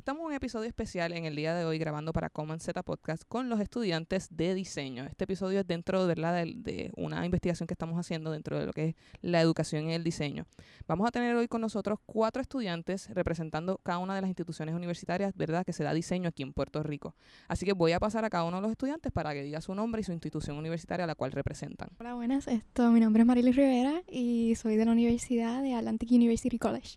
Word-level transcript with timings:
Estamos 0.00 0.22
en 0.22 0.28
un 0.28 0.32
episodio 0.32 0.66
especial 0.66 1.12
en 1.12 1.26
el 1.26 1.36
día 1.36 1.54
de 1.54 1.66
hoy 1.66 1.76
grabando 1.76 2.14
para 2.14 2.30
Common 2.30 2.58
Z 2.58 2.82
Podcast 2.84 3.22
con 3.28 3.50
los 3.50 3.60
estudiantes 3.60 4.28
de 4.30 4.54
diseño. 4.54 5.04
Este 5.04 5.24
episodio 5.24 5.60
es 5.60 5.66
dentro 5.66 6.06
¿verdad? 6.06 6.42
De, 6.42 6.54
de 6.56 6.90
una 6.96 7.22
investigación 7.26 7.66
que 7.66 7.74
estamos 7.74 7.98
haciendo 7.98 8.30
dentro 8.30 8.58
de 8.58 8.64
lo 8.64 8.72
que 8.72 8.88
es 8.88 8.94
la 9.20 9.42
educación 9.42 9.90
y 9.90 9.92
el 9.92 10.02
diseño. 10.02 10.46
Vamos 10.88 11.06
a 11.06 11.10
tener 11.10 11.36
hoy 11.36 11.48
con 11.48 11.60
nosotros 11.60 11.98
cuatro 12.06 12.40
estudiantes 12.40 13.10
representando 13.10 13.78
cada 13.82 13.98
una 13.98 14.14
de 14.14 14.22
las 14.22 14.28
instituciones 14.28 14.74
universitarias 14.74 15.36
¿verdad? 15.36 15.66
que 15.66 15.74
se 15.74 15.84
da 15.84 15.92
diseño 15.92 16.30
aquí 16.30 16.44
en 16.44 16.54
Puerto 16.54 16.82
Rico. 16.82 17.14
Así 17.46 17.66
que 17.66 17.74
voy 17.74 17.92
a 17.92 18.00
pasar 18.00 18.24
a 18.24 18.30
cada 18.30 18.44
uno 18.44 18.56
de 18.56 18.62
los 18.62 18.70
estudiantes 18.70 19.12
para 19.12 19.34
que 19.34 19.42
diga 19.42 19.60
su 19.60 19.74
nombre 19.74 20.00
y 20.00 20.04
su 20.04 20.12
institución 20.12 20.56
universitaria 20.56 21.04
a 21.04 21.08
la 21.08 21.14
cual 21.14 21.32
representan. 21.32 21.90
Hola, 22.00 22.14
buenas. 22.14 22.48
Esto, 22.48 22.90
mi 22.90 23.00
nombre 23.00 23.20
es 23.20 23.26
Marilis 23.26 23.54
Rivera 23.54 24.02
y 24.08 24.54
soy 24.54 24.76
de 24.76 24.86
la 24.86 24.92
Universidad 24.92 25.62
de 25.62 25.74
Atlantic 25.74 26.10
University 26.10 26.58
College. 26.58 26.96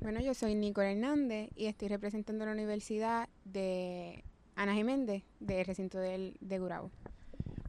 Bueno, 0.00 0.20
yo 0.20 0.32
soy 0.32 0.54
Nicole 0.54 0.92
Hernández 0.92 1.50
y 1.56 1.66
estoy 1.66 1.88
representando 1.88 2.44
a 2.44 2.46
la 2.46 2.54
Universidad 2.54 3.28
de 3.44 4.24
Ana 4.56 4.74
Jiménez, 4.74 5.22
del 5.40 5.66
recinto 5.66 5.98
del, 5.98 6.36
de 6.40 6.58
Gurabo. 6.58 6.90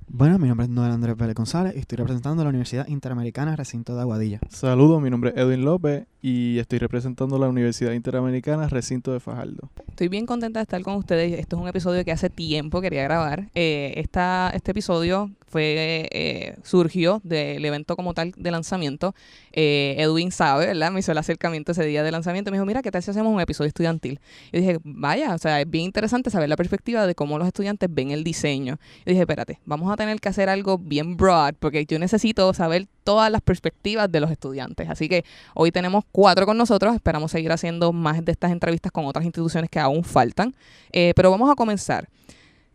Bueno, 0.08 0.39
mi 0.39 0.48
nombre 0.48 0.66
es 0.66 0.70
Noel 0.70 0.91
Andrés 0.91 1.17
Vélez 1.17 1.36
González 1.36 1.73
y 1.75 1.80
estoy 1.80 1.98
representando 1.98 2.41
a 2.41 2.45
la 2.45 2.49
Universidad 2.49 2.88
Interamericana 2.88 3.55
Recinto 3.58 3.95
de 3.95 4.02
Aguadilla. 4.02 4.39
Saludos, 4.49 5.02
mi 5.02 5.09
nombre 5.09 5.31
es 5.31 5.38
Edwin 5.38 5.66
López 5.66 6.05
y 6.22 6.58
estoy 6.59 6.80
representando 6.80 7.36
a 7.36 7.39
la 7.39 7.49
Universidad 7.49 7.91
Interamericana 7.91 8.69
Recinto 8.69 9.11
de 9.11 9.19
Fajardo. 9.19 9.69
Estoy 9.89 10.08
bien 10.08 10.25
contenta 10.25 10.59
de 10.59 10.63
estar 10.63 10.81
con 10.84 10.95
ustedes. 10.95 11.38
Esto 11.38 11.58
es 11.58 11.61
un 11.61 11.67
episodio 11.67 12.06
que 12.06 12.13
hace 12.13 12.30
tiempo 12.30 12.80
quería 12.80 13.03
grabar. 13.03 13.50
Eh, 13.56 13.94
esta, 13.97 14.52
este 14.53 14.72
episodio 14.72 15.31
fue 15.52 16.07
eh, 16.11 16.55
surgió 16.63 17.21
del 17.23 17.63
evento 17.63 17.95
como 17.95 18.13
tal 18.13 18.33
de 18.35 18.52
lanzamiento. 18.52 19.13
Eh, 19.52 19.95
Edwin 19.97 20.31
sabe, 20.31 20.67
¿verdad? 20.67 20.91
Me 20.91 21.02
hizo 21.02 21.11
el 21.11 21.17
acercamiento 21.17 21.73
ese 21.73 21.83
día 21.85 22.03
de 22.03 22.11
lanzamiento. 22.11 22.52
Me 22.52 22.57
dijo, 22.57 22.66
mira, 22.66 22.81
¿qué 22.81 22.89
tal 22.89 23.03
si 23.03 23.11
hacemos 23.11 23.33
un 23.33 23.41
episodio 23.41 23.67
estudiantil? 23.67 24.19
Y 24.52 24.59
dije, 24.59 24.79
vaya, 24.83 25.35
o 25.35 25.38
sea, 25.38 25.59
es 25.59 25.69
bien 25.69 25.85
interesante 25.85 26.29
saber 26.29 26.49
la 26.49 26.55
perspectiva 26.55 27.05
de 27.05 27.13
cómo 27.16 27.38
los 27.38 27.47
estudiantes 27.47 27.89
ven 27.91 28.11
el 28.11 28.23
diseño. 28.23 28.79
Y 29.05 29.11
dije, 29.11 29.22
espérate, 29.22 29.59
vamos 29.66 29.91
a 29.91 29.97
tener 29.97 30.19
que 30.19 30.29
hacer 30.29 30.49
algo 30.49 30.77
bien 30.77 31.17
broad 31.17 31.55
porque 31.59 31.85
yo 31.85 31.99
necesito 31.99 32.53
saber 32.53 32.88
todas 33.03 33.31
las 33.31 33.41
perspectivas 33.41 34.11
de 34.11 34.19
los 34.22 34.31
estudiantes. 34.31 34.89
Así 34.89 35.09
que 35.09 35.25
hoy 35.53 35.72
tenemos 35.72 36.05
cuatro 36.11 36.45
con 36.45 36.57
nosotros. 36.57 36.95
Esperamos 36.95 37.31
seguir 37.31 37.52
haciendo 37.52 37.91
más 37.91 38.23
de 38.23 38.31
estas 38.31 38.52
entrevistas 38.52 38.91
con 38.91 39.05
otras 39.05 39.25
instituciones 39.25 39.69
que 39.69 39.79
aún 39.79 40.03
faltan. 40.03 40.55
Eh, 40.91 41.13
pero 41.16 41.29
vamos 41.29 41.52
a 41.52 41.55
comenzar. 41.55 42.07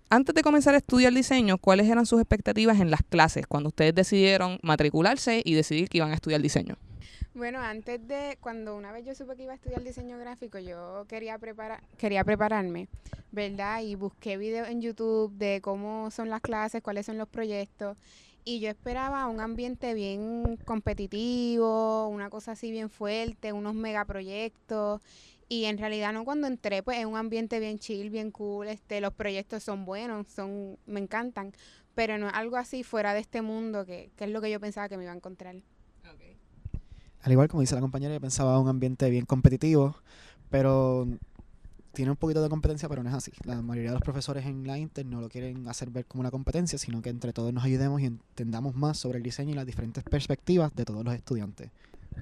Antes 0.09 0.37
de 0.37 0.43
comenzar 0.43 0.75
a 0.75 0.79
estudiar 0.79 1.12
diseño, 1.12 1.59
¿cuáles 1.59 1.89
eran 1.89 2.07
sus 2.07 2.21
expectativas 2.21 2.79
en 2.79 2.93
las 2.93 3.03
clases 3.03 3.45
cuando 3.49 3.71
ustedes 3.71 3.93
decidieron 3.93 4.61
matricularse 4.62 5.43
y 5.45 5.55
decidir 5.55 5.89
que 5.89 5.99
iban 5.99 6.12
a 6.12 6.15
estudiar 6.15 6.41
diseño? 6.41 6.77
Bueno, 7.35 7.59
antes 7.61 8.07
de, 8.07 8.39
cuando 8.41 8.77
una 8.77 8.93
vez 8.93 9.05
yo 9.05 9.17
supe 9.17 9.34
que 9.34 9.43
iba 9.43 9.53
a 9.53 9.57
estudiar 9.57 9.83
diseño 9.83 10.17
gráfico, 10.17 10.61
yo 10.61 11.07
quería, 11.09 11.39
preparar, 11.39 11.83
quería 11.99 12.23
prepararme, 12.23 12.87
¿verdad? 13.33 13.83
Y 13.83 13.97
busqué 13.97 14.37
videos 14.37 14.69
en 14.69 14.81
YouTube 14.81 15.33
de 15.33 15.61
cómo 15.61 16.12
son 16.12 16.31
las 16.31 16.41
clases, 16.41 16.83
cuáles 16.83 17.05
son 17.07 17.19
los 17.19 17.29
proyectos. 17.29 17.97
Y 18.45 18.61
yo 18.61 18.69
esperaba 18.69 19.27
un 19.27 19.41
ambiente 19.41 19.93
bien 19.93 20.57
competitivo, 20.65 22.07
una 22.07 22.31
cosa 22.31 22.53
así 22.53 22.71
bien 22.71 22.91
fuerte, 22.91 23.53
unos 23.53 23.75
megaproyectos. 23.75 25.03
Y 25.48 25.64
en 25.66 25.78
realidad 25.78 26.12
no 26.12 26.25
cuando 26.25 26.47
entré, 26.47 26.83
pues 26.83 26.98
es 26.98 27.06
un 27.06 27.16
ambiente 27.16 27.61
bien 27.61 27.78
chill, 27.78 28.11
bien 28.11 28.30
cool, 28.33 28.69
este, 28.69 29.00
los 29.00 29.12
proyectos 29.12 29.62
son 29.62 29.84
buenos, 29.84 30.26
son, 30.28 30.76
me 30.87 31.00
encantan, 31.00 31.53
pero 31.94 32.19
no 32.19 32.26
es 32.28 32.34
algo 32.34 32.56
así 32.56 32.82
fuera 32.82 33.15
de 33.15 33.21
este 33.21 33.43
mundo 33.43 33.84
que, 33.84 34.10
que 34.16 34.25
es 34.25 34.31
lo 34.31 34.41
que 34.41 34.50
yo 34.50 34.59
pensaba 34.59 34.88
que 34.88 34.97
me 34.97 35.04
iba 35.04 35.12
a 35.12 35.16
encontrar. 35.16 35.56
Al 37.22 37.32
igual 37.32 37.48
como 37.48 37.60
dice 37.60 37.75
la 37.75 37.81
compañera, 37.81 38.15
yo 38.15 38.21
pensaba 38.21 38.59
un 38.60 38.69
ambiente 38.69 39.10
bien 39.10 39.26
competitivo, 39.26 39.97
pero 40.48 41.09
tiene 41.97 42.10
un 42.10 42.16
poquito 42.16 42.42
de 42.42 42.48
competencia, 42.48 42.88
pero 42.88 43.03
no 43.03 43.09
es 43.09 43.15
así. 43.16 43.32
La 43.44 43.62
mayoría 43.62 43.91
de 43.91 43.94
los 43.94 44.03
profesores 44.03 44.44
en 44.44 44.66
la 44.66 44.78
Inter 44.78 45.06
no 45.06 45.21
lo 45.21 45.28
quieren 45.31 45.66
hacer 45.66 45.91
ver 45.91 46.04
como 46.04 46.21
una 46.21 46.31
competencia, 46.31 46.78
sino 46.78 47.00
que 47.00 47.09
entre 47.09 47.32
todos 47.32 47.53
nos 47.54 47.65
ayudemos 47.65 48.03
y 48.03 48.04
entendamos 48.04 48.76
más 48.76 48.98
sobre 48.98 49.16
el 49.16 49.25
diseño 49.25 49.53
y 49.53 49.54
las 49.54 49.65
diferentes 49.65 50.04
perspectivas 50.04 50.75
de 50.76 50.84
todos 50.84 51.04
los 51.04 51.15
estudiantes. 51.15 51.71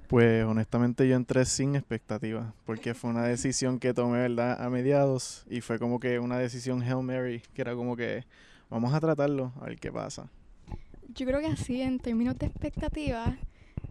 Pues 0.09 0.45
honestamente 0.45 1.09
yo 1.09 1.17
entré 1.17 1.45
sin 1.45 1.77
expectativas, 1.77 2.53
porque 2.67 2.95
fue 2.95 3.11
una 3.11 3.25
decisión 3.25 3.79
que 3.79 3.95
tomé, 3.95 4.19
¿verdad? 4.19 4.63
A 4.63 4.69
mediados 4.71 5.45
y 5.49 5.61
fue 5.61 5.79
como 5.79 5.99
que 5.99 6.19
una 6.19 6.39
decisión 6.39 6.83
Hail 6.83 7.03
Mary, 7.03 7.43
que 7.55 7.63
era 7.63 7.75
como 7.75 7.97
que 7.97 8.25
vamos 8.71 8.93
a 8.93 9.01
tratarlo, 9.01 9.53
a 9.61 9.65
ver 9.67 9.79
qué 9.79 9.91
pasa. 9.91 10.29
Yo 11.15 11.27
creo 11.27 11.41
que 11.41 11.47
así, 11.47 11.81
en 11.81 11.99
términos 11.99 12.39
de 12.39 12.47
expectativas, 12.47 13.37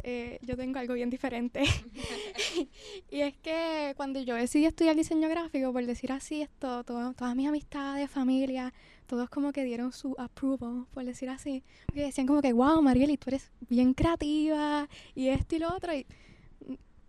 eh, 0.03 0.39
yo 0.43 0.55
tengo 0.57 0.77
algo 0.79 0.93
bien 0.93 1.09
diferente. 1.09 1.63
y 3.11 3.21
es 3.21 3.35
que 3.37 3.93
cuando 3.97 4.21
yo 4.21 4.35
decidí 4.35 4.65
estudiar 4.65 4.95
diseño 4.95 5.29
gráfico, 5.29 5.71
por 5.73 5.85
decir 5.85 6.11
así, 6.11 6.41
esto, 6.41 6.83
todo- 6.83 7.13
todas 7.13 7.35
mis 7.35 7.47
amistades, 7.47 8.09
familia, 8.09 8.73
todos 9.03 9.29
como 9.29 9.51
que 9.51 9.63
dieron 9.63 9.91
su 9.91 10.15
approval, 10.17 10.85
por 10.91 11.05
decir 11.05 11.29
así. 11.29 11.63
Porque 11.85 12.01
decían 12.01 12.27
como 12.27 12.41
que, 12.41 12.53
wow, 12.53 12.81
Marieli, 12.81 13.17
tú 13.17 13.29
eres 13.29 13.51
bien 13.69 13.93
creativa 13.93 14.87
y 15.15 15.29
esto 15.29 15.55
y 15.55 15.59
lo 15.59 15.73
otro. 15.73 15.93
Y 15.93 16.05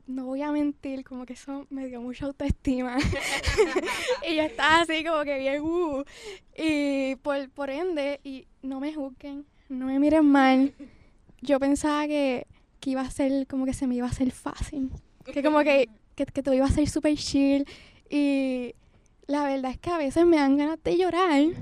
no 0.07 0.27
voy 0.27 0.43
a 0.43 0.53
mentir, 0.53 1.05
como 1.05 1.25
que 1.25 1.33
eso 1.33 1.67
me 1.71 1.87
dio 1.87 2.01
mucha 2.01 2.27
autoestima. 2.27 2.99
y 4.29 4.37
yo 4.37 4.43
estaba 4.43 4.83
así 4.83 5.05
como 5.05 5.25
que 5.25 5.39
bien, 5.39 5.63
uh. 5.63 6.05
Y 6.57 7.17
por, 7.17 7.49
por 7.51 7.71
ende, 7.71 8.21
y 8.25 8.47
no 8.63 8.81
me 8.81 8.93
juzguen, 8.95 9.47
no 9.69 9.87
me 9.87 9.99
miren 9.99 10.27
mal. 10.27 10.75
Yo 11.41 11.59
pensaba 11.59 12.07
que, 12.07 12.47
que 12.81 12.91
iba 12.91 13.01
a 13.01 13.11
ser, 13.11 13.47
como 13.47 13.65
que 13.65 13.75
se 13.75 13.87
me 13.87 13.95
iba 13.95 14.07
a 14.07 14.11
hacer 14.11 14.31
fácil. 14.31 14.91
Que 15.25 15.43
como 15.43 15.61
que, 15.61 15.89
que, 16.15 16.27
que 16.27 16.55
iba 16.55 16.67
a 16.67 16.71
ser 16.71 16.89
súper 16.89 17.17
chill. 17.17 17.67
Y 18.11 18.75
la 19.27 19.45
verdad 19.45 19.71
es 19.71 19.79
que 19.79 19.91
a 19.91 19.99
veces 19.99 20.27
me 20.27 20.37
dan 20.37 20.57
ganas 20.57 20.79
de 20.83 20.97
llorar. 20.97 21.43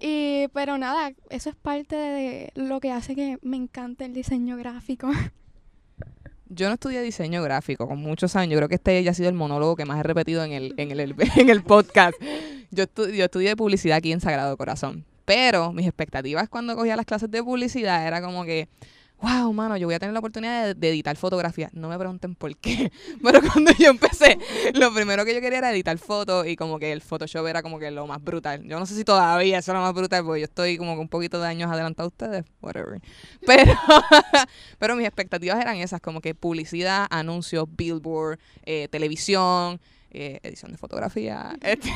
Y, 0.00 0.46
pero 0.52 0.78
nada, 0.78 1.10
eso 1.28 1.50
es 1.50 1.56
parte 1.56 1.96
de 1.96 2.52
lo 2.54 2.78
que 2.78 2.92
hace 2.92 3.16
que 3.16 3.38
me 3.42 3.56
encante 3.56 4.04
el 4.04 4.14
diseño 4.14 4.56
gráfico. 4.56 5.10
Yo 6.48 6.68
no 6.68 6.74
estudié 6.74 7.02
diseño 7.02 7.42
gráfico 7.42 7.88
con 7.88 7.98
muchos 7.98 8.36
años. 8.36 8.52
Yo 8.52 8.58
creo 8.58 8.68
que 8.68 8.76
este 8.76 9.02
ya 9.02 9.10
ha 9.10 9.14
sido 9.14 9.28
el 9.28 9.34
monólogo 9.34 9.74
que 9.76 9.84
más 9.84 9.98
he 9.98 10.02
repetido 10.04 10.44
en 10.44 10.52
el, 10.52 10.74
en 10.76 10.92
el, 10.92 11.00
en 11.36 11.48
el 11.50 11.62
podcast. 11.64 12.14
Yo, 12.70 12.84
estu- 12.84 13.12
yo 13.12 13.24
estudié 13.24 13.56
publicidad 13.56 13.98
aquí 13.98 14.12
en 14.12 14.20
Sagrado 14.20 14.56
Corazón. 14.56 15.04
Pero 15.24 15.72
mis 15.72 15.86
expectativas 15.86 16.48
cuando 16.48 16.74
cogía 16.76 16.94
las 16.96 17.04
clases 17.04 17.30
de 17.30 17.42
publicidad 17.42 18.06
era 18.06 18.22
como 18.22 18.44
que, 18.44 18.68
wow, 19.20 19.52
mano, 19.52 19.76
yo 19.76 19.86
voy 19.86 19.94
a 19.94 19.98
tener 19.98 20.12
la 20.12 20.18
oportunidad 20.20 20.74
de, 20.74 20.88
editar 20.88 21.16
fotografías. 21.16 21.72
No 21.74 21.88
me 21.88 21.98
pregunten 21.98 22.34
por 22.34 22.56
qué. 22.56 22.92
Pero 23.22 23.40
cuando 23.42 23.72
yo 23.72 23.90
empecé, 23.90 24.38
lo 24.74 24.92
primero 24.92 25.24
que 25.24 25.34
yo 25.34 25.40
quería 25.40 25.58
era 25.58 25.72
editar 25.72 25.98
fotos 25.98 26.46
y 26.46 26.56
como 26.56 26.78
que 26.78 26.92
el 26.92 27.02
Photoshop 27.02 27.46
era 27.46 27.62
como 27.62 27.78
que 27.78 27.90
lo 27.90 28.06
más 28.06 28.22
brutal. 28.22 28.62
Yo 28.64 28.78
no 28.78 28.86
sé 28.86 28.94
si 28.94 29.04
todavía 29.04 29.58
eso 29.58 29.72
es 29.72 29.74
lo 29.74 29.82
más 29.82 29.94
brutal 29.94 30.24
porque 30.24 30.40
yo 30.40 30.44
estoy 30.44 30.78
como 30.78 30.94
que 30.94 31.00
un 31.00 31.08
poquito 31.08 31.40
de 31.40 31.48
años 31.48 31.70
adelantado 31.70 32.06
a 32.06 32.08
ustedes. 32.08 32.44
Whatever. 32.60 33.00
Pero, 33.46 33.72
pero 34.78 34.96
mis 34.96 35.06
expectativas 35.06 35.58
eran 35.60 35.76
esas, 35.76 36.00
como 36.00 36.20
que 36.20 36.34
publicidad, 36.34 37.06
anuncios, 37.10 37.66
billboard, 37.76 38.38
eh, 38.64 38.88
televisión, 38.90 39.80
eh, 40.10 40.40
edición 40.42 40.72
de 40.72 40.78
fotografía. 40.78 41.56
este, 41.62 41.90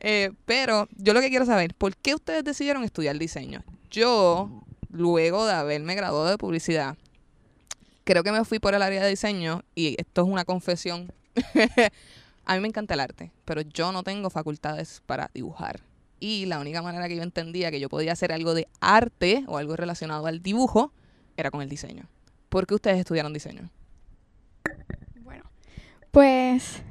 eh, 0.00 0.30
pero 0.44 0.88
yo 0.96 1.14
lo 1.14 1.20
que 1.20 1.28
quiero 1.28 1.46
saber, 1.46 1.74
¿por 1.74 1.96
qué 1.96 2.14
ustedes 2.14 2.44
decidieron 2.44 2.84
estudiar 2.84 3.18
diseño? 3.18 3.62
Yo, 3.90 4.62
luego 4.90 5.46
de 5.46 5.52
haberme 5.52 5.94
graduado 5.94 6.28
de 6.28 6.38
publicidad, 6.38 6.96
creo 8.04 8.22
que 8.22 8.32
me 8.32 8.44
fui 8.44 8.58
por 8.58 8.74
el 8.74 8.82
área 8.82 9.02
de 9.02 9.08
diseño 9.08 9.62
y 9.74 9.96
esto 9.98 10.22
es 10.22 10.28
una 10.28 10.44
confesión. 10.44 11.12
A 12.44 12.54
mí 12.54 12.60
me 12.60 12.68
encanta 12.68 12.94
el 12.94 13.00
arte, 13.00 13.30
pero 13.44 13.60
yo 13.60 13.92
no 13.92 14.02
tengo 14.02 14.30
facultades 14.30 15.02
para 15.06 15.30
dibujar. 15.32 15.80
Y 16.18 16.46
la 16.46 16.58
única 16.58 16.82
manera 16.82 17.08
que 17.08 17.16
yo 17.16 17.22
entendía 17.22 17.70
que 17.70 17.80
yo 17.80 17.88
podía 17.88 18.12
hacer 18.12 18.32
algo 18.32 18.54
de 18.54 18.66
arte 18.80 19.44
o 19.46 19.56
algo 19.56 19.76
relacionado 19.76 20.26
al 20.26 20.42
dibujo 20.42 20.92
era 21.36 21.50
con 21.50 21.62
el 21.62 21.68
diseño. 21.68 22.08
¿Por 22.48 22.66
qué 22.66 22.74
ustedes 22.74 22.98
estudiaron 22.98 23.32
diseño? 23.32 23.70
Bueno, 25.22 25.44
pues, 26.10 26.82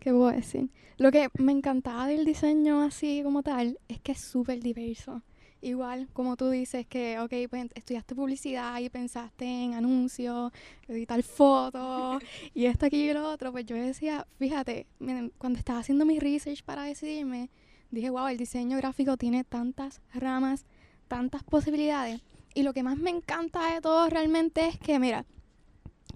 ¿qué 0.00 0.10
puedo 0.10 0.30
decir? 0.30 0.70
Lo 0.96 1.12
que 1.12 1.28
me 1.38 1.52
encantaba 1.52 2.06
del 2.06 2.24
diseño 2.24 2.82
así 2.82 3.20
como 3.22 3.42
tal 3.42 3.78
es 3.88 4.00
que 4.00 4.12
es 4.12 4.20
súper 4.20 4.60
diverso. 4.60 5.22
Igual, 5.64 6.08
como 6.12 6.36
tú 6.36 6.50
dices 6.50 6.88
que, 6.88 7.20
ok, 7.20 7.32
pues 7.48 7.68
estudiaste 7.76 8.16
publicidad 8.16 8.80
y 8.80 8.88
pensaste 8.88 9.44
en 9.44 9.74
anuncios, 9.74 10.50
editar 10.88 11.22
fotos 11.22 12.20
y 12.54 12.66
esto, 12.66 12.86
aquí 12.86 13.08
y 13.08 13.12
lo 13.12 13.30
otro, 13.30 13.52
pues 13.52 13.64
yo 13.64 13.76
decía, 13.76 14.26
fíjate, 14.40 14.88
miren, 14.98 15.32
cuando 15.38 15.60
estaba 15.60 15.78
haciendo 15.78 16.04
mi 16.04 16.18
research 16.18 16.64
para 16.64 16.82
decidirme, 16.82 17.48
dije, 17.92 18.10
wow, 18.10 18.26
el 18.26 18.38
diseño 18.38 18.76
gráfico 18.76 19.16
tiene 19.16 19.44
tantas 19.44 20.02
ramas, 20.12 20.66
tantas 21.06 21.44
posibilidades. 21.44 22.22
Y 22.54 22.64
lo 22.64 22.74
que 22.74 22.82
más 22.82 22.98
me 22.98 23.10
encanta 23.10 23.72
de 23.72 23.80
todo 23.80 24.08
realmente 24.08 24.66
es 24.66 24.80
que, 24.80 24.98
mira, 24.98 25.26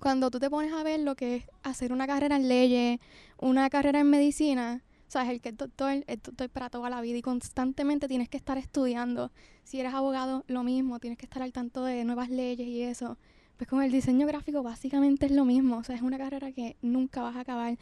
cuando 0.00 0.28
tú 0.28 0.40
te 0.40 0.50
pones 0.50 0.72
a 0.72 0.82
ver 0.82 0.99
lo 0.99 1.14
que 1.14 1.37
es 1.37 1.44
hacer 1.62 1.92
una 1.92 2.08
carrera 2.08 2.34
en 2.34 2.49
leyes, 2.49 2.99
una 3.38 3.70
carrera 3.70 4.00
en 4.00 4.10
medicina, 4.10 4.82
sabes, 5.16 5.30
el 5.30 5.40
que 5.40 5.48
es 5.48 5.56
doctor 5.56 6.04
es 6.06 6.22
doctor 6.22 6.50
para 6.50 6.68
toda 6.68 6.90
la 6.90 7.00
vida 7.00 7.16
y 7.16 7.22
constantemente 7.22 8.06
tienes 8.06 8.28
que 8.28 8.36
estar 8.36 8.58
estudiando. 8.58 9.32
Si 9.64 9.80
eres 9.80 9.94
abogado, 9.94 10.44
lo 10.46 10.62
mismo, 10.62 11.00
tienes 11.00 11.18
que 11.18 11.24
estar 11.24 11.42
al 11.42 11.54
tanto 11.54 11.84
de 11.84 12.04
nuevas 12.04 12.28
leyes 12.28 12.68
y 12.68 12.82
eso. 12.82 13.16
Pues 13.56 13.66
con 13.66 13.82
el 13.82 13.90
diseño 13.90 14.26
gráfico 14.26 14.62
básicamente 14.62 15.24
es 15.24 15.32
lo 15.32 15.46
mismo, 15.46 15.78
o 15.78 15.84
sea, 15.84 15.96
es 15.96 16.02
una 16.02 16.18
carrera 16.18 16.52
que 16.52 16.76
nunca 16.82 17.22
vas 17.22 17.34
a 17.36 17.40
acabar. 17.40 17.78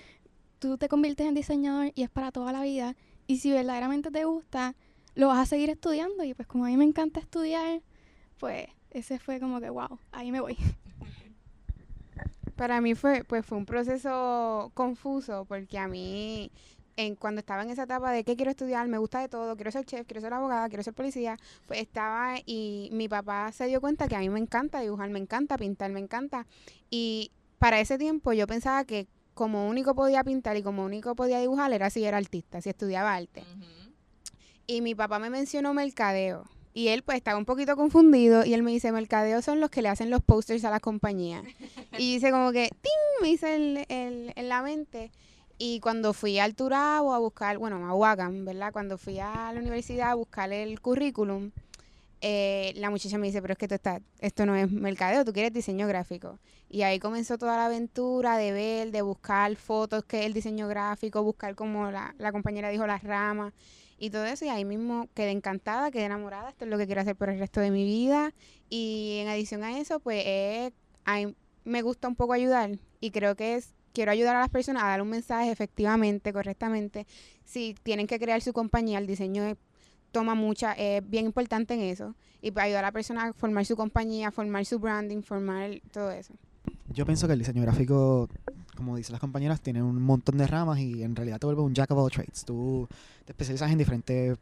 Tú 0.60 0.78
te 0.78 0.88
conviertes 0.88 1.26
en 1.26 1.34
diseñador 1.34 1.90
y 1.96 2.04
es 2.04 2.10
para 2.10 2.30
toda 2.30 2.52
la 2.52 2.62
vida. 2.62 2.94
Y 3.26 3.38
si 3.38 3.50
verdaderamente 3.50 4.12
te 4.12 4.24
gusta, 4.24 4.76
lo 5.16 5.26
vas 5.26 5.38
a 5.38 5.46
seguir 5.46 5.70
estudiando. 5.70 6.22
Y 6.22 6.34
pues 6.34 6.46
como 6.46 6.66
a 6.66 6.68
mí 6.68 6.76
me 6.76 6.84
encanta 6.84 7.18
estudiar, 7.18 7.82
pues 8.38 8.68
ese 8.90 9.18
fue 9.18 9.40
como 9.40 9.58
que, 9.58 9.70
wow, 9.70 9.98
ahí 10.12 10.30
me 10.30 10.40
voy. 10.40 10.56
Para 12.54 12.80
mí 12.80 12.94
fue, 12.94 13.24
pues 13.24 13.44
fue 13.44 13.58
un 13.58 13.66
proceso 13.66 14.70
confuso 14.74 15.44
porque 15.46 15.78
a 15.78 15.88
mí, 15.88 16.52
en, 16.96 17.16
cuando 17.16 17.40
estaba 17.40 17.62
en 17.62 17.70
esa 17.70 17.84
etapa 17.84 18.10
de 18.12 18.24
qué 18.24 18.36
quiero 18.36 18.50
estudiar, 18.50 18.86
me 18.88 18.98
gusta 18.98 19.20
de 19.20 19.28
todo, 19.28 19.56
quiero 19.56 19.70
ser 19.70 19.84
chef, 19.84 20.06
quiero 20.06 20.20
ser 20.20 20.32
abogada, 20.32 20.68
quiero 20.68 20.82
ser 20.82 20.94
policía, 20.94 21.36
pues 21.66 21.80
estaba 21.80 22.36
y 22.46 22.88
mi 22.92 23.08
papá 23.08 23.50
se 23.52 23.66
dio 23.66 23.80
cuenta 23.80 24.06
que 24.08 24.16
a 24.16 24.20
mí 24.20 24.28
me 24.28 24.40
encanta 24.40 24.80
dibujar, 24.80 25.10
me 25.10 25.18
encanta 25.18 25.56
pintar, 25.58 25.90
me 25.90 26.00
encanta. 26.00 26.46
Y 26.90 27.30
para 27.58 27.80
ese 27.80 27.98
tiempo 27.98 28.32
yo 28.32 28.46
pensaba 28.46 28.84
que 28.84 29.06
como 29.34 29.66
único 29.68 29.94
podía 29.96 30.22
pintar 30.22 30.56
y 30.56 30.62
como 30.62 30.84
único 30.84 31.16
podía 31.16 31.40
dibujar 31.40 31.72
era 31.72 31.90
si 31.90 32.04
era 32.04 32.16
artista, 32.18 32.60
si 32.60 32.70
estudiaba 32.70 33.14
arte. 33.14 33.42
Y 34.66 34.80
mi 34.80 34.94
papá 34.94 35.18
me 35.18 35.30
mencionó 35.30 35.74
mercadeo. 35.74 36.44
Y 36.76 36.88
él 36.88 37.02
pues 37.04 37.16
estaba 37.18 37.38
un 37.38 37.44
poquito 37.44 37.76
confundido 37.76 38.44
y 38.44 38.52
él 38.54 38.62
me 38.64 38.72
dice, 38.72 38.90
mercadeo 38.90 39.42
son 39.42 39.60
los 39.60 39.70
que 39.70 39.80
le 39.82 39.88
hacen 39.88 40.10
los 40.10 40.22
posters 40.22 40.64
a 40.64 40.70
las 40.70 40.80
compañías. 40.80 41.44
y 41.98 42.14
dice 42.14 42.30
como 42.32 42.50
que, 42.50 42.68
¡ting! 42.82 43.22
Me 43.22 43.28
dice 43.28 43.54
el, 43.54 43.84
el- 43.88 44.32
en 44.34 44.48
la 44.48 44.62
mente. 44.62 45.12
Y 45.58 45.80
cuando 45.80 46.12
fui 46.12 46.38
al 46.38 46.54
Turabo 46.54 47.14
a 47.14 47.18
buscar, 47.18 47.58
bueno, 47.58 47.86
a 47.86 47.94
Wacam, 47.94 48.44
¿verdad? 48.44 48.72
Cuando 48.72 48.98
fui 48.98 49.18
a 49.18 49.52
la 49.52 49.60
universidad 49.60 50.10
a 50.10 50.14
buscar 50.14 50.52
el 50.52 50.80
currículum, 50.80 51.52
eh, 52.20 52.72
la 52.76 52.90
muchacha 52.90 53.18
me 53.18 53.26
dice, 53.26 53.42
pero 53.42 53.52
es 53.52 53.58
que 53.58 53.68
tú 53.68 53.74
estás, 53.74 54.00
esto 54.18 54.46
no 54.46 54.56
es 54.56 54.70
mercadeo, 54.70 55.24
tú 55.24 55.32
quieres 55.32 55.52
diseño 55.52 55.86
gráfico. 55.86 56.38
Y 56.70 56.82
ahí 56.82 56.98
comenzó 56.98 57.36
toda 57.36 57.56
la 57.56 57.66
aventura 57.66 58.38
de 58.38 58.50
ver, 58.50 58.90
de 58.90 59.02
buscar 59.02 59.54
fotos 59.56 60.04
que 60.04 60.20
es 60.20 60.26
el 60.26 60.32
diseño 60.32 60.66
gráfico, 60.66 61.22
buscar 61.22 61.54
como 61.54 61.90
la, 61.90 62.14
la 62.18 62.32
compañera 62.32 62.70
dijo 62.70 62.86
las 62.86 63.02
ramas 63.02 63.52
y 63.98 64.10
todo 64.10 64.24
eso. 64.24 64.44
Y 64.46 64.48
ahí 64.48 64.64
mismo 64.64 65.06
quedé 65.14 65.32
encantada, 65.32 65.90
quedé 65.90 66.04
enamorada, 66.04 66.48
esto 66.48 66.64
es 66.64 66.70
lo 66.70 66.78
que 66.78 66.86
quiero 66.86 67.02
hacer 67.02 67.14
por 67.14 67.28
el 67.28 67.38
resto 67.38 67.60
de 67.60 67.70
mi 67.70 67.84
vida. 67.84 68.32
Y 68.70 69.18
en 69.20 69.28
adición 69.28 69.62
a 69.62 69.78
eso, 69.78 70.00
pues 70.00 70.24
eh, 70.26 70.72
ahí 71.04 71.36
me 71.64 71.82
gusta 71.82 72.08
un 72.08 72.16
poco 72.16 72.32
ayudar 72.32 72.70
y 73.00 73.10
creo 73.10 73.36
que 73.36 73.56
es, 73.56 73.74
quiero 73.94 74.10
ayudar 74.10 74.36
a 74.36 74.40
las 74.40 74.50
personas 74.50 74.82
a 74.82 74.88
dar 74.88 75.00
un 75.00 75.08
mensaje 75.08 75.50
efectivamente, 75.50 76.32
correctamente. 76.32 77.06
Si 77.44 77.74
tienen 77.82 78.06
que 78.06 78.18
crear 78.18 78.42
su 78.42 78.52
compañía, 78.52 78.98
el 78.98 79.06
diseño 79.06 79.56
toma 80.12 80.34
mucha, 80.34 80.72
es 80.72 81.08
bien 81.08 81.24
importante 81.24 81.74
en 81.74 81.80
eso. 81.80 82.14
Y 82.42 82.50
para 82.50 82.66
ayudar 82.66 82.84
a 82.84 82.88
la 82.88 82.92
persona 82.92 83.28
a 83.28 83.32
formar 83.32 83.64
su 83.64 83.76
compañía, 83.76 84.30
formar 84.30 84.66
su 84.66 84.78
branding, 84.78 85.22
formar 85.22 85.80
todo 85.92 86.10
eso. 86.10 86.34
Yo 86.92 87.06
pienso 87.06 87.26
que 87.26 87.32
el 87.32 87.38
diseño 87.38 87.62
gráfico, 87.62 88.28
como 88.76 88.96
dicen 88.96 89.12
las 89.12 89.20
compañeras, 89.20 89.60
tiene 89.60 89.82
un 89.82 90.02
montón 90.02 90.36
de 90.36 90.46
ramas 90.46 90.78
y 90.80 91.02
en 91.02 91.16
realidad 91.16 91.38
te 91.38 91.46
vuelve 91.46 91.62
un 91.62 91.74
jack 91.74 91.90
of 91.92 91.98
all 91.98 92.10
trades. 92.10 92.44
Tú 92.44 92.86
te 93.24 93.32
especializas 93.32 93.70
en 93.70 93.78
diferentes 93.78 94.36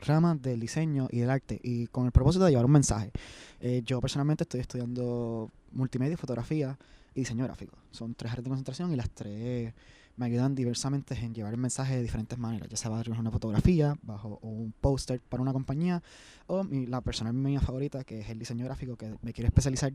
ramas 0.00 0.40
del 0.42 0.58
diseño 0.58 1.08
y 1.10 1.20
del 1.20 1.30
arte 1.30 1.60
y 1.62 1.86
con 1.88 2.06
el 2.06 2.12
propósito 2.12 2.44
de 2.44 2.50
llevar 2.50 2.66
un 2.66 2.72
mensaje. 2.72 3.12
Eh, 3.60 3.82
yo 3.84 4.00
personalmente 4.00 4.44
estoy 4.44 4.60
estudiando 4.60 5.50
multimedia, 5.72 6.16
fotografía 6.16 6.76
y 7.14 7.20
diseño 7.20 7.44
gráfico. 7.44 7.76
Son 7.90 8.14
tres 8.14 8.32
áreas 8.32 8.44
de 8.44 8.50
concentración 8.50 8.92
y 8.92 8.96
las 8.96 9.10
tres 9.10 9.72
me 10.16 10.26
ayudan 10.26 10.54
diversamente 10.54 11.14
en 11.18 11.34
llevar 11.34 11.52
el 11.54 11.58
mensaje 11.60 11.96
de 11.96 12.02
diferentes 12.02 12.38
maneras, 12.38 12.68
ya 12.68 12.76
sea 12.76 12.88
bajo 12.90 13.10
una 13.10 13.30
fotografía, 13.32 13.96
bajo 14.02 14.38
un 14.42 14.72
póster 14.80 15.20
para 15.20 15.42
una 15.42 15.52
compañía 15.52 16.02
o 16.46 16.62
mi- 16.62 16.86
la 16.86 17.00
personal 17.00 17.34
mía 17.34 17.60
favorita 17.60 18.04
que 18.04 18.20
es 18.20 18.28
el 18.30 18.38
diseño 18.38 18.64
gráfico 18.64 18.96
que 18.96 19.16
me 19.22 19.32
quiero 19.32 19.48
especializar 19.48 19.92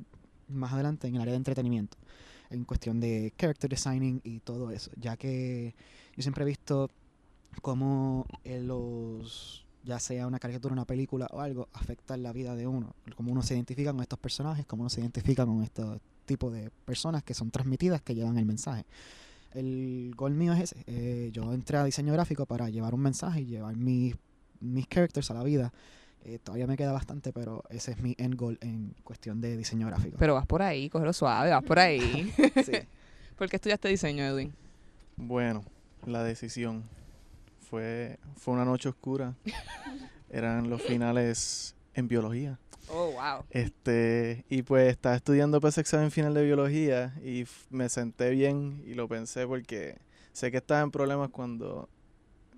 más 0.49 0.73
adelante 0.73 1.07
en 1.07 1.15
el 1.15 1.21
área 1.21 1.31
de 1.33 1.37
entretenimiento, 1.37 1.97
en 2.49 2.65
cuestión 2.65 2.99
de 2.99 3.33
character 3.37 3.69
designing 3.69 4.19
y 4.23 4.39
todo 4.41 4.71
eso, 4.71 4.91
ya 4.97 5.15
que 5.15 5.73
yo 6.17 6.21
siempre 6.21 6.43
he 6.43 6.47
visto 6.47 6.89
cómo 7.61 8.25
eh, 8.43 8.59
los, 8.61 9.65
ya 9.83 9.99
sea 9.99 10.27
una 10.27 10.39
caricatura, 10.39 10.73
una 10.73 10.85
película 10.85 11.27
o 11.31 11.39
algo, 11.39 11.69
afectan 11.73 12.23
la 12.23 12.33
vida 12.33 12.55
de 12.55 12.67
uno, 12.67 12.93
cómo 13.15 13.31
uno 13.31 13.41
se 13.41 13.53
identifica 13.53 13.91
con 13.93 14.01
estos 14.01 14.19
personajes, 14.19 14.65
cómo 14.65 14.81
uno 14.83 14.89
se 14.89 14.99
identifica 15.01 15.45
con 15.45 15.63
estos 15.63 15.99
tipos 16.29 16.53
de 16.53 16.69
personas 16.85 17.23
que 17.23 17.33
son 17.33 17.49
transmitidas, 17.49 18.03
que 18.03 18.13
llevan 18.13 18.37
el 18.37 18.45
mensaje. 18.45 18.85
El 19.55 20.13
gol 20.15 20.35
mío 20.35 20.53
es 20.53 20.61
ese, 20.61 20.83
eh, 20.85 21.31
yo 21.33 21.51
entré 21.53 21.77
a 21.77 21.83
diseño 21.83 22.13
gráfico 22.13 22.45
para 22.45 22.69
llevar 22.69 22.93
un 22.93 23.01
mensaje 23.01 23.41
y 23.41 23.45
llevar 23.47 23.75
mis, 23.75 24.15
mis 24.59 24.87
characters 24.87 25.31
a 25.31 25.33
la 25.33 25.43
vida. 25.43 25.73
Eh, 26.23 26.37
todavía 26.37 26.67
me 26.67 26.77
queda 26.77 26.91
bastante, 26.91 27.33
pero 27.33 27.63
ese 27.69 27.91
es 27.93 27.99
mi 27.99 28.13
end 28.19 28.35
goal 28.35 28.59
en 28.61 28.93
cuestión 29.03 29.41
de 29.41 29.57
diseño 29.57 29.87
gráfico. 29.87 30.17
Pero 30.19 30.35
vas 30.35 30.45
por 30.45 30.61
ahí, 30.61 30.87
cógelo 30.87 31.13
suave, 31.13 31.49
vas 31.49 31.63
por 31.63 31.79
ahí. 31.79 32.31
Sí. 32.63 32.73
¿Por 33.37 33.49
qué 33.49 33.55
estudiaste 33.55 33.87
diseño, 33.87 34.23
Edwin? 34.23 34.53
Bueno, 35.15 35.63
la 36.05 36.23
decisión 36.23 36.83
fue, 37.59 38.19
fue 38.35 38.53
una 38.53 38.65
noche 38.65 38.89
oscura. 38.89 39.33
Eran 40.29 40.69
los 40.69 40.83
finales 40.83 41.73
en 41.95 42.07
biología. 42.07 42.59
Oh, 42.91 43.11
wow. 43.11 43.45
Este, 43.51 44.45
y 44.49 44.63
pues 44.63 44.89
estaba 44.89 45.15
estudiando 45.15 45.61
para 45.61 45.69
ese 45.69 45.81
examen 45.81 46.11
final 46.11 46.33
de 46.33 46.43
biología 46.43 47.13
y 47.23 47.45
me 47.69 47.87
senté 47.89 48.31
bien 48.31 48.83
y 48.85 48.95
lo 48.95 49.07
pensé 49.07 49.45
porque 49.47 49.97
sé 50.33 50.51
que 50.51 50.57
estaba 50.57 50.81
en 50.81 50.91
problemas 50.91 51.29
cuando 51.29 51.87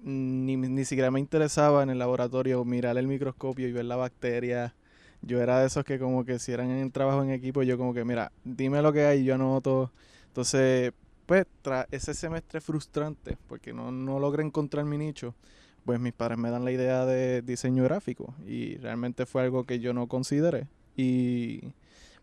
ni, 0.04 0.58
ni 0.58 0.86
siquiera 0.86 1.12
me 1.12 1.20
interesaba 1.20 1.84
en 1.84 1.90
el 1.90 2.00
laboratorio 2.00 2.64
mirar 2.66 2.98
el 2.98 3.08
microscopio 3.08 3.68
y 3.68 3.72
ver 3.72 3.86
la 3.86 3.96
bacteria. 3.96 4.74
Yo 5.22 5.42
era 5.42 5.60
de 5.60 5.68
esos 5.68 5.84
que 5.84 6.00
como 6.00 6.26
que 6.26 6.40
si 6.40 6.52
eran 6.52 6.72
en 6.72 6.92
trabajo 6.92 7.24
en 7.24 7.30
equipo, 7.30 7.62
yo 7.62 7.78
como 7.78 7.94
que, 7.94 8.04
mira, 8.04 8.32
dime 8.44 8.82
lo 8.82 8.92
que 8.92 9.06
hay, 9.06 9.24
yo 9.24 9.36
anoto. 9.36 9.92
Entonces, 10.28 10.94
pues, 11.28 11.46
tras 11.62 11.86
ese 11.92 12.14
semestre 12.14 12.60
frustrante, 12.60 13.38
porque 13.48 13.74
no, 13.74 13.92
no 13.92 14.20
logré 14.20 14.44
encontrar 14.44 14.86
mi 14.86 14.98
nicho, 14.98 15.36
pues 15.86 16.00
mis 16.00 16.14
padres 16.14 16.38
me 16.38 16.50
dan 16.52 16.64
la 16.66 16.72
idea 16.72 17.06
de 17.06 17.42
diseño 17.42 17.84
gráfico 17.84 18.34
y 18.46 18.76
realmente 18.78 19.26
fue 19.26 19.42
algo 19.44 19.64
que 19.66 19.80
yo 19.80 19.94
no 19.94 20.08
consideré. 20.08 20.68
Y 20.96 21.74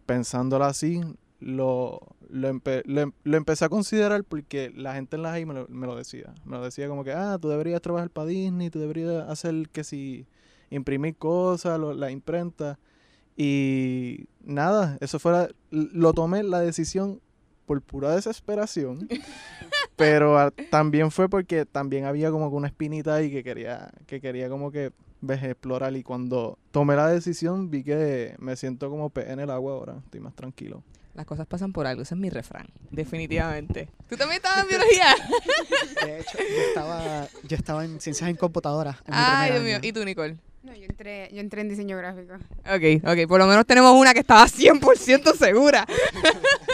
pensándolo 0.07 0.65
así, 0.65 1.01
lo, 1.41 2.01
lo, 2.31 2.49
empe- 2.53 2.83
lo 2.87 3.01
em- 3.03 3.13
lo 3.25 3.37
empecé 3.37 3.65
a 3.65 3.69
considerar 3.69 4.25
porque 4.25 4.71
la 4.75 4.95
gente 4.95 5.17
en 5.17 5.23
la 5.23 5.31
high 5.33 5.47
me 5.47 5.55
lo, 5.55 5.67
me 5.69 5.87
lo 5.87 5.97
decía. 5.97 6.33
Me 6.45 6.57
lo 6.57 6.65
decía 6.65 6.89
como 6.89 7.05
que, 7.05 7.13
ah, 7.13 7.39
tú 7.41 7.49
deberías 7.49 7.81
trabajar 7.83 8.11
para 8.11 8.29
Disney, 8.29 8.71
tú 8.71 8.79
deberías 8.81 9.29
hacer 9.29 9.69
que 9.71 9.85
si 9.85 10.27
imprimir 10.71 11.17
cosas, 11.17 11.79
la 11.81 12.11
imprenta. 12.11 12.79
Y 13.37 14.27
nada, 14.43 14.99
eso 15.01 15.19
fuera, 15.19 15.49
lo 15.71 16.13
tomé 16.13 16.43
la 16.43 16.61
decisión 16.61 17.21
por 17.67 17.81
pura 17.83 18.15
desesperación. 18.15 19.09
pero 19.99 20.39
ah, 20.39 20.53
también 20.71 21.11
fue 21.11 21.29
porque 21.29 21.67
también 21.67 22.05
había 22.05 22.31
como 22.31 22.49
que 22.49 22.57
una 22.57 22.69
espinita 22.69 23.17
ahí 23.17 23.31
que 23.31 23.43
quería, 23.43 23.91
que 24.07 24.21
quería 24.21 24.49
como 24.49 24.71
que 24.71 24.93
ves, 25.21 25.43
explorar. 25.43 25.95
Y 25.97 26.03
cuando 26.03 26.57
tomé 26.71 26.95
la 26.97 27.09
decisión 27.09 27.71
vi 27.71 27.83
que 27.83 28.35
me 28.39 28.57
siento 28.57 28.89
como 28.89 29.11
pez 29.11 29.29
en 29.29 29.41
el 29.41 29.51
agua 29.51 29.73
ahora, 29.73 29.97
estoy 30.05 30.21
más 30.21 30.35
tranquilo. 30.35 30.83
Las 31.15 31.27
cosas 31.27 31.49
pasan 31.49 31.73
por 31.73 31.89
algo, 31.89 32.03
ese 32.03 32.15
es 32.15 32.21
mi 32.21 32.31
refrán. 32.31 32.69
Definitivamente. 32.93 33.89
¿Tú 34.09 34.17
también 34.17 34.37
estabas 34.37 34.63
en 34.63 34.69
biología? 34.69 35.07
De 36.05 36.21
hecho, 36.21 36.39
yo 36.39 36.63
estaba, 36.69 37.27
yo 37.43 37.57
estaba 37.57 37.85
en 37.85 38.01
ciencias 38.01 38.31
en 38.31 38.37
computadora. 38.37 39.01
En 39.05 39.15
Ay, 39.15 39.51
Dios 39.51 39.65
mío. 39.65 39.79
¿Y 39.83 39.93
tú, 39.93 40.05
Nicole? 40.05 40.37
No, 40.63 40.75
yo 40.75 40.85
entré, 40.85 41.29
yo 41.33 41.41
entré 41.41 41.63
en 41.63 41.69
diseño 41.71 41.97
gráfico. 41.97 42.35
Ok, 42.61 43.03
ok. 43.05 43.27
Por 43.27 43.41
lo 43.41 43.47
menos 43.49 43.67
tenemos 43.67 43.97
una 43.97 44.13
que 44.13 44.21
estaba 44.21 44.47
100% 44.47 45.35
segura. 45.35 45.85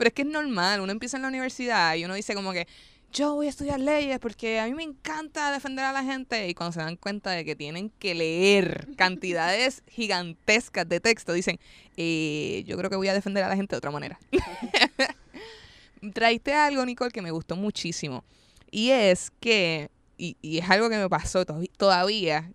Pero 0.00 0.08
es 0.08 0.14
que 0.14 0.22
es 0.22 0.28
normal. 0.28 0.80
Uno 0.80 0.92
empieza 0.92 1.18
en 1.18 1.22
la 1.24 1.28
universidad 1.28 1.94
y 1.94 2.06
uno 2.06 2.14
dice 2.14 2.34
como 2.34 2.52
que 2.52 2.66
yo 3.12 3.34
voy 3.34 3.48
a 3.48 3.50
estudiar 3.50 3.78
leyes 3.78 4.18
porque 4.18 4.58
a 4.58 4.64
mí 4.64 4.72
me 4.72 4.82
encanta 4.82 5.52
defender 5.52 5.84
a 5.84 5.92
la 5.92 6.02
gente. 6.02 6.48
Y 6.48 6.54
cuando 6.54 6.72
se 6.72 6.80
dan 6.80 6.96
cuenta 6.96 7.32
de 7.32 7.44
que 7.44 7.54
tienen 7.54 7.90
que 7.98 8.14
leer 8.14 8.88
cantidades 8.96 9.82
gigantescas 9.88 10.88
de 10.88 11.00
texto, 11.00 11.34
dicen, 11.34 11.60
eh, 11.98 12.64
yo 12.66 12.78
creo 12.78 12.88
que 12.88 12.96
voy 12.96 13.08
a 13.08 13.12
defender 13.12 13.44
a 13.44 13.48
la 13.50 13.56
gente 13.56 13.74
de 13.74 13.78
otra 13.78 13.90
manera. 13.90 14.18
Traiste 16.14 16.54
algo, 16.54 16.86
Nicole, 16.86 17.10
que 17.10 17.20
me 17.20 17.30
gustó 17.30 17.56
muchísimo. 17.56 18.24
Y 18.70 18.88
es 18.90 19.30
que, 19.38 19.90
y, 20.16 20.38
y 20.40 20.56
es 20.58 20.70
algo 20.70 20.88
que 20.88 20.96
me 20.96 21.10
pasó 21.10 21.44
to- 21.44 21.60
todavía 21.76 22.50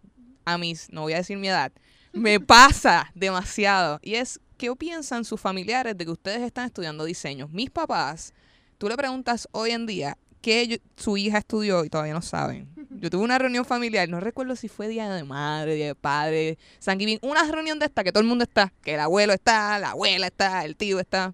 a 0.45 0.57
mis, 0.57 0.91
no 0.91 1.01
voy 1.01 1.13
a 1.13 1.17
decir 1.17 1.37
mi 1.37 1.49
edad, 1.49 1.71
me 2.11 2.39
pasa 2.39 3.11
demasiado. 3.13 3.99
Y 4.01 4.15
es, 4.15 4.39
¿qué 4.57 4.73
piensan 4.75 5.25
sus 5.25 5.39
familiares 5.39 5.97
de 5.97 6.05
que 6.05 6.11
ustedes 6.11 6.41
están 6.41 6.65
estudiando 6.65 7.05
diseño? 7.05 7.47
Mis 7.51 7.69
papás, 7.69 8.33
tú 8.77 8.87
le 8.89 8.95
preguntas 8.97 9.47
hoy 9.51 9.71
en 9.71 9.85
día 9.85 10.17
qué 10.41 10.81
su 10.95 11.17
hija 11.17 11.39
estudió 11.39 11.83
y 11.85 11.89
todavía 11.89 12.13
no 12.13 12.21
saben. 12.21 12.69
Yo 12.91 13.09
tuve 13.09 13.23
una 13.23 13.37
reunión 13.37 13.65
familiar, 13.65 14.07
no 14.07 14.19
recuerdo 14.19 14.55
si 14.55 14.67
fue 14.67 14.87
Día 14.87 15.09
de 15.09 15.23
Madre, 15.23 15.75
Día 15.75 15.87
de 15.87 15.95
Padre, 15.95 16.57
San 16.79 16.99
una 17.21 17.51
reunión 17.51 17.79
de 17.79 17.85
esta 17.85 18.03
que 18.03 18.11
todo 18.11 18.21
el 18.21 18.27
mundo 18.27 18.43
está, 18.43 18.71
que 18.83 18.93
el 18.93 18.99
abuelo 18.99 19.33
está, 19.33 19.79
la 19.79 19.91
abuela 19.91 20.27
está, 20.27 20.63
el 20.63 20.75
tío 20.75 20.99
está. 20.99 21.33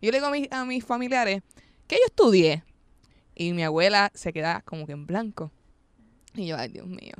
Y 0.00 0.06
yo 0.06 0.12
le 0.12 0.18
digo 0.18 0.26
a, 0.26 0.30
mis- 0.30 0.50
a 0.50 0.64
mis 0.64 0.84
familiares, 0.84 1.42
¿qué 1.86 1.96
yo 1.96 2.06
estudié? 2.06 2.64
Y 3.34 3.52
mi 3.52 3.62
abuela 3.62 4.10
se 4.14 4.32
queda 4.32 4.62
como 4.62 4.86
que 4.86 4.92
en 4.92 5.06
blanco. 5.06 5.52
Y 6.34 6.46
yo, 6.46 6.56
ay, 6.58 6.68
Dios 6.68 6.86
mío. 6.86 7.14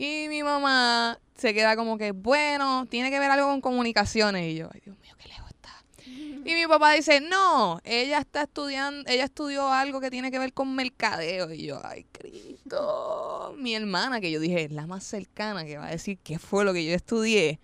Y 0.00 0.28
mi 0.28 0.44
mamá 0.44 1.18
se 1.36 1.52
queda 1.52 1.74
como 1.74 1.98
que, 1.98 2.12
bueno, 2.12 2.86
tiene 2.88 3.10
que 3.10 3.18
ver 3.18 3.32
algo 3.32 3.48
con 3.48 3.60
comunicaciones. 3.60 4.52
Y 4.52 4.54
yo, 4.54 4.70
ay, 4.72 4.80
Dios 4.84 4.96
mío, 5.00 5.14
qué 5.18 5.28
lejos 5.28 5.50
está. 5.50 5.84
Y 6.06 6.54
mi 6.54 6.66
papá 6.68 6.92
dice, 6.92 7.20
no, 7.20 7.80
ella 7.82 8.20
está 8.20 8.42
estudiando, 8.42 9.10
ella 9.10 9.24
estudió 9.24 9.72
algo 9.72 10.00
que 10.00 10.08
tiene 10.08 10.30
que 10.30 10.38
ver 10.38 10.52
con 10.52 10.72
mercadeo. 10.76 11.52
Y 11.52 11.66
yo, 11.66 11.80
ay, 11.84 12.06
Cristo. 12.12 13.56
Mi 13.58 13.74
hermana, 13.74 14.20
que 14.20 14.30
yo 14.30 14.38
dije, 14.38 14.66
es 14.66 14.70
la 14.70 14.86
más 14.86 15.02
cercana 15.02 15.64
que 15.64 15.78
va 15.78 15.88
a 15.88 15.90
decir 15.90 16.16
qué 16.22 16.38
fue 16.38 16.64
lo 16.64 16.72
que 16.72 16.84
yo 16.84 16.94
estudié, 16.94 17.58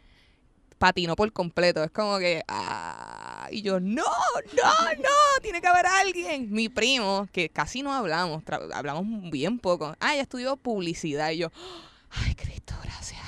patinó 0.78 1.14
por 1.14 1.32
completo. 1.32 1.84
Es 1.84 1.92
como 1.92 2.18
que, 2.18 2.42
ah, 2.48 3.46
y 3.52 3.62
yo, 3.62 3.78
no, 3.78 4.02
no, 4.02 4.94
no, 4.98 5.40
tiene 5.40 5.60
que 5.60 5.68
haber 5.68 5.86
alguien. 5.86 6.50
Mi 6.50 6.68
primo, 6.68 7.28
que 7.30 7.48
casi 7.48 7.82
no 7.82 7.94
hablamos, 7.94 8.42
hablamos 8.74 9.30
bien 9.30 9.60
poco. 9.60 9.94
Ah, 10.00 10.14
ella 10.14 10.22
estudió 10.22 10.56
publicidad. 10.56 11.30
Y 11.30 11.38
yo, 11.38 11.52
ay, 12.14 12.34
Cristo, 12.34 12.74
gracias. 12.82 13.20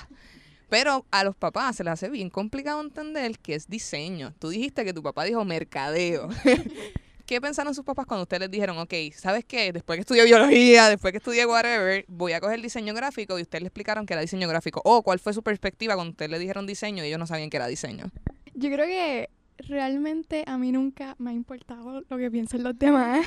Pero 0.69 1.07
a 1.11 1.25
los 1.25 1.37
papás 1.37 1.76
se 1.76 1.85
les 1.85 1.93
hace 1.93 2.09
bien 2.09 2.31
complicado 2.31 2.81
entender 2.81 3.38
que 3.38 3.55
es 3.55 3.69
diseño. 3.69 4.35
Tú 4.38 4.49
dijiste 4.49 4.85
que 4.85 4.93
tu 4.93 5.02
papá 5.02 5.25
dijo 5.25 5.45
mercadeo. 5.45 6.28
¿Qué 7.26 7.40
pensaron 7.40 7.75
sus 7.75 7.85
papás 7.85 8.07
cuando 8.07 8.23
ustedes 8.23 8.43
les 8.43 8.50
dijeron, 8.52 8.78
ok, 8.78 8.95
¿sabes 9.16 9.45
qué? 9.45 9.73
Después 9.73 9.97
que 9.97 10.02
estudié 10.02 10.25
biología, 10.25 10.88
después 10.88 11.11
que 11.11 11.19
estudié 11.19 11.45
whatever, 11.45 12.05
voy 12.07 12.33
a 12.33 12.40
coger 12.40 12.62
diseño 12.62 12.95
gráfico 12.95 13.37
y 13.37 13.43
ustedes 13.43 13.62
le 13.62 13.66
explicaron 13.66 14.07
que 14.07 14.14
era 14.14 14.21
diseño 14.21 14.47
gráfico? 14.49 14.81
O 14.85 15.02
cuál 15.02 15.19
fue 15.19 15.33
su 15.33 15.43
perspectiva 15.43 15.97
cuando 15.97 16.12
ustedes 16.12 16.31
le 16.31 16.38
dijeron 16.38 16.66
diseño 16.66 17.02
y 17.05 17.09
ellos 17.09 17.19
no 17.19 17.26
sabían 17.26 17.50
que 17.50 17.57
era 17.57 17.66
diseño. 17.66 18.12
Yo 18.55 18.71
creo 18.71 18.87
que 18.87 19.28
realmente 19.59 20.45
a 20.47 20.57
mí 20.57 20.71
nunca 20.71 21.16
me 21.19 21.31
ha 21.31 21.33
importado 21.33 22.02
lo 22.09 22.16
que 22.16 22.31
piensen 22.31 22.62
los 22.62 22.78
demás. 22.78 23.26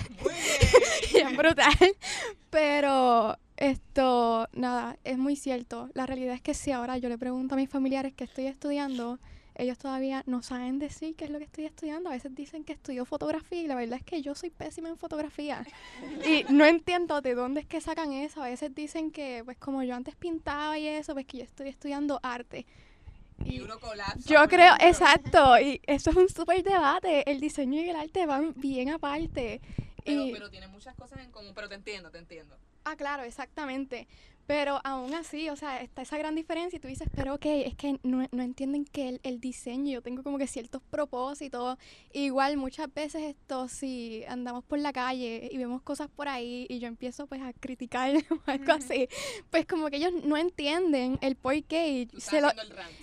y 1.14 1.18
es 1.18 1.38
brutal. 1.38 1.74
Pero 2.50 3.38
esto, 3.60 4.48
nada, 4.54 4.98
es 5.04 5.18
muy 5.18 5.36
cierto. 5.36 5.90
La 5.94 6.06
realidad 6.06 6.34
es 6.34 6.42
que 6.42 6.54
si 6.54 6.72
ahora 6.72 6.98
yo 6.98 7.10
le 7.10 7.18
pregunto 7.18 7.56
a 7.56 7.58
mis 7.58 7.70
familiares 7.70 8.14
qué 8.16 8.24
estoy 8.24 8.46
estudiando, 8.46 9.20
ellos 9.56 9.78
todavía 9.78 10.24
no 10.26 10.42
saben 10.42 10.80
decir 10.80 11.18
qué 11.18 11.26
es 11.26 11.32
lo 11.32 11.40
que 11.40 11.44
estoy 11.44 11.66
estudiando. 11.66 12.10
A 12.10 12.14
veces 12.14 12.34
dicen 12.34 12.64
que 12.64 12.72
estudio 12.72 13.04
fotografía 13.04 13.62
y 13.62 13.68
la 13.68 13.76
verdad 13.76 14.00
es 14.00 14.06
que 14.06 14.22
yo 14.22 14.34
soy 14.34 14.50
pésima 14.50 14.88
en 14.88 14.98
fotografía. 14.98 15.66
Y 16.26 16.46
no 16.50 16.64
entiendo 16.66 17.20
de 17.20 17.36
dónde 17.36 17.60
es 17.60 17.68
que 17.68 17.82
sacan 17.82 18.14
eso. 18.14 18.42
A 18.42 18.48
veces 18.48 18.74
dicen 18.74 19.12
que, 19.12 19.42
pues 19.44 19.58
como 19.58 19.84
yo 19.84 19.94
antes 19.94 20.16
pintaba 20.16 20.80
y 20.80 20.88
eso, 20.88 21.14
pues 21.14 21.26
que 21.26 21.40
yo 21.40 21.44
estoy 21.44 21.68
estudiando 21.68 22.22
arte. 22.24 22.66
Y 23.44 23.60
yo 24.26 24.48
creo, 24.48 24.74
exacto, 24.80 25.60
y 25.60 25.82
eso 25.86 26.12
es 26.12 26.16
un 26.16 26.30
súper 26.30 26.64
debate. 26.64 27.30
El 27.30 27.42
diseño 27.42 27.82
y 27.82 27.90
el 27.90 27.96
arte 27.98 28.26
van 28.26 28.54
bien 28.56 28.90
aparte. 28.90 29.60
y, 30.06 30.34
tiene 30.50 30.68
muchas 30.70 30.96
cosas 30.96 31.20
en 31.20 31.32
común, 31.32 31.52
pero 31.54 31.68
te 31.68 31.76
entiendo, 31.76 32.10
te 32.10 32.20
entiendo. 32.20 32.56
Ah, 32.90 32.96
claro, 32.96 33.24
exactamente. 33.24 34.08
Pero 34.50 34.82
aún 34.84 35.14
así, 35.14 35.48
o 35.52 35.56
sea, 35.56 35.80
está 35.80 36.02
esa 36.02 36.18
gran 36.18 36.34
diferencia 36.34 36.78
y 36.78 36.80
tú 36.80 36.88
dices, 36.88 37.08
pero 37.16 37.36
ok, 37.36 37.46
es 37.46 37.76
que 37.76 38.00
no, 38.02 38.28
no 38.32 38.42
entienden 38.42 38.84
que 38.84 39.08
el, 39.08 39.20
el 39.22 39.40
diseño, 39.40 39.92
yo 39.92 40.02
tengo 40.02 40.24
como 40.24 40.40
que 40.40 40.48
ciertos 40.48 40.82
propósitos. 40.90 41.78
Igual 42.14 42.58
muchas 42.58 42.92
veces 42.92 43.22
esto, 43.22 43.68
si 43.68 44.24
andamos 44.28 44.64
por 44.64 44.80
la 44.80 44.92
calle 44.92 45.50
y 45.52 45.58
vemos 45.60 45.84
cosas 45.84 46.10
por 46.10 46.28
ahí 46.28 46.66
y 46.68 46.80
yo 46.80 46.88
empiezo 46.88 47.28
pues 47.28 47.44
a 47.44 47.54
criticar 47.54 48.12
o 48.32 48.42
algo 48.48 48.72
así, 48.72 49.08
pues 49.52 49.68
como 49.68 49.88
que 49.92 49.98
ellos 49.98 50.14
no 50.24 50.36
entienden 50.36 51.20
el 51.22 51.36
por 51.36 51.64
qué 51.66 51.90
y 51.90 52.20
se 52.20 52.42
lo, 52.42 52.50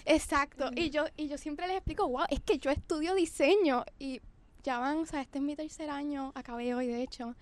Exacto. 0.05 0.71
Y 0.75 0.91
yo, 0.91 1.05
y 1.17 1.29
yo 1.29 1.39
siempre 1.39 1.69
les 1.69 1.77
explico, 1.77 2.09
wow, 2.09 2.27
es 2.29 2.41
que 2.41 2.59
yo 2.59 2.73
estudio 2.73 3.15
diseño 3.15 3.85
y 4.01 4.21
ya 4.65 4.81
van, 4.81 4.99
o 4.99 5.07
sea, 5.07 5.21
este 5.21 5.39
es 5.39 5.45
mi 5.45 5.55
tercer 5.55 5.91
año, 5.91 6.33
acabé 6.35 6.75
hoy 6.75 6.89
de 6.89 7.05
hecho. 7.05 7.37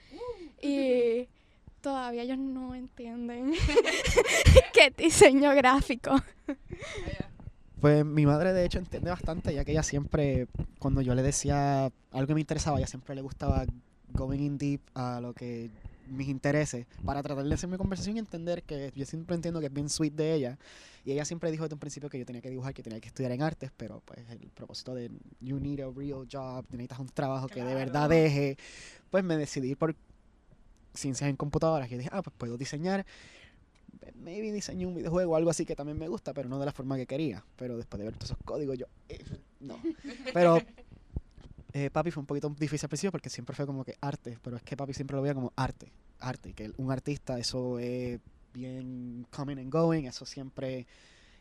Y 0.61 1.27
todavía 1.85 2.23
ellos 2.23 2.39
no 2.39 2.75
entienden 2.75 3.53
es 4.75 4.97
diseño 4.97 5.55
gráfico. 5.55 6.13
Pues 7.79 8.07
mi 8.07 8.25
madre 8.25 8.55
de 8.55 8.65
hecho 8.65 8.79
entiende 8.79 9.11
bastante, 9.11 9.53
ya 9.53 9.67
que 9.67 9.73
ella 9.73 9.83
siempre, 9.83 10.47
cuando 10.79 11.03
yo 11.03 11.15
le 11.15 11.23
decía 11.23 11.93
algo 12.11 12.27
que 12.27 12.35
me 12.35 12.41
interesaba, 12.41 12.79
ella 12.79 12.87
siempre 12.87 13.15
le 13.15 13.21
gustaba 13.21 13.67
going 14.15 14.41
in 14.41 14.57
deep 14.57 14.81
a 14.95 15.21
lo 15.21 15.35
que 15.35 15.71
mis 16.09 16.29
intereses, 16.29 16.87
para 17.05 17.23
tratar 17.23 17.45
de 17.45 17.55
hacer 17.55 17.69
mi 17.69 17.77
conversación 17.77 18.17
y 18.17 18.19
entender 18.19 18.63
que 18.63 18.91
yo 18.95 19.05
siempre 19.05 19.37
entiendo 19.37 19.61
que 19.61 19.67
es 19.67 19.73
bien 19.73 19.91
sweet 19.91 20.15
de 20.15 20.35
ella. 20.35 20.59
Y 21.05 21.13
ella 21.13 21.27
siempre 21.27 21.51
dijo 21.51 21.65
desde 21.65 21.75
un 21.75 21.81
principio 21.81 22.09
que 22.09 22.19
yo 22.19 22.25
tenía 22.25 22.41
que 22.41 22.49
dibujar, 22.49 22.73
que 22.73 22.83
tenía 22.83 23.01
que 23.01 23.09
estudiar 23.09 23.33
en 23.33 23.43
artes, 23.43 23.71
pero 23.77 24.01
pues 24.07 24.21
el 24.31 24.51
propósito 24.55 24.95
de 24.95 25.11
you 25.41 25.61
need 25.61 25.81
a 25.81 25.91
real 25.95 26.27
job, 26.31 26.65
necesitas 26.71 26.99
un 26.99 27.09
trabajo 27.09 27.49
que 27.49 27.63
de 27.63 27.75
verdad 27.75 28.09
deje, 28.09 28.57
pues 29.11 29.23
me 29.23 29.37
decidí 29.37 29.75
por 29.75 29.95
ciencias 30.95 31.29
en 31.29 31.37
computadoras. 31.37 31.91
Y 31.91 31.99
dije, 31.99 32.11
ah, 32.13 32.23
pues 32.23 32.35
puedo 32.37 32.57
diseñar 32.57 33.05
maybe 34.15 34.53
diseñé 34.53 34.87
un 34.87 34.95
videojuego 34.95 35.33
o 35.33 35.37
algo 35.37 35.51
así 35.51 35.65
que 35.65 35.77
también 35.77 35.99
me 35.99 36.09
gusta, 36.09 36.33
pero 36.35 36.49
no 36.49 36.59
de 36.59 36.67
la 36.67 36.73
forma 36.73 36.97
que 36.97 37.07
quería. 37.07 37.45
Pero 37.57 37.77
después 37.77 37.99
de 37.99 38.05
ver 38.05 38.15
todos 38.15 38.31
esos 38.31 38.39
códigos, 38.45 38.79
yo, 38.79 38.87
eh, 39.09 39.23
no. 39.61 39.79
Pero 40.33 40.59
eh, 41.73 41.91
papi 41.91 42.11
fue 42.11 42.21
un 42.21 42.27
poquito 42.27 42.49
difícil 42.51 42.87
al 42.87 42.89
principio 42.89 43.13
porque 43.13 43.31
siempre 43.31 43.55
fue 43.55 43.67
como 43.67 43.85
que 43.85 43.97
arte, 44.01 44.39
pero 44.43 44.57
es 44.57 44.63
que 44.63 44.77
papi 44.77 44.95
siempre 44.95 45.17
lo 45.17 45.23
veía 45.23 45.35
como 45.35 45.53
arte, 45.57 45.93
arte, 46.21 46.53
que 46.53 46.73
un 46.77 46.91
artista 46.91 47.39
eso 47.39 47.79
es 47.79 48.21
bien 48.53 49.27
coming 49.31 49.59
and 49.59 49.73
going, 49.73 50.05
eso 50.05 50.25
siempre 50.25 50.87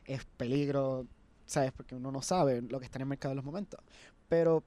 es 0.05 0.25
peligro, 0.37 1.05
¿sabes? 1.45 1.71
Porque 1.71 1.95
uno 1.95 2.11
no 2.11 2.21
sabe 2.21 2.61
lo 2.61 2.79
que 2.79 2.85
está 2.85 2.97
en 2.97 3.03
el 3.03 3.07
mercado 3.07 3.33
en 3.33 3.37
los 3.37 3.45
momentos. 3.45 3.79
Pero 4.27 4.63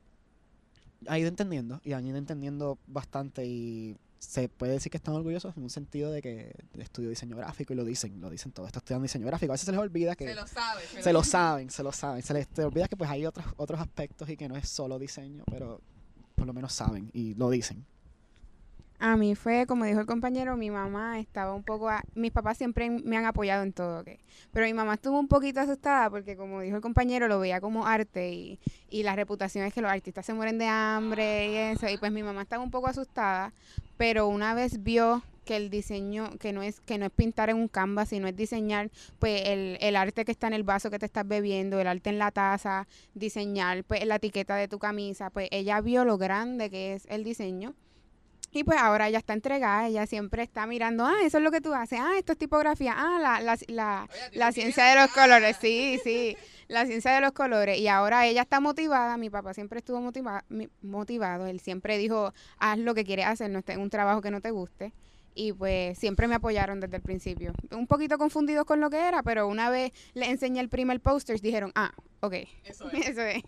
ha 1.09 1.19
ido 1.19 1.29
entendiendo 1.29 1.81
y 1.85 1.93
han 1.93 2.07
ido 2.07 2.17
entendiendo 2.17 2.79
bastante 2.87 3.45
y 3.45 3.97
se 4.19 4.49
puede 4.49 4.73
decir 4.73 4.91
que 4.91 4.97
están 4.97 5.15
orgullosos 5.15 5.57
en 5.57 5.63
un 5.63 5.71
sentido 5.71 6.11
de 6.11 6.23
que 6.23 6.55
estudio 6.79 7.11
diseño 7.11 7.37
gráfico 7.37 7.73
y 7.73 7.77
lo 7.77 7.85
dicen, 7.85 8.21
lo 8.21 8.31
dicen 8.31 8.53
todos, 8.53 8.69
está 8.69 8.79
estudiando 8.79 9.03
diseño 9.05 9.27
gráfico. 9.27 9.53
A 9.53 9.55
veces 9.55 9.67
se 9.67 9.73
les 9.73 9.81
olvida 9.81 10.17
que 10.17 10.29
Se 10.29 10.35
lo 10.35 10.47
sabe. 10.47 10.83
se 11.03 11.13
lo 11.13 11.23
saben, 11.25 11.71
se 11.71 11.83
lo 11.83 11.93
saben, 11.93 12.23
se 12.23 12.35
les 12.35 12.49
te 12.49 12.65
olvida 12.65 12.89
que 12.89 12.97
pues 12.97 13.11
hay 13.11 13.27
otros 13.27 13.47
otros 13.57 13.81
aspectos 13.81 14.29
y 14.29 14.37
que 14.37 14.49
no 14.49 14.57
es 14.57 14.69
solo 14.69 14.99
diseño, 14.99 15.45
pero 15.51 15.81
por 16.35 16.47
lo 16.47 16.53
menos 16.53 16.73
saben 16.73 17.11
y 17.13 17.35
lo 17.35 17.51
dicen. 17.51 17.85
A 18.99 19.17
mí 19.17 19.35
fue, 19.35 19.67
como 19.67 19.85
dijo 19.85 20.01
el 20.01 20.07
compañero, 20.07 20.57
mi 20.57 20.71
mamá 20.71 21.21
estaba 21.21 21.55
un 21.55 21.63
poco... 21.63 21.91
mis 22.15 22.33
papás 22.33 22.57
siempre 22.57 22.89
me 22.89 23.17
han 23.17 23.27
apoyado 23.27 23.63
en 23.63 23.73
todo, 23.73 24.01
¿ok? 24.01 24.09
Pero 24.53 24.67
mi 24.67 24.73
mamá 24.73 24.95
estuvo 24.95 25.19
un 25.19 25.29
poquito 25.29 25.61
asustada 25.61 26.09
porque, 26.09 26.37
como 26.37 26.61
dijo 26.61 26.77
el 26.77 26.83
compañero, 26.83 27.29
lo 27.29 27.39
veía 27.39 27.61
como 27.61 27.87
arte 27.87 28.33
y, 28.33 28.59
y 28.89 29.03
la 29.03 29.15
reputación 29.15 29.67
es 29.67 29.75
que 29.75 29.83
los 29.83 29.91
artistas 29.91 30.25
se 30.25 30.33
mueren 30.33 30.59
de 30.59 30.67
hambre 30.67 31.49
y 31.53 31.57
eso. 31.57 31.89
Y 31.89 31.99
pues 31.99 32.11
mi 32.11 32.23
mamá 32.23 32.43
estaba 32.43 32.63
un 32.63 32.71
poco 32.71 32.87
asustada, 32.87 33.53
pero 33.99 34.29
una 34.29 34.55
vez 34.55 34.83
vio 34.83 35.23
que 35.45 35.57
el 35.57 35.71
diseño, 35.71 36.31
que 36.41 36.53
no 36.53 36.63
es 36.63 36.81
que 36.81 36.99
no 36.99 37.07
es 37.07 37.13
pintar 37.13 37.51
en 37.51 37.57
un 37.57 37.69
canvas, 37.69 38.09
sino 38.09 38.27
es 38.27 38.35
diseñar 38.35 38.91
pues 39.19 39.43
el, 39.47 39.79
el 39.81 39.95
arte 39.95 40.25
que 40.25 40.33
está 40.33 40.49
en 40.49 40.55
el 40.55 40.65
vaso 40.65 40.91
que 40.91 40.99
te 40.99 41.07
estás 41.07 41.27
bebiendo, 41.27 41.79
el 41.79 41.87
arte 41.87 42.11
en 42.11 42.19
la 42.19 42.33
taza, 42.33 42.89
diseñar 43.15 43.85
pues 43.85 44.05
la 44.07 44.17
etiqueta 44.17 44.57
de 44.57 44.69
tu 44.69 44.79
camisa, 44.79 45.31
pues 45.31 45.49
ella 45.53 45.81
vio 45.81 46.05
lo 46.05 46.19
grande 46.19 46.69
que 46.69 46.95
es 46.95 47.07
el 47.09 47.25
diseño 47.25 47.75
y 48.57 48.65
pues 48.65 48.79
ahora 48.79 49.09
ella 49.09 49.19
está 49.19 49.35
entregada, 49.35 49.87
ella 49.87 50.07
siempre 50.07 50.43
está 50.43 50.67
mirando, 50.67 51.05
ah, 51.05 51.17
eso 51.23 51.39
es 51.39 51.45
lo 51.45 51.51
que 51.51 51.61
tú 51.61 51.75
haces, 51.75 51.99
ah, 52.01 52.13
esto 52.17 52.33
es 52.33 52.39
tipografía, 52.39 52.95
ah, 52.97 53.19
la, 53.21 53.41
la, 53.41 53.59
la, 53.69 54.09
la 54.33 54.53
ciencia 54.53 54.85
de 54.87 54.95
los 54.95 55.11
colores, 55.11 55.59
sí, 55.61 56.01
sí, 56.03 56.37
la 56.69 56.87
ciencia 56.87 57.13
de 57.13 57.21
los 57.21 57.33
colores. 57.33 57.79
Y 57.79 57.89
ahora 57.89 58.27
ella 58.27 58.43
está 58.43 58.61
motivada, 58.61 59.17
mi 59.19 59.31
papá 59.31 59.53
siempre 59.55 59.81
estuvo 59.81 60.01
motiva 60.01 60.45
motivado, 60.83 61.47
él 61.47 61.61
siempre 61.61 61.99
dijo, 61.99 62.33
haz 62.59 62.79
lo 62.79 62.95
que 62.95 63.05
quieres 63.05 63.27
hacer, 63.27 63.51
no 63.51 63.59
estés 63.59 63.77
en 63.77 63.83
un 63.83 63.91
trabajo 63.91 64.21
que 64.21 64.31
no 64.31 64.41
te 64.41 64.51
guste. 64.51 64.93
Y 65.35 65.53
pues 65.53 65.99
siempre 65.99 66.29
me 66.29 66.37
apoyaron 66.37 66.81
desde 66.81 66.97
el 66.97 67.03
principio. 67.03 67.53
Un 67.71 67.87
poquito 67.87 68.17
confundidos 68.17 68.65
con 68.65 68.81
lo 68.81 68.89
que 68.89 69.07
era, 69.07 69.23
pero 69.23 69.47
una 69.47 69.69
vez 69.69 69.93
le 70.15 70.31
enseñé 70.31 70.61
el 70.61 70.71
primer 70.71 70.99
póster, 71.01 71.39
dijeron, 71.43 71.73
ah, 71.75 71.93
ok, 72.21 72.35
Eso 72.65 72.91
eso 72.93 73.21
es. 73.21 73.43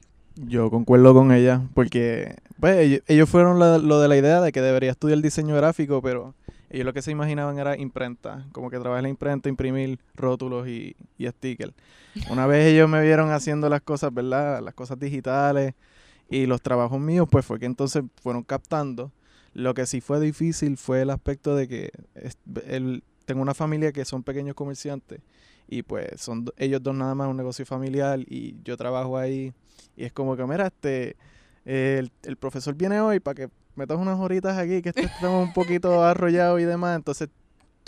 Yo 0.47 0.71
concuerdo 0.71 1.15
con 1.15 1.33
ella, 1.33 1.63
porque 1.75 2.37
pues, 2.61 3.03
ellos, 3.07 3.29
fueron 3.29 3.59
lo 3.59 4.01
de 4.01 4.09
la 4.09 4.17
idea 4.17 4.41
de 4.41 4.53
que 4.53 4.61
debería 4.61 4.93
estudiar 4.93 5.21
diseño 5.21 5.57
gráfico, 5.57 6.01
pero 6.01 6.35
ellos 6.71 6.85
lo 6.85 6.93
que 6.93 7.03
se 7.03 7.11
imaginaban 7.11 7.59
era 7.59 7.77
imprenta, 7.77 8.47
como 8.53 8.71
que 8.71 8.79
trabajar 8.79 8.99
en 8.99 9.05
la 9.05 9.09
imprenta, 9.09 9.49
imprimir 9.49 9.99
rótulos 10.15 10.69
y, 10.69 10.95
y 11.17 11.27
stickers. 11.27 11.73
Una 12.31 12.47
vez 12.47 12.67
ellos 12.67 12.89
me 12.89 13.03
vieron 13.03 13.31
haciendo 13.33 13.69
las 13.69 13.81
cosas, 13.81 14.13
¿verdad? 14.13 14.63
Las 14.63 14.75
cosas 14.75 14.99
digitales 14.99 15.75
y 16.29 16.47
los 16.47 16.61
trabajos 16.61 17.01
míos, 17.01 17.27
pues 17.31 17.45
fue 17.45 17.59
que 17.59 17.67
entonces 17.67 18.05
fueron 18.23 18.43
captando. 18.43 19.11
Lo 19.55 19.75
que 19.75 19.87
sí 19.87 20.01
fue 20.01 20.21
difícil 20.21 20.77
fue 20.77 21.03
el 21.03 21.11
aspecto 21.11 21.57
de 21.57 21.69
que 21.69 21.91
tengo 23.25 23.43
una 23.43 23.55
familia 23.55 23.93
que 23.93 24.05
son 24.05 24.23
pequeños 24.23 24.55
comerciantes 24.55 25.21
y 25.69 25.83
pues 25.83 26.21
son 26.21 26.47
ellos 26.57 26.83
dos 26.83 26.95
nada 26.95 27.15
más 27.15 27.29
un 27.29 27.37
negocio 27.37 27.65
familiar 27.67 28.21
y 28.21 28.57
yo 28.65 28.77
trabajo 28.77 29.19
ahí 29.19 29.53
y 29.97 30.05
es 30.05 30.13
como 30.13 30.37
que 30.37 30.45
mira 30.45 30.67
este 30.67 31.17
el, 31.65 32.11
profesor 32.39 32.75
viene 32.75 33.01
hoy 33.01 33.21
para 33.21 33.35
que 33.35 33.49
metas 33.75 33.99
unas 33.99 34.19
horitas 34.19 34.57
aquí 34.57 34.81
que 34.81 34.89
estamos 34.89 35.47
un 35.47 35.53
poquito 35.53 36.03
arrollados 36.03 36.61
y 36.61 36.65
demás 36.65 36.97
entonces 36.97 37.29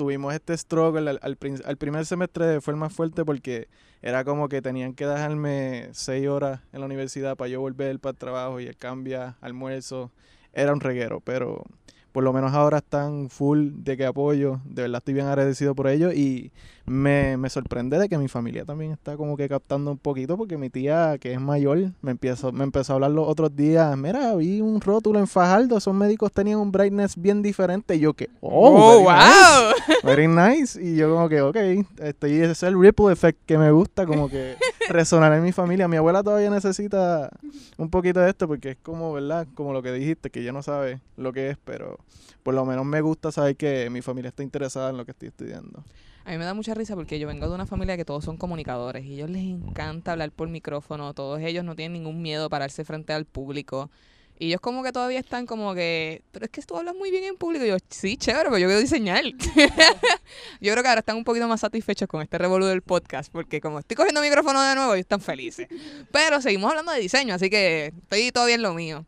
tuvimos 0.00 0.32
este 0.32 0.56
struggle. 0.56 1.10
Al, 1.10 1.18
al, 1.20 1.36
al 1.66 1.76
primer 1.76 2.06
semestre 2.06 2.62
fue 2.62 2.72
el 2.72 2.80
más 2.80 2.90
fuerte 2.90 3.22
porque 3.22 3.68
era 4.00 4.24
como 4.24 4.48
que 4.48 4.62
tenían 4.62 4.94
que 4.94 5.06
dejarme 5.06 5.90
seis 5.92 6.26
horas 6.26 6.62
en 6.72 6.80
la 6.80 6.86
universidad 6.86 7.36
para 7.36 7.50
yo 7.50 7.60
volver 7.60 7.98
para 8.00 8.12
el 8.12 8.16
trabajo 8.16 8.60
y 8.60 8.66
el 8.66 8.78
cambia, 8.78 9.36
almuerzo. 9.42 10.10
Era 10.54 10.72
un 10.72 10.80
reguero, 10.80 11.20
pero 11.20 11.66
por 12.12 12.24
lo 12.24 12.32
menos 12.32 12.54
ahora 12.54 12.78
están 12.78 13.28
full 13.28 13.72
de 13.74 13.98
que 13.98 14.06
apoyo. 14.06 14.62
De 14.64 14.82
verdad 14.82 15.00
estoy 15.00 15.12
bien 15.12 15.26
agradecido 15.26 15.74
por 15.74 15.86
ello 15.86 16.12
y 16.12 16.50
me, 16.90 17.36
me 17.36 17.48
sorprende 17.48 17.98
de 17.98 18.08
que 18.08 18.18
mi 18.18 18.26
familia 18.26 18.64
también 18.64 18.90
está 18.90 19.16
como 19.16 19.36
que 19.36 19.48
captando 19.48 19.92
un 19.92 19.98
poquito 19.98 20.36
porque 20.36 20.58
mi 20.58 20.70
tía, 20.70 21.18
que 21.18 21.32
es 21.32 21.40
mayor, 21.40 21.92
me 22.02 22.10
empezó, 22.10 22.50
me 22.50 22.64
empezó 22.64 22.92
a 22.92 22.94
hablar 22.94 23.12
los 23.12 23.28
otros 23.28 23.54
días. 23.54 23.96
Mira, 23.96 24.34
vi 24.34 24.60
un 24.60 24.80
rótulo 24.80 25.20
en 25.20 25.28
Fajardo, 25.28 25.78
esos 25.78 25.94
médicos 25.94 26.32
tenían 26.32 26.58
un 26.58 26.72
brightness 26.72 27.16
bien 27.16 27.42
diferente. 27.42 27.94
Y 27.94 28.00
yo 28.00 28.14
que, 28.14 28.28
oh, 28.40 28.74
¡Oh, 28.74 29.00
nice, 29.02 29.94
wow! 29.94 30.02
very 30.02 30.26
nice. 30.26 30.82
Y 30.82 30.96
yo 30.96 31.14
como 31.14 31.28
que, 31.28 31.40
ok, 31.42 31.56
este, 31.98 32.28
y 32.28 32.40
ese 32.40 32.52
es 32.52 32.62
el 32.64 32.78
ripple 32.78 33.12
effect 33.12 33.38
que 33.46 33.56
me 33.56 33.70
gusta, 33.70 34.04
como 34.04 34.28
que 34.28 34.56
resonar 34.88 35.32
en 35.32 35.44
mi 35.44 35.52
familia. 35.52 35.86
Mi 35.86 35.96
abuela 35.96 36.24
todavía 36.24 36.50
necesita 36.50 37.30
un 37.78 37.88
poquito 37.88 38.18
de 38.18 38.30
esto 38.30 38.48
porque 38.48 38.70
es 38.70 38.76
como, 38.82 39.12
¿verdad? 39.12 39.46
Como 39.54 39.72
lo 39.72 39.80
que 39.80 39.92
dijiste, 39.92 40.30
que 40.30 40.40
ella 40.40 40.52
no 40.52 40.64
sabe 40.64 41.00
lo 41.16 41.32
que 41.32 41.50
es, 41.50 41.56
pero 41.64 41.98
por 42.42 42.54
lo 42.54 42.64
menos 42.64 42.84
me 42.84 43.00
gusta 43.00 43.30
saber 43.30 43.54
que 43.54 43.88
mi 43.90 44.02
familia 44.02 44.30
está 44.30 44.42
interesada 44.42 44.90
en 44.90 44.96
lo 44.96 45.04
que 45.04 45.12
estoy 45.12 45.28
estudiando. 45.28 45.84
A 46.24 46.30
mí 46.30 46.38
me 46.38 46.44
da 46.44 46.54
mucha 46.54 46.74
risa 46.74 46.94
porque 46.94 47.18
yo 47.18 47.26
vengo 47.26 47.48
de 47.48 47.54
una 47.54 47.66
familia 47.66 47.96
que 47.96 48.04
todos 48.04 48.24
son 48.24 48.36
comunicadores 48.36 49.04
y 49.04 49.12
a 49.12 49.14
ellos 49.14 49.30
les 49.30 49.42
encanta 49.42 50.12
hablar 50.12 50.30
por 50.30 50.48
micrófono, 50.48 51.14
todos 51.14 51.40
ellos 51.40 51.64
no 51.64 51.74
tienen 51.74 51.94
ningún 51.94 52.20
miedo 52.22 52.46
a 52.46 52.48
pararse 52.48 52.84
frente 52.84 53.12
al 53.12 53.24
público. 53.24 53.90
Y 54.38 54.46
ellos 54.46 54.60
como 54.62 54.82
que 54.82 54.90
todavía 54.90 55.18
están 55.18 55.44
como 55.44 55.74
que, 55.74 56.22
pero 56.32 56.46
es 56.46 56.50
que 56.50 56.62
tú 56.62 56.74
hablas 56.74 56.94
muy 56.94 57.10
bien 57.10 57.24
en 57.24 57.36
público. 57.36 57.62
Y 57.62 57.68
yo, 57.68 57.76
sí, 57.90 58.16
chévere, 58.16 58.44
pero 58.44 58.56
yo 58.56 58.68
quiero 58.68 58.80
diseñar. 58.80 59.22
yo 60.60 60.72
creo 60.72 60.82
que 60.82 60.88
ahora 60.88 61.00
están 61.00 61.16
un 61.16 61.24
poquito 61.24 61.46
más 61.46 61.60
satisfechos 61.60 62.08
con 62.08 62.22
este 62.22 62.38
revolú 62.38 62.64
del 62.64 62.80
podcast 62.80 63.30
porque 63.30 63.60
como 63.60 63.78
estoy 63.78 63.96
cogiendo 63.96 64.22
micrófono 64.22 64.62
de 64.62 64.74
nuevo, 64.74 64.94
ellos 64.94 65.04
están 65.04 65.20
felices. 65.20 65.68
Pero 66.10 66.40
seguimos 66.40 66.70
hablando 66.70 66.90
de 66.90 67.00
diseño, 67.00 67.34
así 67.34 67.50
que 67.50 67.92
estoy 68.02 68.32
todavía 68.32 68.54
en 68.54 68.62
lo 68.62 68.72
mío. 68.72 69.04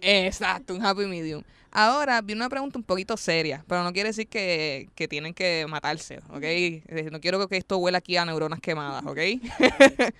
Exacto, 0.00 0.74
un 0.74 0.84
happy 0.84 1.06
medium. 1.06 1.42
Ahora, 1.74 2.20
vi 2.20 2.34
una 2.34 2.50
pregunta 2.50 2.78
un 2.78 2.84
poquito 2.84 3.16
seria, 3.16 3.64
pero 3.66 3.82
no 3.82 3.94
quiere 3.94 4.10
decir 4.10 4.28
que, 4.28 4.90
que 4.94 5.08
tienen 5.08 5.32
que 5.32 5.64
matarse, 5.66 6.18
¿ok? 6.28 7.10
No 7.10 7.18
quiero 7.18 7.48
que 7.48 7.56
esto 7.56 7.78
huela 7.78 7.98
aquí 7.98 8.18
a 8.18 8.26
neuronas 8.26 8.60
quemadas, 8.60 9.04
¿ok? 9.06 9.18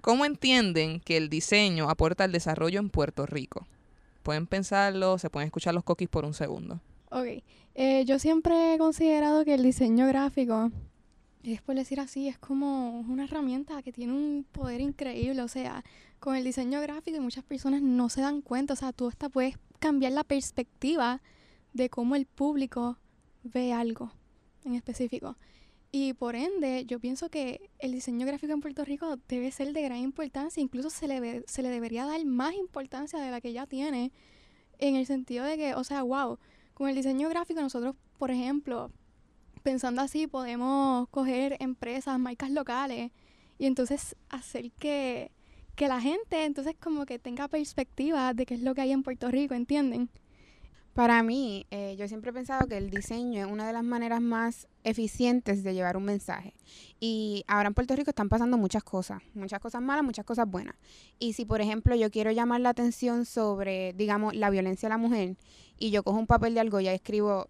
¿Cómo 0.00 0.24
entienden 0.24 1.00
que 1.00 1.16
el 1.16 1.28
diseño 1.28 1.90
aporta 1.90 2.24
al 2.24 2.32
desarrollo 2.32 2.78
en 2.78 2.90
Puerto 2.90 3.26
Rico? 3.26 3.66
Pueden 4.22 4.46
pensarlo, 4.46 5.18
se 5.18 5.30
pueden 5.30 5.46
escuchar 5.46 5.74
los 5.74 5.82
coquis 5.82 6.08
por 6.08 6.24
un 6.24 6.32
segundo. 6.32 6.80
Ok, 7.10 7.42
eh, 7.74 8.04
yo 8.04 8.20
siempre 8.20 8.74
he 8.74 8.78
considerado 8.78 9.44
que 9.44 9.54
el 9.54 9.64
diseño 9.64 10.06
gráfico, 10.06 10.70
es 11.42 11.60
por 11.60 11.74
decir 11.74 11.98
así, 11.98 12.28
es 12.28 12.38
como 12.38 13.00
una 13.00 13.24
herramienta 13.24 13.82
que 13.82 13.92
tiene 13.92 14.12
un 14.12 14.46
poder 14.52 14.80
increíble. 14.80 15.42
O 15.42 15.48
sea, 15.48 15.82
con 16.20 16.36
el 16.36 16.44
diseño 16.44 16.80
gráfico 16.80 17.20
muchas 17.20 17.42
personas 17.42 17.82
no 17.82 18.08
se 18.08 18.20
dan 18.20 18.42
cuenta. 18.42 18.74
O 18.74 18.76
sea, 18.76 18.92
tú 18.92 19.08
hasta 19.08 19.28
puedes 19.28 19.56
cambiar 19.80 20.12
la 20.12 20.22
perspectiva 20.24 21.20
de 21.72 21.90
cómo 21.90 22.14
el 22.14 22.26
público 22.26 22.98
ve 23.42 23.72
algo 23.72 24.12
en 24.64 24.74
específico. 24.74 25.36
Y 25.92 26.12
por 26.12 26.36
ende, 26.36 26.84
yo 26.86 27.00
pienso 27.00 27.30
que 27.30 27.68
el 27.80 27.90
diseño 27.90 28.24
gráfico 28.24 28.52
en 28.52 28.60
Puerto 28.60 28.84
Rico 28.84 29.16
debe 29.26 29.50
ser 29.50 29.72
de 29.72 29.82
gran 29.82 29.98
importancia, 29.98 30.62
incluso 30.62 30.88
se 30.88 31.08
le, 31.08 31.18
ve- 31.18 31.44
se 31.48 31.62
le 31.62 31.68
debería 31.68 32.06
dar 32.06 32.24
más 32.24 32.54
importancia 32.54 33.18
de 33.18 33.30
la 33.32 33.40
que 33.40 33.52
ya 33.52 33.66
tiene, 33.66 34.12
en 34.78 34.94
el 34.94 35.06
sentido 35.06 35.44
de 35.44 35.56
que, 35.56 35.74
o 35.74 35.82
sea, 35.82 36.02
wow, 36.04 36.38
con 36.74 36.88
el 36.88 36.94
diseño 36.94 37.28
gráfico 37.28 37.60
nosotros, 37.60 37.96
por 38.18 38.30
ejemplo, 38.30 38.92
pensando 39.62 40.00
así, 40.02 40.26
podemos 40.26 41.08
coger 41.08 41.56
empresas, 41.60 42.18
marcas 42.18 42.50
locales 42.50 43.10
y 43.58 43.66
entonces 43.66 44.14
hacer 44.28 44.70
que, 44.72 45.32
que 45.74 45.88
la 45.88 46.00
gente 46.00 46.44
entonces 46.44 46.74
como 46.78 47.06
que 47.06 47.18
tenga 47.18 47.48
perspectiva 47.48 48.34
de 48.34 48.46
qué 48.46 48.54
es 48.54 48.62
lo 48.62 48.74
que 48.74 48.82
hay 48.82 48.92
en 48.92 49.02
Puerto 49.02 49.30
Rico, 49.30 49.54
¿entienden? 49.54 50.10
Para 50.94 51.22
mí, 51.22 51.66
eh, 51.70 51.94
yo 51.96 52.08
siempre 52.08 52.30
he 52.30 52.34
pensado 52.34 52.66
que 52.66 52.76
el 52.76 52.90
diseño 52.90 53.40
es 53.40 53.50
una 53.50 53.66
de 53.66 53.72
las 53.72 53.84
maneras 53.84 54.20
más 54.20 54.66
eficientes 54.82 55.62
de 55.62 55.72
llevar 55.72 55.96
un 55.96 56.04
mensaje. 56.04 56.52
Y 56.98 57.44
ahora 57.46 57.68
en 57.68 57.74
Puerto 57.74 57.94
Rico 57.94 58.10
están 58.10 58.28
pasando 58.28 58.58
muchas 58.58 58.82
cosas, 58.82 59.22
muchas 59.34 59.60
cosas 59.60 59.80
malas, 59.80 60.04
muchas 60.04 60.26
cosas 60.26 60.50
buenas. 60.50 60.74
Y 61.20 61.34
si, 61.34 61.44
por 61.44 61.60
ejemplo, 61.60 61.94
yo 61.94 62.10
quiero 62.10 62.32
llamar 62.32 62.60
la 62.60 62.70
atención 62.70 63.24
sobre, 63.24 63.92
digamos, 63.92 64.34
la 64.34 64.50
violencia 64.50 64.88
a 64.88 64.90
la 64.90 64.98
mujer, 64.98 65.36
y 65.78 65.90
yo 65.90 66.02
cojo 66.02 66.18
un 66.18 66.26
papel 66.26 66.54
de 66.54 66.60
algo 66.60 66.80
y 66.80 66.88
escribo, 66.88 67.48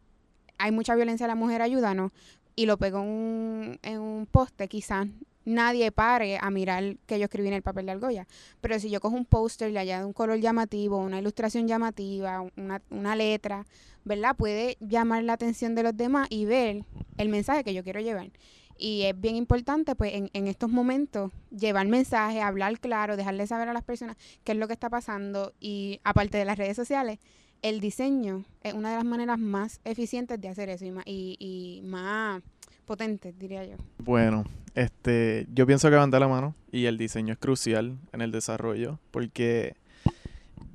hay 0.59 0.71
mucha 0.71 0.95
violencia 0.95 1.25
a 1.25 1.29
la 1.29 1.35
mujer, 1.35 1.63
ayúdanos, 1.63 2.13
y 2.57 2.67
lo 2.67 2.77
pego 2.77 3.01
en 3.01 3.09
un, 3.09 3.79
en 3.83 4.01
un 4.01 4.27
poste, 4.27 4.69
quizás 4.69 5.09
nadie 5.45 5.91
pare 5.93 6.39
a 6.41 6.51
mirar 6.51 6.97
que 7.07 7.19
yo 7.19 7.25
escribí 7.25 7.49
en 7.49 7.55
el 7.55 7.63
papel 7.63 7.87
de 7.87 7.93
argolla. 7.93 8.27
Pero 8.61 8.79
si 8.79 8.91
yo 8.91 9.01
cojo 9.01 9.17
un 9.17 9.25
póster 9.25 9.71
y 9.71 9.73
le 9.73 9.81
añado 9.81 10.07
un 10.07 10.13
color 10.13 10.39
llamativo, 10.39 10.99
una 10.99 11.19
ilustración 11.19 11.67
llamativa, 11.67 12.43
una, 12.57 12.83
una 12.91 13.17
letra, 13.17 13.67
¿verdad? 14.05 14.37
Puede 14.37 14.77
llamar 14.81 15.25
la 15.25 15.35
atención 15.35 15.75
de 15.75 15.83
los 15.83 15.97
demás 15.97 16.27
y 16.31 16.45
ver 16.45 16.85
el 17.17 17.29
mensaje 17.29 17.65
que 17.65 17.75
yo 17.75 17.85
quiero 17.85 18.01
llevar. 18.01 18.31
Y 18.77 19.03
es 19.03 19.21
bien 19.21 19.37
importante, 19.37 19.95
pues, 19.95 20.15
en, 20.15 20.31
en 20.33 20.47
estos 20.47 20.71
momentos, 20.71 21.31
llevar 21.51 21.87
mensaje, 21.87 22.41
hablar 22.41 22.81
claro, 22.81 23.17
dejarle 23.17 23.47
saber 23.47 23.69
a 23.69 23.75
las 23.75 23.85
personas 23.85 24.17
qué 24.43 24.53
es 24.53 24.59
lo 24.59 24.67
que 24.69 24.73
está 24.73 24.89
pasando. 24.89 25.53
Y 25.61 26.01
aparte 26.03 26.39
de 26.39 26.47
las 26.47 26.57
redes 26.57 26.77
sociales, 26.77 27.19
el 27.61 27.81
diseño 27.81 28.45
es 28.63 28.73
una 28.73 28.91
de 28.91 28.97
las 28.97 29.05
maneras 29.05 29.39
más 29.39 29.81
eficientes 29.85 30.41
de 30.41 30.49
hacer 30.49 30.71
eso 30.71 30.87
y 30.87 30.93
más, 30.93 31.05
y, 31.07 31.37
y 31.39 31.83
más 31.87 32.43
potentes, 32.91 33.39
diría 33.39 33.65
yo. 33.65 33.77
Bueno, 33.99 34.43
este, 34.75 35.47
yo 35.55 35.65
pienso 35.65 35.89
que 35.91 35.95
de 35.95 36.19
la 36.19 36.27
mano 36.27 36.57
y 36.73 36.87
el 36.87 36.99
diseño 36.99 37.33
es 37.33 37.39
crucial 37.39 37.97
en 38.13 38.21
el 38.21 38.33
desarrollo 38.33 38.99
porque 39.13 39.77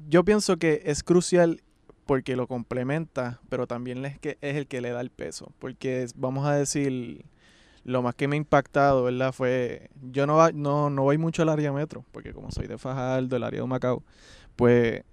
yo 0.08 0.24
pienso 0.24 0.56
que 0.56 0.82
es 0.86 1.04
crucial 1.04 1.62
porque 2.06 2.38
lo 2.38 2.48
complementa, 2.48 3.42
pero 3.50 3.68
también 3.68 4.06
es, 4.06 4.18
que, 4.18 4.38
es 4.40 4.56
el 4.56 4.68
que 4.68 4.80
le 4.80 4.92
da 4.92 5.02
el 5.02 5.10
peso. 5.10 5.52
Porque 5.60 6.08
vamos 6.16 6.48
a 6.48 6.56
decir, 6.56 7.26
lo 7.84 8.02
más 8.02 8.16
que 8.16 8.30
me 8.30 8.38
ha 8.38 8.38
impactado, 8.38 9.04
¿verdad? 9.04 9.34
Fue, 9.34 9.90
yo 10.10 10.26
no, 10.26 10.50
no, 10.54 10.90
no 10.90 11.04
voy 11.04 11.18
mucho 11.18 11.42
al 11.42 11.50
área 11.50 11.74
metro, 11.74 12.06
porque 12.14 12.32
como 12.32 12.50
soy 12.50 12.68
de 12.68 12.78
Fajardo, 12.78 13.36
el 13.36 13.44
área 13.44 13.60
de 13.60 13.68
Macao, 13.68 14.04
pues 14.56 15.04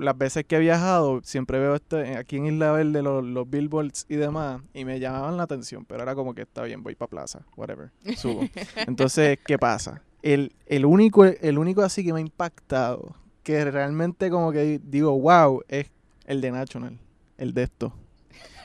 las 0.00 0.16
veces 0.18 0.44
que 0.44 0.56
he 0.56 0.58
viajado, 0.58 1.20
siempre 1.22 1.58
veo 1.58 1.74
este, 1.76 2.16
aquí 2.16 2.36
en 2.36 2.46
Isla 2.46 2.72
Verde 2.72 3.02
los, 3.02 3.24
los 3.24 3.48
billboards 3.48 4.06
y 4.08 4.16
demás, 4.16 4.60
y 4.74 4.84
me 4.84 4.98
llamaban 4.98 5.36
la 5.36 5.44
atención, 5.44 5.84
pero 5.84 6.02
era 6.02 6.14
como 6.14 6.34
que 6.34 6.42
está 6.42 6.62
bien, 6.62 6.82
voy 6.82 6.94
para 6.94 7.08
plaza, 7.08 7.42
whatever, 7.56 7.90
subo. 8.16 8.42
Entonces, 8.86 9.38
¿qué 9.46 9.58
pasa? 9.58 10.02
El, 10.22 10.52
el, 10.66 10.84
único, 10.84 11.24
el 11.24 11.58
único 11.58 11.82
así 11.82 12.04
que 12.04 12.12
me 12.12 12.18
ha 12.18 12.22
impactado, 12.22 13.14
que 13.42 13.64
realmente 13.70 14.30
como 14.30 14.52
que 14.52 14.80
digo, 14.82 15.18
wow, 15.18 15.62
es 15.68 15.90
el 16.26 16.40
de 16.40 16.50
National, 16.50 16.98
el 17.38 17.54
de 17.54 17.62
esto. 17.64 17.92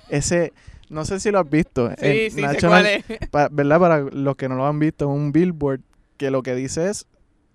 Ese, 0.10 0.54
no 0.90 1.06
sé 1.06 1.20
si 1.20 1.32
lo 1.32 1.40
has 1.40 1.50
visto. 1.50 1.90
Sí, 1.92 1.96
el 2.06 2.32
sí, 2.32 2.36
sé 2.36 2.42
National- 2.42 2.84
cuál 3.32 3.48
es. 3.48 3.52
¿verdad? 3.52 3.80
Para 3.80 4.00
los 4.02 4.36
que 4.36 4.48
no 4.50 4.56
lo 4.56 4.68
han 4.68 4.80
visto, 4.80 5.08
un 5.08 5.32
billboard 5.32 5.82
que 6.18 6.30
lo 6.30 6.44
que 6.44 6.56
dice 6.56 6.90
es 6.90 7.08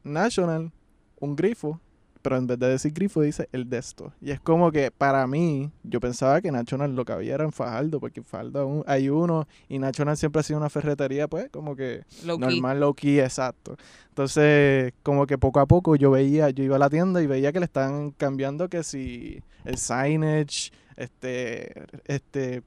National, 0.03 0.73
un 1.21 1.37
grifo, 1.37 1.81
pero 2.23 2.37
en 2.37 2.47
vez 2.47 2.59
de 2.59 2.69
decir 2.69 2.93
grifo 2.93 3.23
dice 3.23 3.49
el 3.53 3.69
de 3.71 3.79
esto. 3.79 4.13
Y 4.21 4.31
es 4.31 4.41
como 4.41 4.71
que 4.73 4.91
para 4.91 5.27
mí, 5.27 5.71
yo 5.83 6.01
pensaba 6.01 6.41
que 6.41 6.51
National 6.53 6.95
lo 6.95 7.05
que 7.05 7.13
había 7.13 7.35
era 7.35 7.45
en 7.45 7.53
Fajardo, 7.53 7.99
porque 8.01 8.21
en 8.21 8.25
Fajardo 8.27 8.67
un- 8.67 8.85
hay 8.87 9.09
uno 9.09 9.47
y 9.69 9.79
National 9.79 10.17
siempre 10.17 10.41
ha 10.41 10.43
sido 10.43 10.59
una 10.59 10.69
ferretería, 10.71 11.29
pues 11.29 11.49
como 11.51 11.75
que 11.77 12.05
Low 12.25 12.39
key. 12.39 12.47
normal, 12.47 12.81
low 12.81 12.95
key, 12.95 13.21
exacto. 13.21 13.77
Entonces, 14.11 14.93
como 15.03 15.27
que 15.27 15.39
poco 15.39 15.61
a 15.61 15.67
poco 15.67 15.97
yo 15.97 16.11
veía, 16.11 16.51
yo 16.51 16.63
iba 16.65 16.77
a 16.77 16.79
la 16.79 16.91
tienda 16.91 17.23
y 17.23 17.27
veía 17.27 17.53
que 17.53 17.61
le 17.61 17.65
están 17.67 18.11
cambiando 18.11 18.69
que 18.69 18.83
si 18.83 19.43
el 19.65 19.79
signage, 19.79 20.73
este, 20.97 21.85
este, 22.05 22.63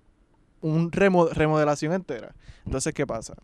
un 0.61 0.91
remo- 0.91 1.29
remodelación 1.29 1.93
entera. 1.93 2.33
Entonces, 2.65 2.93
¿qué 2.93 3.05
pasa? 3.05 3.35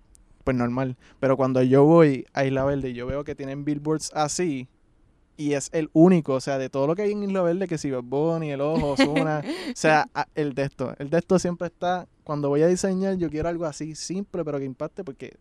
Pues 0.44 0.56
normal. 0.58 0.96
Pero 1.20 1.38
cuando 1.38 1.62
yo 1.62 1.84
voy 1.84 2.26
a 2.34 2.46
Isla 2.46 2.64
Verde 2.64 2.90
y 2.90 2.94
yo 2.94 3.06
veo 3.06 3.24
que 3.24 3.36
tienen 3.36 3.66
billboards 3.66 4.12
así, 4.16 4.68
y 5.40 5.54
es 5.54 5.70
el 5.72 5.90
único, 5.94 6.34
o 6.34 6.42
sea, 6.42 6.58
de 6.58 6.70
todo 6.70 6.86
lo 6.86 6.96
que 6.96 7.04
hay 7.04 7.14
en 7.14 7.24
Isla 7.24 7.42
Verde, 7.42 7.66
que 7.68 7.78
si 7.78 7.90
Bad 7.90 8.04
Bunny, 8.04 8.52
el 8.52 8.60
ojo, 8.60 8.92
Ozuna, 8.92 9.42
o 9.42 9.44
sea, 9.76 10.06
el 10.36 10.54
de 10.54 10.64
esto. 10.64 10.94
El 11.00 11.10
de 11.10 11.18
esto 11.18 11.40
siempre 11.40 11.68
está, 11.68 12.08
cuando 12.26 12.50
voy 12.50 12.62
a 12.62 12.68
diseñar, 12.68 13.16
yo 13.16 13.30
quiero 13.30 13.48
algo 13.48 13.66
así 13.66 13.96
simple, 13.96 14.44
pero 14.44 14.60
que 14.60 14.66
impacte 14.66 15.06
porque 15.06 15.38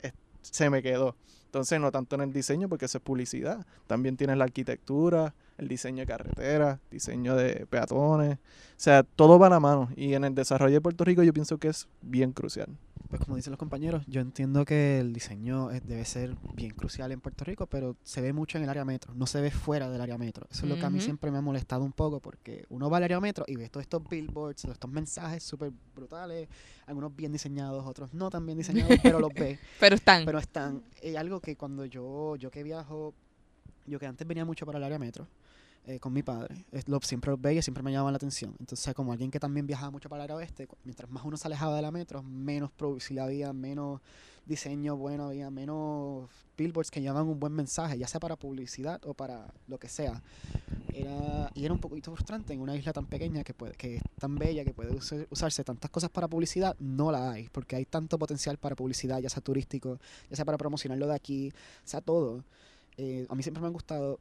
es- 0.00 0.14
se 0.40 0.70
me 0.70 0.82
quedó. 0.82 1.14
Entonces, 1.44 1.78
no 1.78 1.92
tanto 1.92 2.16
en 2.16 2.22
el 2.22 2.32
diseño, 2.32 2.68
porque 2.70 2.86
eso 2.86 2.96
es 2.98 3.04
publicidad. 3.04 3.64
También 3.86 4.16
tienes 4.16 4.38
la 4.38 4.44
arquitectura, 4.44 5.34
el 5.58 5.68
diseño 5.68 6.00
de 6.00 6.06
carreteras, 6.06 6.80
diseño 6.90 7.36
de 7.36 7.66
peatones. 7.66 8.38
O 8.38 8.38
sea, 8.78 9.02
todo 9.04 9.38
va 9.38 9.46
a 9.48 9.50
la 9.50 9.60
mano. 9.60 9.90
Y 9.94 10.14
en 10.14 10.24
el 10.24 10.34
desarrollo 10.34 10.74
de 10.74 10.80
Puerto 10.80 11.04
Rico 11.04 11.22
yo 11.22 11.32
pienso 11.34 11.58
que 11.58 11.68
es 11.68 11.86
bien 12.02 12.32
crucial. 12.32 12.68
Pues 13.16 13.26
como 13.26 13.36
dicen 13.36 13.52
los 13.52 13.58
compañeros, 13.58 14.02
yo 14.08 14.20
entiendo 14.20 14.64
que 14.64 14.98
el 14.98 15.12
diseño 15.12 15.70
es- 15.70 15.86
debe 15.86 16.04
ser 16.04 16.34
bien 16.54 16.72
crucial 16.72 17.12
en 17.12 17.20
Puerto 17.20 17.44
Rico, 17.44 17.66
pero 17.68 17.94
se 18.02 18.20
ve 18.20 18.32
mucho 18.32 18.58
en 18.58 18.64
el 18.64 18.70
área 18.70 18.84
metro, 18.84 19.14
no 19.14 19.26
se 19.28 19.40
ve 19.40 19.52
fuera 19.52 19.88
del 19.88 20.00
área 20.00 20.18
metro. 20.18 20.48
Eso 20.50 20.64
es 20.64 20.68
lo 20.70 20.74
que 20.74 20.84
a 20.86 20.90
mí 20.90 20.98
siempre 21.00 21.30
me 21.30 21.38
ha 21.38 21.40
molestado 21.40 21.84
un 21.84 21.92
poco, 21.92 22.18
porque 22.18 22.64
uno 22.70 22.90
va 22.90 22.96
al 22.96 23.04
área 23.04 23.20
metro 23.20 23.44
y 23.46 23.54
ve 23.54 23.68
todos 23.68 23.82
estos 23.82 24.02
billboards, 24.08 24.62
todos 24.62 24.74
estos 24.74 24.90
mensajes 24.90 25.44
súper 25.44 25.70
brutales, 25.94 26.48
algunos 26.86 27.14
bien 27.14 27.30
diseñados, 27.30 27.86
otros 27.86 28.12
no 28.14 28.30
tan 28.30 28.44
bien 28.46 28.58
diseñados, 28.58 28.98
pero 29.00 29.20
los 29.20 29.32
ve. 29.32 29.60
Pero 29.78 29.94
están. 29.94 30.24
Pero 30.24 30.38
están, 30.40 30.82
es 31.00 31.14
algo 31.16 31.38
que 31.40 31.54
cuando 31.54 31.84
yo, 31.84 32.34
yo 32.34 32.50
que 32.50 32.64
viajo, 32.64 33.14
yo 33.86 34.00
que 34.00 34.06
antes 34.06 34.26
venía 34.26 34.44
mucho 34.44 34.66
para 34.66 34.78
el 34.78 34.84
área 34.84 34.98
metro, 34.98 35.28
eh, 35.86 36.00
con 36.00 36.12
mi 36.12 36.22
padre, 36.22 36.64
es 36.72 36.88
lo, 36.88 37.00
siempre 37.00 37.30
los 37.30 37.40
veía 37.40 37.62
siempre 37.62 37.82
me 37.82 37.92
llamaban 37.92 38.12
la 38.12 38.16
atención. 38.16 38.54
Entonces, 38.58 38.94
como 38.94 39.12
alguien 39.12 39.30
que 39.30 39.40
también 39.40 39.66
viajaba 39.66 39.90
mucho 39.90 40.08
para 40.08 40.24
el 40.24 40.30
oeste, 40.30 40.66
mientras 40.84 41.10
más 41.10 41.24
uno 41.24 41.36
se 41.36 41.46
alejaba 41.48 41.76
de 41.76 41.82
la 41.82 41.90
metro, 41.90 42.22
menos 42.22 42.70
publicidad 42.70 43.26
había, 43.26 43.52
menos 43.52 44.00
diseño 44.46 44.96
bueno 44.96 45.28
había, 45.28 45.50
menos 45.50 46.28
billboards 46.56 46.90
que 46.90 47.00
llevaban 47.00 47.26
un 47.26 47.40
buen 47.40 47.52
mensaje, 47.52 47.98
ya 47.98 48.06
sea 48.06 48.20
para 48.20 48.36
publicidad 48.36 49.00
o 49.06 49.14
para 49.14 49.52
lo 49.66 49.78
que 49.78 49.88
sea. 49.88 50.22
Era, 50.92 51.50
y 51.54 51.64
era 51.64 51.74
un 51.74 51.80
poquito 51.80 52.14
frustrante 52.14 52.52
en 52.52 52.60
una 52.60 52.76
isla 52.76 52.92
tan 52.92 53.06
pequeña 53.06 53.42
que, 53.42 53.52
puede, 53.52 53.72
que 53.74 53.96
es 53.96 54.02
tan 54.18 54.36
bella, 54.36 54.64
que 54.64 54.72
puede 54.72 54.92
usar- 54.92 55.26
usarse 55.30 55.64
tantas 55.64 55.90
cosas 55.90 56.10
para 56.10 56.28
publicidad, 56.28 56.76
no 56.78 57.10
la 57.10 57.32
hay, 57.32 57.48
porque 57.50 57.76
hay 57.76 57.84
tanto 57.84 58.18
potencial 58.18 58.58
para 58.58 58.76
publicidad, 58.76 59.18
ya 59.18 59.28
sea 59.28 59.42
turístico, 59.42 59.98
ya 60.30 60.36
sea 60.36 60.44
para 60.44 60.56
promocionarlo 60.58 61.06
de 61.06 61.14
aquí, 61.14 61.52
sea 61.84 62.00
todo. 62.00 62.44
Eh, 62.96 63.26
a 63.28 63.34
mí 63.34 63.42
siempre 63.42 63.60
me 63.60 63.66
ha 63.66 63.70
gustado 63.70 64.20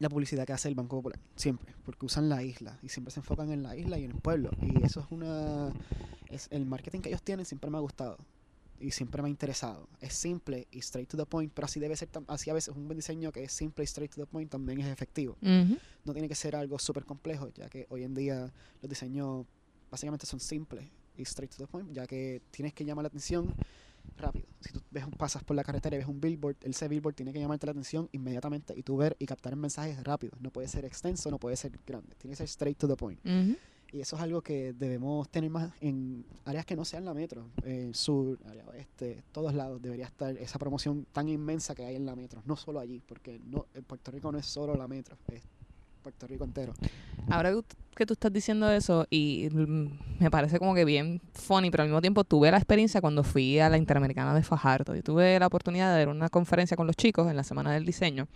la 0.00 0.08
publicidad 0.08 0.46
que 0.46 0.52
hace 0.52 0.66
el 0.66 0.74
Banco 0.74 0.96
Popular, 0.96 1.20
siempre, 1.36 1.74
porque 1.84 2.06
usan 2.06 2.28
la 2.28 2.42
isla 2.42 2.78
y 2.82 2.88
siempre 2.88 3.12
se 3.12 3.20
enfocan 3.20 3.52
en 3.52 3.62
la 3.62 3.76
isla 3.76 3.98
y 3.98 4.04
en 4.04 4.10
el 4.10 4.18
pueblo. 4.18 4.50
Y 4.62 4.82
eso 4.84 5.00
es 5.00 5.06
una. 5.10 5.72
Es, 6.30 6.48
el 6.50 6.64
marketing 6.64 7.00
que 7.00 7.10
ellos 7.10 7.22
tienen 7.22 7.44
siempre 7.44 7.70
me 7.70 7.76
ha 7.76 7.80
gustado 7.80 8.16
y 8.80 8.92
siempre 8.92 9.20
me 9.20 9.28
ha 9.28 9.30
interesado. 9.30 9.88
Es 10.00 10.14
simple 10.14 10.66
y 10.70 10.78
straight 10.78 11.08
to 11.08 11.18
the 11.18 11.26
point, 11.26 11.52
pero 11.54 11.66
así 11.66 11.78
debe 11.78 11.94
ser, 11.96 12.08
así 12.28 12.48
a 12.48 12.54
veces 12.54 12.74
un 12.74 12.86
buen 12.86 12.96
diseño 12.96 13.30
que 13.30 13.44
es 13.44 13.52
simple 13.52 13.84
y 13.84 13.86
straight 13.86 14.10
to 14.12 14.22
the 14.22 14.26
point 14.26 14.50
también 14.50 14.80
es 14.80 14.86
efectivo. 14.86 15.36
No 15.42 16.12
tiene 16.14 16.28
que 16.28 16.34
ser 16.34 16.56
algo 16.56 16.78
súper 16.78 17.04
complejo, 17.04 17.50
ya 17.50 17.68
que 17.68 17.86
hoy 17.90 18.02
en 18.02 18.14
día 18.14 18.50
los 18.80 18.88
diseños 18.88 19.44
básicamente 19.90 20.24
son 20.24 20.40
simples 20.40 20.88
y 21.18 21.22
straight 21.22 21.54
to 21.54 21.58
the 21.58 21.66
point, 21.66 21.92
ya 21.92 22.06
que 22.06 22.40
tienes 22.50 22.72
que 22.72 22.86
llamar 22.86 23.02
la 23.02 23.08
atención 23.08 23.54
rápido. 24.16 24.46
Si 24.60 24.72
tú 24.72 24.80
ves 24.90 25.04
pasas 25.16 25.42
por 25.44 25.56
la 25.56 25.64
carretera 25.64 25.96
y 25.96 25.98
ves 25.98 26.08
un 26.08 26.20
billboard, 26.20 26.56
ese 26.62 26.88
billboard 26.88 27.14
tiene 27.14 27.32
que 27.32 27.40
llamarte 27.40 27.66
la 27.66 27.72
atención 27.72 28.08
inmediatamente 28.12 28.74
y 28.76 28.82
tú 28.82 28.96
ver 28.96 29.16
y 29.18 29.26
captar 29.26 29.52
el 29.52 29.58
mensaje 29.58 29.96
rápido. 30.02 30.32
No 30.40 30.50
puede 30.50 30.68
ser 30.68 30.84
extenso, 30.84 31.30
no 31.30 31.38
puede 31.38 31.56
ser 31.56 31.72
grande, 31.86 32.14
tiene 32.16 32.32
que 32.32 32.36
ser 32.36 32.46
straight 32.46 32.78
to 32.78 32.88
the 32.88 32.96
point. 32.96 33.18
Ujú. 33.24 33.56
Y 33.92 34.00
eso 34.00 34.14
es 34.14 34.22
algo 34.22 34.40
que 34.40 34.72
debemos 34.72 35.28
tener 35.30 35.50
más 35.50 35.72
en 35.80 36.24
áreas 36.44 36.64
que 36.64 36.76
no 36.76 36.84
sean 36.84 37.04
la 37.04 37.12
metro, 37.12 37.48
eh, 37.64 37.90
sur, 37.92 38.38
área 38.46 38.64
oeste, 38.66 39.24
todos 39.32 39.52
lados 39.52 39.82
debería 39.82 40.06
estar 40.06 40.36
esa 40.36 40.60
promoción 40.60 41.06
tan 41.12 41.28
inmensa 41.28 41.74
que 41.74 41.84
hay 41.84 41.96
en 41.96 42.06
la 42.06 42.14
metro, 42.14 42.40
no 42.46 42.54
solo 42.54 42.78
allí, 42.78 43.02
porque 43.04 43.40
no, 43.44 43.66
en 43.74 43.82
Puerto 43.82 44.12
Rico 44.12 44.30
no 44.30 44.38
es 44.38 44.46
solo 44.46 44.76
la 44.76 44.86
metro, 44.86 45.16
es 45.26 45.42
Puerto 46.02 46.26
Rico 46.26 46.44
entero. 46.44 46.72
Ahora 47.28 47.52
que- 47.96 48.06
tú 48.06 48.14
estás 48.14 48.32
diciendo 48.32 48.70
eso, 48.70 49.06
y 49.10 49.48
me 50.18 50.30
parece 50.30 50.58
como 50.58 50.74
que 50.74 50.86
bien 50.86 51.20
funny, 51.34 51.70
pero 51.70 51.82
al 51.82 51.88
mismo 51.90 52.00
tiempo 52.00 52.24
tuve 52.24 52.50
la 52.50 52.56
experiencia 52.56 53.00
cuando 53.02 53.22
fui 53.24 53.58
a 53.58 53.68
la 53.68 53.76
Interamericana 53.76 54.34
de 54.34 54.42
Fajardo. 54.42 54.94
Yo 54.94 55.02
tuve 55.02 55.38
la 55.38 55.46
oportunidad 55.46 55.92
de 55.92 55.98
dar 55.98 56.08
una 56.08 56.30
conferencia 56.30 56.76
con 56.78 56.86
los 56.86 56.96
chicos 56.96 57.28
en 57.30 57.36
la 57.36 57.44
Semana 57.44 57.72
del 57.72 57.84
Diseño. 57.84 58.26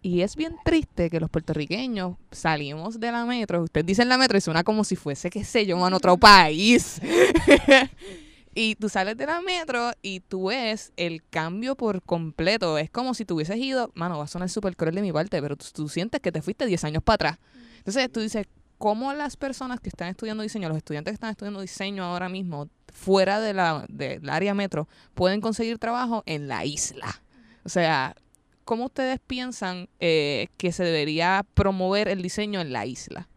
Y 0.00 0.20
es 0.20 0.36
bien 0.36 0.54
triste 0.64 1.10
que 1.10 1.18
los 1.18 1.28
puertorriqueños 1.28 2.16
salimos 2.30 3.00
de 3.00 3.10
la 3.10 3.24
metro. 3.26 3.64
Ustedes 3.64 3.84
dicen 3.84 4.08
la 4.08 4.16
metro 4.16 4.38
y 4.38 4.40
suena 4.40 4.62
como 4.62 4.84
si 4.84 4.94
fuese, 4.94 5.28
qué 5.28 5.42
sé 5.42 5.66
yo, 5.66 5.84
en 5.84 5.92
otro 5.92 6.16
país. 6.16 7.00
y 8.60 8.74
tú 8.74 8.88
sales 8.88 9.16
de 9.16 9.24
la 9.24 9.40
metro 9.40 9.92
y 10.02 10.18
tú 10.18 10.48
ves 10.48 10.92
el 10.96 11.22
cambio 11.30 11.76
por 11.76 12.02
completo. 12.02 12.76
Es 12.76 12.90
como 12.90 13.14
si 13.14 13.24
tú 13.24 13.36
hubieses 13.36 13.56
ido, 13.56 13.92
mano, 13.94 14.18
va 14.18 14.24
a 14.24 14.26
sonar 14.26 14.48
súper 14.48 14.74
cruel 14.74 14.96
de 14.96 15.02
mi 15.02 15.12
parte, 15.12 15.40
pero 15.40 15.56
tú, 15.56 15.88
sientes 15.88 16.20
que 16.20 16.32
te 16.32 16.42
fuiste 16.42 16.66
10 16.66 16.82
años 16.82 17.04
para 17.04 17.14
atrás. 17.14 17.38
Entonces 17.76 18.10
tú 18.10 18.18
dices, 18.18 18.48
¿cómo 18.76 19.14
las 19.14 19.36
personas 19.36 19.78
que 19.78 19.90
están 19.90 20.08
estudiando 20.08 20.42
diseño, 20.42 20.68
los 20.68 20.76
estudiantes 20.76 21.12
que 21.12 21.14
están 21.14 21.30
estudiando 21.30 21.60
diseño 21.60 22.02
ahora 22.02 22.28
mismo, 22.28 22.68
fuera 22.92 23.38
de 23.38 23.54
la, 23.54 23.86
del 23.88 24.28
área 24.28 24.54
metro, 24.54 24.88
pueden 25.14 25.40
conseguir 25.40 25.78
trabajo 25.78 26.24
en 26.26 26.48
la 26.48 26.64
isla? 26.64 27.22
O 27.62 27.68
sea, 27.68 28.16
¿cómo 28.64 28.86
ustedes 28.86 29.20
piensan 29.24 29.88
eh, 30.00 30.48
que 30.56 30.72
se 30.72 30.82
debería 30.82 31.46
promover 31.54 32.08
el 32.08 32.22
diseño 32.22 32.60
en 32.60 32.72
la 32.72 32.86
isla? 32.86 33.28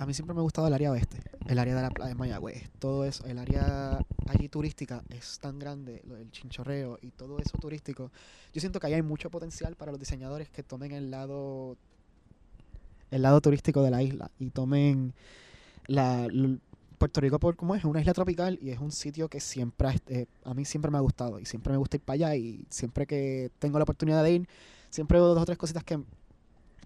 A 0.00 0.06
mí 0.06 0.14
siempre 0.14 0.32
me 0.32 0.40
ha 0.40 0.42
gustado 0.42 0.66
el 0.66 0.72
área 0.72 0.92
oeste, 0.92 1.18
el 1.46 1.58
área 1.58 1.74
de 1.74 1.82
la 1.82 1.90
playa 1.90 2.08
de 2.08 2.14
Mayagüez, 2.14 2.70
todo 2.78 3.04
eso, 3.04 3.26
el 3.26 3.36
área 3.36 3.98
allí 4.28 4.48
turística 4.48 5.04
es 5.10 5.38
tan 5.40 5.58
grande, 5.58 6.00
del 6.06 6.30
chinchorreo 6.30 6.98
y 7.02 7.10
todo 7.10 7.38
eso 7.38 7.58
turístico. 7.58 8.10
Yo 8.54 8.60
siento 8.62 8.80
que 8.80 8.86
ahí 8.86 8.94
hay 8.94 9.02
mucho 9.02 9.30
potencial 9.30 9.76
para 9.76 9.92
los 9.92 10.00
diseñadores 10.00 10.48
que 10.48 10.62
tomen 10.62 10.92
el 10.92 11.10
lado 11.10 11.76
el 13.10 13.20
lado 13.20 13.42
turístico 13.42 13.82
de 13.82 13.90
la 13.90 14.02
isla 14.02 14.30
y 14.38 14.48
tomen 14.48 15.12
la 15.86 16.26
Puerto 16.96 17.20
Rico 17.20 17.38
por 17.38 17.56
como 17.56 17.74
es, 17.74 17.84
una 17.84 18.00
isla 18.00 18.14
tropical 18.14 18.58
y 18.62 18.70
es 18.70 18.78
un 18.78 18.92
sitio 18.92 19.28
que 19.28 19.40
siempre 19.40 20.00
eh, 20.08 20.24
a 20.44 20.54
mí 20.54 20.64
siempre 20.64 20.90
me 20.90 20.96
ha 20.96 21.02
gustado 21.02 21.38
y 21.38 21.44
siempre 21.44 21.72
me 21.72 21.76
gusta 21.76 21.98
ir 21.98 22.02
para 22.02 22.14
allá 22.14 22.36
y 22.36 22.64
siempre 22.70 23.06
que 23.06 23.50
tengo 23.58 23.78
la 23.78 23.82
oportunidad 23.82 24.24
de 24.24 24.32
ir, 24.32 24.48
siempre 24.88 25.18
veo 25.18 25.34
dos 25.34 25.42
o 25.42 25.44
tres 25.44 25.58
cositas 25.58 25.84
que 25.84 26.00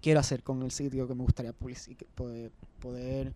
quiero 0.01 0.19
hacer 0.19 0.43
con 0.43 0.61
el 0.63 0.71
sitio 0.71 1.07
que 1.07 1.15
me 1.15 1.23
gustaría 1.23 1.53
poder, 1.53 2.51
poder 2.79 3.33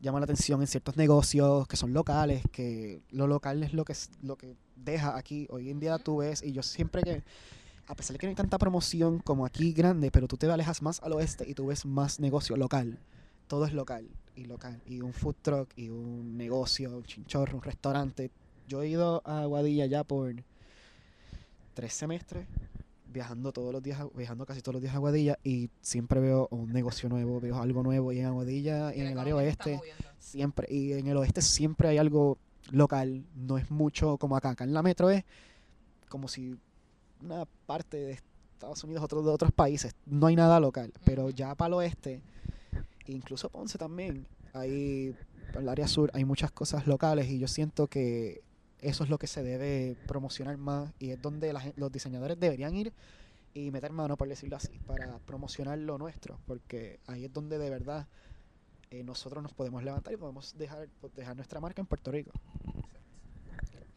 llamar 0.00 0.20
la 0.20 0.24
atención 0.24 0.60
en 0.60 0.66
ciertos 0.66 0.96
negocios 0.96 1.66
que 1.66 1.76
son 1.76 1.92
locales, 1.92 2.42
que 2.52 3.02
lo 3.10 3.26
local 3.26 3.62
es 3.62 3.72
lo 3.72 3.84
que 3.84 3.94
lo 4.22 4.36
que 4.36 4.56
deja 4.76 5.16
aquí. 5.16 5.46
Hoy 5.50 5.70
en 5.70 5.80
día 5.80 5.98
tú 5.98 6.18
ves, 6.18 6.42
y 6.42 6.52
yo 6.52 6.62
siempre 6.62 7.02
que, 7.02 7.22
a 7.86 7.94
pesar 7.94 8.14
de 8.14 8.18
que 8.18 8.26
no 8.26 8.30
hay 8.30 8.36
tanta 8.36 8.58
promoción 8.58 9.18
como 9.18 9.46
aquí 9.46 9.72
grande, 9.72 10.10
pero 10.10 10.28
tú 10.28 10.36
te 10.36 10.50
alejas 10.50 10.82
más 10.82 11.00
al 11.02 11.12
oeste 11.12 11.48
y 11.48 11.54
tú 11.54 11.66
ves 11.66 11.86
más 11.86 12.20
negocio 12.20 12.56
local. 12.56 12.98
Todo 13.48 13.66
es 13.66 13.72
local 13.72 14.08
y 14.36 14.44
local. 14.44 14.82
Y 14.86 15.00
un 15.00 15.12
food 15.12 15.36
truck 15.42 15.70
y 15.76 15.88
un 15.88 16.36
negocio, 16.36 16.96
un 16.96 17.04
chinchorro, 17.04 17.56
un 17.56 17.62
restaurante. 17.62 18.30
Yo 18.68 18.82
he 18.82 18.88
ido 18.88 19.22
a 19.24 19.42
Aguadilla 19.42 19.86
ya 19.86 20.04
por 20.04 20.34
tres 21.74 21.92
semestres 21.92 22.46
viajando 23.14 23.52
todos 23.52 23.72
los 23.72 23.82
días, 23.82 24.04
viajando 24.14 24.44
casi 24.44 24.60
todos 24.60 24.74
los 24.74 24.82
días 24.82 24.92
a 24.92 24.96
Aguadilla 24.96 25.38
y 25.44 25.70
siempre 25.80 26.20
veo 26.20 26.48
un 26.50 26.72
negocio 26.72 27.08
nuevo, 27.08 27.40
veo 27.40 27.56
algo 27.58 27.82
nuevo 27.82 28.12
y 28.12 28.18
en 28.18 28.26
Aguadilla 28.26 28.94
y 28.94 29.00
en 29.00 29.06
el 29.06 29.18
área 29.18 29.36
oeste 29.36 29.80
siempre 30.18 30.66
y 30.68 30.92
en 30.92 31.06
el 31.06 31.16
oeste 31.16 31.40
siempre 31.40 31.88
hay 31.88 31.96
algo 31.96 32.36
local, 32.72 33.24
no 33.36 33.56
es 33.56 33.70
mucho 33.70 34.18
como 34.18 34.36
acá, 34.36 34.50
acá 34.50 34.64
en 34.64 34.74
la 34.74 34.82
metro 34.82 35.08
es 35.10 35.24
como 36.08 36.28
si 36.28 36.58
una 37.22 37.46
parte 37.66 37.96
de 37.96 38.12
Estados 38.12 38.82
Unidos, 38.84 39.04
otro 39.04 39.22
de 39.22 39.30
otros 39.30 39.52
países, 39.52 39.94
no 40.06 40.26
hay 40.26 40.36
nada 40.36 40.58
local, 40.60 40.92
pero 41.04 41.30
ya 41.30 41.54
para 41.54 41.68
el 41.68 41.74
oeste, 41.74 42.20
incluso 43.06 43.48
Ponce 43.48 43.78
también, 43.78 44.26
hay 44.52 45.14
en 45.54 45.60
el 45.60 45.68
área 45.68 45.86
sur 45.86 46.10
hay 46.14 46.24
muchas 46.24 46.50
cosas 46.50 46.88
locales 46.88 47.28
y 47.28 47.38
yo 47.38 47.46
siento 47.46 47.86
que 47.86 48.42
eso 48.80 49.04
es 49.04 49.10
lo 49.10 49.18
que 49.18 49.26
se 49.26 49.42
debe 49.42 49.96
promocionar 50.06 50.56
más 50.56 50.92
y 50.98 51.10
es 51.10 51.20
donde 51.20 51.52
la 51.52 51.72
los 51.76 51.90
diseñadores 51.90 52.38
deberían 52.38 52.74
ir 52.74 52.92
y 53.54 53.70
meter 53.70 53.92
mano, 53.92 54.16
por 54.16 54.28
decirlo 54.28 54.56
así, 54.56 54.78
para 54.80 55.18
promocionar 55.20 55.78
lo 55.78 55.96
nuestro, 55.96 56.38
porque 56.46 56.98
ahí 57.06 57.24
es 57.24 57.32
donde 57.32 57.58
de 57.58 57.70
verdad 57.70 58.08
eh, 58.90 59.04
nosotros 59.04 59.42
nos 59.42 59.52
podemos 59.52 59.82
levantar 59.82 60.12
y 60.12 60.16
podemos 60.16 60.56
dejar, 60.58 60.88
pues, 61.00 61.14
dejar 61.14 61.36
nuestra 61.36 61.60
marca 61.60 61.80
en 61.80 61.86
Puerto 61.86 62.10
Rico. 62.10 62.32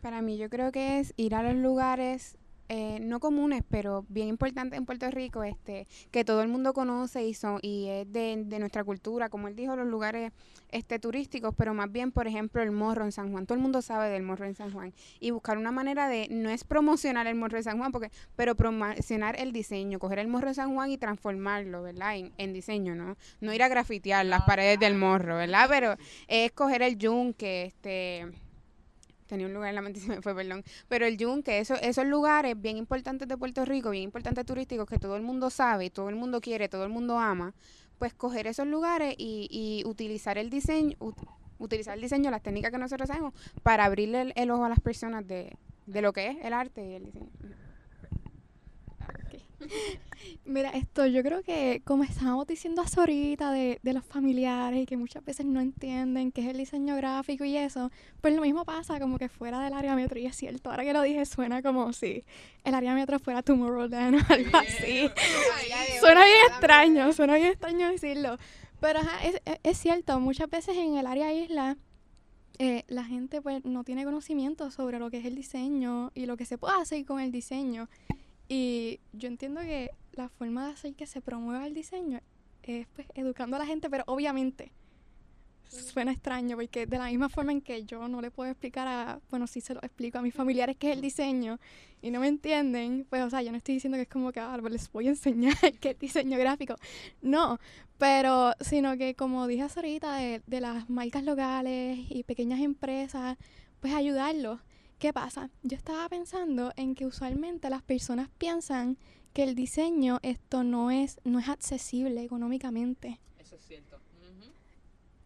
Para 0.01 0.21
mí 0.21 0.37
yo 0.37 0.49
creo 0.49 0.71
que 0.71 0.99
es 0.99 1.13
ir 1.17 1.33
a 1.33 1.41
los 1.41 1.55
lugares 1.55 2.37
eh, 2.69 2.99
no 3.01 3.19
comunes, 3.19 3.63
pero 3.69 4.05
bien 4.09 4.27
importantes 4.27 4.77
en 4.77 4.85
Puerto 4.85 5.09
Rico, 5.09 5.43
este, 5.43 5.87
que 6.11 6.25
todo 6.25 6.41
el 6.41 6.47
mundo 6.47 6.73
conoce 6.73 7.25
y 7.25 7.33
son 7.33 7.59
y 7.61 7.87
es 7.87 8.11
de, 8.11 8.43
de 8.45 8.59
nuestra 8.59 8.83
cultura, 8.83 9.29
como 9.29 9.47
él 9.47 9.55
dijo, 9.55 9.75
los 9.75 9.87
lugares 9.87 10.31
este 10.69 10.99
turísticos, 10.99 11.53
pero 11.55 11.73
más 11.73 11.91
bien, 11.91 12.11
por 12.11 12.27
ejemplo, 12.27 12.61
el 12.61 12.71
morro 12.71 13.05
en 13.05 13.11
San 13.11 13.31
Juan. 13.31 13.45
Todo 13.45 13.55
el 13.55 13.61
mundo 13.61 13.81
sabe 13.81 14.09
del 14.09 14.23
morro 14.23 14.45
en 14.45 14.55
San 14.55 14.71
Juan 14.71 14.93
y 15.19 15.31
buscar 15.31 15.57
una 15.57 15.71
manera 15.71 16.09
de 16.09 16.27
no 16.29 16.49
es 16.49 16.63
promocionar 16.63 17.27
el 17.27 17.35
morro 17.35 17.57
de 17.57 17.63
San 17.63 17.77
Juan, 17.77 17.91
porque 17.91 18.11
pero 18.35 18.55
promocionar 18.55 19.39
el 19.39 19.51
diseño, 19.51 19.99
coger 19.99 20.19
el 20.19 20.27
morro 20.27 20.49
de 20.49 20.55
San 20.55 20.73
Juan 20.73 20.91
y 20.91 20.97
transformarlo, 20.97 21.83
¿verdad? 21.83 22.17
En, 22.17 22.33
en 22.37 22.53
diseño, 22.53 22.95
¿no? 22.95 23.17
No 23.39 23.53
ir 23.53 23.63
a 23.63 23.69
grafitear 23.69 24.25
las 24.25 24.43
paredes 24.43 24.79
del 24.79 24.95
morro, 24.95 25.37
¿verdad? 25.37 25.67
Pero 25.69 25.95
es 26.27 26.51
coger 26.51 26.81
el 26.81 26.97
yunque, 26.97 27.65
este 27.65 28.27
tenía 29.27 29.45
un 29.47 29.53
lugar 29.53 29.69
en 29.69 29.75
la 29.75 29.81
mente 29.81 29.99
se 30.01 30.07
me 30.07 30.21
fue, 30.21 30.33
perdón. 30.35 30.63
Pero 30.87 31.05
el 31.05 31.17
yunque, 31.17 31.59
eso, 31.59 31.75
esos 31.75 32.05
lugares 32.05 32.59
bien 32.59 32.77
importantes 32.77 33.27
de 33.27 33.37
Puerto 33.37 33.65
Rico, 33.65 33.89
bien 33.91 34.03
importantes 34.03 34.45
turísticos, 34.45 34.87
que 34.87 34.97
todo 34.99 35.15
el 35.15 35.21
mundo 35.21 35.49
sabe, 35.49 35.89
todo 35.89 36.09
el 36.09 36.15
mundo 36.15 36.41
quiere, 36.41 36.69
todo 36.69 36.83
el 36.83 36.89
mundo 36.89 37.19
ama, 37.19 37.53
pues 37.99 38.13
coger 38.13 38.47
esos 38.47 38.67
lugares 38.67 39.15
y, 39.17 39.47
y 39.51 39.87
utilizar 39.87 40.37
el 40.37 40.49
diseño, 40.49 40.95
ut- 40.99 41.27
utilizar 41.59 41.95
el 41.95 42.01
diseño, 42.01 42.29
las 42.31 42.43
técnicas 42.43 42.71
que 42.71 42.77
nosotros 42.77 43.07
sabemos, 43.07 43.33
para 43.63 43.85
abrirle 43.85 44.21
el, 44.21 44.33
el 44.35 44.51
ojo 44.51 44.65
a 44.65 44.69
las 44.69 44.79
personas 44.79 45.27
de, 45.27 45.55
de 45.87 46.01
lo 46.01 46.13
que 46.13 46.27
es 46.27 46.37
el 46.43 46.53
arte 46.53 46.85
y 46.87 46.93
el 46.95 47.05
diseño. 47.05 47.29
Mira, 50.45 50.69
esto 50.71 51.05
yo 51.05 51.21
creo 51.23 51.41
que 51.43 51.81
como 51.85 52.03
estábamos 52.03 52.47
diciendo 52.47 52.81
hace 52.81 52.99
ahorita 52.99 53.51
de, 53.51 53.79
de 53.83 53.93
los 53.93 54.03
familiares 54.05 54.81
y 54.81 54.85
que 54.85 54.97
muchas 54.97 55.23
veces 55.23 55.45
no 55.45 55.59
entienden 55.59 56.31
qué 56.31 56.41
es 56.41 56.47
el 56.47 56.57
diseño 56.57 56.95
gráfico 56.95 57.43
y 57.43 57.57
eso, 57.57 57.91
pues 58.21 58.35
lo 58.35 58.41
mismo 58.41 58.65
pasa 58.65 58.99
como 58.99 59.17
que 59.17 59.29
fuera 59.29 59.59
del 59.61 59.73
área 59.73 59.95
metro 59.95 60.19
y 60.19 60.25
es 60.25 60.35
cierto, 60.35 60.69
ahora 60.71 60.83
que 60.83 60.93
lo 60.93 61.01
dije 61.01 61.25
suena 61.25 61.61
como 61.61 61.91
si 61.93 62.23
el 62.63 62.73
área 62.75 62.93
metro 62.93 63.19
fuera 63.19 63.41
Tomorrowland 63.43 64.15
o 64.15 64.33
algo 64.33 64.57
así. 64.57 65.09
Suena 65.99 66.23
bien 66.25 66.37
extraño, 66.49 67.13
suena 67.13 67.35
bien 67.35 67.47
extraño 67.47 67.91
decirlo. 67.91 68.37
Pero 68.79 68.99
ajá, 68.99 69.25
es, 69.25 69.41
es- 69.45 69.59
es 69.63 69.77
cierto, 69.77 70.19
muchas 70.19 70.49
veces 70.49 70.77
en 70.77 70.97
el 70.97 71.07
área 71.07 71.33
isla 71.33 71.77
eh, 72.59 72.83
la 72.87 73.03
gente 73.03 73.41
pues 73.41 73.63
no 73.65 73.83
tiene 73.83 74.03
conocimiento 74.03 74.71
sobre 74.71 74.97
lo 74.99 75.11
que 75.11 75.17
es 75.17 75.25
el 75.25 75.35
diseño 75.35 76.11
y 76.15 76.25
lo 76.25 76.37
que 76.37 76.45
se 76.45 76.57
puede 76.57 76.75
hacer 76.81 77.05
con 77.05 77.19
el 77.19 77.31
diseño. 77.31 77.87
Y 78.47 78.99
yo 79.13 79.27
entiendo 79.27 79.61
que 79.61 79.91
la 80.13 80.29
forma 80.29 80.67
de 80.67 80.73
hacer 80.73 80.93
que 80.95 81.05
se 81.05 81.21
promueva 81.21 81.67
el 81.67 81.73
diseño 81.73 82.19
es 82.63 82.87
pues 82.95 83.07
educando 83.15 83.55
a 83.55 83.59
la 83.59 83.65
gente, 83.65 83.89
pero 83.89 84.03
obviamente 84.07 84.71
suena 85.69 86.11
extraño 86.11 86.55
porque 86.55 86.85
de 86.85 86.97
la 86.97 87.05
misma 87.07 87.29
forma 87.29 87.51
en 87.51 87.61
que 87.61 87.83
yo 87.83 88.07
no 88.07 88.21
le 88.21 88.31
puedo 88.31 88.49
explicar 88.49 88.87
a, 88.87 89.19
bueno, 89.29 89.47
sí 89.47 89.61
se 89.61 89.73
lo 89.73 89.81
explico 89.81 90.17
a 90.17 90.21
mis 90.21 90.33
familiares 90.33 90.77
qué 90.77 90.91
es 90.91 90.95
el 90.95 91.01
diseño 91.01 91.59
y 92.01 92.11
no 92.11 92.19
me 92.19 92.27
entienden, 92.27 93.05
pues 93.09 93.23
o 93.23 93.29
sea, 93.29 93.41
yo 93.41 93.51
no 93.51 93.57
estoy 93.57 93.75
diciendo 93.75 93.97
que 93.97 94.03
es 94.03 94.07
como 94.07 94.31
que 94.31 94.39
ah, 94.39 94.57
pues, 94.59 94.71
les 94.71 94.91
voy 94.91 95.07
a 95.07 95.09
enseñar 95.09 95.55
qué 95.81 95.91
es 95.91 95.99
diseño 95.99 96.37
gráfico, 96.37 96.75
no, 97.21 97.59
pero 97.97 98.53
sino 98.61 98.97
que 98.97 99.15
como 99.15 99.47
dije 99.47 99.63
hace 99.63 99.79
ahorita 99.79 100.15
de, 100.15 100.41
de 100.45 100.61
las 100.61 100.89
marcas 100.89 101.23
locales 101.23 101.99
y 102.09 102.23
pequeñas 102.23 102.61
empresas, 102.61 103.37
pues 103.81 103.93
ayudarlos. 103.93 104.59
¿Qué 104.99 105.13
pasa? 105.13 105.51
Yo 105.61 105.77
estaba 105.77 106.09
pensando 106.09 106.73
en 106.75 106.95
que 106.95 107.05
usualmente 107.05 107.69
las 107.69 107.83
personas 107.83 108.29
piensan 108.39 108.97
que 109.33 109.43
el 109.43 109.53
diseño 109.53 110.17
esto 110.23 110.63
no 110.63 110.89
es 110.89 111.19
no 111.23 111.37
es 111.37 111.49
accesible 111.49 112.23
económicamente. 112.23 113.19
Eso 113.37 113.55
es 113.55 113.65
cierto. 113.65 113.99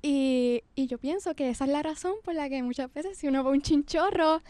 Y, 0.02 0.64
y 0.76 0.88
yo 0.88 0.98
pienso 0.98 1.36
que 1.36 1.50
esa 1.50 1.66
es 1.66 1.72
la 1.72 1.84
razón 1.84 2.16
por 2.24 2.34
la 2.34 2.50
que 2.50 2.64
muchas 2.64 2.92
veces 2.92 3.18
si 3.18 3.28
uno 3.28 3.44
ve 3.44 3.52
un 3.52 3.62
chinchorro, 3.62 4.42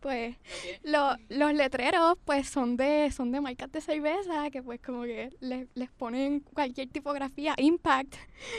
pues 0.00 0.36
lo- 0.82 1.16
los 1.28 1.52
letreros 1.54 2.16
pues 2.24 2.48
son 2.48 2.76
de 2.76 3.10
son 3.12 3.32
de 3.32 3.40
marcas 3.40 3.70
de 3.72 3.80
cerveza 3.80 4.50
que 4.50 4.62
pues 4.62 4.80
como 4.80 5.02
que 5.02 5.30
les, 5.40 5.66
les 5.74 5.90
ponen 5.90 6.40
cualquier 6.40 6.88
tipografía 6.88 7.54
impact 7.58 8.14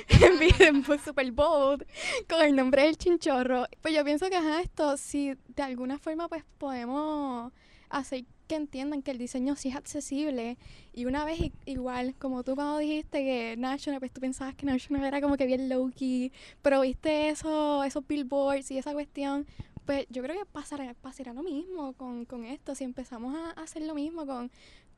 en 0.59 0.83
pues, 0.83 1.01
super 1.01 1.31
bold 1.31 1.85
con 2.29 2.41
el 2.41 2.55
nombre 2.55 2.83
del 2.83 2.97
chinchorro. 2.97 3.65
Pues 3.81 3.93
yo 3.93 4.03
pienso 4.03 4.29
que 4.29 4.35
ajá, 4.35 4.61
esto 4.61 4.97
si 4.97 5.33
de 5.55 5.63
alguna 5.63 5.97
forma 5.99 6.27
pues 6.27 6.43
podemos 6.57 7.51
hacer 7.89 8.25
que 8.47 8.55
entiendan 8.55 9.03
que 9.03 9.11
el 9.11 9.19
diseño 9.19 9.55
sí 9.55 9.69
es 9.69 9.75
accesible. 9.75 10.57
Y 10.91 11.05
una 11.05 11.23
vez 11.23 11.39
igual 11.65 12.15
como 12.17 12.43
tú 12.43 12.55
cuando 12.55 12.79
dijiste 12.79 13.19
que 13.23 13.55
National 13.57 13.99
pues 13.99 14.11
tú 14.11 14.21
pensabas 14.21 14.55
que 14.55 14.65
National 14.65 15.05
era 15.05 15.21
como 15.21 15.37
que 15.37 15.45
bien 15.45 15.69
low 15.69 15.91
key 15.95 16.31
pero 16.61 16.81
viste 16.81 17.29
eso 17.29 17.83
esos 17.83 18.05
billboards 18.07 18.71
y 18.71 18.77
esa 18.79 18.93
cuestión 18.93 19.45
pues 19.89 20.05
yo 20.11 20.21
creo 20.21 20.37
que 20.37 20.45
pasará, 20.45 20.93
pasará 21.01 21.33
lo 21.33 21.41
mismo 21.41 21.93
con, 21.93 22.23
con 22.25 22.45
esto. 22.45 22.75
Si 22.75 22.83
empezamos 22.83 23.35
a 23.35 23.59
hacer 23.59 23.81
lo 23.81 23.95
mismo 23.95 24.27
con, 24.27 24.51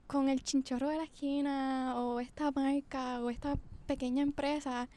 con 0.06 0.28
el 0.28 0.44
chinchorro 0.44 0.90
de 0.90 0.98
la 0.98 1.06
esquina 1.06 1.94
o 1.96 2.20
esta 2.20 2.52
marca 2.52 3.22
o 3.22 3.30
esta 3.30 3.56
pequeña 3.88 4.22
empresa, 4.22 4.90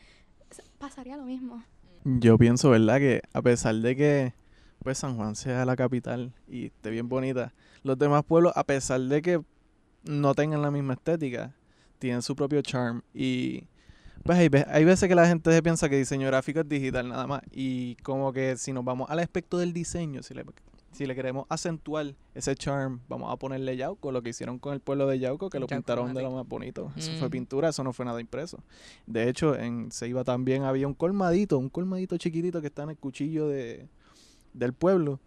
pasaría 0.80 1.16
lo 1.16 1.22
mismo. 1.22 1.62
Yo 2.02 2.36
pienso, 2.36 2.70
¿verdad? 2.70 2.98
Que 2.98 3.22
a 3.32 3.40
pesar 3.40 3.76
de 3.76 3.94
que 3.94 4.32
pues 4.82 4.98
San 4.98 5.14
Juan 5.14 5.36
sea 5.36 5.64
la 5.64 5.76
capital 5.76 6.32
y 6.48 6.66
esté 6.66 6.90
bien 6.90 7.08
bonita, 7.08 7.54
los 7.84 7.96
demás 7.96 8.24
pueblos, 8.24 8.52
a 8.56 8.64
pesar 8.64 9.00
de 9.00 9.22
que 9.22 9.42
no 10.02 10.34
tengan 10.34 10.60
la 10.60 10.72
misma 10.72 10.94
estética, 10.94 11.54
tienen 12.00 12.22
su 12.22 12.34
propio 12.34 12.62
charm 12.62 13.02
y 13.14 13.62
pues 14.24 14.38
hay, 14.38 14.48
hay 14.68 14.84
veces 14.84 15.08
que 15.08 15.14
la 15.14 15.26
gente 15.28 15.52
se 15.52 15.62
piensa 15.62 15.88
que 15.88 15.96
diseño 15.96 16.26
gráfico 16.26 16.60
es 16.60 16.68
digital 16.68 17.08
nada 17.08 17.26
más 17.26 17.42
y 17.52 17.94
como 17.96 18.32
que 18.32 18.56
si 18.56 18.72
nos 18.72 18.84
vamos 18.84 19.08
al 19.10 19.20
aspecto 19.20 19.58
del 19.58 19.72
diseño, 19.72 20.22
si 20.22 20.34
le, 20.34 20.44
si 20.92 21.06
le 21.06 21.14
queremos 21.14 21.46
acentuar 21.48 22.14
ese 22.34 22.54
charm, 22.56 23.00
vamos 23.08 23.32
a 23.32 23.36
ponerle 23.36 23.76
Yauco, 23.76 24.10
lo 24.12 24.22
que 24.22 24.30
hicieron 24.30 24.58
con 24.58 24.72
el 24.74 24.80
pueblo 24.80 25.06
de 25.06 25.18
Yauco, 25.18 25.50
que 25.50 25.58
lo 25.58 25.66
Yauco 25.66 25.76
pintaron 25.76 26.14
de 26.14 26.22
lo 26.22 26.30
más 26.30 26.48
bonito. 26.48 26.90
Eso 26.96 27.12
Mm. 27.12 27.18
fue 27.18 27.30
pintura, 27.30 27.68
eso 27.68 27.84
no 27.84 27.92
fue 27.92 28.04
nada 28.04 28.20
impreso. 28.20 28.58
De 29.06 29.28
hecho, 29.28 29.56
en 29.56 29.90
Ceiba 29.92 30.24
también 30.24 30.62
había 30.62 30.86
un 30.86 30.94
colmadito, 30.94 31.58
un 31.58 31.68
colmadito 31.68 32.16
chiquitito 32.16 32.60
que 32.60 32.68
está 32.68 32.84
en 32.84 32.90
el 32.90 32.96
cuchillo 32.96 33.48
de, 33.48 33.86
del 34.52 34.72
pueblo. 34.72 35.20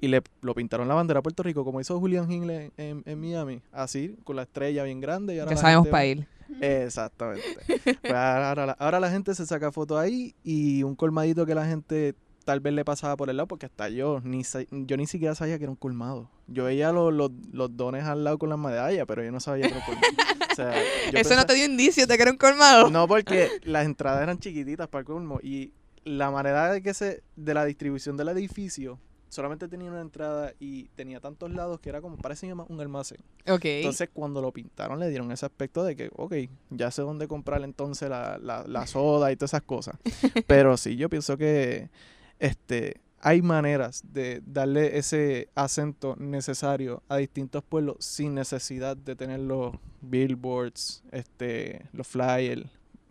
Y 0.00 0.06
le 0.06 0.22
lo 0.42 0.54
pintaron 0.54 0.86
la 0.86 0.94
bandera 0.94 1.18
a 1.18 1.22
Puerto 1.24 1.42
Rico, 1.42 1.64
como 1.64 1.80
hizo 1.80 1.98
Julian 1.98 2.30
Hingle 2.30 2.70
en, 2.76 3.02
en 3.04 3.20
Miami, 3.20 3.60
así, 3.72 4.14
con 4.22 4.36
la 4.36 4.42
estrella 4.42 4.84
bien 4.84 5.00
grande. 5.00 5.34
Y 5.34 5.40
ahora 5.40 5.50
Ya 5.50 5.56
sabemos 5.60 5.88
para 5.88 6.06
ir. 6.06 6.26
Exactamente. 6.60 7.42
Pues 7.66 8.12
ahora, 8.12 8.48
ahora 8.48 8.66
la, 8.66 8.72
ahora 8.72 9.00
la 9.00 9.10
gente 9.10 9.34
se 9.34 9.46
saca 9.46 9.72
fotos 9.72 9.98
ahí 9.98 10.34
y 10.44 10.82
un 10.82 10.94
colmadito 10.94 11.46
que 11.46 11.54
la 11.54 11.66
gente 11.66 12.14
tal 12.44 12.60
vez 12.60 12.72
le 12.72 12.84
pasaba 12.84 13.16
por 13.16 13.28
el 13.28 13.36
lado, 13.36 13.46
porque 13.46 13.66
hasta 13.66 13.88
yo 13.90 14.20
ni 14.24 14.42
yo 14.70 14.96
ni 14.96 15.06
siquiera 15.06 15.34
sabía 15.34 15.58
que 15.58 15.64
era 15.64 15.70
un 15.70 15.76
colmado. 15.76 16.30
Yo 16.46 16.64
veía 16.64 16.92
los, 16.92 17.12
los, 17.12 17.30
los 17.52 17.76
dones 17.76 18.04
al 18.04 18.24
lado 18.24 18.38
con 18.38 18.48
las 18.48 18.58
medallas, 18.58 19.04
pero 19.06 19.22
yo 19.22 19.30
no 19.30 19.38
sabía 19.40 19.68
que 19.68 19.74
era 19.74 19.80
un 19.80 19.84
colmado. 19.84 20.12
O 20.50 20.54
sea, 20.54 20.82
Eso 20.82 21.06
no 21.06 21.12
pensaba- 21.12 21.46
te 21.46 21.54
dio 21.54 21.66
indicios 21.66 22.08
de 22.08 22.16
que 22.16 22.22
era 22.22 22.30
un 22.32 22.38
colmado. 22.38 22.88
no, 22.90 23.06
porque 23.06 23.48
las 23.64 23.84
entradas 23.84 24.22
eran 24.22 24.38
chiquititas 24.38 24.88
para 24.88 25.00
el 25.00 25.06
colmo 25.06 25.40
y 25.42 25.72
la 26.04 26.30
manera 26.30 26.72
de 26.72 26.80
que 26.82 26.94
se 26.94 27.22
de 27.36 27.52
la 27.54 27.64
distribución 27.66 28.16
del 28.16 28.28
edificio 28.30 28.98
solamente 29.28 29.68
tenía 29.68 29.90
una 29.90 30.00
entrada 30.00 30.52
y 30.58 30.84
tenía 30.88 31.20
tantos 31.20 31.50
lados 31.50 31.80
que 31.80 31.88
era 31.88 32.00
como 32.00 32.16
parecía 32.16 32.54
más 32.54 32.68
un 32.68 32.80
almacén. 32.80 33.18
Ok. 33.48 33.64
Entonces 33.64 34.08
cuando 34.12 34.40
lo 34.40 34.52
pintaron 34.52 34.98
le 34.98 35.08
dieron 35.08 35.30
ese 35.32 35.46
aspecto 35.46 35.84
de 35.84 35.96
que, 35.96 36.10
ok, 36.16 36.34
ya 36.70 36.90
sé 36.90 37.02
dónde 37.02 37.28
comprar 37.28 37.62
entonces 37.62 38.08
la, 38.08 38.38
la, 38.38 38.64
la 38.66 38.86
soda 38.86 39.30
y 39.32 39.36
todas 39.36 39.50
esas 39.50 39.62
cosas. 39.62 39.96
Pero 40.46 40.76
sí, 40.76 40.96
yo 40.96 41.08
pienso 41.08 41.36
que 41.36 41.90
este 42.38 43.00
hay 43.20 43.42
maneras 43.42 44.02
de 44.12 44.42
darle 44.46 44.96
ese 44.96 45.48
acento 45.54 46.14
necesario 46.18 47.02
a 47.08 47.16
distintos 47.16 47.64
pueblos 47.64 47.96
sin 47.98 48.34
necesidad 48.34 48.96
de 48.96 49.16
tener 49.16 49.40
los 49.40 49.74
billboards, 50.00 51.02
este, 51.10 51.86
los 51.92 52.06
flyers, 52.06 52.64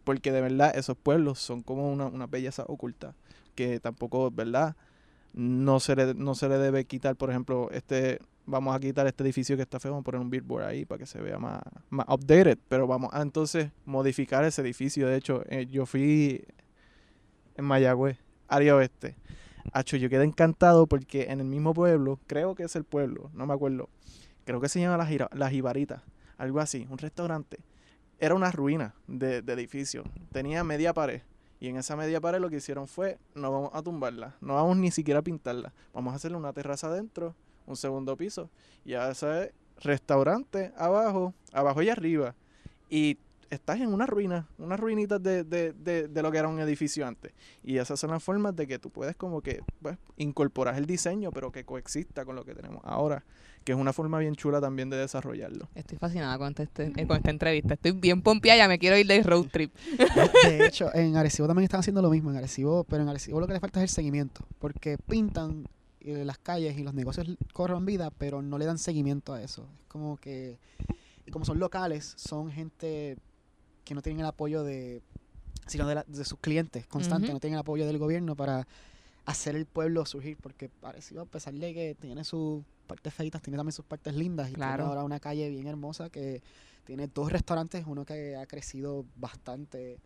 porque 0.06 0.32
de 0.32 0.40
verdad 0.40 0.76
esos 0.78 0.96
pueblos 0.96 1.40
son 1.40 1.62
como 1.62 1.92
una, 1.92 2.06
una 2.06 2.26
belleza 2.26 2.64
oculta 2.68 3.16
que 3.56 3.80
tampoco, 3.80 4.32
¿verdad? 4.32 4.76
No 5.38 5.80
se, 5.80 5.96
le, 5.96 6.16
no 6.16 6.34
se 6.34 6.50
le 6.50 6.58
debe 6.58 6.86
quitar, 6.86 7.16
por 7.16 7.30
ejemplo, 7.30 7.70
este 7.72 8.20
vamos 8.48 8.76
a 8.76 8.80
quitar 8.80 9.06
este 9.06 9.24
edificio 9.24 9.56
que 9.56 9.62
está 9.62 9.80
feo, 9.80 9.92
vamos 9.92 10.02
a 10.02 10.06
poner 10.06 10.22
un 10.22 10.30
billboard 10.32 10.64
ahí 10.64 10.84
para 10.86 10.98
que 11.00 11.06
se 11.06 11.22
vea 11.22 11.38
más, 11.38 11.62
más 11.92 12.08
updated, 12.10 12.58
pero 12.68 12.88
vamos 12.88 13.12
a 13.14 13.22
entonces 13.22 13.70
modificar 13.86 14.44
ese 14.46 14.62
edificio. 14.62 15.08
De 15.08 15.16
hecho, 15.16 15.44
eh, 15.50 15.68
yo 15.68 15.86
fui 15.86 16.44
en 17.56 17.66
Mayagüez, 17.66 18.18
área 18.48 18.76
oeste. 18.76 19.16
Acho, 19.74 19.98
yo 19.98 20.10
quedé 20.10 20.24
encantado 20.24 20.88
porque 20.88 21.28
en 21.30 21.40
el 21.42 21.46
mismo 21.46 21.74
pueblo, 21.74 22.20
creo 22.26 22.56
que 22.56 22.64
es 22.64 22.76
el 22.76 22.86
pueblo, 22.86 23.30
no 23.34 23.46
me 23.46 23.54
acuerdo, 23.54 23.90
creo 24.46 24.60
que 24.62 24.70
se 24.70 24.80
llama 24.80 24.98
La, 24.98 25.06
Gira- 25.06 25.50
Jibarita, 25.52 26.04
algo 26.38 26.60
así, 26.62 26.88
un 26.90 26.98
restaurante. 26.98 27.60
Era 28.20 28.34
una 28.34 28.50
ruina 28.52 28.96
de, 29.08 29.44
de 29.44 29.54
edificio, 29.54 30.04
tenía 30.32 30.64
media 30.64 30.94
pared. 30.94 31.22
Y 31.60 31.70
en 31.70 31.78
esa 31.78 31.96
media 31.96 32.22
pared 32.22 32.40
lo 32.40 32.50
que 32.50 32.58
hicieron 32.58 32.88
fue, 32.88 33.18
no 33.34 33.52
vamos 33.52 33.72
a 33.74 33.82
tumbarla, 33.82 34.36
no 34.42 34.56
vamos 34.56 34.78
ni 34.78 34.92
siquiera 34.92 35.22
a 35.22 35.24
pintarla, 35.24 35.74
vamos 35.94 36.14
a 36.14 36.18
hacerle 36.18 36.38
una 36.38 36.54
terraza 36.54 36.88
adentro, 36.88 37.36
un 37.66 37.76
segundo 37.76 38.16
piso, 38.16 38.50
y 38.86 38.94
a 38.94 39.10
ese 39.10 39.54
restaurante 39.80 40.72
abajo, 40.78 41.34
abajo 41.52 41.82
y 41.82 41.90
arriba. 41.90 42.36
Y 42.90 43.18
estás 43.50 43.80
en 43.80 43.94
una 43.94 44.06
ruina, 44.06 44.48
unas 44.58 44.80
ruinitas 44.80 45.22
de, 45.22 45.44
de, 45.44 45.74
de, 45.74 46.08
de 46.08 46.22
lo 46.22 46.32
que 46.32 46.38
era 46.38 46.48
un 46.48 46.60
edificio 46.60 47.08
antes. 47.08 47.34
Y 47.64 47.78
esas 47.78 48.00
son 48.00 48.12
las 48.12 48.24
formas 48.24 48.56
de 48.56 48.68
que 48.68 48.80
tú 48.80 48.90
puedes 48.90 49.16
como 49.16 49.42
que 49.42 49.62
pues, 49.82 49.98
incorporar 50.18 50.76
el 50.76 50.86
diseño, 50.86 51.32
pero 51.32 51.52
que 51.52 51.66
coexista 51.66 52.26
con 52.26 52.36
lo 52.36 52.46
que 52.46 52.54
tenemos 52.54 52.82
ahora, 52.84 53.24
que 53.68 53.74
es 53.74 53.78
una 53.78 53.92
forma 53.92 54.18
bien 54.20 54.34
chula 54.34 54.62
también 54.62 54.90
de 54.90 54.96
desarrollarlo. 54.96 55.68
Estoy 55.76 55.98
fascinada 55.98 56.38
con, 56.38 56.56
este, 56.58 56.86
eh, 56.96 57.06
con 57.06 57.18
esta 57.18 57.32
entrevista. 57.32 57.74
Estoy 57.74 57.92
bien 57.92 58.22
pompeada, 58.22 58.60
ya 58.60 58.68
me 58.70 58.80
quiero 58.80 58.98
ir 58.98 59.06
de 59.06 59.22
road 59.22 59.48
trip. 59.52 59.76
De 60.46 60.66
hecho, 60.66 60.90
en 60.96 61.18
Arecibo 61.18 61.48
también 61.50 61.66
están 61.66 61.82
haciendo 61.82 62.02
lo 62.02 62.10
mismo. 62.10 62.32
En 62.32 62.38
Arecibo, 62.38 62.86
pero 62.86 63.04
en 63.04 63.10
Arecibo 63.10 63.42
lo 63.42 63.46
que 63.46 63.52
le 63.52 63.60
falta 63.60 63.82
es 63.84 63.90
el 63.92 63.94
seguimiento. 63.94 64.46
Porque 64.60 64.98
pintan 64.98 65.66
eh, 66.00 66.24
las 66.24 66.38
calles 66.38 66.78
y 66.78 66.84
los 66.84 66.94
negocios 66.94 67.28
corren 67.52 67.86
vida, 67.86 68.10
pero 68.18 68.42
no 68.42 68.58
le 68.58 68.64
dan 68.64 68.78
seguimiento 68.78 69.34
a 69.34 69.42
eso. 69.42 69.68
Es 69.82 69.86
como 69.90 70.16
que. 70.16 70.60
Como 71.30 71.44
son 71.44 71.60
locales, 71.60 72.14
son 72.16 72.50
gente 72.50 73.18
que 73.84 73.94
no 73.94 74.02
tienen 74.02 74.22
el 74.22 74.28
apoyo 74.28 74.64
de. 74.64 75.02
sino 75.66 75.86
de, 75.90 75.96
la- 75.96 76.06
de 76.08 76.24
sus 76.24 76.40
clientes 76.40 76.88
constantes, 76.88 77.34
no 77.34 77.42
tienen 77.42 77.56
el 77.56 77.60
apoyo 77.60 77.86
del 77.86 77.98
gobierno 77.98 78.34
para 78.38 78.66
hacer 79.26 79.58
el 79.58 79.66
pueblo 79.66 80.06
surgir. 80.06 80.38
Porque 80.42 80.70
Arecibo, 80.84 81.20
a 81.20 81.26
pesar 81.26 81.54
de 81.54 81.74
que 81.74 81.96
tiene 82.00 82.24
sus 82.24 82.64
partes 82.88 83.14
feitas, 83.14 83.42
tiene 83.42 83.58
también 83.58 83.74
sus 83.74 83.86
partes 83.86 84.16
lindas. 84.16 84.50
Y 84.50 84.54
Claro. 84.54 84.78
tiene 84.78 84.90
ahora 84.90 85.04
una 85.04 85.20
calle 85.20 85.50
bien 85.50 85.68
hermosa 85.68 86.10
que 86.10 86.42
tiene 86.86 87.08
dos 87.08 87.32
restaurantes, 87.32 87.86
uno 87.86 88.06
que 88.06 88.36
ha 88.36 88.46
crecido 88.48 89.06
bastante, 89.18 90.00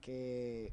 que 0.00 0.70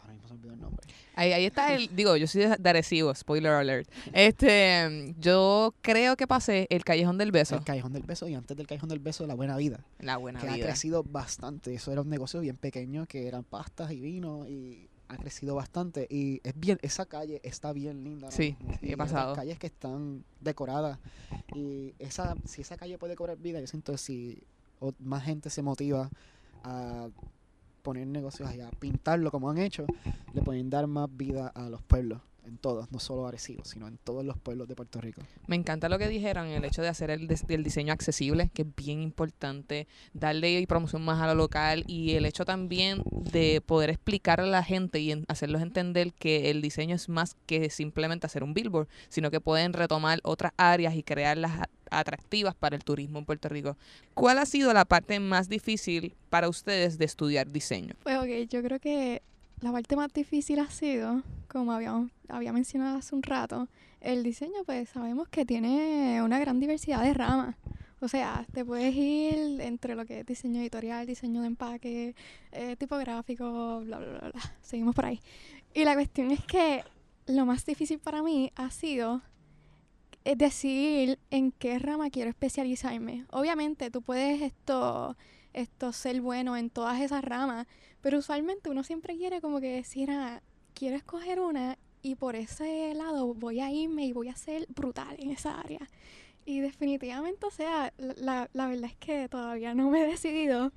Ahora 0.00 0.12
mismo 0.14 0.28
se 0.28 0.34
me 0.34 0.38
olvidó 0.40 0.54
el 0.54 0.60
nombre. 0.60 0.86
Ahí, 1.16 1.32
ahí 1.32 1.44
está 1.44 1.74
el, 1.74 1.94
digo, 1.94 2.16
yo 2.16 2.26
soy 2.26 2.46
de, 2.58 2.68
Arecibo, 2.70 3.14
spoiler 3.14 3.52
alert. 3.52 3.90
Este, 4.14 5.14
yo 5.18 5.74
creo 5.82 6.16
que 6.16 6.26
pasé 6.26 6.66
el 6.70 6.82
Callejón 6.82 7.18
del 7.18 7.30
Beso. 7.30 7.56
El 7.56 7.64
Callejón 7.64 7.92
del 7.92 8.04
Beso 8.04 8.26
y 8.26 8.34
antes 8.34 8.56
del 8.56 8.66
Callejón 8.66 8.88
del 8.88 9.00
Beso, 9.00 9.26
La 9.26 9.34
Buena 9.34 9.56
Vida. 9.58 9.84
La 9.98 10.16
buena 10.16 10.40
que 10.40 10.48
ha 10.48 10.54
vida. 10.54 10.64
crecido 10.66 11.02
bastante. 11.02 11.74
Eso 11.74 11.92
era 11.92 12.00
un 12.00 12.08
negocio 12.08 12.40
bien 12.40 12.56
pequeño 12.56 13.04
que 13.06 13.26
eran 13.28 13.44
pastas 13.44 13.92
y 13.92 14.00
vino 14.00 14.48
y 14.48 14.88
ha 15.08 15.16
crecido 15.16 15.54
bastante. 15.54 16.06
Y 16.10 16.40
es 16.44 16.52
bien, 16.54 16.78
esa 16.82 17.06
calle 17.06 17.40
está 17.42 17.72
bien 17.72 18.04
linda. 18.04 18.30
Sí, 18.30 18.56
sí, 18.80 18.92
he 18.92 18.96
pasado. 18.96 19.34
calles 19.34 19.58
que 19.58 19.66
están 19.68 20.24
decoradas. 20.40 20.98
Y 21.54 21.94
esa, 21.98 22.34
si 22.44 22.60
esa 22.60 22.76
calle 22.76 22.98
puede 22.98 23.16
cobrar 23.16 23.38
vida, 23.38 23.60
yo 23.60 23.66
siento 23.66 23.92
que 23.92 23.98
si 23.98 24.42
o- 24.80 24.92
más 24.98 25.24
gente 25.24 25.50
se 25.50 25.62
motiva 25.62 26.10
a 26.62 27.08
poner 27.82 28.06
negocios 28.06 28.48
allá, 28.48 28.70
pintarlo 28.78 29.30
como 29.30 29.48
han 29.50 29.58
hecho, 29.58 29.86
le 30.34 30.42
pueden 30.42 30.68
dar 30.68 30.86
más 30.86 31.08
vida 31.10 31.48
a 31.48 31.70
los 31.70 31.82
pueblos. 31.82 32.20
En 32.48 32.56
todos, 32.58 32.90
no 32.90 32.98
solo 32.98 33.26
Arecibo, 33.26 33.64
sino 33.64 33.86
en 33.86 33.98
todos 33.98 34.24
los 34.24 34.38
pueblos 34.38 34.66
de 34.68 34.74
Puerto 34.74 35.00
Rico. 35.00 35.20
Me 35.46 35.54
encanta 35.54 35.88
lo 35.90 35.98
que 35.98 36.08
dijeron, 36.08 36.46
el 36.48 36.64
hecho 36.64 36.80
de 36.80 36.88
hacer 36.88 37.10
el, 37.10 37.28
dis- 37.28 37.44
el 37.48 37.62
diseño 37.62 37.92
accesible, 37.92 38.50
que 38.54 38.62
es 38.62 38.68
bien 38.74 39.02
importante, 39.02 39.86
darle 40.14 40.64
promoción 40.66 41.04
más 41.04 41.20
a 41.20 41.26
lo 41.26 41.34
local 41.34 41.84
y 41.86 42.14
el 42.14 42.24
hecho 42.24 42.44
también 42.46 43.02
de 43.10 43.60
poder 43.60 43.90
explicar 43.90 44.40
a 44.40 44.46
la 44.46 44.62
gente 44.64 44.98
y 45.00 45.12
en- 45.12 45.24
hacerlos 45.28 45.60
entender 45.60 46.12
que 46.14 46.50
el 46.50 46.62
diseño 46.62 46.96
es 46.96 47.08
más 47.10 47.36
que 47.46 47.68
simplemente 47.70 48.26
hacer 48.26 48.42
un 48.42 48.54
billboard, 48.54 48.88
sino 49.10 49.30
que 49.30 49.40
pueden 49.40 49.74
retomar 49.74 50.20
otras 50.24 50.52
áreas 50.56 50.94
y 50.94 51.02
crearlas 51.02 51.68
atractivas 51.90 52.54
para 52.54 52.76
el 52.76 52.84
turismo 52.84 53.18
en 53.18 53.24
Puerto 53.24 53.48
Rico. 53.48 53.76
¿Cuál 54.14 54.38
ha 54.38 54.46
sido 54.46 54.72
la 54.72 54.84
parte 54.84 55.20
más 55.20 55.48
difícil 55.48 56.14
para 56.30 56.48
ustedes 56.48 56.98
de 56.98 57.04
estudiar 57.04 57.50
diseño? 57.50 57.94
Pues 58.02 58.16
ok, 58.18 58.48
yo 58.48 58.62
creo 58.62 58.78
que 58.80 59.22
la 59.60 59.72
parte 59.72 59.96
más 59.96 60.12
difícil 60.12 60.58
ha 60.60 60.70
sido, 60.70 61.22
como 61.48 61.72
habíamos, 61.72 62.10
había 62.28 62.52
mencionado 62.52 62.98
hace 62.98 63.14
un 63.14 63.22
rato, 63.22 63.68
el 64.00 64.22
diseño 64.22 64.64
pues 64.64 64.88
sabemos 64.90 65.28
que 65.28 65.44
tiene 65.44 66.22
una 66.22 66.38
gran 66.38 66.60
diversidad 66.60 67.02
de 67.02 67.14
ramas. 67.14 67.56
O 68.00 68.06
sea, 68.06 68.46
te 68.52 68.64
puedes 68.64 68.94
ir 68.94 69.60
entre 69.60 69.96
lo 69.96 70.06
que 70.06 70.20
es 70.20 70.26
diseño 70.26 70.60
editorial, 70.60 71.04
diseño 71.04 71.40
de 71.40 71.48
empaque, 71.48 72.14
eh, 72.52 72.76
tipográfico, 72.76 73.80
bla, 73.80 73.98
bla, 73.98 74.18
bla, 74.18 74.30
bla. 74.30 74.40
Seguimos 74.62 74.94
por 74.94 75.06
ahí. 75.06 75.20
Y 75.74 75.84
la 75.84 75.94
cuestión 75.94 76.30
es 76.30 76.44
que 76.44 76.84
lo 77.26 77.44
más 77.44 77.66
difícil 77.66 77.98
para 77.98 78.22
mí 78.22 78.52
ha 78.54 78.70
sido 78.70 79.20
eh, 80.24 80.36
decidir 80.36 81.18
en 81.30 81.50
qué 81.50 81.78
rama 81.78 82.10
quiero 82.10 82.30
especializarme. 82.30 83.26
Obviamente 83.30 83.90
tú 83.90 84.02
puedes 84.02 84.42
esto, 84.42 85.16
esto 85.60 85.92
ser 85.92 86.20
bueno 86.20 86.56
en 86.56 86.70
todas 86.70 87.00
esas 87.00 87.24
ramas, 87.24 87.66
pero 88.00 88.18
usualmente 88.18 88.70
uno 88.70 88.82
siempre 88.84 89.16
quiere 89.16 89.40
como 89.40 89.60
que 89.60 89.74
decir, 89.74 90.10
ah, 90.10 90.40
quiero 90.74 90.96
escoger 90.96 91.40
una 91.40 91.76
y 92.02 92.14
por 92.14 92.36
ese 92.36 92.94
lado 92.94 93.34
voy 93.34 93.60
a 93.60 93.70
irme 93.70 94.06
y 94.06 94.12
voy 94.12 94.28
a 94.28 94.36
ser 94.36 94.66
brutal 94.74 95.16
en 95.18 95.30
esa 95.30 95.58
área. 95.60 95.80
Y 96.46 96.60
definitivamente, 96.60 97.44
o 97.46 97.50
sea, 97.50 97.92
la, 97.98 98.14
la- 98.16 98.50
la 98.54 98.66
verdad 98.68 98.86
es 98.90 98.96
que 98.96 99.28
todavía 99.28 99.74
no 99.74 99.90
me 99.90 100.02
he 100.02 100.06
decidido. 100.06 100.72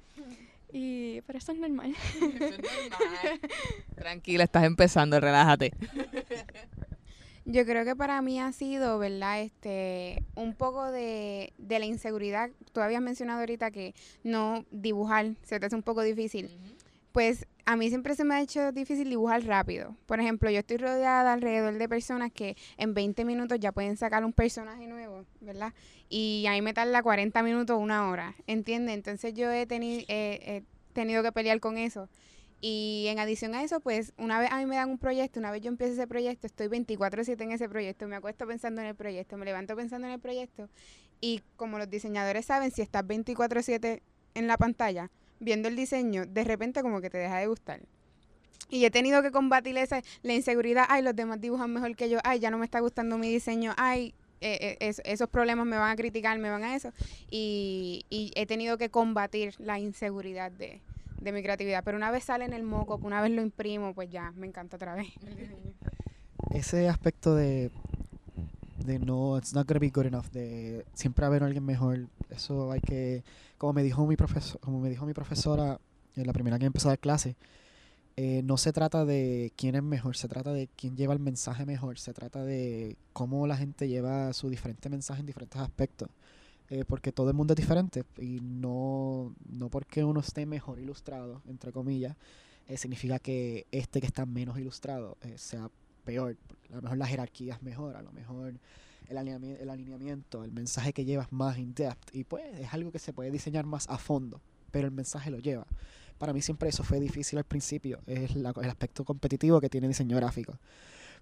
Y, 0.74 1.22
pero 1.22 1.38
eso 1.40 1.52
es 1.52 1.60
normal. 1.60 1.94
Tranquila, 3.96 4.44
estás 4.46 4.64
empezando, 4.64 5.20
relájate. 5.20 5.74
Yo 7.46 7.66
creo 7.66 7.84
que 7.86 7.96
para 7.96 8.22
mí 8.22 8.40
ha 8.40 8.52
sido, 8.52 9.00
¿verdad? 9.00 9.42
Este, 9.42 10.24
un 10.36 10.54
poco 10.54 10.92
de, 10.92 11.54
de 11.58 11.80
la 11.80 11.86
inseguridad. 11.86 12.52
Tú 12.72 12.82
habías 12.82 13.02
mencionado 13.02 13.40
ahorita 13.40 13.72
que 13.72 13.96
no 14.24 14.64
dibujar 14.72 15.36
se 15.44 15.60
te 15.60 15.66
hace 15.66 15.76
un 15.76 15.82
poco 15.84 16.02
difícil. 16.04 16.50
Pues 17.12 17.46
a 17.66 17.76
mí 17.76 17.90
siempre 17.90 18.16
se 18.16 18.24
me 18.24 18.36
ha 18.36 18.42
hecho 18.42 18.72
difícil 18.72 19.10
dibujar 19.10 19.44
rápido. 19.46 19.96
Por 20.06 20.20
ejemplo, 20.20 20.50
yo 20.50 20.60
estoy 20.60 20.78
rodeada 20.78 21.34
alrededor 21.34 21.74
de 21.78 21.90
personas 21.90 22.32
que 22.32 22.56
en 22.78 22.94
20 22.94 23.26
minutos 23.26 23.60
ya 23.60 23.72
pueden 23.72 23.98
sacar 23.98 24.24
un 24.24 24.34
personaje 24.34 24.88
nuevo, 24.88 25.26
¿verdad? 25.42 25.74
Y 26.10 26.46
a 26.48 26.52
mí 26.52 26.62
me 26.62 26.74
tarda 26.74 27.02
40 27.04 27.44
minutos, 27.44 27.78
una 27.80 28.08
hora, 28.10 28.36
¿entiendes? 28.48 28.96
Entonces 28.96 29.34
yo 29.34 29.52
he, 29.52 29.68
teni- 29.68 30.06
he- 30.08 30.40
he 30.58 30.64
tenido 30.94 31.22
que 31.24 31.32
pelear 31.32 31.60
con 31.60 31.78
eso. 31.78 32.08
Y 32.64 33.06
en 33.08 33.18
adición 33.20 33.56
a 33.56 33.64
eso, 33.64 33.80
pues 33.80 34.14
una 34.18 34.40
vez 34.40 34.52
a 34.52 34.58
mí 34.60 34.68
me 34.68 34.76
dan 34.76 34.90
un 34.90 35.00
proyecto, 35.00 35.40
una 35.40 35.50
vez 35.52 35.62
yo 35.64 35.70
empiezo 35.70 35.94
ese 35.94 36.06
proyecto, 36.08 36.46
estoy 36.46 36.68
24/7 36.68 37.44
en 37.44 37.52
ese 37.52 37.68
proyecto, 37.68 38.08
me 38.08 38.16
acuesto 38.16 38.46
pensando 38.46 38.82
en 38.82 38.88
el 38.88 38.96
proyecto, 38.96 39.36
me 39.38 39.46
levanto 39.46 39.76
pensando 39.76 40.06
en 40.08 40.14
el 40.14 40.20
proyecto. 40.20 40.70
Y 41.20 41.42
como 41.56 41.80
los 41.80 41.90
diseñadores 41.90 42.46
saben, 42.46 42.72
si 42.72 42.82
estás 42.84 43.06
24/7 43.06 44.04
en 44.36 44.48
la 44.48 44.58
pantalla 44.58 45.10
viendo 45.40 45.68
el 45.70 45.76
diseño, 45.76 46.26
de 46.28 46.44
repente 46.44 46.84
como 46.84 47.02
que 47.02 47.10
te 47.10 47.18
deja 47.18 47.40
de 47.40 47.48
gustar. 47.48 47.82
Y 48.70 48.86
he 48.86 48.92
tenido 48.92 49.22
que 49.24 49.32
combatir 49.32 49.78
esa, 49.78 50.02
la 50.22 50.34
inseguridad, 50.34 50.86
ay, 50.88 51.02
los 51.02 51.16
demás 51.16 51.42
dibujan 51.42 51.74
mejor 51.74 51.96
que 51.96 52.10
yo, 52.10 52.20
ay, 52.24 52.40
ya 52.40 52.52
no 52.52 52.58
me 52.60 52.66
está 52.66 52.80
gustando 52.80 53.18
mi 53.18 53.30
diseño, 53.30 53.74
ay, 53.76 54.14
eh, 54.40 54.78
es- 54.80 55.02
esos 55.04 55.30
problemas 55.30 55.66
me 55.66 55.78
van 55.78 55.92
a 55.92 55.96
criticar, 55.96 56.38
me 56.40 56.50
van 56.50 56.64
a 56.64 56.76
eso. 56.76 56.94
Y, 57.30 58.06
y 58.10 58.32
he 58.36 58.46
tenido 58.46 58.78
que 58.78 58.90
combatir 58.90 59.56
la 59.60 59.80
inseguridad 59.80 60.52
de, 60.52 60.80
de 61.22 61.32
mi 61.32 61.42
creatividad. 61.42 61.84
Pero 61.84 61.98
una 61.98 62.12
vez 62.12 62.26
sale 62.26 62.46
en 62.46 62.54
el 62.54 62.64
moco, 62.64 63.00
una 63.02 63.22
vez 63.22 63.32
lo 63.32 63.42
imprimo, 63.42 63.94
pues 63.94 64.10
ya, 64.10 64.32
me 64.36 64.48
encanta 64.48 64.76
otra 64.76 64.96
vez. 64.96 65.08
ese 66.54 66.90
aspecto 66.90 67.36
de 67.36 67.72
de 68.86 69.00
no 69.00 69.38
it's 69.38 69.54
not 69.54 69.68
gonna 69.68 69.80
be 69.80 69.90
good 69.90 70.08
enough 70.08 70.26
de 70.32 70.86
siempre 70.94 71.26
haber 71.26 71.44
alguien 71.44 71.64
mejor 71.64 72.08
eso 72.30 72.72
hay 72.72 72.82
que 72.82 73.24
como 73.58 73.74
me 73.74 73.84
dijo 73.84 74.06
mi 74.08 74.16
profesor 74.16 74.60
como 74.60 74.80
me 74.80 74.90
dijo 74.90 75.06
mi 75.06 75.14
profesora 75.14 75.80
en 76.16 76.28
la 76.28 76.34
primera 76.34 76.58
que 76.58 76.66
empezó 76.66 76.90
a 76.90 76.92
dar 76.92 77.00
clase 77.00 77.36
eh, 78.18 78.42
no 78.44 78.58
se 78.58 78.74
trata 78.74 79.06
de 79.06 79.54
quién 79.56 79.76
es 79.76 79.84
mejor 79.84 80.18
se 80.18 80.28
trata 80.28 80.52
de 80.52 80.68
quién 80.76 80.98
lleva 80.98 81.14
el 81.14 81.20
mensaje 81.20 81.66
mejor 81.66 82.00
se 82.00 82.14
trata 82.14 82.44
de 82.44 82.98
cómo 83.14 83.46
la 83.46 83.56
gente 83.56 83.88
lleva 83.88 84.34
su 84.34 84.50
diferente 84.50 84.90
mensaje 84.90 85.22
en 85.22 85.28
diferentes 85.28 85.62
aspectos 85.62 86.10
Eh, 86.74 86.86
porque 86.88 87.12
todo 87.12 87.28
el 87.30 87.36
mundo 87.36 87.52
es 87.54 87.58
diferente 87.58 88.06
y 88.18 88.40
no 88.40 89.36
no 89.50 89.68
porque 89.70 90.06
uno 90.06 90.22
esté 90.22 90.46
mejor 90.46 90.80
ilustrado 90.80 91.42
entre 91.46 91.74
comillas 91.74 92.16
eh, 92.70 92.78
significa 92.78 93.20
que 93.20 93.68
este 93.72 94.00
que 94.00 94.08
está 94.08 94.26
menos 94.26 94.58
ilustrado 94.58 95.18
eh, 95.22 95.38
sea 95.38 95.70
peor. 96.06 96.38
A 96.72 96.76
lo 96.78 96.82
mejor 96.84 96.98
la 96.98 97.06
jerarquía 97.08 97.56
es 97.56 97.62
mejor, 97.62 97.98
a 97.98 98.02
lo 98.02 98.14
mejor 98.14 98.54
el, 99.10 99.18
alineami- 99.18 99.58
el 99.60 99.70
alineamiento, 99.70 100.46
el 100.46 100.52
mensaje 100.54 100.94
que 100.94 101.04
llevas 101.04 101.30
más 101.34 101.58
in 101.58 101.74
depth. 101.74 102.16
Y 102.16 102.24
pues 102.24 102.46
es 102.58 102.74
algo 102.74 102.90
que 102.92 103.00
se 103.00 103.12
puede 103.12 103.30
diseñar 103.32 103.66
más 103.66 103.90
a 103.90 103.98
fondo, 103.98 104.40
pero 104.72 104.88
el 104.88 104.94
mensaje 104.94 105.30
lo 105.30 105.40
lleva. 105.40 105.68
Para 106.18 106.32
mí 106.32 106.42
siempre 106.42 106.70
eso 106.70 106.84
fue 106.84 107.00
difícil 107.02 107.38
al 107.38 107.44
principio, 107.44 108.00
es 108.08 108.34
la- 108.36 108.54
el 108.64 108.70
aspecto 108.70 109.04
competitivo 109.04 109.60
que 109.60 109.70
tiene 109.70 109.90
diseño 109.90 110.16
gráfico. 110.16 110.58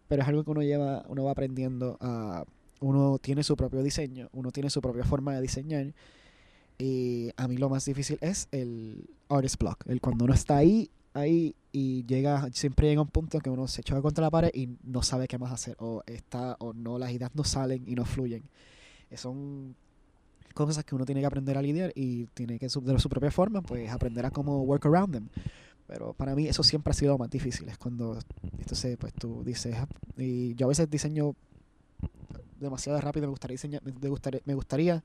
Pero 0.07 0.21
es 0.21 0.27
algo 0.27 0.43
que 0.43 0.51
uno 0.51 0.62
lleva, 0.62 1.03
uno 1.07 1.23
va 1.23 1.31
aprendiendo 1.31 1.97
a... 1.99 2.45
Uno 2.82 3.18
tiene 3.20 3.44
su 3.44 3.56
propio 3.56 3.84
diseño, 3.84 4.30
uno 4.34 4.52
tiene 4.52 4.70
su 4.70 4.82
propia 4.82 5.04
forma 5.04 5.34
de 5.36 5.42
diseñar. 5.42 5.94
Y 6.78 7.32
a 7.36 7.48
mí 7.48 7.58
lo 7.58 7.70
más 7.70 7.84
difícil 7.86 8.18
es 8.22 8.48
el 8.52 9.06
artist 9.28 9.60
block, 9.60 9.86
el 9.88 10.00
cuando 10.00 10.26
uno 10.26 10.34
está 10.34 10.58
ahí 10.58 10.89
ahí 11.13 11.56
y 11.72 12.06
llega 12.06 12.48
siempre 12.54 12.88
llega 12.88 13.02
un 13.02 13.08
punto 13.10 13.39
que 13.39 13.50
uno 13.50 13.68
se 13.68 13.82
choca 13.84 14.02
contra 14.02 14.22
la 14.24 14.30
pared 14.30 14.52
y 14.54 14.70
no 14.84 15.02
sabe 15.02 15.28
qué 15.28 15.38
más 15.39 15.52
hacer 15.52 15.76
o 15.80 16.04
está 16.06 16.56
o 16.60 16.72
no 16.72 17.00
las 17.00 17.12
ideas 17.12 17.32
no 17.34 17.44
salen 17.44 17.84
y 17.88 17.96
no 17.96 18.06
fluyen 18.06 18.44
Eh, 19.10 19.18
son 19.18 19.76
cosas 20.54 20.86
que 20.86 20.94
uno 20.96 21.06
tiene 21.06 21.22
que 21.22 21.28
aprender 21.28 21.58
a 21.58 21.62
lidiar 21.63 21.92
y 21.96 22.26
tiene 22.36 22.60
que 22.60 22.68
de 22.68 23.00
su 23.00 23.10
propia 23.10 23.32
forma 23.32 23.62
pues 23.63 23.89
aprender 23.89 24.24
a 24.26 24.32
cómo 24.32 24.62
work 24.62 24.86
around 24.86 25.13
them 25.13 25.28
pero 25.88 26.13
para 26.13 26.36
mí 26.36 26.48
eso 26.48 26.62
siempre 26.62 26.92
ha 26.92 26.94
sido 26.94 27.13
lo 27.13 27.18
más 27.18 27.30
difícil 27.32 27.68
es 27.70 27.78
cuando 27.80 28.18
entonces 28.60 28.96
pues 28.98 29.12
tú 29.13 29.44
dices 29.44 29.76
"Ah", 29.78 29.88
y 30.15 30.54
yo 30.54 30.68
a 30.68 30.70
veces 30.70 30.89
diseño 30.89 31.34
demasiado 32.60 33.00
rápido 33.02 33.28
me 33.28 33.32
gustaría 33.32 33.54
diseñar 33.54 33.82
me 33.84 34.10
gustaría, 34.10 34.41
me 34.45 34.54
gustaría 34.54 35.04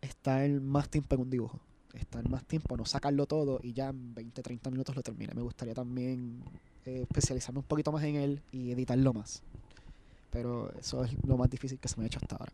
estar 0.00 0.48
más 0.60 0.88
tiempo 0.88 1.14
en 1.14 1.20
un 1.22 1.30
dibujo 1.30 1.60
estar 1.98 2.28
más 2.28 2.44
tiempo, 2.44 2.76
no 2.76 2.84
sacarlo 2.84 3.26
todo 3.26 3.60
y 3.62 3.72
ya 3.72 3.88
en 3.88 4.14
20, 4.14 4.42
30 4.42 4.70
minutos 4.70 4.96
lo 4.96 5.02
termine. 5.02 5.34
Me 5.34 5.42
gustaría 5.42 5.74
también 5.74 6.42
eh, 6.84 7.02
especializarme 7.02 7.58
un 7.60 7.64
poquito 7.64 7.92
más 7.92 8.02
en 8.04 8.16
él 8.16 8.42
y 8.52 8.72
editarlo 8.72 9.12
más. 9.12 9.42
Pero 10.30 10.72
eso 10.78 11.04
es 11.04 11.12
lo 11.24 11.36
más 11.36 11.50
difícil 11.50 11.78
que 11.78 11.88
se 11.88 11.96
me 11.96 12.04
ha 12.04 12.06
hecho 12.06 12.18
hasta 12.20 12.36
ahora. 12.36 12.52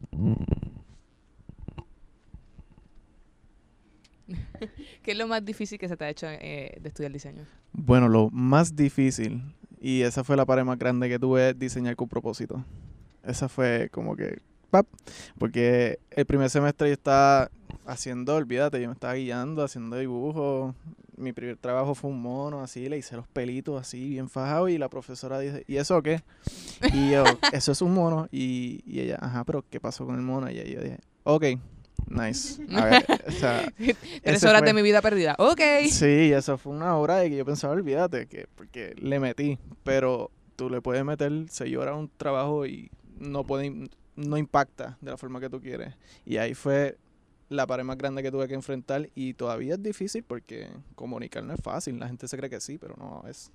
¿Qué 5.03 5.13
es 5.13 5.19
lo 5.19 5.27
más 5.27 5.45
difícil 5.45 5.79
que 5.79 5.89
se 5.89 5.97
te 5.97 6.05
ha 6.05 6.11
hecho 6.11 6.27
eh, 6.29 6.79
de 6.81 6.89
estudiar 6.89 7.13
diseño? 7.13 7.45
Bueno, 7.73 8.09
lo 8.09 8.31
más 8.31 8.77
difícil, 8.77 9.43
y 9.81 10.03
esa 10.03 10.23
fue 10.25 10.37
la 10.37 10.45
pared 10.45 10.65
más 10.65 10.79
grande 10.79 11.09
que 11.09 11.19
tuve, 11.19 11.51
es 11.51 11.59
diseñar 11.59 11.97
con 11.97 12.09
propósito. 12.09 12.65
Esa 13.31 13.49
fue 13.49 13.89
como 13.93 14.17
que, 14.17 14.39
¡pap! 14.71 14.87
Porque 15.39 15.99
el 16.11 16.27
primer 16.27 16.51
semestre 16.51 16.89
yo 16.89 16.95
estaba 16.95 17.51
haciendo, 17.87 18.35
olvídate, 18.37 18.81
yo 18.81 18.89
me 18.89 18.95
estaba 18.95 19.15
guiando, 19.15 19.63
haciendo 19.65 19.97
dibujos. 19.97 20.75
Mi 21.17 21.33
primer 21.33 21.57
trabajo 21.57 21.95
fue 21.95 22.11
un 22.11 22.21
mono, 22.23 22.63
así, 22.63 22.89
le 22.89 22.97
hice 22.97 23.15
los 23.17 23.29
pelitos 23.29 23.79
así, 23.81 24.09
bien 24.09 24.29
fajados, 24.29 24.71
y 24.71 24.79
la 24.79 24.89
profesora 24.89 25.39
dice, 25.39 25.65
¿y 25.67 25.77
eso 25.77 26.03
qué? 26.03 26.23
Y 26.93 27.11
yo, 27.11 27.39
eso 27.53 27.73
es 27.73 27.83
un 27.83 27.93
mono. 27.95 28.27
Y, 28.31 28.81
y 28.87 29.01
ella, 29.01 29.19
ajá, 29.21 29.45
pero 29.45 29.65
¿qué 29.69 29.81
pasó 29.81 30.07
con 30.07 30.15
el 30.17 30.23
mono? 30.23 30.51
Y 30.51 30.55
yo 30.57 30.63
dije, 30.81 30.99
ok, 31.25 31.45
Nice. 32.09 32.61
A 32.75 32.85
ver, 32.87 33.07
o 33.27 33.31
sea, 33.39 33.73
Tres 34.25 34.43
horas 34.43 34.61
fue- 34.61 34.69
de 34.69 34.75
mi 34.75 34.83
vida 34.83 35.01
perdida. 35.03 35.37
Ok. 35.39 35.61
Sí, 35.89 36.33
eso 36.33 36.59
fue 36.59 36.73
una 36.73 36.97
hora 36.97 37.17
de 37.19 37.31
que 37.31 37.37
yo 37.37 37.45
pensaba, 37.45 37.75
olvídate, 37.75 38.27
que 38.27 38.47
porque 38.57 38.95
le 38.99 39.21
metí, 39.21 39.59
pero 39.85 40.31
tú 40.57 40.71
le 40.71 40.81
puedes 40.81 41.05
meter 41.05 41.31
seis 41.51 41.77
horas 41.77 41.93
a 41.95 41.99
un 41.99 42.11
trabajo 42.17 42.67
y 42.67 42.91
no 43.21 43.45
puede, 43.45 43.91
no 44.17 44.37
impacta 44.37 44.99
de 45.01 45.13
la 45.13 45.17
forma 45.17 45.39
que 45.41 45.49
tú 45.49 45.61
quieres. 45.61 45.95
Y 46.25 46.39
ahí 46.39 46.55
fue 46.55 46.99
la 47.49 47.67
pared 47.67 47.85
más 47.85 47.99
grande 47.99 48.23
que 48.23 48.31
tuve 48.31 48.49
que 48.49 48.55
enfrentar 48.55 49.11
y 49.15 49.35
todavía 49.35 49.75
es 49.75 49.83
difícil 49.83 50.23
porque 50.23 50.71
comunicar 50.95 51.45
no 51.45 51.53
es 51.53 51.61
fácil. 51.61 51.99
La 51.99 52.09
gente 52.09 52.27
se 52.27 52.37
cree 52.37 52.51
que 52.51 52.61
sí, 52.61 52.79
pero 52.79 52.97
no 52.97 53.25
es. 53.29 53.51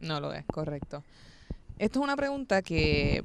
No 0.00 0.20
lo 0.20 0.32
es, 0.32 0.44
correcto. 0.46 1.02
Esto 1.78 2.00
es 2.00 2.04
una 2.04 2.16
pregunta 2.16 2.62
que 2.62 3.22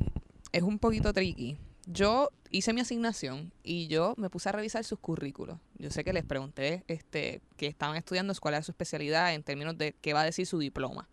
es 0.51 0.63
un 0.63 0.79
poquito 0.79 1.13
tricky. 1.13 1.57
Yo 1.85 2.29
hice 2.49 2.73
mi 2.73 2.81
asignación 2.81 3.51
y 3.63 3.87
yo 3.87 4.13
me 4.17 4.29
puse 4.29 4.49
a 4.49 4.51
revisar 4.53 4.83
sus 4.83 4.99
currículos. 4.99 5.59
Yo 5.77 5.89
sé 5.89 6.03
que 6.03 6.13
les 6.13 6.25
pregunté 6.25 6.83
este, 6.87 7.41
que 7.55 7.67
estaban 7.67 7.97
estudiando 7.97 8.33
cuál 8.41 8.55
era 8.55 8.63
su 8.63 8.71
especialidad 8.71 9.33
en 9.33 9.43
términos 9.43 9.77
de 9.77 9.93
qué 10.01 10.13
va 10.13 10.21
a 10.21 10.25
decir 10.25 10.45
su 10.45 10.57
diploma. 10.59 11.07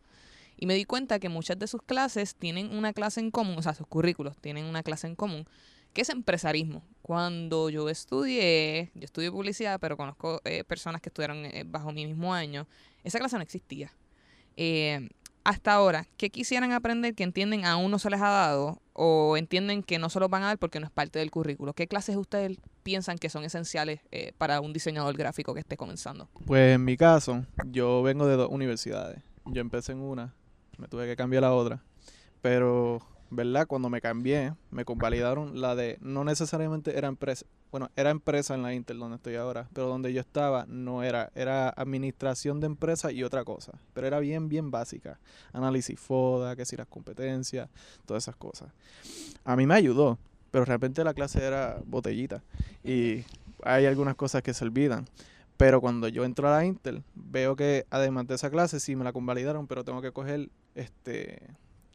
Y 0.64 0.66
me 0.66 0.72
di 0.72 0.86
cuenta 0.86 1.18
que 1.18 1.28
muchas 1.28 1.58
de 1.58 1.66
sus 1.66 1.82
clases 1.82 2.36
tienen 2.36 2.74
una 2.74 2.94
clase 2.94 3.20
en 3.20 3.30
común, 3.30 3.58
o 3.58 3.60
sea, 3.60 3.74
sus 3.74 3.86
currículos 3.86 4.38
tienen 4.38 4.64
una 4.64 4.82
clase 4.82 5.06
en 5.06 5.14
común, 5.14 5.44
que 5.92 6.00
es 6.00 6.08
empresarismo. 6.08 6.82
Cuando 7.02 7.68
yo 7.68 7.90
estudié, 7.90 8.90
yo 8.94 9.04
estudié 9.04 9.30
publicidad, 9.30 9.78
pero 9.78 9.98
conozco 9.98 10.40
eh, 10.46 10.64
personas 10.64 11.02
que 11.02 11.10
estudiaron 11.10 11.44
eh, 11.44 11.64
bajo 11.66 11.92
mi 11.92 12.06
mismo 12.06 12.32
año, 12.32 12.66
esa 13.02 13.18
clase 13.18 13.36
no 13.36 13.42
existía. 13.42 13.92
Eh, 14.56 15.10
hasta 15.44 15.74
ahora, 15.74 16.06
¿qué 16.16 16.30
quisieran 16.30 16.72
aprender 16.72 17.14
que 17.14 17.24
entienden 17.24 17.66
aún 17.66 17.90
no 17.90 17.98
se 17.98 18.08
les 18.08 18.22
ha 18.22 18.30
dado 18.30 18.80
o 18.94 19.36
entienden 19.36 19.82
que 19.82 19.98
no 19.98 20.08
se 20.08 20.18
los 20.18 20.30
van 20.30 20.44
a 20.44 20.46
dar 20.46 20.58
porque 20.58 20.80
no 20.80 20.86
es 20.86 20.92
parte 20.92 21.18
del 21.18 21.30
currículo? 21.30 21.74
¿Qué 21.74 21.88
clases 21.88 22.16
ustedes 22.16 22.56
piensan 22.82 23.18
que 23.18 23.28
son 23.28 23.44
esenciales 23.44 24.00
para 24.38 24.62
un 24.62 24.72
diseñador 24.72 25.14
gráfico 25.14 25.52
que 25.52 25.60
esté 25.60 25.76
comenzando? 25.76 26.30
Pues 26.46 26.76
en 26.76 26.86
mi 26.86 26.96
caso, 26.96 27.44
yo 27.66 28.02
vengo 28.02 28.26
de 28.26 28.36
dos 28.36 28.48
universidades. 28.50 29.18
Yo 29.44 29.60
empecé 29.60 29.92
en 29.92 30.00
una, 30.00 30.32
me 30.78 30.88
tuve 30.88 31.06
que 31.06 31.16
cambiar 31.16 31.42
la 31.42 31.52
otra. 31.52 31.82
Pero, 32.42 33.00
¿verdad? 33.30 33.66
Cuando 33.66 33.88
me 33.88 34.00
cambié, 34.00 34.54
me 34.70 34.84
convalidaron 34.84 35.60
la 35.60 35.74
de, 35.74 35.98
no 36.00 36.24
necesariamente 36.24 36.96
era 36.96 37.08
empresa, 37.08 37.46
bueno, 37.74 37.90
era 37.96 38.10
empresa 38.10 38.54
en 38.54 38.62
la 38.62 38.72
Intel 38.72 39.00
donde 39.00 39.16
estoy 39.16 39.34
ahora, 39.34 39.68
pero 39.72 39.88
donde 39.88 40.12
yo 40.12 40.20
estaba 40.20 40.64
no 40.68 41.02
era, 41.02 41.32
era 41.34 41.70
administración 41.70 42.60
de 42.60 42.66
empresa 42.66 43.10
y 43.10 43.24
otra 43.24 43.42
cosa. 43.42 43.72
Pero 43.94 44.06
era 44.06 44.20
bien, 44.20 44.48
bien 44.48 44.70
básica. 44.70 45.18
Análisis 45.52 45.98
FODA, 45.98 46.54
que 46.54 46.66
si 46.66 46.76
las 46.76 46.86
competencias, 46.86 47.68
todas 48.06 48.22
esas 48.22 48.36
cosas. 48.36 48.70
A 49.44 49.56
mí 49.56 49.66
me 49.66 49.74
ayudó, 49.74 50.18
pero 50.52 50.64
realmente 50.64 51.02
la 51.02 51.14
clase 51.14 51.42
era 51.42 51.80
botellita. 51.84 52.44
Y 52.84 53.24
hay 53.64 53.86
algunas 53.86 54.14
cosas 54.14 54.42
que 54.42 54.54
se 54.54 54.64
olvidan. 54.64 55.06
Pero 55.56 55.80
cuando 55.80 56.08
yo 56.08 56.24
entro 56.24 56.48
a 56.48 56.56
la 56.56 56.64
Intel, 56.64 57.04
veo 57.14 57.54
que 57.54 57.86
además 57.90 58.26
de 58.26 58.34
esa 58.34 58.50
clase 58.50 58.80
sí 58.80 58.96
me 58.96 59.04
la 59.04 59.12
convalidaron, 59.12 59.66
pero 59.66 59.84
tengo 59.84 60.02
que 60.02 60.12
coger 60.12 60.50
este 60.74 61.42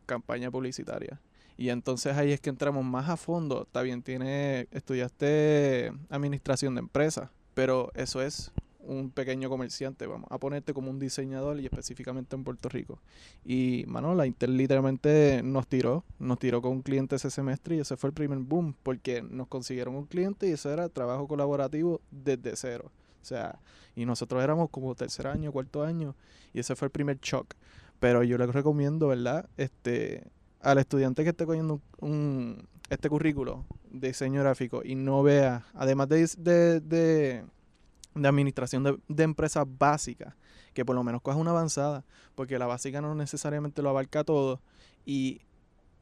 campaña 0.06 0.50
publicitaria. 0.50 1.20
Y 1.58 1.70
entonces 1.70 2.16
ahí 2.16 2.32
es 2.32 2.40
que 2.40 2.50
entramos 2.50 2.86
más 2.86 3.10
a 3.10 3.18
fondo. 3.18 3.64
Está 3.64 3.82
bien, 3.82 4.02
tiene, 4.02 4.68
estudiaste 4.72 5.92
administración 6.10 6.76
de 6.76 6.80
empresas, 6.80 7.30
pero 7.54 7.92
eso 7.96 8.22
es 8.22 8.52
un 8.80 9.12
pequeño 9.12 9.50
comerciante, 9.50 10.08
vamos 10.08 10.32
a 10.32 10.38
ponerte 10.40 10.74
como 10.74 10.90
un 10.90 11.00
diseñador 11.00 11.60
y 11.60 11.66
específicamente 11.66 12.36
en 12.36 12.44
Puerto 12.44 12.70
Rico. 12.70 13.00
Y, 13.46 13.84
mano, 13.88 14.16
la 14.16 14.26
Intel 14.26 14.58
literalmente 14.58 15.42
nos 15.44 15.68
tiró, 15.68 16.04
nos 16.18 16.40
tiró 16.40 16.62
con 16.62 16.72
un 16.72 16.82
cliente 16.82 17.18
ese 17.18 17.30
semestre 17.30 17.76
y 17.76 17.80
ese 17.80 17.98
fue 17.98 18.10
el 18.10 18.14
primer 18.14 18.40
boom, 18.40 18.74
porque 18.82 19.22
nos 19.22 19.48
consiguieron 19.48 19.96
un 19.96 20.06
cliente 20.06 20.48
y 20.48 20.52
eso 20.52 20.72
era 20.72 20.90
trabajo 20.90 21.28
colaborativo 21.28 22.02
desde 22.10 22.56
cero. 22.56 22.92
O 23.22 23.26
sea, 23.26 23.60
y 23.96 24.06
nosotros 24.06 24.44
éramos 24.44 24.70
como 24.70 24.96
tercer 24.96 25.28
año, 25.28 25.52
cuarto 25.52 25.84
año, 25.84 26.16
y 26.54 26.60
ese 26.60 26.76
fue 26.76 26.88
el 26.88 26.92
primer 26.92 27.20
shock. 27.20 27.56
Pero 28.00 28.24
yo 28.24 28.38
le 28.38 28.48
recomiendo, 28.48 29.08
¿verdad? 29.10 29.50
Este, 29.58 30.24
al 30.62 30.78
estudiante 30.78 31.24
que 31.24 31.30
esté 31.30 31.46
cogiendo 31.46 31.82
un, 32.00 32.68
este 32.90 33.10
currículo 33.10 33.66
de 33.92 34.10
diseño 34.10 34.42
gráfico 34.42 34.82
y 34.84 34.96
no 34.96 35.22
vea, 35.24 35.66
además 35.74 36.10
de, 36.10 36.28
de, 36.38 36.80
de 36.80 38.28
administración 38.28 38.84
de, 38.84 38.98
de 39.08 39.24
empresas 39.24 39.66
básicas, 39.68 40.34
que 40.74 40.86
por 40.86 40.96
lo 40.96 41.04
menos 41.04 41.22
coja 41.22 41.38
una 41.38 41.52
avanzada, 41.52 42.06
porque 42.36 42.60
la 42.60 42.68
básica 42.68 43.02
no 43.02 43.16
necesariamente 43.16 43.82
lo 43.82 43.90
abarca 43.90 44.24
todo. 44.24 44.62
Y 45.06 45.42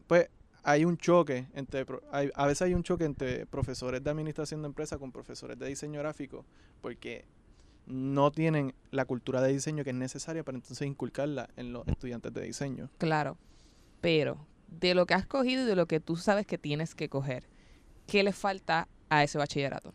pues 0.08 0.30
hay 0.68 0.84
un 0.84 0.98
choque 0.98 1.48
entre, 1.54 1.86
hay- 2.12 2.30
a 2.36 2.46
veces 2.46 2.64
hay 2.64 2.74
un 2.74 2.84
choque 2.84 3.06
entre 3.06 3.46
profesores 3.46 4.04
de 4.04 4.10
administración 4.10 4.62
de 4.62 4.68
empresas 4.68 5.00
con 5.00 5.14
profesores 5.14 5.58
de 5.58 5.66
diseño 5.66 6.00
gráfico, 6.02 6.46
porque 6.82 7.24
no 7.86 8.32
tienen 8.32 8.74
la 8.92 9.06
cultura 9.06 9.42
de 9.42 9.54
diseño 9.54 9.86
que 9.86 9.92
es 9.92 9.96
necesaria 9.96 10.44
para 10.44 10.58
entonces 10.58 10.86
inculcarla 10.86 11.48
en 11.56 11.72
los 11.72 11.88
estudiantes 11.88 12.34
de 12.34 12.42
diseño. 12.42 12.90
Claro, 12.98 13.38
pero 14.02 14.46
de 14.68 14.94
lo 14.94 15.06
que 15.06 15.14
has 15.14 15.26
cogido 15.26 15.64
y 15.64 15.66
de 15.66 15.76
lo 15.78 15.86
que 15.86 16.02
tú 16.02 16.18
sabes 16.18 16.46
que 16.46 16.58
tienes 16.58 16.96
que 16.96 17.08
coger, 17.08 17.46
¿qué 18.06 18.22
le 18.24 18.34
falta 18.34 18.90
a 19.08 19.24
ese 19.24 19.38
bachillerato? 19.38 19.94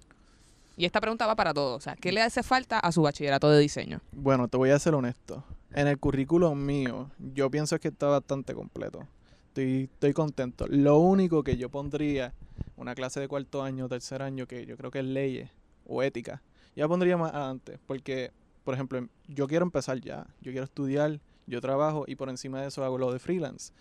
Y 0.78 0.86
esta 0.86 1.02
pregunta 1.02 1.26
va 1.26 1.36
para 1.36 1.52
todos. 1.52 1.76
O 1.76 1.80
sea, 1.82 1.96
¿qué 1.96 2.12
le 2.12 2.22
hace 2.22 2.42
falta 2.42 2.78
a 2.78 2.90
su 2.92 3.02
bachillerato 3.02 3.50
de 3.50 3.58
diseño? 3.60 4.00
Bueno, 4.12 4.48
te 4.48 4.56
voy 4.56 4.70
a 4.70 4.78
ser 4.78 4.94
honesto. 4.94 5.44
En 5.74 5.86
el 5.86 5.98
currículum 5.98 6.58
mío, 6.64 7.10
yo 7.18 7.50
pienso 7.50 7.78
que 7.78 7.88
está 7.88 8.06
bastante 8.06 8.54
completo. 8.54 9.06
Estoy, 9.52 9.82
estoy 9.92 10.14
contento. 10.14 10.66
Lo 10.66 10.96
único 10.98 11.42
que 11.44 11.58
yo 11.58 11.68
pondría, 11.68 12.32
una 12.78 12.94
clase 12.94 13.20
de 13.20 13.28
cuarto 13.28 13.62
año, 13.62 13.86
tercer 13.86 14.22
año, 14.22 14.46
que 14.46 14.64
yo 14.64 14.78
creo 14.78 14.90
que 14.90 15.00
es 15.00 15.04
leyes 15.04 15.50
o 15.86 16.02
ética, 16.02 16.40
ya 16.74 16.88
pondría 16.88 17.18
más 17.18 17.34
adelante. 17.34 17.78
Porque, 17.86 18.30
por 18.64 18.72
ejemplo, 18.72 18.96
em- 18.96 19.08
yo 19.28 19.46
quiero 19.46 19.66
empezar 19.66 20.00
ya. 20.00 20.26
Yo 20.40 20.52
quiero 20.52 20.64
estudiar, 20.64 21.20
yo 21.46 21.60
trabajo 21.60 22.04
y 22.06 22.16
por 22.16 22.30
encima 22.30 22.62
de 22.62 22.68
eso 22.68 22.82
hago 22.82 22.96
lo 22.96 23.12
de 23.12 23.18
freelance. 23.18 23.74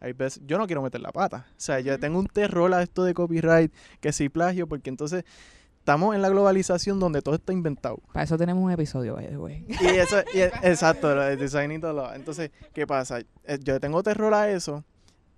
Hay 0.00 0.12
veces, 0.12 0.42
yo 0.46 0.58
no 0.58 0.66
quiero 0.66 0.82
meter 0.82 1.00
la 1.00 1.10
pata. 1.10 1.46
O 1.52 1.54
sea, 1.60 1.80
yo 1.80 1.98
tengo 1.98 2.18
un 2.18 2.26
terror 2.26 2.74
a 2.74 2.82
esto 2.82 3.02
de 3.04 3.14
copyright, 3.14 3.72
que 4.02 4.12
si 4.12 4.28
plagio, 4.28 4.66
porque 4.66 4.90
entonces 4.90 5.24
estamos 5.78 6.14
en 6.14 6.20
la 6.20 6.28
globalización 6.28 7.00
donde 7.00 7.22
todo 7.22 7.36
está 7.36 7.54
inventado. 7.54 7.96
Para 8.12 8.24
eso 8.24 8.36
tenemos 8.36 8.62
un 8.62 8.72
episodio, 8.72 9.14
way. 9.14 9.64
Y 9.80 9.86
eso, 9.86 10.18
y 10.34 10.40
exacto, 10.62 11.14
lo 11.14 11.22
de 11.22 11.38
design 11.38 11.72
y 11.72 11.78
todo 11.78 11.94
lo- 11.94 12.12
Entonces, 12.12 12.50
¿qué 12.74 12.86
pasa? 12.86 13.20
Eh, 13.20 13.58
Yo 13.62 13.80
tengo 13.80 14.02
terror 14.02 14.34
a 14.34 14.50
eso 14.50 14.84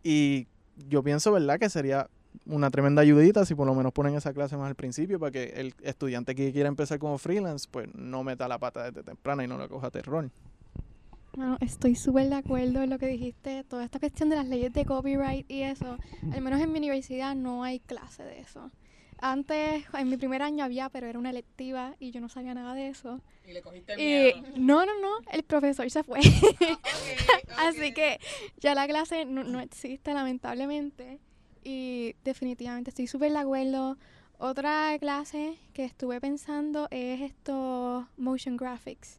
y 0.07 0.47
yo 0.89 1.03
pienso, 1.03 1.33
¿verdad? 1.33 1.59
Que 1.59 1.69
sería 1.69 2.09
una 2.45 2.71
tremenda 2.71 3.03
ayudita 3.03 3.45
si 3.45 3.57
por 3.57 3.67
lo 3.67 3.75
menos 3.75 3.93
ponen 3.93 4.15
esa 4.15 4.33
clase 4.33 4.57
más 4.57 4.69
al 4.69 4.77
principio 4.77 5.19
para 5.19 5.33
que 5.33 5.45
el 5.57 5.75
estudiante 5.83 6.37
que 6.37 6.53
quiera 6.53 6.69
empezar 6.69 7.01
como 7.01 7.19
freelance, 7.19 7.67
pues 7.69 7.93
no 7.93 8.23
meta 8.23 8.47
la 8.47 8.59
pata 8.59 8.85
desde 8.85 9.03
temprana 9.03 9.43
y 9.43 9.49
no 9.49 9.59
le 9.59 9.67
coja 9.69 9.91
terror. 9.91 10.31
Bueno, 11.35 11.59
estoy 11.61 11.97
súper 11.97 12.29
de 12.29 12.37
acuerdo 12.37 12.83
en 12.83 12.91
lo 12.91 12.99
que 12.99 13.09
dijiste. 13.09 13.65
Toda 13.65 13.85
esta 13.85 13.99
cuestión 13.99 14.29
de 14.29 14.37
las 14.37 14.47
leyes 14.47 14.73
de 14.73 14.85
copyright 14.85 15.51
y 15.51 15.63
eso, 15.63 15.99
al 16.33 16.41
menos 16.41 16.61
en 16.61 16.71
mi 16.71 16.79
universidad 16.79 17.35
no 17.35 17.65
hay 17.65 17.81
clase 17.81 18.23
de 18.23 18.39
eso. 18.39 18.71
Antes, 19.19 19.85
en 19.95 20.09
mi 20.09 20.17
primer 20.17 20.43
año 20.43 20.65
había, 20.65 20.89
pero 20.91 21.07
era 21.07 21.19
una 21.19 21.31
electiva 21.31 21.95
y 21.99 22.11
yo 22.11 22.21
no 22.21 22.29
sabía 22.29 22.55
nada 22.55 22.75
de 22.75 22.89
eso. 22.89 23.21
Y 23.47 23.53
le 23.53 23.63
cogiste 23.63 23.95
Y 24.01 24.43
no, 24.59 24.85
no, 24.85 25.01
no, 25.01 25.11
el 25.33 25.43
profesor 25.43 25.91
se 25.91 26.03
fue. 26.03 26.21
Así 27.57 27.93
que 27.95 28.21
ya 28.59 28.75
la 28.75 28.87
clase 28.87 29.25
no, 29.25 29.45
no 29.45 29.61
existe, 29.61 30.13
lamentablemente. 30.13 31.19
Y 31.65 32.15
definitivamente 32.25 32.91
estoy 32.91 33.07
súper 33.07 33.33
de 33.33 33.39
acuerdo. 33.39 33.97
Otra 34.39 34.97
clase 35.01 35.57
que 35.73 35.85
estuve 35.85 36.21
pensando 36.21 36.89
es 36.91 37.23
esto, 37.23 38.07
motion 38.19 38.57
graphics. 38.57 39.19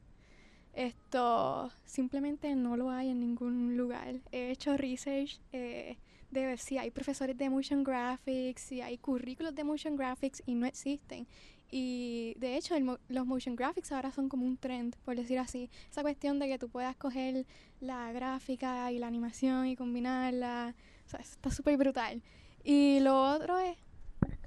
Esto 0.74 1.72
simplemente 1.86 2.56
no 2.56 2.78
lo 2.78 2.92
hay 2.92 3.10
en 3.10 3.20
ningún 3.20 3.76
lugar. 3.78 4.18
He 4.32 4.52
hecho 4.52 4.78
research 4.78 5.40
eh, 5.52 5.98
de 6.32 6.58
si 6.58 6.78
hay 6.78 6.92
profesores 6.92 7.38
de 7.38 7.50
motion 7.50 7.84
graphics, 7.84 8.62
si 8.62 8.82
hay 8.82 8.98
currículos 8.98 9.56
de 9.56 9.64
motion 9.64 9.96
graphics 9.96 10.44
y 10.46 10.56
no 10.56 10.66
existen. 10.66 11.28
Y 11.70 12.34
de 12.38 12.56
hecho, 12.56 12.76
el 12.76 12.98
los 13.10 13.26
motion 13.26 13.56
graphics 13.56 13.92
ahora 13.92 14.12
son 14.12 14.30
como 14.30 14.46
un 14.46 14.58
trend, 14.58 14.96
por 15.04 15.16
decir 15.16 15.40
así. 15.40 15.70
Esa 15.90 16.02
cuestión 16.02 16.40
de 16.40 16.48
que 16.48 16.58
tú 16.58 16.70
puedas 16.70 16.96
coger 16.96 17.46
la 17.82 18.12
gráfica 18.14 18.92
y 18.92 19.00
la 19.00 19.08
animación 19.08 19.68
y 19.68 19.76
combinarla. 19.76 20.76
O 21.06 21.10
sea, 21.10 21.20
eso 21.20 21.34
está 21.34 21.52
súper 21.52 21.78
brutal. 21.78 22.22
Y 22.64 23.00
lo 23.02 23.22
otro 23.22 23.60
es. 23.60 23.78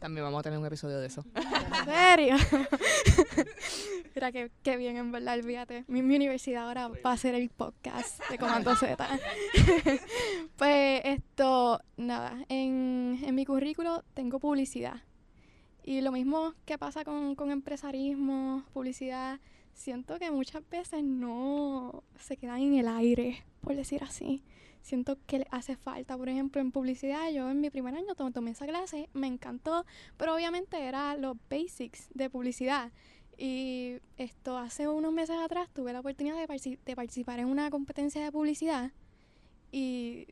También 0.00 0.24
vamos 0.24 0.40
a 0.40 0.42
tener 0.42 0.58
un 0.58 0.64
episodio 0.64 0.98
de 0.98 1.06
eso. 1.08 1.24
¿En 1.34 1.84
serio? 1.84 2.36
Mira, 4.14 4.32
qué, 4.32 4.50
qué 4.62 4.76
bien, 4.76 4.96
en 4.96 5.12
verdad, 5.12 5.38
olvídate. 5.38 5.84
Mi, 5.88 6.02
mi 6.02 6.16
universidad 6.16 6.66
ahora 6.66 6.88
va 6.88 7.12
a 7.12 7.16
ser 7.16 7.34
el 7.34 7.50
podcast 7.50 8.20
de 8.30 8.38
Comando 8.38 8.74
Z. 8.76 8.96
pues 10.56 11.02
esto, 11.04 11.80
nada, 11.98 12.44
en, 12.48 13.20
en 13.22 13.34
mi 13.34 13.44
currículo 13.44 14.02
tengo 14.14 14.40
publicidad. 14.40 15.02
Y 15.84 16.00
lo 16.00 16.12
mismo 16.12 16.54
que 16.64 16.78
pasa 16.78 17.04
con, 17.04 17.34
con 17.34 17.50
empresarismo, 17.50 18.64
publicidad, 18.72 19.38
siento 19.74 20.18
que 20.18 20.30
muchas 20.30 20.62
veces 20.70 21.02
no 21.04 22.04
se 22.18 22.36
quedan 22.36 22.60
en 22.60 22.74
el 22.74 22.88
aire. 22.88 23.44
por 23.60 23.76
decir 23.76 24.02
así. 24.02 24.42
Siento 24.82 25.18
que 25.26 25.40
le 25.40 25.46
hace 25.50 25.76
falta, 25.76 26.16
por 26.16 26.28
ejemplo, 26.28 26.60
en 26.60 26.72
publicidad, 26.72 27.30
yo 27.30 27.50
en 27.50 27.60
mi 27.60 27.70
primer 27.70 27.94
año 27.94 28.14
to- 28.14 28.30
tomé 28.30 28.52
esa 28.52 28.66
clase, 28.66 29.08
me 29.12 29.26
encantó, 29.26 29.84
pero 30.16 30.34
obviamente 30.34 30.82
era 30.82 31.16
los 31.16 31.36
basics 31.50 32.08
de 32.14 32.30
publicidad. 32.30 32.90
Y 33.36 33.96
esto 34.18 34.58
hace 34.58 34.86
unos 34.88 35.12
meses 35.12 35.36
atrás 35.38 35.68
tuve 35.72 35.92
la 35.92 36.00
oportunidad 36.00 36.36
de, 36.36 36.46
participar 36.94 37.40
en 37.40 37.46
una 37.46 37.70
competencia 37.70 38.22
de 38.22 38.30
publicidad 38.32 38.90
y 39.72 40.26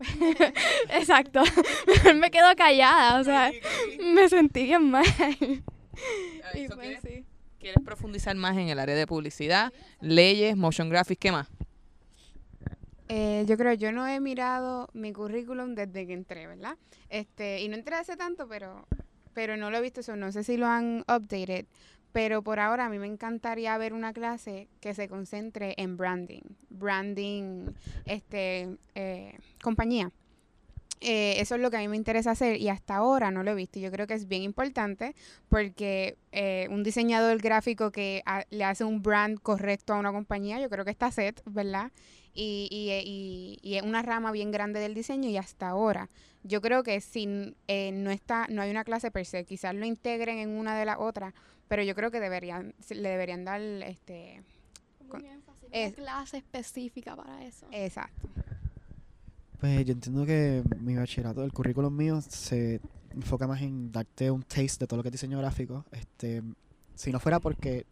exacto. 0.90 1.42
Me 2.14 2.30
quedo 2.30 2.54
callada 2.56 3.20
o 3.20 3.24
sea 3.24 3.52
me 4.14 4.28
sentí 4.28 4.64
bien 4.64 4.90
mal. 4.90 5.04
Y 6.54 6.60
Eso 6.60 6.74
pues 6.74 6.98
sí. 7.02 7.24
¿Quieres 7.60 7.84
profundizar 7.84 8.34
más 8.34 8.56
en 8.56 8.68
el 8.70 8.78
área 8.78 8.96
de 8.96 9.06
publicidad, 9.06 9.72
leyes, 10.00 10.56
motion 10.56 10.88
graphics, 10.88 11.20
qué 11.20 11.30
más? 11.32 11.48
Eh, 13.14 13.44
yo 13.46 13.58
creo, 13.58 13.74
yo 13.74 13.92
no 13.92 14.08
he 14.08 14.20
mirado 14.20 14.88
mi 14.94 15.12
currículum 15.12 15.74
desde 15.74 16.06
que 16.06 16.14
entré, 16.14 16.46
¿verdad? 16.46 16.78
Este, 17.10 17.60
y 17.60 17.68
no 17.68 17.76
entré 17.76 17.96
hace 17.96 18.16
tanto, 18.16 18.48
pero, 18.48 18.86
pero 19.34 19.58
no 19.58 19.70
lo 19.70 19.76
he 19.76 19.82
visto 19.82 20.00
eso, 20.00 20.16
no 20.16 20.32
sé 20.32 20.42
si 20.44 20.56
lo 20.56 20.66
han 20.66 21.00
updated, 21.00 21.66
pero 22.12 22.40
por 22.40 22.58
ahora 22.58 22.86
a 22.86 22.88
mí 22.88 22.98
me 22.98 23.06
encantaría 23.06 23.76
ver 23.76 23.92
una 23.92 24.14
clase 24.14 24.68
que 24.80 24.94
se 24.94 25.08
concentre 25.08 25.74
en 25.76 25.98
branding, 25.98 26.40
branding, 26.70 27.72
este, 28.06 28.78
eh, 28.94 29.38
compañía. 29.62 30.10
Eh, 31.02 31.40
eso 31.40 31.56
es 31.56 31.60
lo 31.60 31.70
que 31.70 31.78
a 31.78 31.80
mí 31.80 31.88
me 31.88 31.96
interesa 31.96 32.30
hacer 32.30 32.58
y 32.58 32.68
hasta 32.68 32.94
ahora 32.94 33.30
no 33.30 33.42
lo 33.42 33.50
he 33.50 33.54
visto. 33.54 33.78
Yo 33.78 33.90
creo 33.90 34.06
que 34.06 34.14
es 34.14 34.28
bien 34.28 34.42
importante 34.42 35.14
porque 35.48 36.16
eh, 36.30 36.66
un 36.70 36.82
diseñador 36.82 37.36
gráfico 37.38 37.90
que 37.90 38.22
le 38.50 38.64
hace 38.64 38.84
un 38.84 39.02
brand 39.02 39.38
correcto 39.40 39.92
a 39.92 39.98
una 39.98 40.12
compañía, 40.12 40.60
yo 40.60 40.70
creo 40.70 40.84
que 40.84 40.92
está 40.92 41.10
set, 41.10 41.42
¿verdad? 41.44 41.90
Y, 42.34 42.68
y, 42.70 42.90
eh, 42.90 43.02
y- 43.04 43.58
y 43.62 43.74
es 43.76 43.82
una 43.82 44.02
rama 44.02 44.32
bien 44.32 44.50
grande 44.50 44.80
del 44.80 44.94
diseño 44.94 45.28
y 45.28 45.36
hasta 45.36 45.68
ahora. 45.68 46.08
Yo 46.44 46.60
creo 46.60 46.82
que 46.82 47.00
si 47.00 47.54
eh, 47.68 47.90
no 47.92 48.10
está 48.10 48.46
no 48.48 48.62
hay 48.62 48.70
una 48.70 48.84
clase 48.84 49.10
per 49.10 49.24
se 49.26 49.44
quizás 49.44 49.74
lo 49.74 49.84
integren 49.86 50.38
en 50.38 50.50
una 50.50 50.76
de 50.76 50.84
las 50.84 50.96
otras 50.98 51.34
pero 51.68 51.82
yo 51.84 51.94
creo 51.94 52.10
que 52.10 52.20
deberían 52.20 52.74
se- 52.80 52.94
le 52.96 53.08
deberían 53.08 53.44
dar 53.44 53.60
este 53.60 54.42
Con- 55.08 55.24
es- 55.70 55.92
una 55.92 56.04
clase 56.04 56.38
específica 56.38 57.14
para 57.16 57.44
eso. 57.44 57.66
Exacto. 57.70 58.28
Pues 59.60 59.84
yo 59.84 59.92
entiendo 59.92 60.26
que 60.26 60.62
mi 60.80 60.96
bachillerato, 60.96 61.44
el 61.44 61.52
currículum 61.52 61.96
mío 61.96 62.20
se 62.20 62.80
enfoca 63.14 63.46
más 63.46 63.62
en 63.62 63.92
darte 63.92 64.30
un 64.30 64.42
taste 64.42 64.80
de 64.80 64.86
todo 64.88 64.96
lo 64.96 65.02
que 65.02 65.08
es 65.10 65.12
diseño 65.12 65.38
gráfico. 65.38 65.84
Este, 65.92 66.42
si 66.96 67.12
no 67.12 67.20
fuera 67.20 67.38
porque 67.38 67.86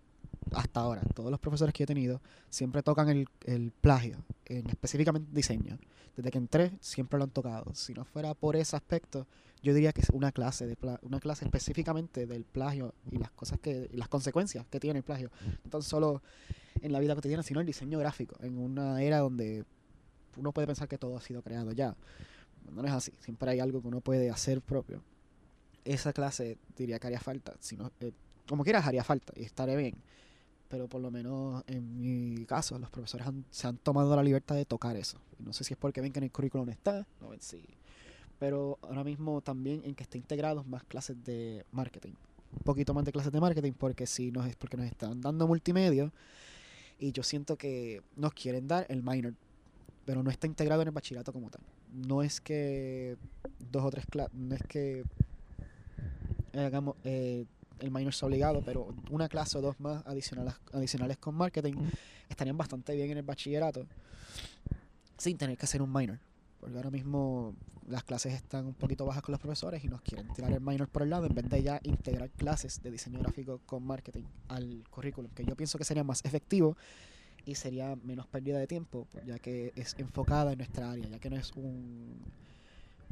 hasta 0.52 0.80
ahora 0.80 1.02
todos 1.14 1.30
los 1.30 1.40
profesores 1.40 1.74
que 1.74 1.84
he 1.84 1.86
tenido 1.86 2.20
siempre 2.48 2.82
tocan 2.82 3.08
el, 3.08 3.28
el 3.44 3.72
plagio, 3.72 4.18
en 4.46 4.68
específicamente 4.68 5.28
diseño. 5.32 5.78
Desde 6.16 6.30
que 6.30 6.38
entré 6.38 6.72
siempre 6.80 7.18
lo 7.18 7.24
han 7.24 7.30
tocado. 7.30 7.74
Si 7.74 7.94
no 7.94 8.04
fuera 8.04 8.34
por 8.34 8.56
ese 8.56 8.76
aspecto, 8.76 9.26
yo 9.62 9.74
diría 9.74 9.92
que 9.92 10.00
es 10.00 10.10
una 10.10 10.32
clase 10.32 10.66
de 10.66 10.76
una 11.02 11.20
clase 11.20 11.44
específicamente 11.44 12.26
del 12.26 12.44
plagio 12.44 12.94
y 13.10 13.18
las 13.18 13.30
cosas 13.30 13.58
que 13.60 13.88
y 13.92 13.96
las 13.96 14.08
consecuencias 14.08 14.66
que 14.66 14.80
tiene 14.80 14.98
el 14.98 15.04
plagio, 15.04 15.30
no 15.64 15.70
tan 15.70 15.82
solo 15.82 16.22
en 16.80 16.92
la 16.92 17.00
vida 17.00 17.14
cotidiana, 17.14 17.42
sino 17.42 17.60
el 17.60 17.66
diseño 17.66 17.98
gráfico, 17.98 18.36
en 18.40 18.58
una 18.58 19.02
era 19.02 19.18
donde 19.18 19.64
uno 20.36 20.52
puede 20.52 20.66
pensar 20.66 20.88
que 20.88 20.98
todo 20.98 21.16
ha 21.16 21.20
sido 21.20 21.42
creado 21.42 21.72
ya. 21.72 21.94
No 22.70 22.84
es 22.84 22.92
así, 22.92 23.12
siempre 23.20 23.50
hay 23.50 23.60
algo 23.60 23.82
que 23.82 23.88
uno 23.88 24.00
puede 24.00 24.30
hacer 24.30 24.62
propio. 24.62 25.02
Esa 25.84 26.12
clase 26.12 26.58
diría 26.76 26.98
que 26.98 27.06
haría 27.08 27.20
falta, 27.20 27.54
si 27.60 27.76
no, 27.76 27.90
eh, 28.00 28.12
como 28.48 28.64
quieras 28.64 28.86
haría 28.86 29.04
falta 29.04 29.32
y 29.36 29.44
estaré 29.44 29.76
bien. 29.76 29.96
Pero 30.70 30.88
por 30.88 31.02
lo 31.02 31.10
menos 31.10 31.62
en 31.66 32.00
mi 32.00 32.46
caso, 32.46 32.78
los 32.78 32.88
profesores 32.90 33.26
han- 33.26 33.44
se 33.50 33.66
han 33.66 33.76
tomado 33.76 34.14
la 34.16 34.22
libertad 34.22 34.54
de 34.54 34.64
tocar 34.64 34.96
eso. 34.96 35.18
No 35.38 35.52
sé 35.52 35.64
si 35.64 35.74
es 35.74 35.78
porque 35.78 36.00
ven 36.00 36.12
que 36.12 36.20
en 36.20 36.24
el 36.24 36.30
currículum 36.32 36.68
está, 36.70 37.06
no 37.20 37.28
ven 37.30 37.42
sí. 37.42 37.62
Pero 38.38 38.78
ahora 38.82 39.04
mismo 39.04 39.40
también 39.42 39.82
en 39.84 39.94
que 39.94 40.04
esté 40.04 40.16
integrados 40.16 40.66
más 40.66 40.84
clases 40.84 41.22
de 41.24 41.66
marketing. 41.72 42.12
Un 42.52 42.64
poquito 42.64 42.94
más 42.94 43.04
de 43.04 43.12
clases 43.12 43.32
de 43.32 43.40
marketing 43.40 43.72
porque 43.72 44.06
si 44.06 44.30
nos 44.32 44.54
porque 44.56 44.76
nos 44.76 44.86
están 44.86 45.20
dando 45.20 45.46
multimedia 45.46 46.10
y 46.98 47.12
yo 47.12 47.22
siento 47.22 47.56
que 47.56 48.00
nos 48.16 48.32
quieren 48.32 48.66
dar 48.68 48.86
el 48.88 49.02
minor, 49.02 49.34
pero 50.06 50.22
no 50.22 50.30
está 50.30 50.46
integrado 50.46 50.82
en 50.82 50.88
el 50.88 50.94
bachillerato 50.94 51.32
como 51.32 51.50
tal. 51.50 51.62
No 51.92 52.22
es 52.22 52.40
que 52.40 53.16
dos 53.72 53.84
o 53.84 53.90
tres 53.90 54.06
clases, 54.06 54.34
no 54.34 54.54
es 54.54 54.62
que 54.68 55.04
eh, 56.52 56.60
hagamos 56.64 56.96
eh, 57.04 57.44
el 57.80 57.90
minor 57.90 58.14
sea 58.14 58.26
obligado, 58.28 58.62
pero 58.64 58.94
una 59.10 59.28
clase 59.28 59.58
o 59.58 59.60
dos 59.60 59.78
más 59.80 60.04
adicionales, 60.06 60.54
adicionales 60.72 61.16
con 61.18 61.34
marketing 61.34 61.74
estarían 62.28 62.56
bastante 62.56 62.94
bien 62.94 63.10
en 63.10 63.18
el 63.18 63.22
bachillerato 63.22 63.86
sin 65.18 65.36
tener 65.36 65.56
que 65.56 65.66
hacer 65.66 65.82
un 65.82 65.92
minor. 65.92 66.18
Porque 66.60 66.76
ahora 66.76 66.90
mismo 66.90 67.54
las 67.88 68.04
clases 68.04 68.34
están 68.34 68.66
un 68.66 68.74
poquito 68.74 69.04
bajas 69.04 69.22
con 69.22 69.32
los 69.32 69.40
profesores 69.40 69.82
y 69.84 69.88
nos 69.88 70.02
quieren 70.02 70.28
tirar 70.32 70.52
el 70.52 70.60
minor 70.60 70.88
por 70.88 71.02
el 71.02 71.10
lado 71.10 71.26
en 71.26 71.34
vez 71.34 71.48
de 71.48 71.62
ya 71.62 71.80
integrar 71.82 72.30
clases 72.30 72.82
de 72.82 72.90
diseño 72.90 73.18
gráfico 73.18 73.60
con 73.66 73.82
marketing 73.84 74.24
al 74.48 74.84
currículum, 74.90 75.30
que 75.32 75.44
yo 75.44 75.56
pienso 75.56 75.78
que 75.78 75.84
sería 75.84 76.04
más 76.04 76.24
efectivo 76.24 76.76
y 77.44 77.54
sería 77.54 77.96
menos 77.96 78.26
pérdida 78.26 78.58
de 78.58 78.66
tiempo, 78.66 79.08
ya 79.26 79.38
que 79.38 79.72
es 79.74 79.94
enfocada 79.98 80.52
en 80.52 80.58
nuestra 80.58 80.90
área, 80.90 81.08
ya 81.08 81.18
que 81.18 81.30
no 81.30 81.36
es 81.36 81.52
un 81.56 82.20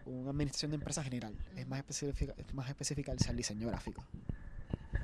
una 0.09 0.31
administración 0.31 0.71
de 0.71 0.77
empresa 0.77 1.03
general, 1.05 1.35
es 1.57 1.67
más 1.69 1.81
específica, 1.81 2.35
es 2.37 2.55
más 2.55 2.69
específica 2.69 3.13
al 3.13 3.37
diseño 3.37 3.69
gráfico. 3.69 4.05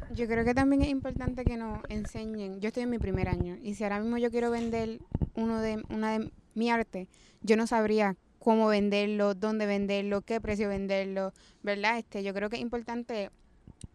Yo 0.09 0.27
creo 0.27 0.45
que 0.45 0.55
también 0.55 0.83
es 0.83 0.89
importante 0.89 1.45
que 1.45 1.57
nos 1.57 1.83
enseñen. 1.89 2.61
Yo 2.61 2.69
estoy 2.69 2.85
en 2.85 2.91
mi 2.91 2.99
primer 2.99 3.29
año 3.29 3.57
y 3.63 3.75
si 3.75 3.85
ahora 3.85 4.01
mismo 4.01 4.19
yo 4.19 4.31
quiero 4.31 4.51
vender 4.51 5.01
uno 5.35 5.61
de 5.61 5.83
una 5.89 6.19
de 6.19 6.33
mi 6.55 6.71
arte 6.71 7.09
yo 7.43 7.57
no 7.57 7.67
sabría 7.67 8.17
cómo 8.39 8.69
venderlo 8.69 9.35
dónde 9.35 9.67
venderlo 9.67 10.23
qué 10.23 10.41
precio 10.41 10.69
venderlo 10.69 11.33
verdad 11.63 11.99
este 11.99 12.23
yo 12.23 12.33
creo 12.33 12.49
que 12.49 12.57
es 12.57 12.63
importante 12.63 13.31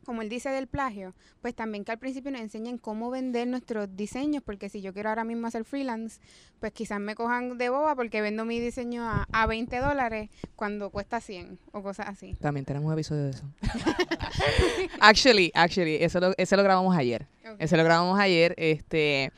como 0.05 0.21
él 0.21 0.29
dice 0.29 0.49
del 0.49 0.67
plagio, 0.67 1.13
pues 1.41 1.55
también 1.55 1.83
que 1.83 1.91
al 1.91 1.99
principio 1.99 2.31
nos 2.31 2.41
enseñen 2.41 2.77
cómo 2.77 3.09
vender 3.09 3.47
nuestros 3.47 3.95
diseños, 3.95 4.43
porque 4.43 4.69
si 4.69 4.81
yo 4.81 4.93
quiero 4.93 5.09
ahora 5.09 5.23
mismo 5.23 5.47
hacer 5.47 5.65
freelance, 5.65 6.19
pues 6.59 6.73
quizás 6.73 6.99
me 6.99 7.15
cojan 7.15 7.57
de 7.57 7.69
boba 7.69 7.95
porque 7.95 8.21
vendo 8.21 8.45
mi 8.45 8.59
diseño 8.59 9.03
a, 9.03 9.27
a 9.31 9.47
20 9.47 9.77
dólares 9.77 10.29
cuando 10.55 10.89
cuesta 10.89 11.21
100 11.21 11.59
o 11.71 11.83
cosas 11.83 12.07
así. 12.07 12.35
También 12.35 12.65
tenemos 12.65 12.87
un 12.87 12.93
episodio 12.93 13.23
de 13.23 13.29
eso. 13.31 13.45
actually, 14.99 15.51
actually, 15.53 15.97
eso 16.01 16.19
lo, 16.19 16.33
ese 16.37 16.55
lo 16.55 16.63
grabamos 16.63 16.95
ayer. 16.95 17.27
Ese 17.57 17.77
lo 17.77 17.83
grabamos 17.83 18.19
ayer. 18.19 18.53
Este, 18.57 19.31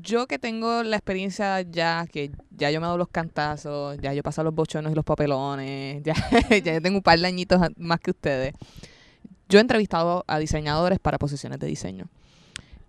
yo 0.00 0.26
que 0.26 0.38
tengo 0.38 0.82
la 0.82 0.96
experiencia 0.96 1.60
ya, 1.62 2.06
que 2.10 2.30
ya 2.50 2.70
yo 2.70 2.80
me 2.80 2.86
dado 2.86 2.98
los 2.98 3.08
cantazos, 3.08 3.98
ya 3.98 4.12
yo 4.12 4.20
he 4.20 4.22
pasado 4.22 4.44
los 4.46 4.54
bochones 4.54 4.92
y 4.92 4.94
los 4.94 5.04
papelones, 5.04 6.02
ya, 6.04 6.14
ya 6.50 6.74
yo 6.74 6.82
tengo 6.82 6.98
un 6.98 7.02
par 7.02 7.18
de 7.18 7.26
añitos 7.26 7.60
más 7.76 8.00
que 8.00 8.10
ustedes. 8.10 8.54
Yo 9.48 9.58
he 9.58 9.60
entrevistado 9.60 10.24
a 10.26 10.38
diseñadores 10.38 10.98
para 10.98 11.18
posiciones 11.18 11.58
de 11.58 11.66
diseño. 11.66 12.06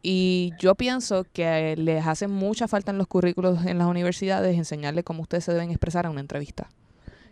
Y 0.01 0.51
yo 0.60 0.76
pienso 0.76 1.26
que 1.32 1.76
les 1.78 2.06
hace 2.06 2.28
mucha 2.28 2.68
falta 2.68 2.91
en 2.91 2.97
los 2.97 3.08
currículos 3.08 3.66
en 3.66 3.78
las 3.78 3.88
universidades 3.88 4.58
enseñarles 4.58 5.06
cómo 5.06 5.22
ustedes 5.22 5.45
se 5.45 5.54
deben 5.54 5.70
expresar 5.70 6.06
en 6.06 6.12
una 6.12 6.22
entrevista. 6.22 6.70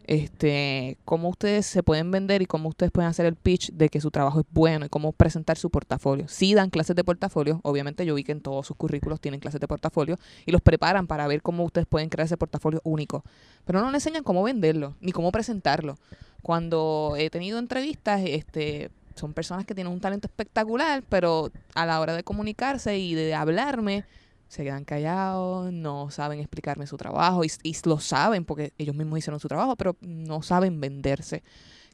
Este, 0.06 0.98
cómo 1.06 1.30
ustedes 1.30 1.66
se 1.66 1.84
pueden 1.84 2.12
vender 2.12 2.42
y 2.42 2.46
cómo 2.46 2.70
ustedes 2.70 2.92
pueden 2.92 3.10
hacer 3.10 3.26
el 3.26 3.36
pitch 3.36 3.72
de 3.72 3.90
que 3.90 4.02
su 4.02 4.10
trabajo 4.10 4.40
es 4.40 4.46
bueno 4.52 4.86
y 4.86 4.90
cómo 4.90 5.12
presentar 5.12 5.58
su 5.58 5.70
portafolio. 5.70 6.28
Sí 6.28 6.54
dan 6.54 6.70
clases 6.70 6.96
de 6.96 7.04
portafolio, 7.04 7.60
obviamente 7.64 8.06
yo 8.06 8.16
vi 8.16 8.24
que 8.24 8.32
en 8.32 8.42
todos 8.42 8.66
sus 8.66 8.76
currículos 8.78 9.20
tienen 9.20 9.40
clases 9.40 9.62
de 9.62 9.68
portafolio 9.68 10.18
y 10.46 10.52
los 10.52 10.62
preparan 10.62 11.08
para 11.08 11.28
ver 11.28 11.42
cómo 11.42 11.64
ustedes 11.64 11.88
pueden 11.88 12.10
crear 12.10 12.26
ese 12.26 12.38
portafolio 12.38 12.82
único. 12.84 13.24
Pero 13.66 13.80
no 13.82 13.88
les 13.92 14.06
enseñan 14.06 14.24
cómo 14.24 14.44
venderlo 14.44 14.96
ni 15.02 15.12
cómo 15.12 15.32
presentarlo. 15.32 15.98
Cuando 16.42 17.16
he 17.18 17.30
tenido 17.30 17.60
entrevistas, 17.60 18.22
este, 18.26 18.90
son 19.16 19.34
personas 19.34 19.66
que 19.66 19.76
tienen 19.76 19.94
un 19.94 20.00
talento 20.00 20.28
espectacular, 20.28 21.04
pero 21.08 21.52
a 21.76 21.86
la 21.86 22.00
hora 22.00 22.16
de 22.16 22.24
comunicarse 22.24 22.98
y 22.98 23.14
de 23.14 23.34
hablarme, 23.34 24.06
se 24.48 24.66
quedan 24.66 24.84
callados, 24.84 25.72
no 25.72 26.12
saben 26.12 26.40
explicarme 26.40 26.86
su 26.86 26.98
trabajo 26.98 27.44
y, 27.46 27.76
lo 27.86 28.00
saben 28.00 28.44
porque 28.44 28.74
ellos 28.78 28.96
mismos 28.96 29.20
hicieron 29.20 29.40
su 29.40 29.48
trabajo, 29.48 29.78
pero 29.78 29.96
no 30.02 30.42
saben 30.42 30.82
venderse. 30.82 31.42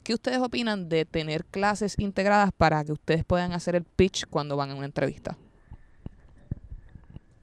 ¿Qué 0.02 0.12
ustedes 0.12 0.38
opinan 0.38 0.88
de 0.88 1.04
tener 1.04 1.44
clases 1.44 1.94
integradas 1.98 2.50
para 2.56 2.84
que 2.84 2.92
ustedes 2.92 3.24
puedan 3.24 3.52
hacer 3.52 3.76
el 3.76 3.84
pitch 3.84 4.26
cuando 4.26 4.56
van 4.56 4.70
a 4.70 4.74
una 4.74 4.86
entrevista? 4.86 5.36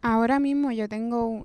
Ahora 0.08 0.40
mismo 0.40 0.72
yo 0.72 0.88
tengo 0.88 1.44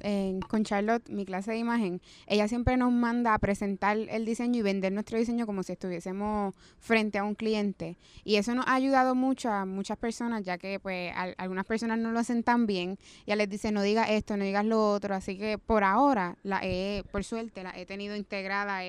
con 0.50 0.64
Charlotte 0.64 1.08
mi 1.08 1.24
clase 1.24 1.50
de 1.52 1.56
imagen. 1.56 2.02
Ella 2.26 2.46
siempre 2.46 2.76
nos 2.76 2.92
manda 2.92 3.32
a 3.32 3.38
presentar 3.38 3.96
el 3.96 4.26
diseño 4.26 4.58
y 4.58 4.62
vender 4.62 4.92
nuestro 4.92 5.16
diseño 5.16 5.46
como 5.46 5.62
si 5.62 5.72
estuviésemos 5.72 6.54
frente 6.78 7.16
a 7.16 7.24
un 7.24 7.34
cliente. 7.34 7.96
Y 8.22 8.36
eso 8.36 8.54
nos 8.54 8.66
ha 8.66 8.74
ayudado 8.74 9.14
mucho 9.14 9.50
a 9.50 9.64
muchas 9.64 9.96
personas, 9.96 10.44
ya 10.44 10.58
que 10.58 10.78
pues 10.78 11.10
al- 11.16 11.34
algunas 11.38 11.64
personas 11.64 11.98
no 12.00 12.12
lo 12.12 12.18
hacen 12.18 12.42
tan 12.42 12.66
bien. 12.66 12.98
Ya 13.26 13.34
les 13.34 13.48
dice 13.48 13.72
no 13.72 13.80
digas 13.80 14.10
esto, 14.10 14.36
no 14.36 14.44
digas 14.44 14.66
lo 14.66 14.92
otro. 14.92 15.14
Así 15.14 15.38
que 15.38 15.56
por 15.56 15.82
ahora, 15.82 16.36
la 16.42 16.60
he, 16.62 17.02
por 17.10 17.24
suerte, 17.24 17.62
la 17.62 17.72
he 17.78 17.86
tenido 17.86 18.14
integrada. 18.14 18.80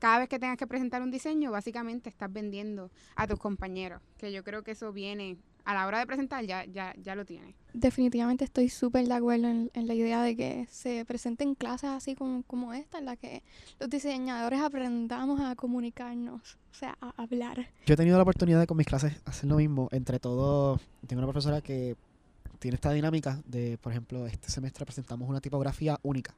Cada 0.00 0.18
vez 0.18 0.28
que 0.28 0.40
tengas 0.40 0.56
que 0.56 0.66
presentar 0.66 1.02
un 1.02 1.12
diseño, 1.12 1.52
básicamente 1.52 2.08
estás 2.08 2.32
vendiendo 2.32 2.90
a 3.14 3.28
tus 3.28 3.38
compañeros. 3.38 4.02
Que 4.18 4.32
yo 4.32 4.42
creo 4.42 4.64
que 4.64 4.72
eso 4.72 4.92
viene 4.92 5.36
a 5.64 5.74
la 5.74 5.86
hora 5.86 5.98
de 5.98 6.06
presentar 6.06 6.44
ya, 6.44 6.64
ya, 6.64 6.94
ya 7.02 7.14
lo 7.14 7.24
tiene. 7.24 7.54
Definitivamente 7.72 8.44
estoy 8.44 8.68
súper 8.68 9.06
de 9.06 9.14
acuerdo 9.14 9.48
en, 9.48 9.70
en 9.74 9.86
la 9.86 9.94
idea 9.94 10.22
de 10.22 10.36
que 10.36 10.66
se 10.70 11.04
presenten 11.04 11.54
clases 11.54 11.90
así 11.90 12.14
como, 12.14 12.42
como 12.44 12.72
esta, 12.72 12.98
en 12.98 13.04
la 13.04 13.16
que 13.16 13.42
los 13.78 13.88
diseñadores 13.88 14.60
aprendamos 14.60 15.40
a 15.40 15.54
comunicarnos, 15.54 16.58
o 16.70 16.74
sea, 16.74 16.96
a 17.00 17.14
hablar. 17.16 17.68
Yo 17.86 17.94
he 17.94 17.96
tenido 17.96 18.16
la 18.16 18.22
oportunidad 18.22 18.60
de 18.60 18.66
con 18.66 18.76
mis 18.76 18.86
clases 18.86 19.14
hacer 19.24 19.48
lo 19.48 19.56
mismo. 19.56 19.88
Entre 19.92 20.18
todo, 20.18 20.80
tengo 21.06 21.20
una 21.20 21.30
profesora 21.30 21.60
que 21.60 21.96
tiene 22.58 22.74
esta 22.74 22.92
dinámica 22.92 23.40
de, 23.46 23.78
por 23.78 23.92
ejemplo, 23.92 24.26
este 24.26 24.50
semestre 24.50 24.84
presentamos 24.84 25.28
una 25.28 25.40
tipografía 25.40 25.98
única. 26.02 26.34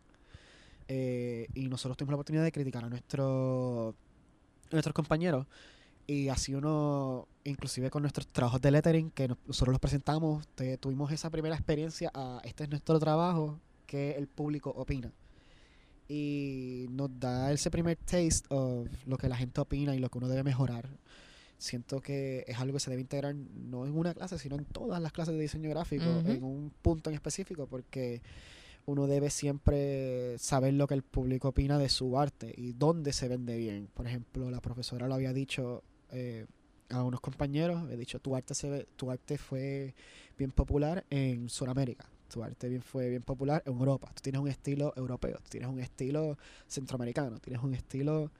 Eh, 0.89 1.49
y 1.55 1.69
nosotros 1.69 1.97
tuvimos 1.97 2.13
la 2.13 2.17
oportunidad 2.17 2.45
de 2.45 2.53
criticar 2.53 2.85
a 2.85 2.89
nuestro, 2.89 3.95
a 4.71 4.73
nuestros 4.73 4.95
compañeros. 4.95 5.47
Y 6.07 6.29
así 6.29 6.55
uno, 6.55 7.29
inclusive 7.45 7.91
con 7.91 8.03
nuestros 8.03 8.27
trabajos 8.27 8.61
de 8.61 8.71
lettering, 8.71 9.11
que 9.11 9.29
nos- 9.29 9.39
nosotros 9.47 9.73
los 9.73 9.81
presentamos, 9.81 10.47
te- 10.55 10.77
tuvimos 10.79 11.11
esa 11.13 11.31
primera 11.31 11.55
experiencia 11.55 12.11
a 12.15 12.41
este 12.45 12.65
es 12.65 12.71
nuestro 12.71 12.99
trabajo, 12.99 13.59
que 13.87 14.13
el 14.13 14.27
público 14.27 14.71
opina. 14.71 15.13
Y 16.09 16.87
nos 16.91 17.09
da 17.19 17.53
ese 17.53 17.71
primer 17.71 17.97
taste 17.97 18.43
of 18.51 18.89
lo 19.07 19.17
que 19.17 19.29
la 19.29 19.37
gente 19.37 19.61
opina 19.61 19.95
y 19.95 19.99
lo 19.99 20.09
que 20.11 20.19
uno 20.19 20.29
debe 20.29 20.43
mejorar. 20.43 20.89
Siento 21.59 22.01
que 22.01 22.45
es 22.49 22.59
algo 22.59 22.75
que 22.75 22.81
se 22.81 22.91
debe 22.91 23.03
integrar 23.03 23.35
no 23.35 23.87
en 23.87 23.97
una 23.97 24.13
clase, 24.13 24.37
sino 24.39 24.57
en 24.57 24.65
todas 24.65 25.01
las 25.01 25.13
clases 25.13 25.35
de 25.35 25.41
diseño 25.41 25.71
gráfico, 25.71 26.05
en 26.27 26.43
un 26.43 26.73
punto 26.83 27.09
en 27.09 27.15
específico, 27.15 27.67
porque 27.69 28.21
uno 28.85 29.07
debe 29.07 29.31
siempre 29.31 30.37
saber 30.39 30.75
lo 30.75 30.89
que 30.89 30.95
el 30.95 31.03
público 31.03 31.49
opina 31.49 31.79
de 31.79 31.89
su 31.89 32.19
arte 32.19 32.53
y 32.57 32.73
dónde 32.73 33.13
se 33.13 33.29
vende 33.29 33.57
bien. 33.57 33.89
Por 33.95 34.09
ejemplo, 34.09 34.51
la 34.51 34.61
profesora 34.61 35.07
lo 35.07 35.15
había 35.15 35.33
dicho 35.33 35.85
eh, 36.13 36.47
a 36.91 37.03
unos 37.03 37.21
compañeros, 37.21 37.91
he 37.91 37.97
dicho, 37.97 38.19
tu 38.21 38.37
arte, 38.37 38.55
se 38.55 38.69
ve- 38.71 38.87
tu 38.97 39.11
arte 39.11 39.39
fue 39.39 39.95
bien 40.39 40.51
popular 40.53 41.05
en 41.11 41.49
Sudamérica, 41.49 42.07
tu 42.29 42.43
arte 42.45 42.69
bien, 42.69 42.83
fue 42.83 43.09
bien 43.11 43.23
popular 43.23 43.63
en 43.67 43.73
Europa, 43.73 44.11
tú 44.15 44.21
tienes 44.23 44.41
un 44.41 44.49
estilo 44.49 44.93
europeo, 44.97 45.37
tú 45.39 45.51
tienes 45.51 45.69
un 45.71 45.81
estilo 45.81 46.39
centroamericano, 46.69 47.39
tienes 47.41 47.63
un 47.63 47.75
estilo 47.75 48.31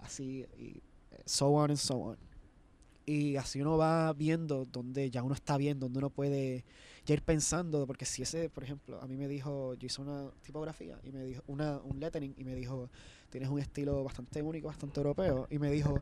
así, 0.00 0.46
y 0.58 0.78
eh, 1.12 1.22
so 1.26 1.48
on 1.48 1.70
and 1.70 1.78
so 1.78 1.96
on. 1.96 2.18
Y 3.04 3.36
así 3.36 3.60
uno 3.60 3.76
va 3.76 4.12
viendo 4.12 4.64
donde 4.64 5.10
ya 5.10 5.24
uno 5.24 5.34
está 5.34 5.56
bien, 5.56 5.80
donde 5.80 5.98
uno 5.98 6.08
puede 6.10 6.64
ya 7.04 7.14
ir 7.14 7.22
pensando, 7.22 7.84
porque 7.86 8.04
si 8.04 8.22
ese, 8.22 8.48
por 8.48 8.62
ejemplo, 8.62 9.00
a 9.02 9.08
mí 9.08 9.16
me 9.16 9.26
dijo, 9.26 9.74
yo 9.74 9.86
hice 9.86 10.00
una 10.02 10.30
tipografía 10.42 10.98
y 11.02 11.10
me 11.10 11.24
dijo, 11.24 11.42
una, 11.48 11.78
un 11.80 11.98
lettering 11.98 12.34
y 12.36 12.44
me 12.44 12.54
dijo, 12.54 12.90
tienes 13.30 13.48
un 13.50 13.58
estilo 13.58 14.04
bastante 14.04 14.40
único, 14.40 14.68
bastante 14.68 15.00
europeo, 15.00 15.48
y 15.50 15.58
me 15.58 15.70
dijo, 15.70 16.00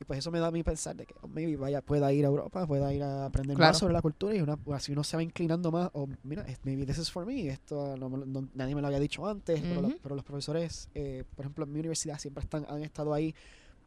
y 0.00 0.04
pues 0.04 0.18
eso 0.18 0.30
me 0.30 0.38
da 0.40 0.48
a 0.48 0.50
mí 0.50 0.62
pensar 0.62 0.96
de 0.96 1.06
que 1.06 1.14
oh, 1.22 1.28
maybe 1.28 1.56
vaya, 1.56 1.80
pueda 1.82 2.12
ir 2.12 2.24
a 2.24 2.28
Europa, 2.28 2.66
pueda 2.66 2.92
ir 2.92 3.02
a 3.02 3.26
aprender 3.26 3.56
Claro. 3.56 3.70
más 3.72 3.78
sobre 3.78 3.92
la 3.94 4.02
cultura 4.02 4.34
y 4.34 4.40
una, 4.40 4.58
así 4.72 4.92
uno 4.92 5.04
se 5.04 5.16
va 5.16 5.22
inclinando 5.22 5.70
más, 5.70 5.90
o 5.92 6.08
mira, 6.22 6.42
es- 6.42 6.58
maybe 6.64 6.84
this 6.86 6.98
is 6.98 7.10
for 7.10 7.24
me, 7.26 7.48
esto 7.48 7.96
no 7.96 8.08
me 8.10 8.18
lo- 8.18 8.26
no- 8.26 8.48
nadie 8.54 8.74
me 8.74 8.80
lo 8.80 8.86
había 8.88 9.00
dicho 9.00 9.26
antes, 9.26 9.62
pero 10.02 10.14
los 10.16 10.24
profesores, 10.24 10.88
eh, 10.94 11.24
por 11.34 11.44
ejemplo, 11.44 11.64
en 11.64 11.72
mi 11.72 11.80
universidad 11.80 12.18
siempre 12.18 12.42
están, 12.42 12.66
han 12.68 12.82
estado 12.82 13.14
ahí 13.14 13.34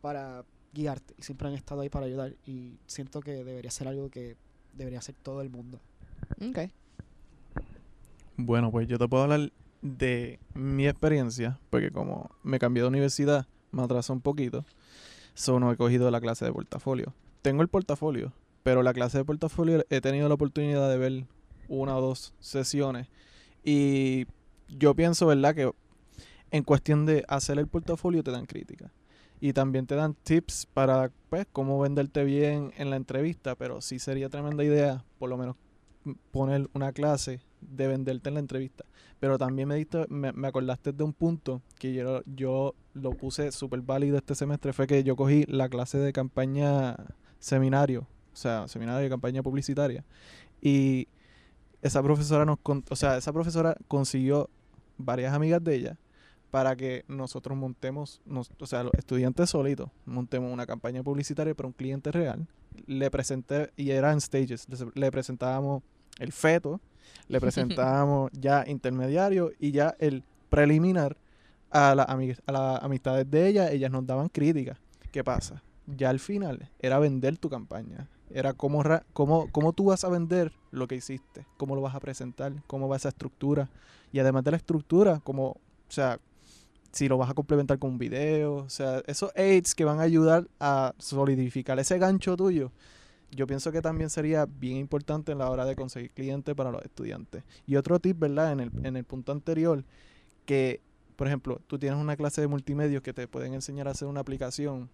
para 0.01 0.45
guiarte 0.73 1.13
y 1.17 1.23
siempre 1.23 1.47
han 1.47 1.53
estado 1.55 1.81
ahí 1.81 1.89
para 1.89 2.05
ayudar 2.05 2.35
y 2.45 2.77
siento 2.87 3.19
que 3.21 3.43
debería 3.43 3.71
ser 3.71 3.87
algo 3.87 4.09
que 4.09 4.35
debería 4.73 4.99
hacer 4.99 5.15
todo 5.21 5.41
el 5.41 5.49
mundo. 5.49 5.79
Ok. 6.49 6.69
Bueno, 8.35 8.71
pues 8.71 8.87
yo 8.87 8.97
te 8.99 9.07
puedo 9.07 9.23
hablar 9.23 9.51
de 9.81 10.39
mi 10.53 10.87
experiencia, 10.87 11.59
porque 11.69 11.91
como 11.91 12.29
me 12.43 12.59
cambié 12.59 12.83
de 12.83 12.89
universidad, 12.89 13.47
me 13.71 13.81
atrasó 13.83 14.13
un 14.13 14.21
poquito, 14.21 14.63
so 15.37 15.59
no 15.59 15.71
he 15.71 15.77
cogido 15.77 16.09
la 16.09 16.19
clase 16.19 16.45
de 16.45 16.51
portafolio. 16.51 17.13
Tengo 17.43 17.61
el 17.61 17.67
portafolio, 17.67 18.33
pero 18.63 18.81
la 18.81 18.91
clase 18.91 19.19
de 19.19 19.25
portafolio 19.25 19.85
he 19.91 20.01
tenido 20.01 20.27
la 20.27 20.33
oportunidad 20.33 20.89
de 20.89 20.97
ver 20.97 21.25
una 21.67 21.95
o 21.95 22.01
dos 22.01 22.33
sesiones 22.39 23.07
y 23.63 24.25
yo 24.67 24.95
pienso, 24.95 25.27
¿verdad? 25.27 25.53
Que 25.53 25.71
en 26.49 26.63
cuestión 26.63 27.05
de 27.05 27.23
hacer 27.27 27.59
el 27.59 27.67
portafolio 27.67 28.23
te 28.23 28.31
dan 28.31 28.47
crítica 28.47 28.91
y 29.39 29.53
también 29.53 29.85
te 29.85 29.93
dan 29.93 30.15
tips 30.15 30.65
para, 30.73 31.11
pues, 31.29 31.45
cómo 31.53 31.79
venderte 31.79 32.23
bien 32.23 32.73
en 32.75 32.89
la 32.89 32.95
entrevista, 32.95 33.55
pero 33.55 33.81
sí 33.81 33.99
sería 33.99 34.29
tremenda 34.29 34.63
idea, 34.63 35.05
por 35.19 35.29
lo 35.29 35.37
menos 35.37 35.55
poner 36.31 36.67
una 36.73 36.93
clase 36.93 37.41
de 37.61 37.87
venderte 37.87 38.29
en 38.29 38.35
la 38.35 38.39
entrevista. 38.39 38.85
Pero 39.19 39.37
también 39.37 39.67
me, 39.67 39.75
diste, 39.75 40.05
me, 40.09 40.31
me 40.31 40.47
acordaste 40.47 40.91
de 40.91 41.03
un 41.03 41.13
punto 41.13 41.61
que 41.79 41.93
yo, 41.93 42.21
yo 42.25 42.75
lo 42.93 43.11
puse 43.11 43.51
súper 43.51 43.81
válido 43.81 44.17
este 44.17 44.35
semestre, 44.35 44.73
fue 44.73 44.85
que 44.87 45.03
yo 45.03 45.15
cogí 45.15 45.43
la 45.47 45.69
clase 45.69 45.97
de 45.97 46.13
campaña 46.13 46.95
seminario, 47.39 48.01
o 48.33 48.35
sea, 48.35 48.67
seminario 48.67 49.01
de 49.03 49.09
campaña 49.09 49.41
publicitaria. 49.41 50.03
Y 50.61 51.07
esa 51.81 52.01
profesora 52.03 52.45
nos, 52.45 52.59
con- 52.59 52.83
o 52.89 52.95
sea, 52.95 53.17
esa 53.17 53.33
profesora 53.33 53.75
consiguió 53.87 54.49
varias 54.97 55.33
amigas 55.33 55.63
de 55.63 55.75
ella 55.75 55.97
para 56.51 56.75
que 56.75 57.03
nosotros 57.07 57.57
montemos, 57.57 58.21
nos- 58.25 58.51
o 58.59 58.65
sea, 58.65 58.83
los 58.83 58.93
estudiantes 58.93 59.49
solitos, 59.49 59.89
montemos 60.05 60.51
una 60.51 60.65
campaña 60.65 61.03
publicitaria 61.03 61.53
para 61.55 61.67
un 61.67 61.73
cliente 61.73 62.11
real. 62.11 62.47
Le 62.85 63.09
presenté, 63.11 63.71
y 63.75 63.89
era 63.91 64.11
en 64.13 64.21
stages, 64.21 64.67
le 64.93 65.11
presentábamos 65.11 65.83
el 66.19 66.31
feto, 66.31 66.79
le 67.27 67.39
presentábamos 67.39 68.31
ya 68.39 68.63
intermediario 68.67 69.51
y 69.59 69.71
ya 69.71 69.95
el 69.99 70.23
preliminar 70.49 71.17
a, 71.69 71.95
la 71.95 72.03
a 72.03 72.51
las 72.51 72.83
amistades 72.83 73.29
de 73.29 73.47
ella, 73.47 73.71
ellas 73.71 73.91
nos 73.91 74.05
daban 74.05 74.29
críticas. 74.29 74.77
¿Qué 75.11 75.23
pasa? 75.23 75.61
Ya 75.85 76.09
al 76.09 76.19
final 76.19 76.69
era 76.79 76.99
vender 76.99 77.37
tu 77.37 77.49
campaña. 77.49 78.07
Era 78.29 78.53
cómo, 78.53 78.83
ra- 78.83 79.05
cómo, 79.13 79.49
cómo 79.51 79.71
tú 79.73 79.85
vas 79.85 80.03
a 80.03 80.09
vender 80.09 80.51
lo 80.71 80.87
que 80.87 80.95
hiciste, 80.95 81.45
cómo 81.57 81.75
lo 81.75 81.81
vas 81.81 81.95
a 81.95 81.99
presentar, 81.99 82.53
cómo 82.67 82.89
va 82.89 82.97
esa 82.97 83.09
estructura. 83.09 83.69
Y 84.11 84.19
además 84.19 84.43
de 84.43 84.51
la 84.51 84.57
estructura, 84.57 85.21
como, 85.23 85.51
o 85.51 85.59
sea, 85.89 86.19
si 86.91 87.07
lo 87.07 87.17
vas 87.17 87.29
a 87.29 87.33
complementar 87.33 87.79
con 87.79 87.91
un 87.91 87.97
video, 87.97 88.55
o 88.55 88.69
sea, 88.69 89.01
esos 89.07 89.31
aids 89.35 89.75
que 89.75 89.85
van 89.85 89.99
a 89.99 90.03
ayudar 90.03 90.47
a 90.59 90.93
solidificar 90.97 91.79
ese 91.79 91.97
gancho 91.99 92.35
tuyo, 92.35 92.71
yo 93.31 93.47
pienso 93.47 93.71
que 93.71 93.81
también 93.81 94.09
sería 94.09 94.45
bien 94.45 94.77
importante 94.77 95.31
en 95.31 95.37
la 95.39 95.49
hora 95.49 95.65
de 95.65 95.75
conseguir 95.75 96.11
clientes 96.11 96.55
para 96.55 96.71
los 96.71 96.81
estudiantes. 96.83 97.43
Y 97.65 97.75
otro 97.75 97.99
tip, 97.99 98.19
¿verdad? 98.19 98.51
En 98.51 98.59
el, 98.59 98.71
en 98.83 98.95
el 98.95 99.03
punto 99.03 99.31
anterior, 99.31 99.83
que, 100.45 100.81
por 101.15 101.27
ejemplo, 101.27 101.61
tú 101.67 101.77
tienes 101.77 101.99
una 101.99 102.15
clase 102.15 102.41
de 102.41 102.47
multimedios 102.47 103.01
que 103.01 103.13
te 103.13 103.27
pueden 103.27 103.53
enseñar 103.53 103.87
a 103.87 103.91
hacer 103.91 104.07
una 104.07 104.21
aplicación. 104.21 104.89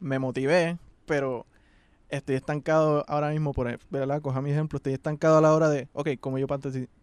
Me 0.00 0.18
motivé, 0.18 0.78
pero 1.06 1.46
estoy 2.10 2.36
estancado 2.36 3.04
ahora 3.08 3.30
mismo, 3.30 3.52
por 3.52 3.78
¿verdad? 3.90 4.20
Coja 4.20 4.40
mi 4.40 4.50
ejemplo, 4.50 4.76
estoy 4.76 4.92
estancado 4.92 5.38
a 5.38 5.40
la 5.40 5.54
hora 5.54 5.68
de, 5.68 5.88
ok, 5.92 6.10
como 6.20 6.38
yo 6.38 6.46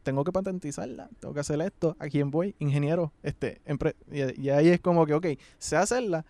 tengo 0.04 0.24
que 0.24 0.32
patentizarla, 0.32 1.10
tengo 1.20 1.34
que 1.34 1.40
hacer 1.40 1.62
esto, 1.62 1.96
¿a 2.00 2.08
quién 2.08 2.32
voy? 2.32 2.56
Ingeniero, 2.60 3.12
este, 3.24 3.62
y, 4.12 4.42
y 4.42 4.50
ahí 4.50 4.70
es 4.70 4.80
como 4.80 5.06
que, 5.06 5.14
ok, 5.14 5.28
sé 5.58 5.76
hacerla, 5.76 6.26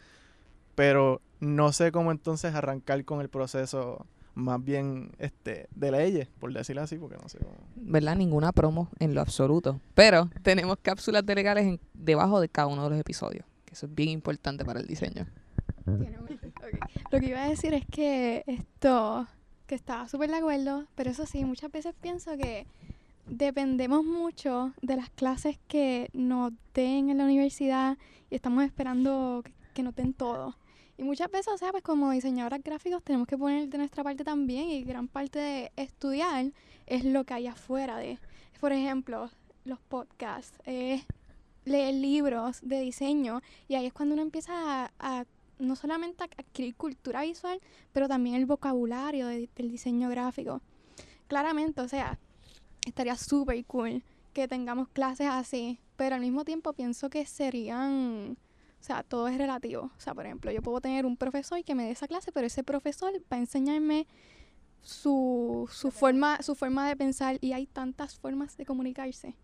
pero 0.76 1.22
no 1.42 1.74
sé 1.74 1.92
cómo 1.92 2.12
entonces 2.12 2.56
arrancar 2.56 3.04
con 3.04 3.20
el 3.20 3.28
proceso 3.30 4.06
más 4.34 4.64
bien 4.64 5.12
este 5.20 5.68
de 5.76 5.92
leyes, 5.92 6.30
por 6.40 6.54
decirlo 6.54 6.82
así, 6.84 6.98
porque 6.98 7.18
no 7.22 7.28
sé 7.28 7.38
cómo. 7.40 7.56
¿Verdad? 7.76 8.16
Ninguna 8.16 8.54
promo 8.54 8.88
en 9.00 9.14
lo 9.14 9.20
absoluto. 9.20 9.82
Pero 9.94 10.30
tenemos 10.44 10.78
cápsulas 10.82 11.26
de 11.26 11.36
legales 11.36 11.66
en- 11.66 11.80
debajo 11.94 12.40
de 12.40 12.48
cada 12.48 12.68
uno 12.68 12.86
de 12.86 12.92
los 12.92 13.00
episodios. 13.00 13.44
Que 13.66 13.74
eso 13.74 13.88
es 13.88 13.94
bien 13.94 14.08
importante 14.10 14.64
para 14.64 14.80
el 14.80 14.88
diseño. 14.88 15.28
Lo 17.12 17.20
que 17.20 17.26
iba 17.28 17.44
a 17.44 17.50
decir 17.50 17.74
es 17.74 17.86
que 17.86 18.44
esto, 18.48 19.28
que 19.68 19.76
estaba 19.76 20.08
súper 20.08 20.30
de 20.30 20.38
acuerdo, 20.38 20.86
pero 20.96 21.10
eso 21.10 21.26
sí, 21.26 21.44
muchas 21.44 21.72
veces 21.72 21.94
pienso 22.00 22.38
que 22.38 22.66
dependemos 23.28 24.04
mucho 24.06 24.74
de 24.82 24.96
las 24.96 25.10
clases 25.10 25.60
que 25.68 26.10
nos 26.14 26.54
den 26.74 27.10
en 27.10 27.18
la 27.18 27.26
universidad 27.26 27.98
y 28.30 28.36
estamos 28.36 28.64
esperando 28.64 29.42
que, 29.44 29.54
que 29.74 29.84
nos 29.84 29.96
den 29.96 30.14
todo. 30.14 30.56
Y 31.02 31.04
muchas 31.04 31.32
veces, 31.32 31.48
o 31.52 31.58
sea, 31.58 31.72
pues 31.72 31.82
como 31.82 32.12
diseñadoras 32.12 32.62
gráficos 32.64 33.02
tenemos 33.04 33.28
que 33.28 33.36
poner 33.36 33.68
de 33.68 33.78
nuestra 33.80 34.04
parte 34.04 34.24
también 34.24 34.70
y 34.70 34.84
gran 34.84 35.08
parte 35.08 35.40
de 35.40 35.72
estudiar 35.76 36.52
es 36.86 37.04
lo 37.04 37.24
que 37.24 37.34
hay 37.34 37.48
afuera 37.48 37.98
de, 37.98 38.20
por 38.60 38.72
ejemplo, 38.72 39.32
los 39.66 39.80
podcasts, 39.80 40.56
leer 41.66 41.94
libros 41.96 42.60
de 42.62 42.82
diseño 42.82 43.42
y 43.68 43.74
ahí 43.74 43.88
es 43.88 43.94
cuando 43.94 44.14
uno 44.14 44.22
empieza 44.22 44.92
a, 45.00 45.26
no 45.58 45.76
solamente 45.76 46.24
a 46.24 46.28
adquirir 46.38 46.76
cultura 46.76 47.24
visual, 47.24 47.60
pero 47.94 48.08
también 48.08 48.36
el 48.36 48.46
vocabulario 48.46 49.26
de- 49.26 49.50
del 49.56 49.72
diseño 49.72 50.08
gráfico. 50.08 50.62
Claramente, 51.28 51.82
o 51.82 51.88
sea, 51.88 52.20
estaría 52.86 53.16
súper 53.16 53.66
cool 53.66 54.04
que 54.34 54.48
tengamos 54.48 54.88
clases 54.90 55.30
así, 55.32 55.80
pero 55.98 56.14
al 56.14 56.22
mismo 56.22 56.46
tiempo 56.46 56.74
pienso 56.74 57.10
que 57.10 57.26
serían, 57.26 58.38
o 58.82 58.84
sea, 58.84 59.04
todo 59.04 59.28
es 59.28 59.38
relativo. 59.38 59.92
O 59.96 60.00
sea, 60.00 60.16
por 60.16 60.26
ejemplo, 60.26 60.52
yo 60.52 60.64
puedo 60.64 60.82
tener 60.82 61.06
un 61.06 61.16
profesor 61.16 61.64
que 61.64 61.76
me 61.76 61.84
dé 61.84 61.92
esa 61.92 62.08
clase, 62.08 62.32
pero 62.32 62.48
ese 62.48 62.64
profesor 62.64 63.14
va 63.32 63.38
a 63.38 63.40
enseñarme 63.40 64.08
su, 64.82 65.70
su, 65.72 65.92
forma, 65.92 66.42
su 66.42 66.56
forma 66.56 66.90
de 66.90 66.96
pensar 66.96 67.38
y 67.42 67.54
hay 67.54 67.68
tantas 67.68 68.16
formas 68.16 68.58
de 68.58 68.66
comunicarse. 68.66 69.36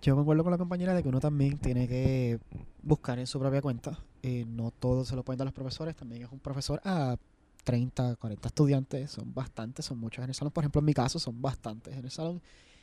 Yo 0.00 0.16
concuerdo 0.16 0.42
con 0.44 0.50
la 0.50 0.56
compañera 0.56 0.94
de 0.94 1.02
que 1.02 1.10
uno 1.10 1.20
también 1.20 1.58
tiene 1.58 1.86
que 1.86 2.40
buscar 2.82 3.18
en 3.18 3.26
su 3.26 3.38
propia 3.38 3.60
cuenta. 3.60 3.98
Eh, 4.22 4.46
no 4.48 4.70
todo 4.70 5.04
se 5.04 5.14
lo 5.14 5.24
pueden 5.24 5.36
dar 5.36 5.44
los 5.46 5.54
profesores, 5.54 5.94
también 5.94 6.22
es 6.22 6.32
un 6.32 6.40
profesor 6.40 6.80
a 6.84 7.18
30, 7.64 8.16
40 8.16 8.48
estudiantes, 8.48 9.10
son 9.10 9.34
bastantes, 9.34 9.84
son 9.84 9.98
muchos 9.98 10.24
en 10.24 10.30
el 10.30 10.34
salón. 10.34 10.52
Por 10.52 10.64
ejemplo, 10.64 10.78
en 10.78 10.86
mi 10.86 10.94
caso, 10.94 11.18
son 11.18 11.40
bastantes 11.42 11.94
en 11.94 12.04
el 12.06 12.10
salón. 12.10 12.40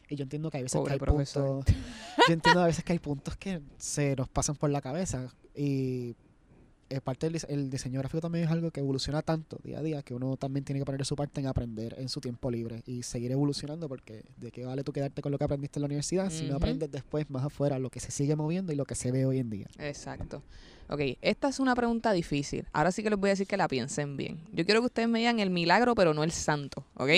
Y 0.10 0.16
yo 0.16 0.24
entiendo 0.24 0.50
que 0.50 0.58
hay 0.58 0.64
veces 0.64 0.80
Pobre 0.80 0.90
que 0.90 0.94
hay 0.94 1.00
profesor. 1.00 1.64
puntos. 1.64 1.76
Yo 2.28 2.34
entiendo 2.34 2.62
a 2.62 2.66
veces 2.66 2.84
que 2.84 2.94
hay 2.94 3.00
puntos 3.00 3.38
que 3.38 3.62
se 3.78 4.16
nos 4.16 4.28
pasan 4.28 4.56
por 4.56 4.72
la 4.72 4.82
cabeza. 4.82 5.32
Y 5.56 6.16
eh, 6.90 7.02
parte 7.02 7.30
del 7.30 7.40
el 7.50 7.70
diseño 7.70 8.00
gráfico 8.00 8.20
también 8.20 8.46
es 8.46 8.52
algo 8.52 8.72
que 8.72 8.80
evoluciona 8.80 9.22
tanto 9.22 9.60
día 9.64 9.78
a 9.78 9.84
día 9.84 10.02
que 10.02 10.16
uno 10.16 10.38
también 10.38 10.64
tiene 10.64 10.80
que 10.80 10.86
poner 10.86 11.06
su 11.06 11.16
parte 11.16 11.40
en 11.40 11.46
aprender 11.46 11.96
en 12.00 12.10
su 12.10 12.20
tiempo 12.20 12.50
libre 12.50 12.82
y 12.88 13.04
seguir 13.04 13.32
evolucionando 13.32 13.88
porque 13.88 14.24
de 14.38 14.52
qué 14.52 14.66
vale 14.66 14.84
tú 14.84 14.92
quedarte 14.92 15.22
con 15.22 15.32
lo 15.32 15.38
que 15.38 15.44
aprendiste 15.44 15.78
en 15.78 15.82
la 15.82 15.86
universidad 15.86 16.32
si 16.32 16.48
no 16.48 16.56
aprendes 16.56 16.90
después 16.90 17.30
más 17.30 17.46
afuera 17.46 17.78
lo 17.78 17.92
que 17.92 18.00
se 18.00 18.10
sigue 18.10 18.36
moviendo 18.36 18.74
y 18.74 18.76
lo 18.76 18.86
que 18.86 18.96
se 18.96 19.12
ve 19.12 19.26
hoy 19.28 19.38
en 19.38 19.52
día. 19.52 19.68
Exacto. 19.78 20.42
Ok, 20.90 21.02
esta 21.22 21.50
es 21.50 21.60
una 21.60 21.76
pregunta 21.76 22.12
difícil. 22.12 22.66
Ahora 22.74 22.92
sí 22.92 23.04
que 23.04 23.12
les 23.12 23.20
voy 23.20 23.30
a 23.30 23.34
decir 23.34 23.46
que 23.46 23.58
la 23.58 23.68
piensen 23.68 24.18
bien. 24.18 24.40
Yo 24.52 24.66
quiero 24.66 24.82
que 24.82 24.88
ustedes 24.88 25.08
me 25.08 25.20
digan 25.20 25.40
el 25.40 25.52
milagro, 25.52 25.94
pero 25.94 26.16
no 26.16 26.24
el 26.24 26.32
santo, 26.32 26.84
¿ok? 26.96 27.12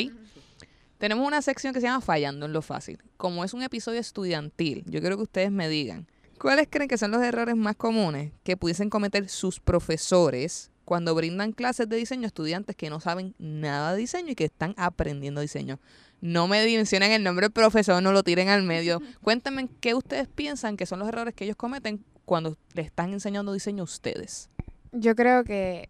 Tenemos 0.98 1.26
una 1.26 1.42
sección 1.42 1.74
que 1.74 1.80
se 1.80 1.88
llama 1.88 2.02
Fallando 2.02 2.46
en 2.46 2.52
lo 2.52 2.62
fácil. 2.62 3.00
Como 3.16 3.46
es 3.46 3.54
un 3.54 3.64
episodio 3.64 4.02
estudiantil, 4.02 4.84
yo 4.86 5.00
quiero 5.00 5.16
que 5.16 5.24
ustedes 5.24 5.52
me 5.52 5.70
digan 5.70 6.08
cuáles 6.42 6.68
creen 6.70 6.90
que 6.90 6.98
son 6.98 7.12
los 7.12 7.22
errores 7.22 7.56
más 7.56 7.76
comunes 7.76 8.32
que 8.44 8.58
pudiesen 8.58 8.90
cometer 8.90 9.30
sus 9.30 9.60
profesores 9.60 10.72
cuando 10.86 11.14
brindan 11.14 11.52
clases 11.52 11.88
de 11.88 11.96
diseño 11.98 12.24
a 12.24 12.28
estudiantes 12.28 12.76
que 12.76 12.90
no 12.90 13.00
saben 13.00 13.36
nada 13.38 13.94
de 13.94 14.00
diseño 14.00 14.32
y 14.32 14.36
que 14.36 14.46
están 14.46 14.74
aprendiendo 14.76 15.40
diseño. 15.40 15.80
No 16.20 16.48
me 16.48 16.66
mencionen 16.66 17.12
el 17.12 17.24
nombre 17.24 17.46
del 17.46 17.54
profesor, 17.54 18.02
no 18.02 18.12
lo 18.12 18.24
tiren 18.24 18.50
al 18.50 18.64
medio. 18.64 19.02
Cuéntenme 19.22 19.70
qué 19.80 19.94
ustedes 19.94 20.28
piensan 20.28 20.78
que 20.78 20.88
son 20.88 21.00
los 21.00 21.08
errores 21.08 21.36
que 21.36 21.46
ellos 21.46 21.56
cometen 21.56 22.04
cuando 22.26 22.58
le 22.74 22.82
están 22.82 23.14
enseñando 23.14 23.54
diseño 23.54 23.84
a 23.84 23.86
ustedes. 23.86 24.50
Yo 24.92 25.16
creo 25.16 25.44
que 25.44 25.90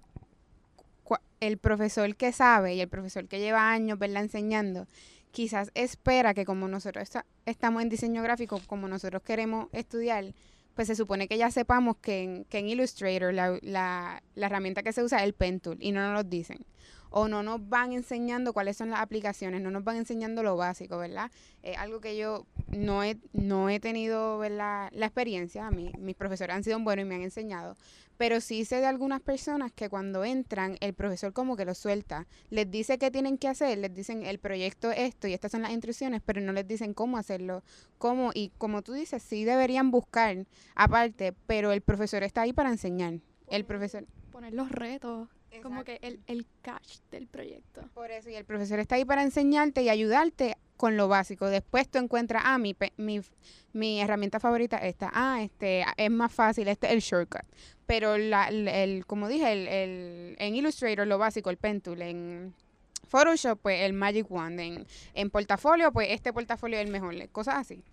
el 1.39 1.58
profesor 1.58 2.16
que 2.16 2.34
sabe 2.34 2.76
y 2.76 2.82
el 2.82 2.89
profesor 2.89 3.28
que 3.28 3.39
lleva 3.39 3.72
años 3.72 3.97
¿verdad? 3.97 4.24
enseñando, 4.24 4.86
quizás 5.32 5.71
espera 5.73 6.34
que 6.34 6.45
como 6.45 6.67
nosotros 6.67 7.03
esta- 7.03 7.25
estamos 7.45 7.82
en 7.82 7.89
diseño 7.89 8.21
gráfico, 8.23 8.59
como 8.67 8.88
nosotros 8.88 9.21
queremos 9.23 9.67
estudiar, 9.71 10.34
pues 10.75 10.88
se 10.88 10.95
supone 10.95 11.27
que 11.27 11.38
ya 11.38 11.51
sepamos 11.51 11.97
que 11.97 12.23
en, 12.23 12.45
que 12.45 12.59
en 12.59 12.69
Illustrator 12.69 13.34
la, 13.34 13.57
la- 13.61 14.23
la 14.36 14.45
herramienta 14.45 14.84
que 14.84 14.93
se 14.93 15.03
usa 15.03 15.19
es 15.19 15.23
el 15.25 15.34
Pen 15.34 15.59
Tool 15.59 15.77
y 15.79 15.91
no 15.91 16.01
nos 16.01 16.13
lo 16.13 16.23
dicen. 16.29 16.65
O 17.13 17.27
no 17.27 17.43
nos 17.43 17.67
van 17.67 17.91
enseñando 17.91 18.53
cuáles 18.53 18.77
son 18.77 18.89
las 18.89 19.01
aplicaciones, 19.01 19.61
no 19.61 19.69
nos 19.69 19.84
van 19.84 19.97
enseñando 19.97 20.43
lo 20.43 20.55
básico, 20.55 20.97
¿verdad? 20.97 21.29
Es 21.61 21.77
algo 21.77 21.99
que 21.99 22.15
yo 22.15 22.45
no 22.76 23.03
he, 23.03 23.17
no 23.34 23.69
he 23.69 23.80
tenido 23.80 24.47
la 24.49 24.89
experiencia, 24.93 25.67
a 25.67 25.72
mí, 25.72 25.91
mis 25.99 26.15
profesores 26.15 26.55
han 26.55 26.63
sido 26.63 26.80
buenos 26.80 27.05
y 27.05 27.07
me 27.07 27.15
han 27.15 27.22
enseñado, 27.22 27.76
pero 28.22 28.39
sí 28.39 28.65
sé 28.65 28.76
de 28.78 28.86
algunas 28.86 29.19
personas 29.19 29.72
que 29.72 29.89
cuando 29.89 30.24
entran, 30.24 30.78
el 30.80 30.93
profesor 30.93 31.34
como 31.34 31.57
que 31.57 31.65
los 31.65 31.80
suelta. 31.80 32.28
Les 32.51 32.69
dice 32.69 32.99
qué 32.99 33.09
tienen 33.09 33.39
que 33.39 33.47
hacer, 33.47 33.80
les 33.80 33.91
dicen 33.93 34.24
el 34.28 34.38
proyecto 34.38 34.91
esto 34.91 35.28
y 35.28 35.34
estas 35.34 35.51
son 35.51 35.63
las 35.63 35.72
instrucciones, 35.72 36.22
pero 36.24 36.39
no 36.39 36.53
les 36.53 36.67
dicen 36.67 36.93
cómo 36.93 37.17
hacerlo, 37.17 37.63
cómo. 37.97 38.30
Y 38.36 38.51
como 38.59 38.84
tú 38.84 38.93
dices, 38.93 39.24
sí 39.24 39.43
deberían 39.43 39.89
buscar 39.89 40.45
aparte, 40.76 41.34
pero 41.47 41.72
el 41.72 41.82
profesor 41.82 42.22
está 42.22 42.41
ahí 42.41 42.53
para 42.53 42.69
enseñar. 42.69 43.15
El 43.47 43.65
profesor... 43.65 44.05
Poner 44.32 44.53
los 44.53 44.69
retos, 44.69 45.28
como 45.62 45.82
Exacto. 45.82 46.02
que 46.02 46.08
el, 46.08 46.20
el 46.28 46.45
catch 46.62 46.99
del 47.12 47.28
proyecto. 47.28 47.82
Por 47.93 48.12
eso, 48.12 48.30
y 48.30 48.36
el 48.36 48.45
profesor 48.45 48.80
está 48.80 48.95
ahí 48.95 49.06
para 49.06 49.24
enseñarte 49.24 49.82
y 49.84 49.89
ayudarte 49.89 50.56
con 50.78 50.97
lo 50.97 51.08
básico. 51.08 51.47
Después 51.47 51.88
tú 51.89 51.99
encuentras, 51.99 52.43
ah, 52.45 52.58
mi, 52.58 52.74
pe- 52.74 52.93
mi, 52.97 53.22
mi 53.74 54.02
herramienta 54.02 54.39
favorita 54.39 54.78
es 54.78 54.89
esta, 54.89 55.12
ah, 55.14 55.41
este, 55.43 55.86
es 55.97 56.10
más 56.12 56.32
fácil, 56.34 56.68
este 56.68 56.88
es 56.88 56.93
el 56.93 56.99
shortcut. 57.02 57.41
Pero, 57.86 58.18
la, 58.18 58.47
el, 58.47 58.68
el- 58.68 59.06
como 59.06 59.28
dije, 59.28 59.52
el, 59.52 59.68
el- 59.68 60.36
en 60.39 60.56
Illustrator 60.56 61.06
lo 61.06 61.18
básico, 61.18 61.49
el 61.49 61.58
pen 61.58 61.82
tool, 61.82 62.02
en 62.02 62.54
Photoshop, 63.08 63.60
pues 63.62 63.82
el 63.82 63.93
Magic 63.93 64.26
Wand, 64.32 64.60
en, 64.60 64.86
en 65.14 65.30
portafolio, 65.30 65.91
pues 65.91 66.08
este 66.12 66.32
portafolio 66.32 66.80
es 66.80 66.86
el 66.86 66.91
mejor, 66.91 67.14
cosas 67.30 67.56
así. 67.58 67.84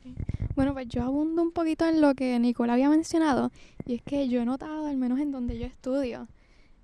Bueno, 0.54 0.72
pues 0.74 0.86
yo 0.88 1.02
abundo 1.02 1.42
un 1.42 1.50
poquito 1.52 1.86
en 1.88 2.00
lo 2.00 2.14
que 2.14 2.38
Nicola 2.38 2.74
había 2.74 2.88
mencionado, 2.88 3.50
y 3.84 3.96
es 3.96 4.02
que 4.02 4.28
yo 4.28 4.40
he 4.40 4.44
notado, 4.44 4.86
al 4.86 4.96
menos 4.96 5.18
en 5.18 5.32
donde 5.32 5.58
yo 5.58 5.66
estudio, 5.66 6.28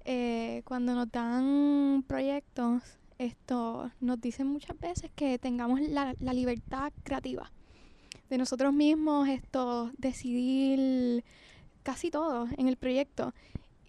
eh, 0.05 0.63
cuando 0.65 0.95
nos 0.95 1.11
dan 1.11 2.05
proyectos, 2.07 2.83
esto 3.19 3.91
nos 4.01 4.21
dicen 4.21 4.47
muchas 4.47 4.79
veces 4.79 5.11
que 5.15 5.39
tengamos 5.39 5.81
la, 5.81 6.15
la 6.19 6.33
libertad 6.33 6.93
creativa 7.05 7.51
de 8.29 8.39
nosotros 8.39 8.73
mismos, 8.73 9.29
esto, 9.29 9.91
decidir 9.99 11.25
casi 11.83 12.11
todo 12.11 12.49
en 12.57 12.69
el 12.69 12.77
proyecto. 12.77 13.35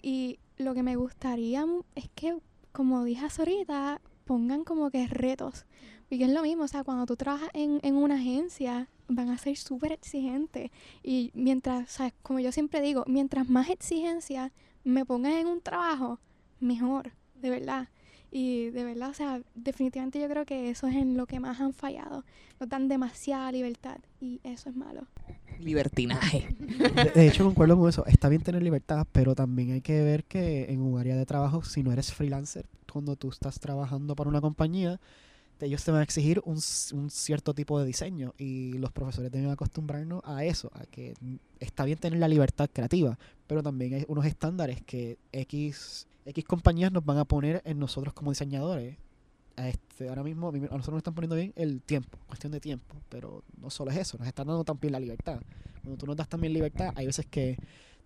Y 0.01 0.39
lo 0.57 0.73
que 0.73 0.83
me 0.83 0.95
gustaría 0.95 1.65
es 1.95 2.09
que, 2.15 2.37
como 2.71 3.03
dije 3.03 3.25
ahorita, 3.37 4.01
pongan 4.25 4.63
como 4.63 4.91
que 4.91 5.07
retos. 5.07 5.65
Porque 6.09 6.25
es 6.25 6.29
lo 6.29 6.43
mismo, 6.43 6.65
o 6.65 6.67
sea, 6.67 6.83
cuando 6.83 7.05
tú 7.05 7.15
trabajas 7.15 7.49
en, 7.53 7.79
en 7.81 7.95
una 7.95 8.15
agencia, 8.15 8.89
van 9.07 9.29
a 9.29 9.37
ser 9.37 9.57
súper 9.57 9.91
exigentes. 9.91 10.69
Y 11.01 11.31
mientras, 11.33 11.89
o 11.89 11.97
sea, 11.97 12.13
como 12.21 12.39
yo 12.39 12.51
siempre 12.51 12.81
digo, 12.81 13.03
mientras 13.07 13.49
más 13.49 13.69
exigencia 13.69 14.51
me 14.85 15.03
pongan 15.03 15.33
en 15.33 15.47
un 15.47 15.59
trabajo, 15.59 16.19
mejor, 16.61 17.11
de 17.41 17.49
verdad. 17.49 17.89
Y 18.31 18.69
de 18.71 18.83
verdad, 18.83 19.09
o 19.09 19.13
sea, 19.13 19.41
definitivamente 19.55 20.19
yo 20.19 20.27
creo 20.27 20.45
que 20.45 20.69
eso 20.69 20.87
es 20.87 20.95
en 20.95 21.15
lo 21.15 21.25
que 21.25 21.39
más 21.39 21.59
han 21.59 21.73
fallado. 21.73 22.23
Nos 22.59 22.69
dan 22.69 22.87
demasiada 22.87 23.51
libertad 23.51 23.97
y 24.19 24.41
eso 24.43 24.69
es 24.69 24.75
malo. 24.75 25.07
Libertinaje. 25.59 26.53
De, 26.59 27.11
de 27.11 27.27
hecho, 27.27 27.45
concuerdo 27.45 27.77
con 27.77 27.89
eso. 27.89 28.05
Está 28.05 28.29
bien 28.29 28.41
tener 28.41 28.61
libertad, 28.61 29.07
pero 29.11 29.35
también 29.35 29.71
hay 29.71 29.81
que 29.81 30.03
ver 30.03 30.25
que 30.25 30.65
en 30.71 30.81
un 30.81 30.99
área 30.99 31.15
de 31.15 31.25
trabajo, 31.25 31.63
si 31.63 31.81
no 31.81 31.91
eres 31.91 32.13
freelancer, 32.13 32.67
cuando 32.91 33.15
tú 33.15 33.29
estás 33.29 33.59
trabajando 33.59 34.15
para 34.15 34.29
una 34.29 34.41
compañía, 34.41 34.99
ellos 35.61 35.83
te 35.83 35.91
van 35.91 36.01
a 36.01 36.03
exigir 36.03 36.41
un, 36.45 36.59
un 36.93 37.09
cierto 37.09 37.53
tipo 37.53 37.79
de 37.79 37.85
diseño 37.85 38.33
y 38.37 38.73
los 38.73 38.91
profesores 38.91 39.31
deben 39.31 39.49
acostumbrarnos 39.49 40.21
a 40.25 40.43
eso, 40.43 40.71
a 40.73 40.85
que 40.85 41.13
está 41.59 41.85
bien 41.85 41.97
tener 41.97 42.19
la 42.19 42.27
libertad 42.27 42.69
creativa, 42.71 43.17
pero 43.47 43.63
también 43.63 43.93
hay 43.93 44.05
unos 44.07 44.25
estándares 44.25 44.81
que 44.81 45.17
X, 45.31 46.07
X 46.25 46.45
compañías 46.45 46.91
nos 46.91 47.05
van 47.05 47.17
a 47.17 47.25
poner 47.25 47.61
en 47.65 47.79
nosotros 47.79 48.13
como 48.13 48.31
diseñadores. 48.31 48.97
Este, 49.55 50.09
ahora 50.09 50.23
mismo 50.23 50.49
a 50.49 50.51
nosotros 50.51 50.89
nos 50.89 50.97
están 50.97 51.15
poniendo 51.15 51.37
bien 51.37 51.53
el 51.55 51.81
tiempo, 51.81 52.17
cuestión 52.27 52.51
de 52.51 52.59
tiempo, 52.59 52.95
pero 53.07 53.43
no 53.61 53.69
solo 53.69 53.91
es 53.91 53.97
eso, 53.97 54.17
nos 54.17 54.27
están 54.27 54.47
dando 54.47 54.65
también 54.65 54.91
la 54.91 54.99
libertad. 54.99 55.39
Cuando 55.81 55.97
tú 55.97 56.05
nos 56.05 56.17
das 56.17 56.27
también 56.27 56.51
libertad, 56.51 56.91
hay 56.95 57.05
veces 57.05 57.25
que 57.27 57.57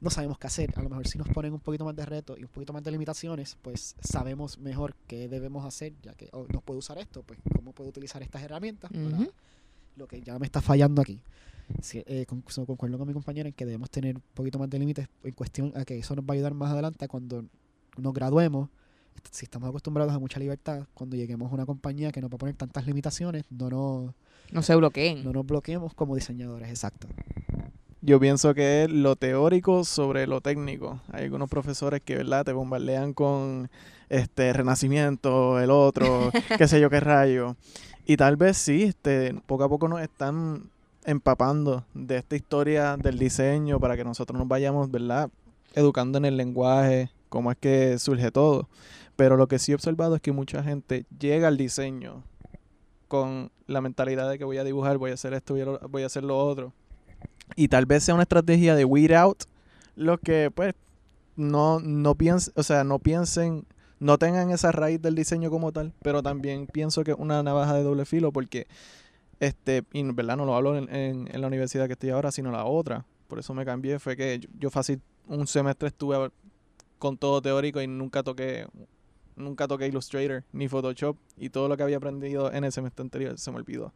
no 0.02 0.10
sabemos 0.10 0.38
qué 0.38 0.48
hacer. 0.48 0.74
A 0.78 0.82
lo 0.84 0.90
mejor 0.90 1.08
si 1.08 1.18
nos 1.18 1.28
ponen 1.30 1.54
un 1.54 1.60
poquito 1.60 1.84
más 1.86 1.96
de 1.96 2.06
reto 2.06 2.38
y 2.38 2.44
un 2.44 2.50
poquito 2.50 2.72
más 2.74 2.84
de 2.84 2.92
limitaciones, 2.92 3.58
pues 3.62 3.96
sabemos 4.02 4.58
mejor 4.58 4.96
qué 5.08 5.28
debemos 5.28 5.66
hacer, 5.66 5.94
ya 6.02 6.14
que 6.14 6.30
oh, 6.32 6.46
no 6.54 6.62
puedo 6.62 6.80
usar 6.80 6.98
esto, 6.98 7.24
pues 7.24 7.40
cómo 7.56 7.74
puedo 7.74 7.90
utilizar 7.90 8.22
estas 8.24 8.42
herramientas 8.44 8.92
para 8.92 9.06
Ujú. 9.08 9.32
lo 9.98 10.08
que 10.08 10.22
ya 10.22 10.38
me 10.40 10.46
está 10.46 10.62
fallando 10.62 11.02
aquí. 11.02 11.20
Sí, 11.82 12.02
eh, 12.08 12.26
con- 12.26 12.44
so- 12.48 12.66
concuerdo 12.66 12.98
con 12.98 13.08
mi 13.08 13.14
compañera 13.14 13.48
en 13.50 13.54
que 13.54 13.66
debemos 13.66 13.90
tener 13.92 14.16
un 14.16 14.24
poquito 14.34 14.58
más 14.58 14.70
de 14.70 14.80
límites 14.80 15.08
en 15.24 15.34
cuestión 15.34 15.72
a 15.76 15.86
que 15.86 15.98
eso 16.00 16.16
nos 16.16 16.26
va 16.26 16.30
a 16.30 16.34
ayudar 16.34 16.54
más 16.54 16.72
adelante 16.72 17.08
cuando 17.08 17.46
nos 17.98 18.14
graduemos. 18.14 18.70
Si 19.32 19.46
estamos 19.46 19.68
acostumbrados 19.70 20.14
a 20.14 20.18
mucha 20.20 20.40
libertad, 20.40 20.88
cuando 20.94 21.18
lleguemos 21.18 21.52
a 21.52 21.54
una 21.54 21.66
compañía 21.66 22.12
que 22.12 22.22
nos 22.22 22.32
va 22.32 22.36
a 22.36 22.38
poner 22.38 22.56
tantas 22.56 22.88
limitaciones, 22.88 23.44
no 23.52 23.70
nos, 23.70 24.14
No 24.52 24.64
se 24.64 24.74
bloqueen. 24.76 25.24
no 25.26 25.34
nos 25.34 25.46
bloqueemos 25.46 25.94
como 25.94 26.16
diseñadores, 26.16 26.70
exacto. 26.70 27.08
Yo 28.02 28.20
pienso 28.20 28.54
que 28.54 28.84
es 28.84 28.90
lo 28.90 29.16
teórico 29.16 29.84
sobre 29.84 30.26
lo 30.26 30.40
técnico. 30.42 31.02
Hay 31.12 31.26
algunos 31.26 31.50
profesores 31.50 32.02
que, 32.02 32.16
¿verdad? 32.16 32.46
Te 32.46 32.54
bombardean 32.54 33.14
con 33.14 33.70
este 34.08 34.54
renacimiento, 34.54 35.60
el 35.60 35.70
otro, 35.70 36.32
qué 36.58 36.68
sé 36.68 36.80
yo 36.80 36.90
qué 36.90 37.02
rayo. 37.02 37.56
Y 38.06 38.16
tal 38.18 38.38
vez 38.38 38.58
sí, 38.58 38.84
este, 38.84 39.36
poco 39.46 39.66
a 39.66 39.70
poco 39.70 39.88
nos 39.90 40.02
están 40.02 40.70
empapando 41.06 41.86
de 41.94 42.18
esta 42.18 42.36
historia 42.36 42.96
del 42.98 43.20
diseño 43.20 43.80
para 43.80 43.98
que 43.98 44.04
nosotros 44.06 44.40
nos 44.40 44.48
vayamos, 44.48 44.90
¿verdad? 44.90 45.30
Educando 45.76 46.18
en 46.18 46.26
el 46.26 46.38
lenguaje, 46.38 47.10
cómo 47.28 47.52
es 47.52 47.58
que 47.58 48.00
surge 48.00 48.32
todo. 48.32 48.70
Pero 49.18 49.36
lo 49.36 49.48
que 49.48 49.60
sí 49.60 49.74
he 49.74 49.76
observado 49.76 50.16
es 50.16 50.22
que 50.22 50.32
mucha 50.32 50.64
gente 50.64 51.06
llega 51.20 51.50
al 51.50 51.58
diseño 51.58 52.24
con 53.10 53.52
la 53.68 53.82
mentalidad 53.82 54.30
de 54.30 54.38
que 54.38 54.46
voy 54.46 54.58
a 54.58 54.64
dibujar, 54.64 54.98
voy 54.98 55.12
a 55.12 55.16
hacer 55.16 55.34
esto, 55.34 55.54
voy 55.54 55.62
a- 55.64 55.86
voy 55.88 56.04
a 56.04 56.06
hacer 56.06 56.24
lo 56.24 56.38
otro. 56.40 56.72
Y 57.56 57.68
tal 57.68 57.86
vez 57.86 58.04
sea 58.04 58.14
una 58.16 58.24
estrategia 58.24 58.76
de 58.76 58.86
weed 58.86 59.12
out 59.12 59.44
los 59.96 60.20
que 60.20 60.52
pues 60.54 60.76
no, 61.36 61.80
no 61.80 62.16
piensen, 62.16 62.54
o 62.56 62.64
sea, 62.64 62.84
no 62.84 63.00
piensen, 63.00 63.66
no 64.00 64.18
tengan 64.18 64.52
esa 64.52 64.72
raíz 64.72 65.02
del 65.02 65.16
diseño 65.16 65.50
como 65.50 65.72
tal, 65.72 65.94
pero 66.02 66.24
también 66.24 66.68
pienso 66.68 67.04
que 67.04 67.12
es 67.12 67.18
una 67.20 67.44
navaja 67.44 67.74
de 67.74 67.84
doble 67.84 68.06
filo 68.06 68.32
porque 68.32 68.68
este, 69.40 69.84
y 69.94 70.00
en 70.02 70.16
verdad 70.16 70.38
no 70.38 70.46
lo 70.46 70.56
hablo 70.56 70.78
en, 70.78 70.94
en- 70.94 71.30
en 71.34 71.42
la 71.42 71.48
universidad 71.48 71.88
que 71.88 71.94
estoy 71.94 72.10
ahora, 72.12 72.32
sino 72.32 72.52
la 72.52 72.66
otra. 72.66 73.06
Por 73.28 73.40
eso 73.40 73.54
me 73.54 73.66
cambié, 73.66 74.00
fue 74.00 74.18
que 74.18 74.40
yo, 74.40 74.50
yo 74.60 74.70
fácil 74.70 75.02
un 75.28 75.48
semestre 75.48 75.90
estuve 75.90 76.32
con 77.00 77.18
todo 77.18 77.42
teórico 77.42 77.82
y 77.82 77.88
nunca 77.88 78.24
toqué 78.24 78.68
nunca 79.36 79.68
toqué 79.68 79.88
Illustrator 79.88 80.44
ni 80.52 80.68
Photoshop 80.68 81.16
y 81.38 81.50
todo 81.50 81.70
lo 81.70 81.78
que 81.78 81.84
había 81.84 81.98
aprendido 81.98 82.52
en 82.52 82.66
el 82.66 82.72
semestre 82.74 83.04
anterior 83.04 83.38
se 83.38 83.52
me 83.52 83.58
olvidó. 83.58 83.94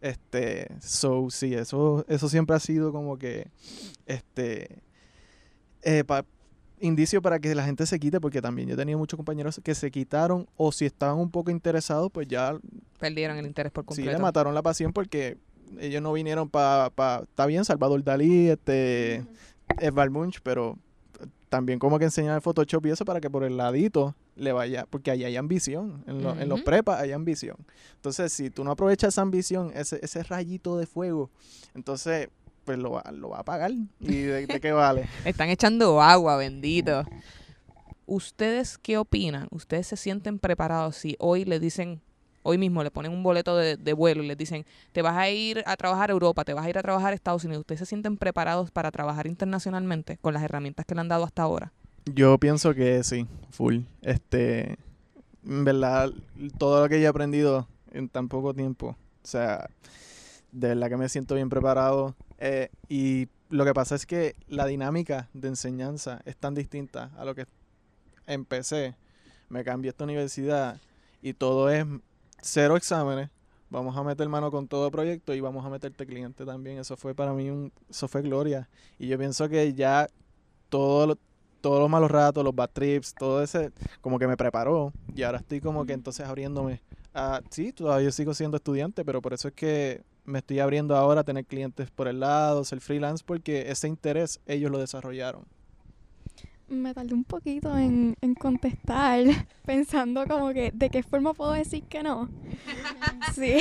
Este, 0.00 0.68
so 0.80 1.28
sí, 1.30 1.54
eso 1.54 2.04
eso 2.08 2.28
siempre 2.28 2.54
ha 2.54 2.60
sido 2.60 2.92
como 2.92 3.16
que 3.18 3.48
este 4.06 4.82
eh, 5.82 6.04
pa- 6.04 6.24
indicio 6.80 7.22
para 7.22 7.38
que 7.38 7.54
la 7.54 7.64
gente 7.64 7.86
se 7.86 7.98
quite, 7.98 8.20
porque 8.20 8.42
también 8.42 8.68
yo 8.68 8.74
he 8.74 8.76
tenido 8.76 8.98
muchos 8.98 9.16
compañeros 9.16 9.60
que 9.64 9.74
se 9.74 9.90
quitaron 9.90 10.46
o 10.56 10.70
si 10.72 10.84
estaban 10.84 11.16
un 11.18 11.30
poco 11.30 11.50
interesados, 11.50 12.10
pues 12.12 12.28
ya 12.28 12.58
Perdieron 12.98 13.38
el 13.38 13.46
interés 13.46 13.72
por 13.72 13.84
sí 13.84 13.88
completo. 13.88 14.12
le 14.12 14.18
mataron 14.18 14.54
la 14.54 14.62
pasión 14.62 14.92
porque 14.92 15.38
ellos 15.78 16.02
no 16.02 16.12
vinieron 16.12 16.48
para, 16.48 16.90
pa, 16.90 17.20
está 17.24 17.46
bien, 17.46 17.64
Salvador 17.64 18.04
Dalí, 18.04 18.48
este, 18.48 19.24
Edvard 19.80 20.10
Munch, 20.10 20.40
pero 20.42 20.78
también 21.48 21.78
como 21.78 21.98
que 21.98 22.04
enseñar 22.06 22.34
el 22.36 22.40
Photoshop 22.42 22.86
y 22.86 22.90
eso 22.90 23.04
para 23.04 23.20
que 23.20 23.30
por 23.30 23.44
el 23.44 23.56
ladito 23.56 24.14
le 24.34 24.52
vaya, 24.52 24.86
porque 24.90 25.10
ahí 25.10 25.24
hay 25.24 25.36
ambición, 25.36 26.02
en, 26.06 26.22
lo- 26.22 26.38
en 26.38 26.48
los 26.48 26.60
prepas 26.62 27.00
hay 27.00 27.12
ambición. 27.12 27.56
Entonces, 27.94 28.32
si 28.32 28.50
tú 28.50 28.64
no 28.64 28.70
aprovechas 28.72 29.14
esa 29.14 29.22
ambición, 29.22 29.70
ese, 29.74 29.98
ese 30.02 30.22
rayito 30.24 30.76
de 30.76 30.86
fuego, 30.86 31.30
entonces, 31.74 32.28
pues 32.64 32.78
lo 32.78 32.90
va, 32.92 33.04
lo 33.12 33.28
va 33.30 33.38
a 33.40 33.44
pagar. 33.44 33.70
¿Y 34.00 34.16
de, 34.22 34.46
de 34.46 34.60
qué 34.60 34.72
vale? 34.72 35.06
Están 35.24 35.48
echando 35.50 36.02
agua, 36.02 36.36
bendito. 36.36 37.04
¿Ustedes 38.06 38.78
qué 38.78 38.98
opinan? 38.98 39.48
¿Ustedes 39.50 39.88
se 39.88 39.96
sienten 39.96 40.38
preparados 40.38 40.96
si 40.96 41.16
hoy 41.18 41.44
le 41.44 41.58
dicen, 41.58 42.00
hoy 42.46 42.58
mismo 42.58 42.82
le 42.82 42.90
ponen 42.90 43.12
un 43.12 43.22
boleto 43.22 43.56
de, 43.56 43.92
vuelo 43.92 44.22
y 44.22 44.28
les 44.28 44.38
dicen, 44.38 44.64
te 44.92 45.02
vas 45.02 45.16
a 45.16 45.28
ir 45.28 45.62
a 45.66 45.76
trabajar 45.76 46.10
a 46.10 46.12
Europa, 46.12 46.44
te 46.44 46.54
vas 46.54 46.64
a 46.64 46.70
ir 46.70 46.78
a 46.78 46.82
trabajar 46.82 47.12
a 47.12 47.16
Estados 47.16 47.44
Unidos? 47.44 47.60
¿Ustedes 47.60 47.80
se 47.80 47.86
sienten 47.86 48.16
preparados 48.16 48.70
para 48.70 48.90
trabajar 48.90 49.26
internacionalmente 49.26 50.18
con 50.18 50.32
las 50.32 50.42
herramientas 50.42 50.86
que 50.86 50.94
le 50.94 51.00
han 51.00 51.08
dado 51.08 51.24
hasta 51.24 51.42
ahora? 51.42 51.72
Yo 52.06 52.38
pienso 52.38 52.74
que 52.74 53.02
sí, 53.02 53.26
full. 53.50 53.80
Este, 54.02 54.76
en 55.44 55.64
verdad, 55.64 56.12
todo 56.58 56.82
lo 56.82 56.88
que 56.88 57.00
yo 57.00 57.06
he 57.06 57.08
aprendido 57.08 57.66
en 57.92 58.08
tan 58.08 58.28
poco 58.28 58.54
tiempo, 58.54 58.88
o 58.88 59.26
sea, 59.26 59.68
de 60.52 60.68
verdad 60.68 60.88
que 60.88 60.96
me 60.96 61.08
siento 61.08 61.34
bien 61.34 61.48
preparado. 61.48 62.14
eh, 62.38 62.70
y 62.88 63.28
lo 63.48 63.64
que 63.64 63.74
pasa 63.74 63.94
es 63.94 64.06
que 64.06 64.34
la 64.48 64.66
dinámica 64.66 65.28
de 65.32 65.48
enseñanza 65.48 66.20
es 66.24 66.36
tan 66.36 66.54
distinta 66.54 67.10
a 67.16 67.24
lo 67.24 67.34
que 67.34 67.46
empecé. 68.26 68.96
Me 69.48 69.62
cambié 69.62 69.90
a 69.90 69.92
esta 69.92 70.04
universidad 70.04 70.80
y 71.22 71.34
todo 71.34 71.70
es 71.70 71.86
cero 72.40 72.76
exámenes. 72.76 73.30
Vamos 73.68 73.96
a 73.96 74.02
meter 74.04 74.28
mano 74.28 74.50
con 74.50 74.68
todo 74.68 74.90
proyecto 74.90 75.34
y 75.34 75.40
vamos 75.40 75.64
a 75.66 75.68
meterte 75.70 76.06
cliente 76.06 76.44
también. 76.44 76.78
Eso 76.78 76.96
fue 76.96 77.14
para 77.14 77.32
mí 77.32 77.50
un, 77.50 77.72
eso 77.90 78.06
fue 78.06 78.22
gloria. 78.22 78.68
Y 78.98 79.08
yo 79.08 79.18
pienso 79.18 79.48
que 79.48 79.74
ya 79.74 80.08
todo 80.68 81.06
lo- 81.06 81.18
todos 81.60 81.80
los 81.80 81.90
malos 81.90 82.10
ratos, 82.10 82.44
los 82.44 82.54
bad 82.54 82.70
trips, 82.72 83.12
todo 83.14 83.42
ese, 83.42 83.72
como 84.00 84.18
que 84.20 84.28
me 84.28 84.36
preparó. 84.36 84.92
Y 85.16 85.24
ahora 85.24 85.38
estoy 85.38 85.60
como 85.60 85.84
que 85.84 85.94
entonces 85.94 86.24
abriéndome 86.26 86.80
a, 87.12 87.40
sí, 87.50 87.72
todavía 87.72 88.12
sigo 88.12 88.34
siendo 88.34 88.56
estudiante, 88.56 89.04
pero 89.04 89.20
por 89.20 89.32
eso 89.32 89.48
es 89.48 89.54
que 89.54 90.02
me 90.24 90.38
estoy 90.40 90.60
abriendo 90.60 90.96
ahora 90.96 91.22
a 91.22 91.24
tener 91.24 91.44
clientes 91.44 91.90
por 91.90 92.06
el 92.08 92.20
lado, 92.20 92.62
ser 92.64 92.80
freelance, 92.80 93.24
porque 93.26 93.70
ese 93.70 93.88
interés 93.88 94.38
ellos 94.46 94.70
lo 94.70 94.78
desarrollaron. 94.78 95.44
Me 96.68 96.92
tardé 96.94 97.14
un 97.14 97.24
poquito 97.24 97.76
en, 97.78 98.16
en 98.20 98.34
contestar, 98.34 99.20
pensando 99.64 100.26
como 100.26 100.52
que 100.52 100.72
de 100.74 100.90
qué 100.90 101.02
forma 101.02 101.32
puedo 101.34 101.52
decir 101.52 101.84
que 101.84 102.02
no. 102.02 102.28
Sí, 103.34 103.58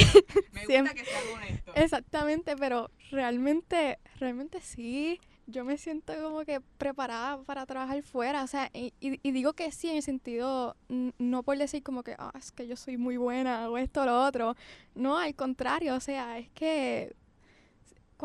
Siempre- 0.65 0.95
que 0.95 1.05
sea 1.05 1.19
honesto. 1.35 1.71
exactamente, 1.75 2.55
pero 2.55 2.89
realmente, 3.11 3.99
realmente 4.19 4.61
sí. 4.61 5.19
Yo 5.47 5.63
me 5.63 5.77
siento 5.77 6.13
como 6.23 6.43
que 6.43 6.59
preparada 6.79 7.37
para 7.43 7.67
trabajar 7.67 8.01
fuera, 8.01 8.43
o 8.43 8.47
sea, 8.47 8.71
y, 8.73 8.93
y- 8.99 9.19
y 9.21 9.31
digo 9.31 9.53
que 9.53 9.71
sí 9.71 9.87
en 9.89 9.97
el 9.97 10.01
sentido, 10.01 10.75
no 11.19 11.43
por 11.43 11.55
decir 11.59 11.83
como 11.83 12.01
que, 12.01 12.15
ah, 12.17 12.31
es 12.35 12.51
que 12.51 12.65
yo 12.67 12.75
soy 12.75 12.97
muy 12.97 13.17
buena 13.17 13.69
o 13.69 13.77
esto 13.77 14.01
o 14.01 14.05
lo 14.05 14.23
otro. 14.23 14.55
No, 14.95 15.17
al 15.19 15.35
contrario, 15.35 15.93
o 15.95 15.99
sea, 15.99 16.39
es 16.39 16.49
que 16.49 17.13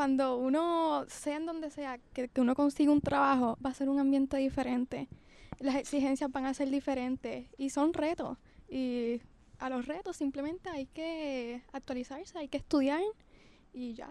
cuando 0.01 0.39
uno, 0.39 1.05
sea 1.09 1.37
en 1.37 1.45
donde 1.45 1.71
sea, 1.71 1.99
que, 2.15 2.29
que 2.29 2.41
uno 2.41 2.55
consiga 2.55 2.91
un 2.91 3.03
trabajo, 3.03 3.59
va 3.63 3.69
a 3.69 3.75
ser 3.75 3.91
un 3.91 3.99
ambiente 3.99 4.39
diferente. 4.39 5.09
Las 5.59 5.75
exigencias 5.77 6.33
van 6.33 6.47
a 6.47 6.55
ser 6.55 6.71
diferentes 6.71 7.49
y 7.59 7.69
son 7.69 7.93
retos. 7.93 8.39
Y 8.67 9.21
a 9.59 9.69
los 9.69 9.85
retos 9.85 10.17
simplemente 10.17 10.71
hay 10.71 10.87
que 10.87 11.63
actualizarse, 11.75 12.39
hay 12.39 12.49
que 12.49 12.57
estudiar 12.57 13.03
y 13.75 13.93
ya. 13.93 14.09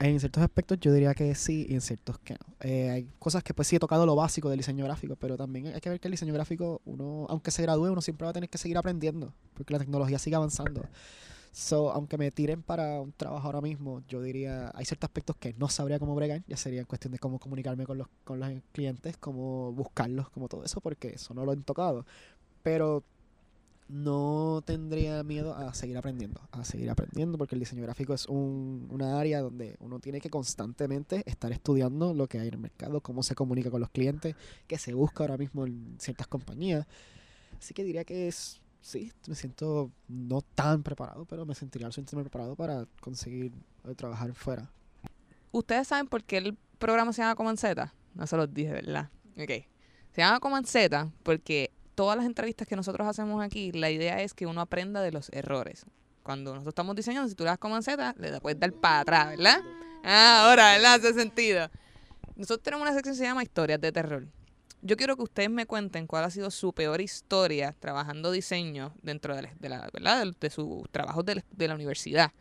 En 0.00 0.18
ciertos 0.18 0.42
aspectos 0.42 0.80
yo 0.80 0.92
diría 0.92 1.14
que 1.14 1.32
sí 1.36 1.64
y 1.68 1.74
en 1.74 1.80
ciertos 1.80 2.18
que 2.18 2.34
no. 2.34 2.56
Eh, 2.62 2.90
hay 2.90 3.08
cosas 3.20 3.44
que 3.44 3.54
pues 3.54 3.68
sí 3.68 3.76
he 3.76 3.78
tocado 3.78 4.06
lo 4.06 4.16
básico 4.16 4.50
del 4.50 4.58
diseño 4.58 4.84
gráfico, 4.84 5.14
pero 5.14 5.36
también 5.36 5.68
hay 5.68 5.80
que 5.80 5.90
ver 5.90 6.00
que 6.00 6.08
el 6.08 6.12
diseño 6.12 6.34
gráfico, 6.34 6.82
uno, 6.86 7.26
aunque 7.28 7.52
se 7.52 7.62
gradúe, 7.62 7.92
uno 7.92 8.00
siempre 8.00 8.24
va 8.24 8.30
a 8.30 8.34
tener 8.34 8.50
que 8.50 8.58
seguir 8.58 8.78
aprendiendo, 8.78 9.32
porque 9.54 9.74
la 9.74 9.78
tecnología 9.78 10.18
sigue 10.18 10.34
avanzando. 10.34 10.82
So, 11.52 11.90
aunque 11.90 12.16
me 12.16 12.30
tiren 12.30 12.62
para 12.62 13.00
un 13.00 13.12
trabajo 13.12 13.46
ahora 13.46 13.60
mismo, 13.60 14.02
yo 14.08 14.22
diría, 14.22 14.70
hay 14.74 14.84
ciertos 14.84 15.08
aspectos 15.08 15.36
que 15.36 15.52
no 15.54 15.68
sabría 15.68 15.98
cómo 15.98 16.14
bregar, 16.14 16.44
ya 16.46 16.56
sería 16.56 16.80
en 16.80 16.86
cuestión 16.86 17.12
de 17.12 17.18
cómo 17.18 17.40
comunicarme 17.40 17.86
con 17.86 17.98
los, 17.98 18.06
con 18.24 18.38
los 18.38 18.50
clientes, 18.72 19.16
cómo 19.16 19.72
buscarlos, 19.72 20.30
como 20.30 20.48
todo 20.48 20.64
eso, 20.64 20.80
porque 20.80 21.08
eso 21.08 21.34
no 21.34 21.44
lo 21.44 21.52
han 21.52 21.64
tocado. 21.64 22.06
Pero 22.62 23.02
no 23.90 24.62
tendría 24.64 25.24
miedo 25.24 25.52
a 25.54 25.74
seguir 25.74 25.98
aprendiendo, 25.98 26.40
a 26.52 26.64
seguir 26.64 26.88
aprendiendo, 26.88 27.36
porque 27.36 27.56
el 27.56 27.60
diseño 27.60 27.82
gráfico 27.82 28.14
es 28.14 28.26
un, 28.26 28.86
una 28.90 29.18
área 29.18 29.40
donde 29.40 29.76
uno 29.80 29.98
tiene 29.98 30.20
que 30.20 30.30
constantemente 30.30 31.24
estar 31.26 31.50
estudiando 31.50 32.14
lo 32.14 32.28
que 32.28 32.38
hay 32.38 32.48
en 32.48 32.54
el 32.54 32.60
mercado, 32.60 33.00
cómo 33.00 33.24
se 33.24 33.34
comunica 33.34 33.70
con 33.70 33.80
los 33.80 33.90
clientes, 33.90 34.36
qué 34.68 34.78
se 34.78 34.94
busca 34.94 35.24
ahora 35.24 35.36
mismo 35.36 35.66
en 35.66 35.96
ciertas 35.98 36.28
compañías. 36.28 36.86
Así 37.58 37.74
que 37.74 37.82
diría 37.82 38.04
que 38.04 38.28
es, 38.28 38.60
sí, 38.80 39.12
me 39.26 39.34
siento 39.34 39.90
no 40.08 40.42
tan 40.42 40.82
preparado, 40.82 41.24
pero 41.24 41.44
me 41.46 41.54
sentiría 41.54 41.88
lo 41.88 41.92
suficientemente 41.92 42.30
preparado 42.30 42.56
para 42.56 42.86
conseguir 43.00 43.52
eh, 43.84 43.94
trabajar 43.94 44.32
fuera. 44.34 44.70
¿Ustedes 45.52 45.88
saben 45.88 46.06
por 46.06 46.22
qué 46.24 46.38
el 46.38 46.56
programa 46.78 47.12
se 47.12 47.22
llama 47.22 47.34
Coman 47.34 47.56
Z? 47.56 47.92
No 48.14 48.26
se 48.26 48.36
los 48.36 48.52
dije, 48.52 48.72
¿verdad? 48.72 49.10
Ok. 49.36 49.66
Se 50.12 50.20
llama 50.22 50.40
Coman 50.40 50.64
Z 50.64 51.10
porque 51.22 51.70
todas 51.94 52.16
las 52.16 52.26
entrevistas 52.26 52.66
que 52.66 52.76
nosotros 52.76 53.06
hacemos 53.06 53.42
aquí, 53.42 53.72
la 53.72 53.90
idea 53.90 54.22
es 54.22 54.34
que 54.34 54.46
uno 54.46 54.60
aprenda 54.60 55.02
de 55.02 55.12
los 55.12 55.28
errores. 55.30 55.84
Cuando 56.22 56.52
nosotros 56.52 56.72
estamos 56.72 56.96
diseñando, 56.96 57.28
si 57.28 57.34
tú 57.34 57.44
le 57.44 57.50
das 57.50 57.58
Coman 57.58 57.82
Z, 57.82 58.14
le 58.18 58.40
puedes 58.40 58.58
dar 58.58 58.72
para 58.72 59.00
atrás, 59.00 59.28
¿verdad? 59.30 59.60
Ah, 60.04 60.46
ahora, 60.46 60.72
¿verdad? 60.72 60.94
Hace 60.94 61.14
sentido. 61.14 61.68
Nosotros 62.36 62.62
tenemos 62.62 62.86
una 62.86 62.94
sección 62.94 63.14
que 63.14 63.18
se 63.18 63.24
llama 63.24 63.42
Historias 63.42 63.80
de 63.80 63.92
Terror. 63.92 64.26
Yo 64.82 64.96
quiero 64.96 65.16
que 65.16 65.22
ustedes 65.22 65.50
me 65.50 65.66
cuenten 65.66 66.06
cuál 66.06 66.24
ha 66.24 66.30
sido 66.30 66.50
su 66.50 66.72
peor 66.72 67.02
historia 67.02 67.76
trabajando 67.78 68.30
diseño 68.32 68.94
dentro 69.02 69.36
de, 69.36 69.42
la, 69.42 69.50
de 69.58 69.90
¿verdad? 69.92 70.24
de, 70.24 70.34
de 70.40 70.50
sus 70.50 70.88
trabajos 70.90 71.24
de 71.26 71.36
la, 71.36 71.44
de 71.50 71.68
la 71.68 71.74
universidad. 71.74 72.32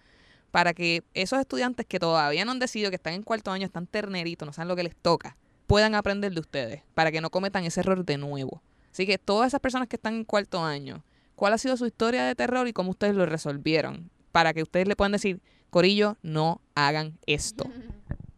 Para 0.52 0.74
que 0.74 1.04
esos 1.14 1.40
estudiantes 1.40 1.86
que 1.86 2.00
todavía 2.00 2.46
no 2.46 2.52
han 2.52 2.60
decidido, 2.60 2.90
que 2.92 2.96
están 2.96 3.14
en 3.14 3.24
cuarto 3.24 3.52
año, 3.52 3.66
están 3.66 3.88
terneritos, 3.88 4.46
no 4.46 4.54
saben 4.54 4.70
lo 4.70 4.76
que 4.76 4.84
les 4.84 4.96
toca, 4.96 5.36
puedan 5.68 5.96
aprender 5.96 6.34
de 6.34 6.40
ustedes. 6.40 6.82
Para 6.96 7.12
que 7.12 7.22
no 7.22 7.30
cometan 7.30 7.66
ese 7.66 7.82
error 7.82 8.06
de 8.06 8.18
nuevo. 8.18 8.64
Así 8.92 9.06
que 9.06 9.18
todas 9.18 9.50
esas 9.50 9.60
personas 9.60 9.88
que 9.90 9.98
están 9.98 10.16
en 10.16 10.24
cuarto 10.24 10.64
año, 10.64 11.04
¿cuál 11.36 11.54
ha 11.54 11.58
sido 11.58 11.76
su 11.76 11.86
historia 11.86 12.24
de 12.24 12.36
terror 12.36 12.68
y 12.68 12.74
cómo 12.74 12.92
ustedes 12.92 13.16
lo 13.16 13.26
resolvieron? 13.26 14.10
Para 14.32 14.54
que 14.54 14.64
ustedes 14.64 14.88
le 14.88 14.96
puedan 14.96 15.12
decir, 15.12 15.42
Corillo, 15.70 16.18
no 16.24 16.62
hagan 16.74 17.20
esto. 17.26 17.70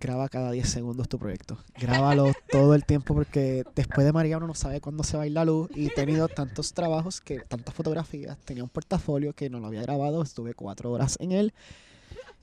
Graba 0.00 0.28
cada 0.28 0.50
10 0.50 0.68
segundos 0.68 1.08
tu 1.08 1.18
proyecto. 1.18 1.58
Grábalo 1.78 2.32
todo 2.50 2.74
el 2.74 2.84
tiempo 2.84 3.14
porque 3.14 3.64
después 3.74 4.04
de 4.06 4.12
María 4.12 4.36
uno 4.36 4.46
no 4.46 4.54
sabe 4.54 4.80
cuándo 4.80 5.04
se 5.04 5.16
va 5.16 5.24
a 5.24 5.26
ir 5.26 5.32
la 5.32 5.44
luz 5.44 5.70
y 5.74 5.86
he 5.86 5.90
tenido 5.90 6.28
tantos 6.28 6.72
trabajos, 6.72 7.20
que 7.20 7.40
tantas 7.40 7.74
fotografías, 7.74 8.36
tenía 8.44 8.62
un 8.62 8.68
portafolio 8.68 9.32
que 9.32 9.50
no 9.50 9.60
lo 9.60 9.66
había 9.66 9.82
grabado, 9.82 10.22
estuve 10.22 10.54
cuatro 10.54 10.92
horas 10.92 11.16
en 11.20 11.32
él 11.32 11.54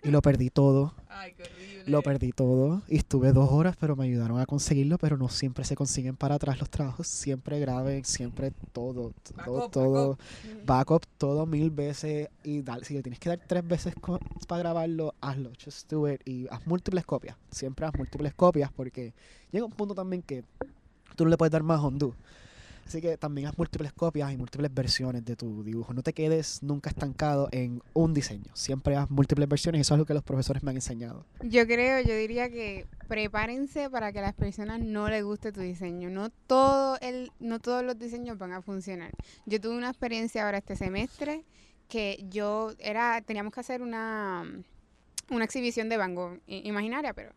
y 0.04 0.12
lo 0.12 0.22
perdí 0.22 0.49
todo. 0.49 0.93
Ay, 1.08 1.34
qué 1.34 1.43
horrible. 1.43 1.84
Lo 1.91 2.01
perdí 2.01 2.32
todo 2.32 2.82
y 2.88 2.97
estuve 2.97 3.32
dos 3.34 3.51
horas, 3.51 3.76
pero 3.80 3.95
me 3.95 4.06
ayudaron 4.06 4.39
a 4.39 4.45
conseguirlo, 4.45 4.97
pero 4.97 5.18
no 5.18 5.30
siempre 5.30 5.66
se 5.66 5.76
consiguen 5.76 6.16
para 6.16 6.36
atrás 6.36 6.60
los 6.60 6.70
trabajos. 6.70 7.08
Siempre 7.08 7.60
graben, 7.60 8.06
siempre 8.06 8.51
todo, 8.72 9.14
todo, 9.24 9.36
Backup, 9.36 9.72
todo, 9.72 10.18
backup, 10.66 11.06
todo 11.18 11.45
mil 11.45 11.72
veces 11.72 12.30
y 12.43 12.62
dale, 12.62 12.86
si 12.86 12.93
le 12.93 13.01
tienes 13.01 13.20
que 13.20 13.30
dar 13.30 13.39
tres 13.45 13.68
veces 13.68 13.93
para 14.47 14.60
grabarlo, 14.60 15.14
hazlo, 15.22 15.51
just 15.64 15.89
do 15.89 16.10
it 16.10 16.22
y 16.26 16.47
haz 16.49 16.66
múltiples 16.68 17.06
copias. 17.06 17.38
Siempre 17.51 17.86
haz 17.86 17.93
múltiples 17.97 18.34
copias 18.34 18.72
porque 18.72 19.14
llega 19.51 19.66
un 19.66 19.72
punto 19.72 19.95
también 19.95 20.22
que 20.22 20.43
tú 21.16 21.24
no 21.24 21.30
le 21.30 21.38
puedes 21.38 21.51
dar 21.51 21.64
más 21.64 21.82
undo. 21.82 22.16
Así 22.86 23.01
que 23.01 23.17
también 23.17 23.47
haz 23.47 23.57
múltiples 23.57 23.93
copias 23.93 24.31
y 24.31 24.38
múltiples 24.38 24.73
versiones 24.73 25.25
de 25.25 25.36
tu 25.36 25.63
dibujo. 25.63 25.93
No 25.93 26.03
te 26.03 26.13
quedes 26.13 26.61
nunca 26.61 26.89
estancado 26.89 27.49
en 27.51 27.81
un 27.93 28.13
diseño. 28.13 28.51
Siempre 28.53 28.95
haz 28.95 29.09
múltiples 29.09 29.47
versiones 29.47 29.79
y 29.79 29.81
eso 29.81 29.95
es 29.95 29.99
lo 29.99 30.05
que 30.05 30.13
los 30.13 30.23
profesores 30.23 30.63
me 30.63 30.71
han 30.71 30.77
enseñado. 30.77 31.25
Yo 31.41 31.65
creo, 31.65 32.01
yo 32.01 32.15
diría 32.15 32.49
que 32.49 32.86
prepárense 33.07 33.89
para 33.89 34.11
que 34.11 34.19
a 34.19 34.23
las 34.23 34.34
personas 34.34 34.79
no 34.79 35.09
les 35.09 35.23
guste 35.23 35.51
tu 35.51 35.61
diseño. 35.61 36.09
No 36.09 36.29
todo 36.29 36.97
el, 37.01 37.31
no 37.39 37.59
todos 37.59 37.84
los 37.84 37.97
diseños 37.97 38.38
van 38.38 38.53
a 38.53 38.61
funcionar. 38.61 39.11
Yo 39.45 39.59
tuve 39.59 39.75
una 39.75 39.89
experiencia 39.89 40.45
ahora 40.45 40.59
este 40.59 40.75
semestre 40.75 41.45
que 41.88 42.25
yo 42.29 42.73
era, 42.79 43.21
teníamos 43.21 43.53
que 43.53 43.59
hacer 43.59 43.81
una, 43.81 44.43
una 45.29 45.45
exhibición 45.45 45.89
de 45.89 45.97
Van 45.97 46.41
imaginaria, 46.47 47.13
pero 47.13 47.34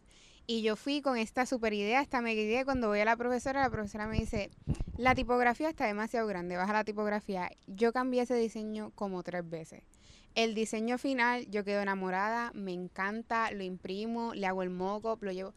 y 0.46 0.62
yo 0.62 0.76
fui 0.76 1.00
con 1.00 1.16
esta 1.16 1.44
super 1.46 1.72
idea, 1.72 2.00
esta 2.00 2.20
mega 2.20 2.40
idea. 2.40 2.64
Cuando 2.64 2.88
voy 2.88 3.00
a 3.00 3.04
la 3.04 3.16
profesora, 3.16 3.62
la 3.62 3.70
profesora 3.70 4.06
me 4.06 4.18
dice, 4.18 4.50
la 4.96 5.14
tipografía 5.14 5.68
está 5.68 5.86
demasiado 5.86 6.26
grande, 6.26 6.56
baja 6.56 6.72
la 6.72 6.84
tipografía. 6.84 7.50
Yo 7.66 7.92
cambié 7.92 8.22
ese 8.22 8.34
diseño 8.34 8.92
como 8.94 9.22
tres 9.22 9.48
veces. 9.48 9.82
El 10.34 10.54
diseño 10.54 10.98
final, 10.98 11.46
yo 11.50 11.64
quedo 11.64 11.80
enamorada, 11.80 12.52
me 12.54 12.72
encanta, 12.72 13.50
lo 13.50 13.64
imprimo, 13.64 14.34
le 14.34 14.46
hago 14.46 14.62
el 14.62 14.70
mock-up, 14.70 15.22
lo 15.22 15.32
llevo. 15.32 15.54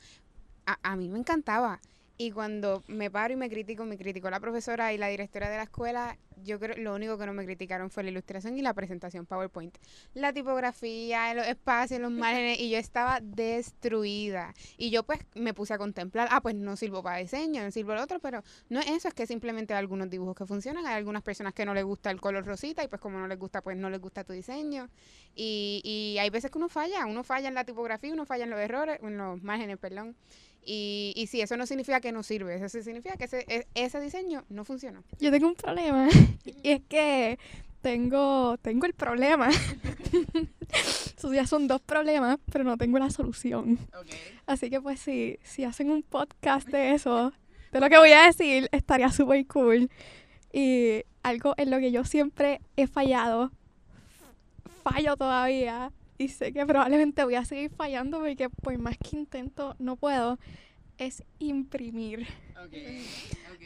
A, 0.65 0.79
a 0.81 0.95
mí 0.95 1.09
me 1.09 1.19
encantaba. 1.19 1.81
Y 2.21 2.31
cuando 2.31 2.83
me 2.87 3.09
paro 3.09 3.33
y 3.33 3.37
me 3.37 3.49
critico, 3.49 3.85
me 3.85 3.97
criticó 3.97 4.29
la 4.29 4.41
profesora 4.41 4.91
y 4.91 4.97
la 4.97 5.07
directora 5.07 5.49
de 5.49 5.55
la 5.55 5.63
escuela, 5.63 6.17
yo 6.43 6.59
creo 6.59 6.75
lo 6.77 6.93
único 6.93 7.17
que 7.17 7.25
no 7.25 7.31
me 7.31 7.45
criticaron 7.45 7.89
fue 7.89 8.03
la 8.03 8.09
ilustración 8.09 8.57
y 8.57 8.61
la 8.61 8.73
presentación 8.73 9.25
PowerPoint. 9.25 9.77
La 10.15 10.33
tipografía, 10.33 11.33
los 11.33 11.47
espacios, 11.47 12.01
los 12.01 12.11
márgenes, 12.11 12.59
y 12.59 12.71
yo 12.71 12.77
estaba 12.77 13.21
destruida. 13.21 14.53
Y 14.75 14.89
yo 14.89 15.03
pues 15.03 15.21
me 15.33 15.53
puse 15.53 15.73
a 15.73 15.77
contemplar, 15.77 16.27
ah, 16.29 16.41
pues 16.41 16.55
no 16.55 16.75
sirvo 16.75 17.01
para 17.01 17.19
diseño, 17.19 17.63
no 17.63 17.71
sirvo 17.71 17.95
lo 17.95 18.03
otro, 18.03 18.19
pero 18.19 18.43
no 18.67 18.81
es 18.81 18.87
eso, 18.89 19.07
es 19.07 19.13
que 19.13 19.25
simplemente 19.25 19.73
hay 19.73 19.79
algunos 19.79 20.09
dibujos 20.09 20.35
que 20.35 20.45
funcionan, 20.45 20.85
hay 20.85 20.95
algunas 20.95 21.23
personas 21.23 21.53
que 21.53 21.63
no 21.63 21.73
les 21.73 21.85
gusta 21.85 22.11
el 22.11 22.19
color 22.19 22.45
rosita 22.45 22.83
y 22.83 22.89
pues 22.89 22.99
como 22.99 23.17
no 23.17 23.27
les 23.27 23.39
gusta, 23.39 23.61
pues 23.61 23.77
no 23.77 23.89
les 23.89 24.01
gusta 24.01 24.25
tu 24.25 24.33
diseño. 24.33 24.89
Y, 25.35 25.81
y 25.85 26.17
hay 26.19 26.29
veces 26.31 26.51
que 26.51 26.57
uno 26.57 26.67
falla, 26.67 27.05
uno 27.05 27.23
falla 27.23 27.47
en 27.47 27.53
la 27.53 27.63
tipografía, 27.63 28.11
uno 28.11 28.25
falla 28.25 28.43
en 28.43 28.49
los 28.49 28.59
errores, 28.59 28.99
en 29.01 29.17
los 29.17 29.41
márgenes, 29.41 29.77
perdón. 29.77 30.17
Y, 30.65 31.13
y 31.15 31.27
sí, 31.27 31.41
eso 31.41 31.57
no 31.57 31.65
significa 31.65 31.99
que 32.01 32.11
no 32.11 32.21
sirve, 32.21 32.55
eso 32.55 32.69
sí 32.69 32.83
significa 32.83 33.15
que 33.17 33.25
ese, 33.25 33.45
e- 33.47 33.67
ese 33.73 33.99
diseño 33.99 34.43
no 34.49 34.65
funciona. 34.65 35.01
Yo 35.19 35.31
tengo 35.31 35.47
un 35.47 35.55
problema 35.55 36.09
y 36.63 36.69
es 36.71 36.81
que 36.87 37.39
tengo, 37.81 38.57
tengo 38.61 38.85
el 38.85 38.93
problema. 38.93 39.49
Esos 41.17 41.33
ya 41.33 41.47
son 41.47 41.67
dos 41.67 41.81
problemas, 41.81 42.37
pero 42.51 42.63
no 42.63 42.77
tengo 42.77 42.99
la 42.99 43.09
solución. 43.09 43.79
Así 44.45 44.69
que 44.69 44.79
pues 44.81 44.99
si, 44.99 45.37
si 45.43 45.63
hacen 45.63 45.89
un 45.89 46.03
podcast 46.03 46.67
de 46.67 46.93
eso, 46.93 47.33
de 47.71 47.79
lo 47.79 47.89
que 47.89 47.97
voy 47.97 48.11
a 48.11 48.23
decir, 48.25 48.69
estaría 48.71 49.11
súper 49.11 49.45
cool. 49.47 49.89
Y 50.53 51.03
algo 51.23 51.53
en 51.57 51.71
lo 51.71 51.79
que 51.79 51.91
yo 51.91 52.03
siempre 52.05 52.61
he 52.77 52.87
fallado, 52.87 53.51
fallo 54.83 55.15
todavía, 55.17 55.91
y 56.19 56.27
sé 56.27 56.51
que 56.51 56.65
probablemente 56.65 57.23
voy 57.23 57.35
a 57.35 57.45
seguir 57.45 57.71
fallando 57.71 58.19
porque 58.19 58.49
por 58.49 58.77
más 58.77 58.97
que 58.97 59.15
intento, 59.15 59.75
no 59.79 59.95
puedo, 59.95 60.37
es 60.97 61.23
imprimir. 61.39 62.27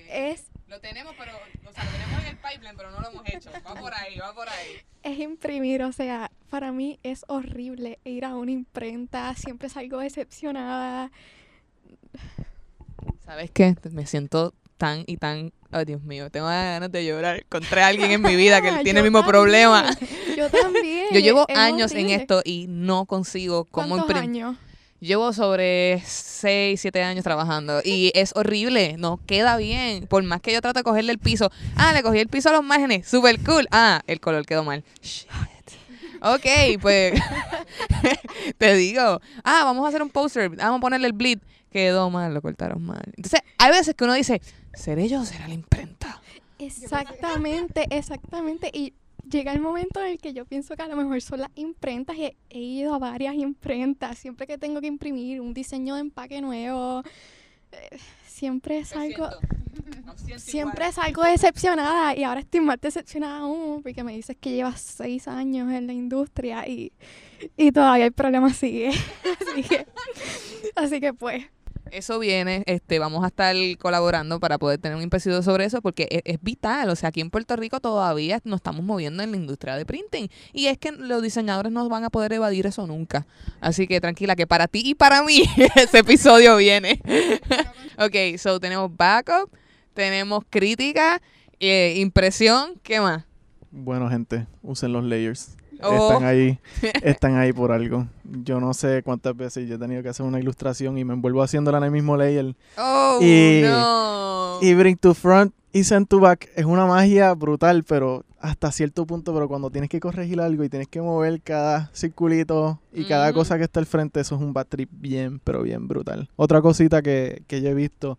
Es 0.08 0.51
Lo 0.68 0.80
tenemos, 0.80 1.16
pero, 1.18 1.32
o 1.68 1.74
sea, 1.74 1.84
lo 1.84 1.91
tenemos 1.91 2.22
en 2.22 2.28
el 2.28 2.38
pipeline, 2.38 2.78
pero 2.78 2.91
no 2.91 2.99
lo 3.01 3.10
hemos 3.10 3.24
hecho. 3.28 3.49
Va 3.68 3.74
por 3.74 3.93
ahí, 3.95 4.20
va 4.20 4.34
por 4.36 4.47
ahí. 4.47 4.78
es 5.01 5.20
imprimir, 5.20 5.82
o 5.82 5.91
sea, 5.91 6.32
para 6.51 6.72
mí 6.72 6.99
es 7.01 7.26
horrible 7.28 7.99
ir 8.04 8.24
a 8.24 8.36
una 8.36 8.51
imprenta, 8.51 9.34
siempre 9.34 9.68
salgo 9.68 9.97
decepcionada. 9.97 11.12
¿Sabes 13.26 13.49
qué? 13.49 13.76
Me 13.91 14.06
siento 14.06 14.54
tan 14.78 15.04
y 15.08 15.18
tan... 15.18 15.51
Ay, 15.74 15.86
Dios 15.86 16.01
mío, 16.03 16.30
tengo 16.30 16.45
ganas 16.45 16.91
de 16.91 17.03
llorar. 17.03 17.38
Encontré 17.38 17.82
a 17.82 17.88
alguien 17.88 18.11
en 18.11 18.21
mi 18.21 18.36
vida 18.36 18.61
que 18.61 18.71
tiene 18.84 18.99
el 18.99 19.03
mismo 19.03 19.26
problema. 19.26 19.89
Yo 20.38 20.49
también. 20.49 21.07
Yo 21.11 21.19
llevo 21.19 21.45
es 21.47 21.57
años 21.57 21.91
en 21.93 22.09
esto 22.11 22.41
y 22.45 22.67
no 22.69 23.05
consigo 23.05 23.65
cómo 23.65 23.95
¿Cuántos 23.95 24.15
imprimir. 24.15 24.43
años? 24.43 24.57
Llevo 24.99 25.34
sobre 25.34 26.01
6, 26.05 26.80
7 26.80 27.03
años 27.03 27.24
trabajando 27.24 27.82
y 27.84 28.11
es 28.15 28.32
horrible, 28.36 28.95
no 28.97 29.19
queda 29.26 29.57
bien. 29.57 30.07
Por 30.07 30.24
más 30.24 30.39
que 30.39 30.53
yo 30.53 30.61
trato 30.61 30.80
de 30.80 30.84
cogerle 30.84 31.11
el 31.11 31.19
piso. 31.19 31.51
Ah, 31.76 31.91
le 31.91 32.03
cogí 32.03 32.19
el 32.19 32.30
piso 32.30 32.49
a 32.49 32.51
los 32.53 32.63
márgenes, 32.63 33.05
super 33.05 33.38
cool. 33.43 33.67
Ah, 33.71 34.01
el 34.07 34.21
color 34.21 34.45
quedó 34.45 34.63
mal. 34.63 34.84
Shit. 35.01 35.28
Ok, 36.21 36.80
pues 36.82 37.19
te 38.57 38.76
digo, 38.76 39.19
ah, 39.43 39.63
vamos 39.65 39.84
a 39.84 39.89
hacer 39.89 40.01
un 40.01 40.09
poster, 40.09 40.49
vamos 40.49 40.78
a 40.78 40.82
ponerle 40.82 41.07
el 41.07 41.13
bleed. 41.13 41.39
Quedó 41.69 42.09
mal, 42.09 42.34
lo 42.34 42.41
cortaron 42.41 42.82
mal. 42.82 43.03
Entonces, 43.17 43.41
hay 43.57 43.71
veces 43.71 43.95
que 43.95 44.03
uno 44.05 44.13
dice, 44.13 44.41
¿seré 44.74 45.07
yo 45.07 45.21
o 45.21 45.26
será 45.26 45.47
la 45.47 45.53
imprenta? 45.53 46.21
Exactamente, 46.59 47.88
exactamente. 47.89 48.69
Y 48.74 48.93
llega 49.30 49.51
el 49.51 49.59
momento 49.59 50.01
en 50.01 50.11
el 50.11 50.17
que 50.17 50.34
yo 50.34 50.45
pienso 50.45 50.76
que 50.76 50.84
a 50.84 50.88
lo 50.88 50.95
mejor 50.95 51.21
son 51.21 51.41
las 51.41 51.49
imprentas 51.55 52.15
y 52.17 52.26
he, 52.26 52.38
he 52.49 52.59
ido 52.59 52.93
a 52.93 52.99
varias 52.99 53.36
imprentas. 53.36 54.17
Siempre 54.17 54.47
que 54.47 54.57
tengo 54.57 54.82
que 54.82 54.88
imprimir 54.88 55.41
un 55.41 55.53
diseño 55.53 55.95
de 55.95 56.01
empaque 56.01 56.41
nuevo, 56.41 57.03
eh, 57.71 57.97
siempre 58.28 58.84
salgo, 58.86 59.30
siempre 60.38 60.91
salgo 60.91 61.24
decepcionada 61.24 62.15
y 62.15 62.24
ahora 62.24 62.41
estoy 62.41 62.61
más 62.61 62.80
decepcionada 62.82 63.39
aún 63.39 63.82
porque 63.82 64.03
me 64.03 64.13
dices 64.13 64.36
que 64.39 64.51
llevas 64.51 64.82
seis 64.82 65.28
años 65.28 65.71
en 65.71 65.88
la 65.88 65.93
industria 65.93 66.67
y, 66.67 66.91
y 67.57 67.71
todavía 67.71 68.05
el 68.05 68.13
problema 68.13 68.53
sigue. 68.53 68.89
así 69.41 69.63
que, 69.63 69.88
así 70.76 70.99
que 70.99 71.13
pues, 71.13 71.45
Eso 71.92 72.20
viene, 72.20 72.64
este, 72.66 72.98
vamos 73.00 73.24
a 73.24 73.28
estar 73.28 73.56
colaborando 73.78 74.40
para 74.40 74.58
poder 74.58 74.80
tener 74.80 74.98
un 74.98 75.04
episodio 75.04 75.44
sobre 75.44 75.66
eso 75.66 75.82
porque 75.82 76.08
es, 76.10 76.22
es 76.26 76.42
vital, 76.42 76.90
o 76.90 76.96
sea, 76.96 77.10
aquí 77.10 77.22
en 77.22 77.30
Puerto 77.30 77.56
Rico 77.56 77.80
todavía 77.80 78.40
nos 78.44 78.58
estamos 78.58 78.84
moviendo 78.84 79.22
en 79.22 79.32
la 79.32 79.38
industria 79.38 79.76
de 79.76 79.86
printing 79.86 80.30
y 80.54 80.68
es 80.68 80.78
que 80.78 80.92
los 80.92 81.22
diseñadores 81.22 81.72
no 81.72 81.88
van 81.90 82.04
a 82.04 82.10
poder 82.10 82.34
evadir 82.34 82.66
eso 82.66 82.88
nunca. 82.88 83.28
Así 83.62 83.88
que 83.88 84.02
tranquila, 84.02 84.36
que 84.36 84.48
para 84.48 84.68
ti 84.68 84.82
y 84.86 84.96
para 84.96 85.24
mí 85.24 85.44
ese 85.76 86.00
episodio 86.00 86.58
viene. 86.58 87.02
ok, 87.98 88.38
so 88.38 88.60
tenemos 88.60 88.96
backup, 88.96 89.52
tenemos 89.94 90.44
crítica, 90.50 91.22
eh, 91.60 91.96
impresión, 91.98 92.80
¿qué 92.82 93.00
más? 93.00 93.26
Bueno, 93.72 94.10
gente, 94.10 94.48
usen 94.62 94.94
los 94.94 95.04
layers. 95.04 95.58
Oh. 95.82 96.11
Están 96.11 96.26
ahí, 96.26 96.59
están 97.03 97.38
ahí 97.38 97.51
por 97.53 97.71
algo. 97.71 98.07
Yo 98.24 98.59
no 98.59 98.74
sé 98.74 99.01
cuántas 99.03 99.36
veces 99.36 99.67
yo 99.67 99.76
he 99.76 99.78
tenido 99.80 100.01
que 100.03 100.09
hacer 100.09 100.26
una 100.26 100.39
ilustración 100.39 100.97
y 100.97 101.03
me 101.03 101.13
envuelvo 101.13 101.41
haciéndola 101.41 101.78
en 101.80 101.84
el 101.86 101.91
mismo 101.91 102.15
layer. 102.17 102.55
Oh, 102.78 103.19
Y- 103.21 103.61
no. 103.63 104.59
Y 104.61 104.74
bring 104.76 104.97
to 104.97 105.13
front 105.13 105.53
y 105.74 105.84
send 105.84 106.07
to 106.07 106.19
back 106.19 106.49
es 106.55 106.65
una 106.65 106.86
magia 106.86 107.34
brutal, 107.34 107.84
pero 107.84 108.24
hasta 108.39 108.71
cierto 108.71 109.05
punto, 109.05 109.34
pero 109.34 109.47
cuando 109.47 109.69
tienes 109.71 109.89
que 109.89 109.99
corregir 109.99 110.39
algo 110.39 110.63
y 110.63 110.69
tienes 110.69 110.88
que 110.88 111.01
mover 111.01 111.41
cada 111.41 111.89
circulito 111.93 112.80
y 112.93 113.05
cada 113.05 113.34
cosa 113.34 113.57
que 113.57 113.63
está 113.63 113.80
al 113.80 113.86
frente, 113.86 114.19
eso 114.19 114.36
es 114.36 114.41
un 114.41 114.53
bad 114.53 114.67
trip 114.67 114.89
bien, 114.93 115.39
pero 115.43 115.63
bien 115.63 115.88
brutal. 115.88 116.30
Otra 116.36 116.61
cosita 116.61 117.01
que, 117.01 117.41
que 117.47 117.61
yo 117.61 117.69
he 117.69 117.74
visto, 117.74 118.17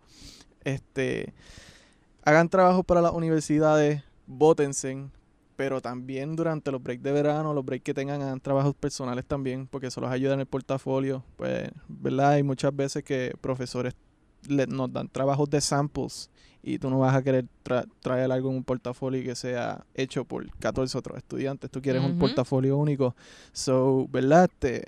este, 0.65 1.33
hagan 2.23 2.49
trabajos 2.49 2.83
para 2.85 3.01
las 3.01 3.13
universidades, 3.13 4.03
votense, 4.27 5.05
pero 5.55 5.81
también 5.81 6.35
durante 6.35 6.71
los 6.71 6.81
breaks 6.83 7.01
de 7.03 7.11
verano, 7.11 7.53
los 7.53 7.63
breaks 7.65 7.83
que 7.83 7.93
tengan, 7.93 8.21
hagan 8.21 8.39
trabajos 8.39 8.75
personales 8.75 9.25
también, 9.25 9.67
porque 9.67 9.87
eso 9.87 10.01
los 10.01 10.11
ayuda 10.11 10.33
en 10.33 10.41
el 10.41 10.45
portafolio, 10.45 11.23
pues, 11.37 11.69
¿verdad? 11.87 12.31
Hay 12.31 12.43
muchas 12.43 12.75
veces 12.75 13.03
que 13.03 13.33
profesores 13.41 13.93
le- 14.47 14.67
nos 14.67 14.91
dan 14.91 15.07
trabajos 15.09 15.49
de 15.49 15.61
samples 15.61 16.29
y 16.61 16.77
tú 16.79 16.89
no 16.89 16.99
vas 16.99 17.15
a 17.15 17.21
querer 17.23 17.45
tra- 17.63 17.87
traer 18.01 18.31
algo 18.31 18.49
en 18.49 18.57
un 18.57 18.63
portafolio 18.63 19.23
que 19.23 19.35
sea 19.35 19.85
hecho 19.93 20.25
por 20.25 20.49
14 20.59 20.97
otros 20.97 21.17
estudiantes. 21.17 21.69
Tú 21.71 21.81
quieres 21.81 22.01
un 22.03 22.11
portafolio 22.19 22.77
único. 22.77 23.15
So, 23.53 24.07
¿verdad? 24.11 24.49
Este, 24.51 24.83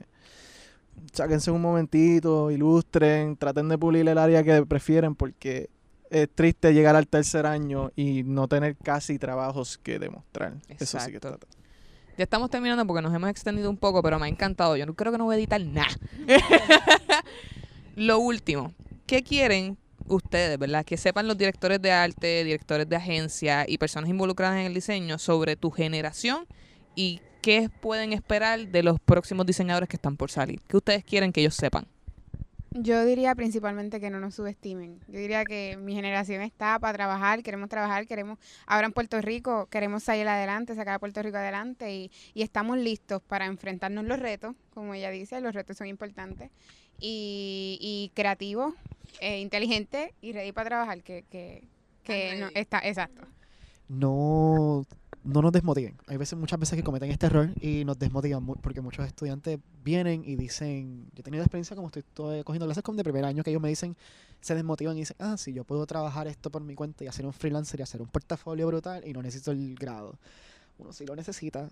sáquense 1.14 1.52
un 1.52 1.62
momentito, 1.62 2.52
ilustren, 2.52 3.36
traten 3.38 3.70
de 3.70 3.78
pulir 3.78 4.08
el 4.08 4.18
área 4.18 4.44
que 4.44 4.66
prefieren 4.66 5.16
porque 5.16 5.70
es 6.10 6.30
triste 6.34 6.74
llegar 6.74 6.96
al 6.96 7.08
tercer 7.08 7.46
año 7.46 7.92
y 7.96 8.24
no 8.24 8.48
tener 8.48 8.76
casi 8.76 9.20
trabajos 9.20 9.78
que 9.78 10.00
demostrar. 10.00 10.54
Eso 10.70 11.00
sí 11.00 11.12
que 11.12 11.18
Exacto. 11.18 11.30
está. 11.36 11.48
Ya 12.18 12.24
estamos 12.24 12.50
terminando 12.50 12.86
porque 12.88 13.02
nos 13.04 13.14
hemos 13.14 13.30
extendido 13.30 13.70
un 13.70 13.78
poco, 13.78 14.02
pero 14.02 14.18
me 14.18 14.26
ha 14.26 14.30
encantado. 14.30 14.76
Yo 14.76 14.86
no 14.86 14.96
creo 14.96 15.12
que 15.12 15.18
no 15.20 15.26
voy 15.26 15.36
a 15.36 15.38
editar 15.38 15.62
nada. 15.62 15.96
Lo 17.96 18.20
último, 18.20 18.74
¿qué 19.06 19.24
quieren 19.24 19.78
ustedes, 20.08 20.58
verdad? 20.58 20.86
Que 20.86 20.98
sepan 20.98 21.28
los 21.28 21.38
directores 21.38 21.82
de 21.82 21.92
arte, 21.92 22.44
directores 22.44 22.88
de 22.90 22.96
agencia 22.96 23.66
y 23.68 23.78
personas 23.78 24.10
involucradas 24.10 24.58
en 24.60 24.66
el 24.66 24.74
diseño 24.74 25.20
sobre 25.20 25.56
tu 25.56 25.70
generación 25.72 26.46
y 26.96 27.22
qué 27.42 27.70
pueden 27.70 28.14
esperar 28.14 28.68
de 28.68 28.84
los 28.84 29.00
próximos 29.00 29.46
diseñadores 29.46 29.88
que 29.90 29.96
están 29.96 30.18
por 30.18 30.32
salir. 30.32 30.62
¿Qué 30.68 30.78
ustedes 30.78 31.04
quieren 31.04 31.32
que 31.32 31.42
ellos 31.42 31.56
sepan? 31.56 31.88
Yo 32.72 33.06
diría 33.06 33.34
principalmente 33.34 34.00
que 34.00 34.10
no 34.10 34.20
nos 34.20 34.36
subestimen. 34.36 35.00
Yo 35.08 35.20
diría 35.20 35.46
que 35.46 35.78
mi 35.78 35.96
generación 35.96 36.42
está 36.42 36.78
para 36.80 36.94
trabajar, 36.94 37.42
queremos 37.42 37.70
trabajar, 37.70 38.06
queremos, 38.08 38.38
ahora 38.66 38.88
en 38.88 38.94
Puerto 38.94 39.20
Rico, 39.22 39.68
queremos 39.68 40.04
salir 40.04 40.28
adelante, 40.28 40.76
sacar 40.76 40.96
a 40.96 41.00
Puerto 41.00 41.22
Rico 41.24 41.38
adelante 41.38 41.94
y, 41.94 42.12
y 42.34 42.44
estamos 42.44 42.78
listos 42.78 43.22
para 43.22 43.46
enfrentarnos 43.46 44.06
los 44.06 44.20
retos, 44.20 44.56
como 44.74 44.94
ella 44.94 45.10
dice, 45.10 45.42
los 45.42 45.56
retos 45.56 45.78
son 45.78 45.88
importantes, 45.88 46.52
y, 47.00 47.78
y 47.82 48.12
creativos, 48.16 48.74
eh, 49.22 49.40
inteligentes 49.40 50.12
y 50.22 50.34
ready 50.34 50.52
para 50.52 50.70
trabajar, 50.70 51.04
que, 51.04 51.24
que, 51.32 51.64
que 52.04 52.36
no, 52.38 52.50
está, 52.54 52.80
exacto. 52.80 53.22
no, 53.88 54.86
no 55.28 55.42
nos 55.42 55.52
desmotiven. 55.52 55.98
Hay 56.08 56.18
veces, 56.18 56.40
muchas 56.40 56.60
veces 56.60 56.78
que 56.78 56.84
cometen 56.84 57.12
este 57.12 57.26
error 57.26 57.52
y 57.60 57.84
nos 57.84 58.00
desmotivan 58.00 58.46
porque 58.46 58.80
muchos 58.80 59.06
estudiantes 59.06 59.60
vienen 59.84 60.24
y 60.26 60.38
dicen, 60.38 61.06
yo 61.14 61.20
he 61.20 61.24
tenido 61.24 61.44
experiencia 61.44 61.76
como 61.76 61.88
estoy, 61.88 62.00
estoy 62.00 62.44
cogiendo 62.44 62.66
clases 62.66 62.84
como 62.84 62.98
de 62.98 63.04
primer 63.04 63.26
año 63.26 63.44
que 63.44 63.50
ellos 63.50 63.62
me 63.62 63.68
dicen, 63.68 63.98
se 64.40 64.56
desmotivan 64.56 64.96
y 64.96 65.02
dicen, 65.02 65.18
ah, 65.20 65.36
sí, 65.38 65.52
yo 65.52 65.66
puedo 65.66 65.86
trabajar 65.86 66.28
esto 66.28 66.50
por 66.50 66.62
mi 66.64 66.76
cuenta 66.76 67.04
y 67.04 67.08
hacer 67.08 67.26
un 67.26 67.34
freelancer 67.34 67.80
y 67.82 67.84
hacer 67.84 68.02
un 68.02 68.08
portafolio 68.08 68.68
brutal 68.68 69.06
y 69.06 69.12
no 69.12 69.22
necesito 69.22 69.52
el 69.52 69.76
grado. 69.76 70.18
Uno 70.78 70.94
sí 70.94 71.06
lo 71.06 71.16
necesita. 71.16 71.70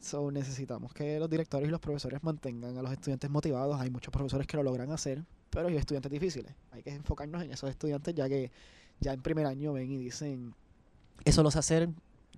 So, 0.00 0.30
necesitamos 0.30 0.92
que 0.92 1.18
los 1.18 1.28
directores 1.28 1.68
y 1.68 1.70
los 1.70 1.80
profesores 1.80 2.22
mantengan 2.22 2.76
a 2.78 2.82
los 2.82 2.92
estudiantes 2.92 3.28
motivados. 3.30 3.78
Hay 3.80 3.90
muchos 3.90 4.12
profesores 4.12 4.46
que 4.46 4.56
lo 4.56 4.62
logran 4.62 4.90
hacer, 4.90 5.22
pero 5.50 5.68
hay 5.68 5.76
estudiantes 5.76 6.10
difíciles. 6.10 6.52
Hay 6.70 6.82
que 6.82 6.90
enfocarnos 6.90 7.42
en 7.42 7.50
esos 7.50 7.68
estudiantes 7.68 8.14
ya 8.14 8.28
que 8.28 8.50
ya 9.00 9.12
en 9.12 9.20
primer 9.20 9.46
año 9.46 9.72
ven 9.72 9.90
y 9.90 9.96
dicen, 9.98 10.54
eso 11.24 11.42
lo 11.42 11.50
sé 11.50 11.58
hacer, 11.58 11.88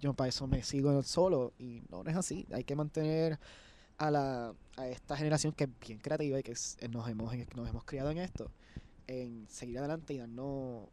yo 0.00 0.14
para 0.14 0.28
eso 0.28 0.46
me 0.46 0.62
sigo 0.62 1.02
solo 1.02 1.52
y 1.58 1.82
no, 1.90 2.04
es 2.04 2.16
así. 2.16 2.46
Hay 2.52 2.64
que 2.64 2.76
mantener 2.76 3.38
a, 3.98 4.10
la, 4.10 4.54
a 4.76 4.88
esta 4.88 5.16
generación 5.16 5.52
que 5.52 5.64
es 5.64 5.70
bien 5.86 5.98
creativa 5.98 6.38
y 6.38 6.42
que 6.42 6.52
es- 6.52 6.76
nos, 6.90 7.08
hemos, 7.08 7.34
nos 7.56 7.68
hemos 7.68 7.84
criado 7.84 8.10
en 8.10 8.18
esto, 8.18 8.50
en 9.06 9.46
seguir 9.48 9.78
adelante 9.78 10.14
y 10.14 10.18
darnos, 10.18 10.88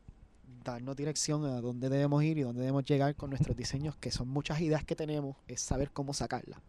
darnos 0.63 0.95
dirección 0.95 1.45
a 1.45 1.61
dónde 1.61 1.89
debemos 1.89 2.23
ir 2.23 2.37
y 2.37 2.41
dónde 2.41 2.61
debemos 2.61 2.85
llegar 2.85 3.15
con 3.15 3.29
nuestros 3.31 3.55
diseños, 3.57 3.95
que 3.97 4.11
son 4.11 4.27
muchas 4.29 4.59
ideas 4.61 4.83
que 4.83 4.95
tenemos, 4.95 5.35
es 5.47 5.61
saber 5.61 5.91
cómo 5.91 6.13
sacarlas. 6.13 6.59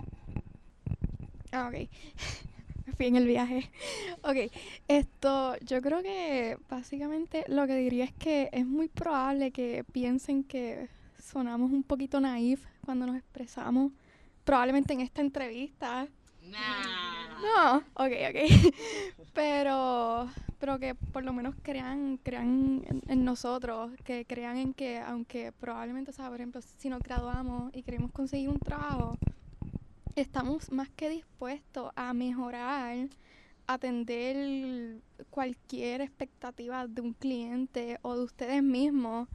Ah, 1.53 1.69
ok. 1.73 1.89
Fui 2.97 3.07
en 3.07 3.17
el 3.17 3.27
viaje. 3.27 3.71
Ok, 4.23 4.51
esto, 4.89 5.57
yo 5.61 5.81
creo 5.81 6.03
que 6.03 6.59
básicamente 6.69 7.45
lo 7.47 7.67
que 7.69 7.77
diría 7.77 8.05
es 8.05 8.13
que 8.13 8.49
es 8.53 8.67
muy 8.67 8.89
probable 8.89 9.53
que 9.53 9.85
piensen 9.93 10.43
que 10.43 10.89
sonamos 11.27 11.71
un 11.73 11.83
poquito 11.83 12.21
naif 12.21 12.65
cuando 12.85 13.07
nos 13.07 13.17
expresamos. 13.17 13.93
Probablemente 14.45 14.93
en 14.93 15.01
esta 15.01 15.21
entrevista. 15.21 16.07
No, 17.43 17.79
ok, 17.95 18.13
ok. 18.31 18.75
pero, 19.35 20.29
pero 20.61 20.79
que 20.79 20.95
por 20.95 21.25
lo 21.25 21.33
menos 21.33 21.55
crean, 21.63 22.19
crean 22.23 22.85
en, 22.87 23.03
en 23.09 23.25
nosotros, 23.25 23.91
que 24.05 24.25
crean 24.25 24.57
en 24.57 24.73
que, 24.73 25.01
aunque 25.01 25.53
probablemente, 25.53 26.13
o 26.13 26.15
sea, 26.15 26.29
por 26.29 26.37
ejemplo, 26.37 26.61
si 26.63 26.89
nos 26.89 27.01
graduamos 27.01 27.75
y 27.75 27.83
queremos 27.83 28.13
conseguir 28.13 28.49
un 28.49 28.61
trabajo, 28.61 29.19
estamos 30.15 30.71
más 30.71 30.89
que 30.91 31.11
dispuestos 31.11 31.91
a 31.97 32.15
mejorar, 32.15 33.09
atender 33.67 35.01
cualquier 35.31 36.01
expectativa 36.01 36.87
de 36.87 37.01
un 37.01 37.13
cliente 37.13 37.99
o 38.03 38.17
de 38.17 38.23
ustedes 38.23 38.63
mismos 38.63 39.29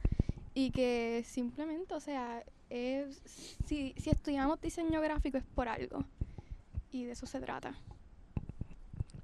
y 0.54 0.70
que 0.70 1.24
simplemente, 1.26 1.94
o 1.94 2.00
sea, 2.00 2.42
es, 2.70 3.20
si, 3.66 3.94
si 3.96 4.10
estudiamos 4.10 4.60
diseño 4.60 5.00
gráfico 5.00 5.38
es 5.38 5.44
por 5.54 5.68
algo 5.68 6.04
y 6.90 7.04
de 7.04 7.12
eso 7.12 7.26
se 7.26 7.40
trata. 7.40 7.74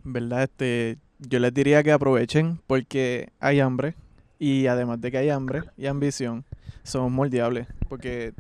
¿Verdad? 0.04 0.44
Este, 0.44 0.98
yo 1.18 1.38
les 1.38 1.52
diría 1.52 1.82
que 1.82 1.92
aprovechen 1.92 2.60
porque 2.66 3.30
hay 3.40 3.60
hambre 3.60 3.94
y 4.38 4.66
además 4.66 5.00
de 5.00 5.10
que 5.10 5.18
hay 5.18 5.30
hambre 5.30 5.62
y 5.76 5.86
ambición, 5.86 6.44
somos 6.82 7.10
moldeables 7.10 7.66
porque 7.88 8.32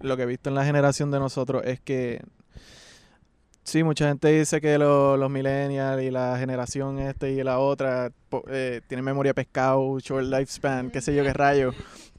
lo 0.00 0.16
que 0.16 0.24
he 0.24 0.26
visto 0.26 0.48
en 0.48 0.54
la 0.56 0.64
generación 0.64 1.10
de 1.10 1.18
nosotros 1.20 1.62
es 1.64 1.80
que 1.80 2.22
Sí, 3.64 3.84
mucha 3.84 4.08
gente 4.08 4.26
dice 4.36 4.60
que 4.60 4.76
lo- 4.76 5.16
los 5.16 5.30
millennials 5.30 6.02
y 6.02 6.10
la 6.10 6.36
generación 6.36 6.98
este 6.98 7.30
y 7.32 7.44
la 7.44 7.60
otra 7.60 8.10
eh, 8.48 8.80
tienen 8.88 9.04
memoria 9.04 9.34
pescado, 9.34 10.00
short 10.00 10.24
lifespan, 10.24 10.90
qué 10.90 11.00
sé 11.00 11.14
yo 11.14 11.22
qué 11.22 11.32
rayo. 11.32 11.72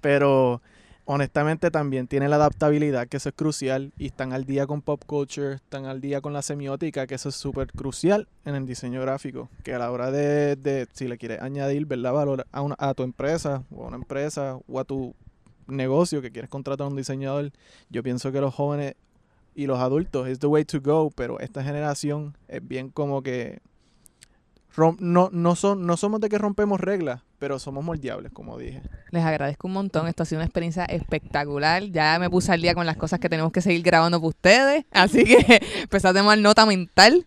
Pero 0.03 0.61
honestamente 1.05 1.71
también 1.71 2.07
tienen 2.07 2.29
la 2.29 2.35
adaptabilidad, 2.35 3.07
que 3.07 3.17
eso 3.17 3.29
es 3.29 3.35
crucial, 3.35 3.93
y 3.97 4.07
están 4.07 4.33
al 4.33 4.43
día 4.43 4.67
con 4.67 4.81
pop 4.81 5.01
culture, 5.05 5.55
están 5.55 5.85
al 5.85 6.01
día 6.01 6.19
con 6.19 6.33
la 6.33 6.41
semiótica, 6.41 7.07
que 7.07 7.15
eso 7.15 7.29
es 7.29 7.35
súper 7.35 7.71
crucial 7.71 8.27
en 8.43 8.55
el 8.55 8.65
diseño 8.65 9.01
gráfico. 9.01 9.49
Que 9.63 9.73
a 9.73 9.79
la 9.79 9.89
hora 9.91 10.11
de, 10.11 10.57
de 10.57 10.87
si 10.91 11.07
le 11.07 11.17
quieres 11.17 11.41
añadir 11.41 11.85
¿verdad? 11.85 12.11
valor 12.11 12.45
a, 12.51 12.61
una- 12.61 12.75
a 12.77 12.93
tu 12.93 13.03
empresa, 13.03 13.63
o 13.71 13.85
a 13.85 13.87
una 13.87 13.95
empresa, 13.95 14.59
o 14.67 14.79
a 14.79 14.83
tu 14.83 15.15
negocio 15.67 16.21
que 16.21 16.31
quieres 16.31 16.49
contratar 16.49 16.83
a 16.85 16.89
un 16.89 16.97
diseñador, 16.97 17.51
yo 17.89 18.03
pienso 18.03 18.33
que 18.33 18.41
los 18.41 18.53
jóvenes 18.53 18.95
y 19.55 19.67
los 19.67 19.79
adultos 19.79 20.27
es 20.27 20.39
the 20.39 20.47
way 20.47 20.65
to 20.65 20.81
go, 20.81 21.11
pero 21.15 21.39
esta 21.39 21.63
generación 21.63 22.35
es 22.49 22.67
bien 22.67 22.89
como 22.89 23.21
que 23.23 23.61
no, 24.99 25.29
no, 25.31 25.55
son, 25.55 25.85
no 25.85 25.97
somos 25.97 26.19
de 26.19 26.29
que 26.29 26.37
rompemos 26.37 26.79
reglas, 26.79 27.21
pero 27.43 27.59
somos 27.59 27.83
moldeables, 27.83 28.31
como 28.31 28.57
dije. 28.57 28.81
Les 29.11 29.21
agradezco 29.21 29.67
un 29.67 29.73
montón. 29.73 30.07
Esto 30.07 30.23
ha 30.23 30.25
sido 30.25 30.39
una 30.39 30.45
experiencia 30.45 30.85
espectacular. 30.85 31.83
Ya 31.83 32.17
me 32.17 32.29
puse 32.29 32.53
al 32.53 32.61
día 32.61 32.73
con 32.73 32.85
las 32.85 32.95
cosas 32.95 33.19
que 33.19 33.27
tenemos 33.27 33.51
que 33.51 33.59
seguir 33.59 33.81
grabando 33.83 34.17
para 34.19 34.29
ustedes. 34.29 34.85
Así 34.91 35.25
que 35.25 35.61
empecé 35.81 36.07
a 36.07 36.13
tomar 36.13 36.37
nota 36.37 36.65
mental. 36.65 37.25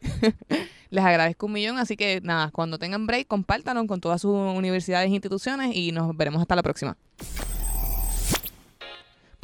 Les 0.91 1.05
agradezco 1.05 1.45
un 1.45 1.53
millón. 1.53 1.77
Así 1.77 1.99
que 1.99 2.23
nada, 2.23 2.51
cuando 2.51 2.79
tengan 2.79 3.07
break, 3.07 3.27
compártanos 3.27 3.87
con 3.87 4.01
todas 4.01 4.23
sus 4.23 4.33
universidades 4.33 5.11
e 5.11 5.13
instituciones 5.13 5.77
y 5.77 5.93
nos 5.93 6.17
veremos 6.17 6.41
hasta 6.41 6.57
la 6.57 6.63
próxima. 6.63 6.97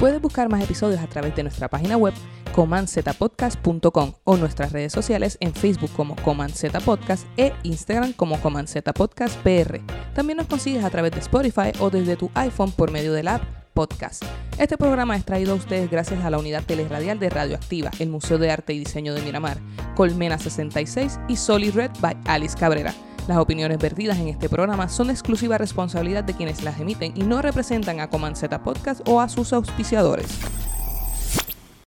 Puedes 0.02 0.20
buscar 0.20 0.48
más 0.48 0.60
episodios 0.64 1.00
a 1.00 1.06
través 1.06 1.36
de 1.36 1.44
nuestra 1.44 1.68
página 1.68 1.96
web 1.96 2.12
comanzetapodcast.com 2.56 4.14
o 4.24 4.36
nuestras 4.36 4.72
redes 4.72 4.92
sociales 4.92 5.38
en 5.38 5.54
Facebook 5.54 5.92
como 5.92 6.16
Comanzeta 6.16 6.80
Podcast 6.80 7.24
e 7.36 7.52
Instagram 7.62 8.12
como 8.12 8.40
Comanzeta 8.40 8.92
Podcast 8.92 9.36
PR. 9.44 9.78
También 10.12 10.38
nos 10.38 10.48
consigues 10.48 10.82
a 10.82 10.90
través 10.90 11.12
de 11.12 11.20
Spotify 11.20 11.70
o 11.78 11.88
desde 11.88 12.16
tu 12.16 12.32
iPhone 12.34 12.72
por 12.72 12.90
medio 12.90 13.12
de 13.12 13.22
la 13.22 13.36
app 13.36 13.44
Podcast. 13.74 14.24
Este 14.58 14.76
programa 14.76 15.14
es 15.14 15.24
traído 15.24 15.52
a 15.52 15.54
ustedes 15.54 15.88
gracias 15.88 16.24
a 16.24 16.30
la 16.30 16.38
unidad 16.38 16.64
teleradial 16.64 17.20
de 17.20 17.30
Radioactiva, 17.30 17.92
el 18.00 18.08
Museo 18.08 18.38
de 18.38 18.50
Arte 18.50 18.72
y 18.72 18.80
Diseño 18.80 19.14
de 19.14 19.22
Miramar, 19.22 19.58
Colmena 19.94 20.36
66 20.36 21.20
y 21.28 21.36
Solid 21.36 21.76
Red 21.76 21.92
by 22.00 22.16
Alice 22.26 22.58
Cabrera. 22.58 22.92
Las 23.28 23.38
opiniones 23.38 23.78
vertidas 23.78 24.18
en 24.18 24.28
este 24.28 24.48
programa 24.48 24.88
son 24.88 25.08
exclusiva 25.08 25.56
responsabilidad 25.56 26.24
de 26.24 26.34
quienes 26.34 26.64
las 26.64 26.80
emiten 26.80 27.12
y 27.14 27.22
no 27.22 27.40
representan 27.40 28.00
a 28.00 28.10
Comanceta 28.10 28.64
Podcast 28.64 29.06
o 29.06 29.20
a 29.20 29.28
sus 29.28 29.52
auspiciadores. 29.52 30.26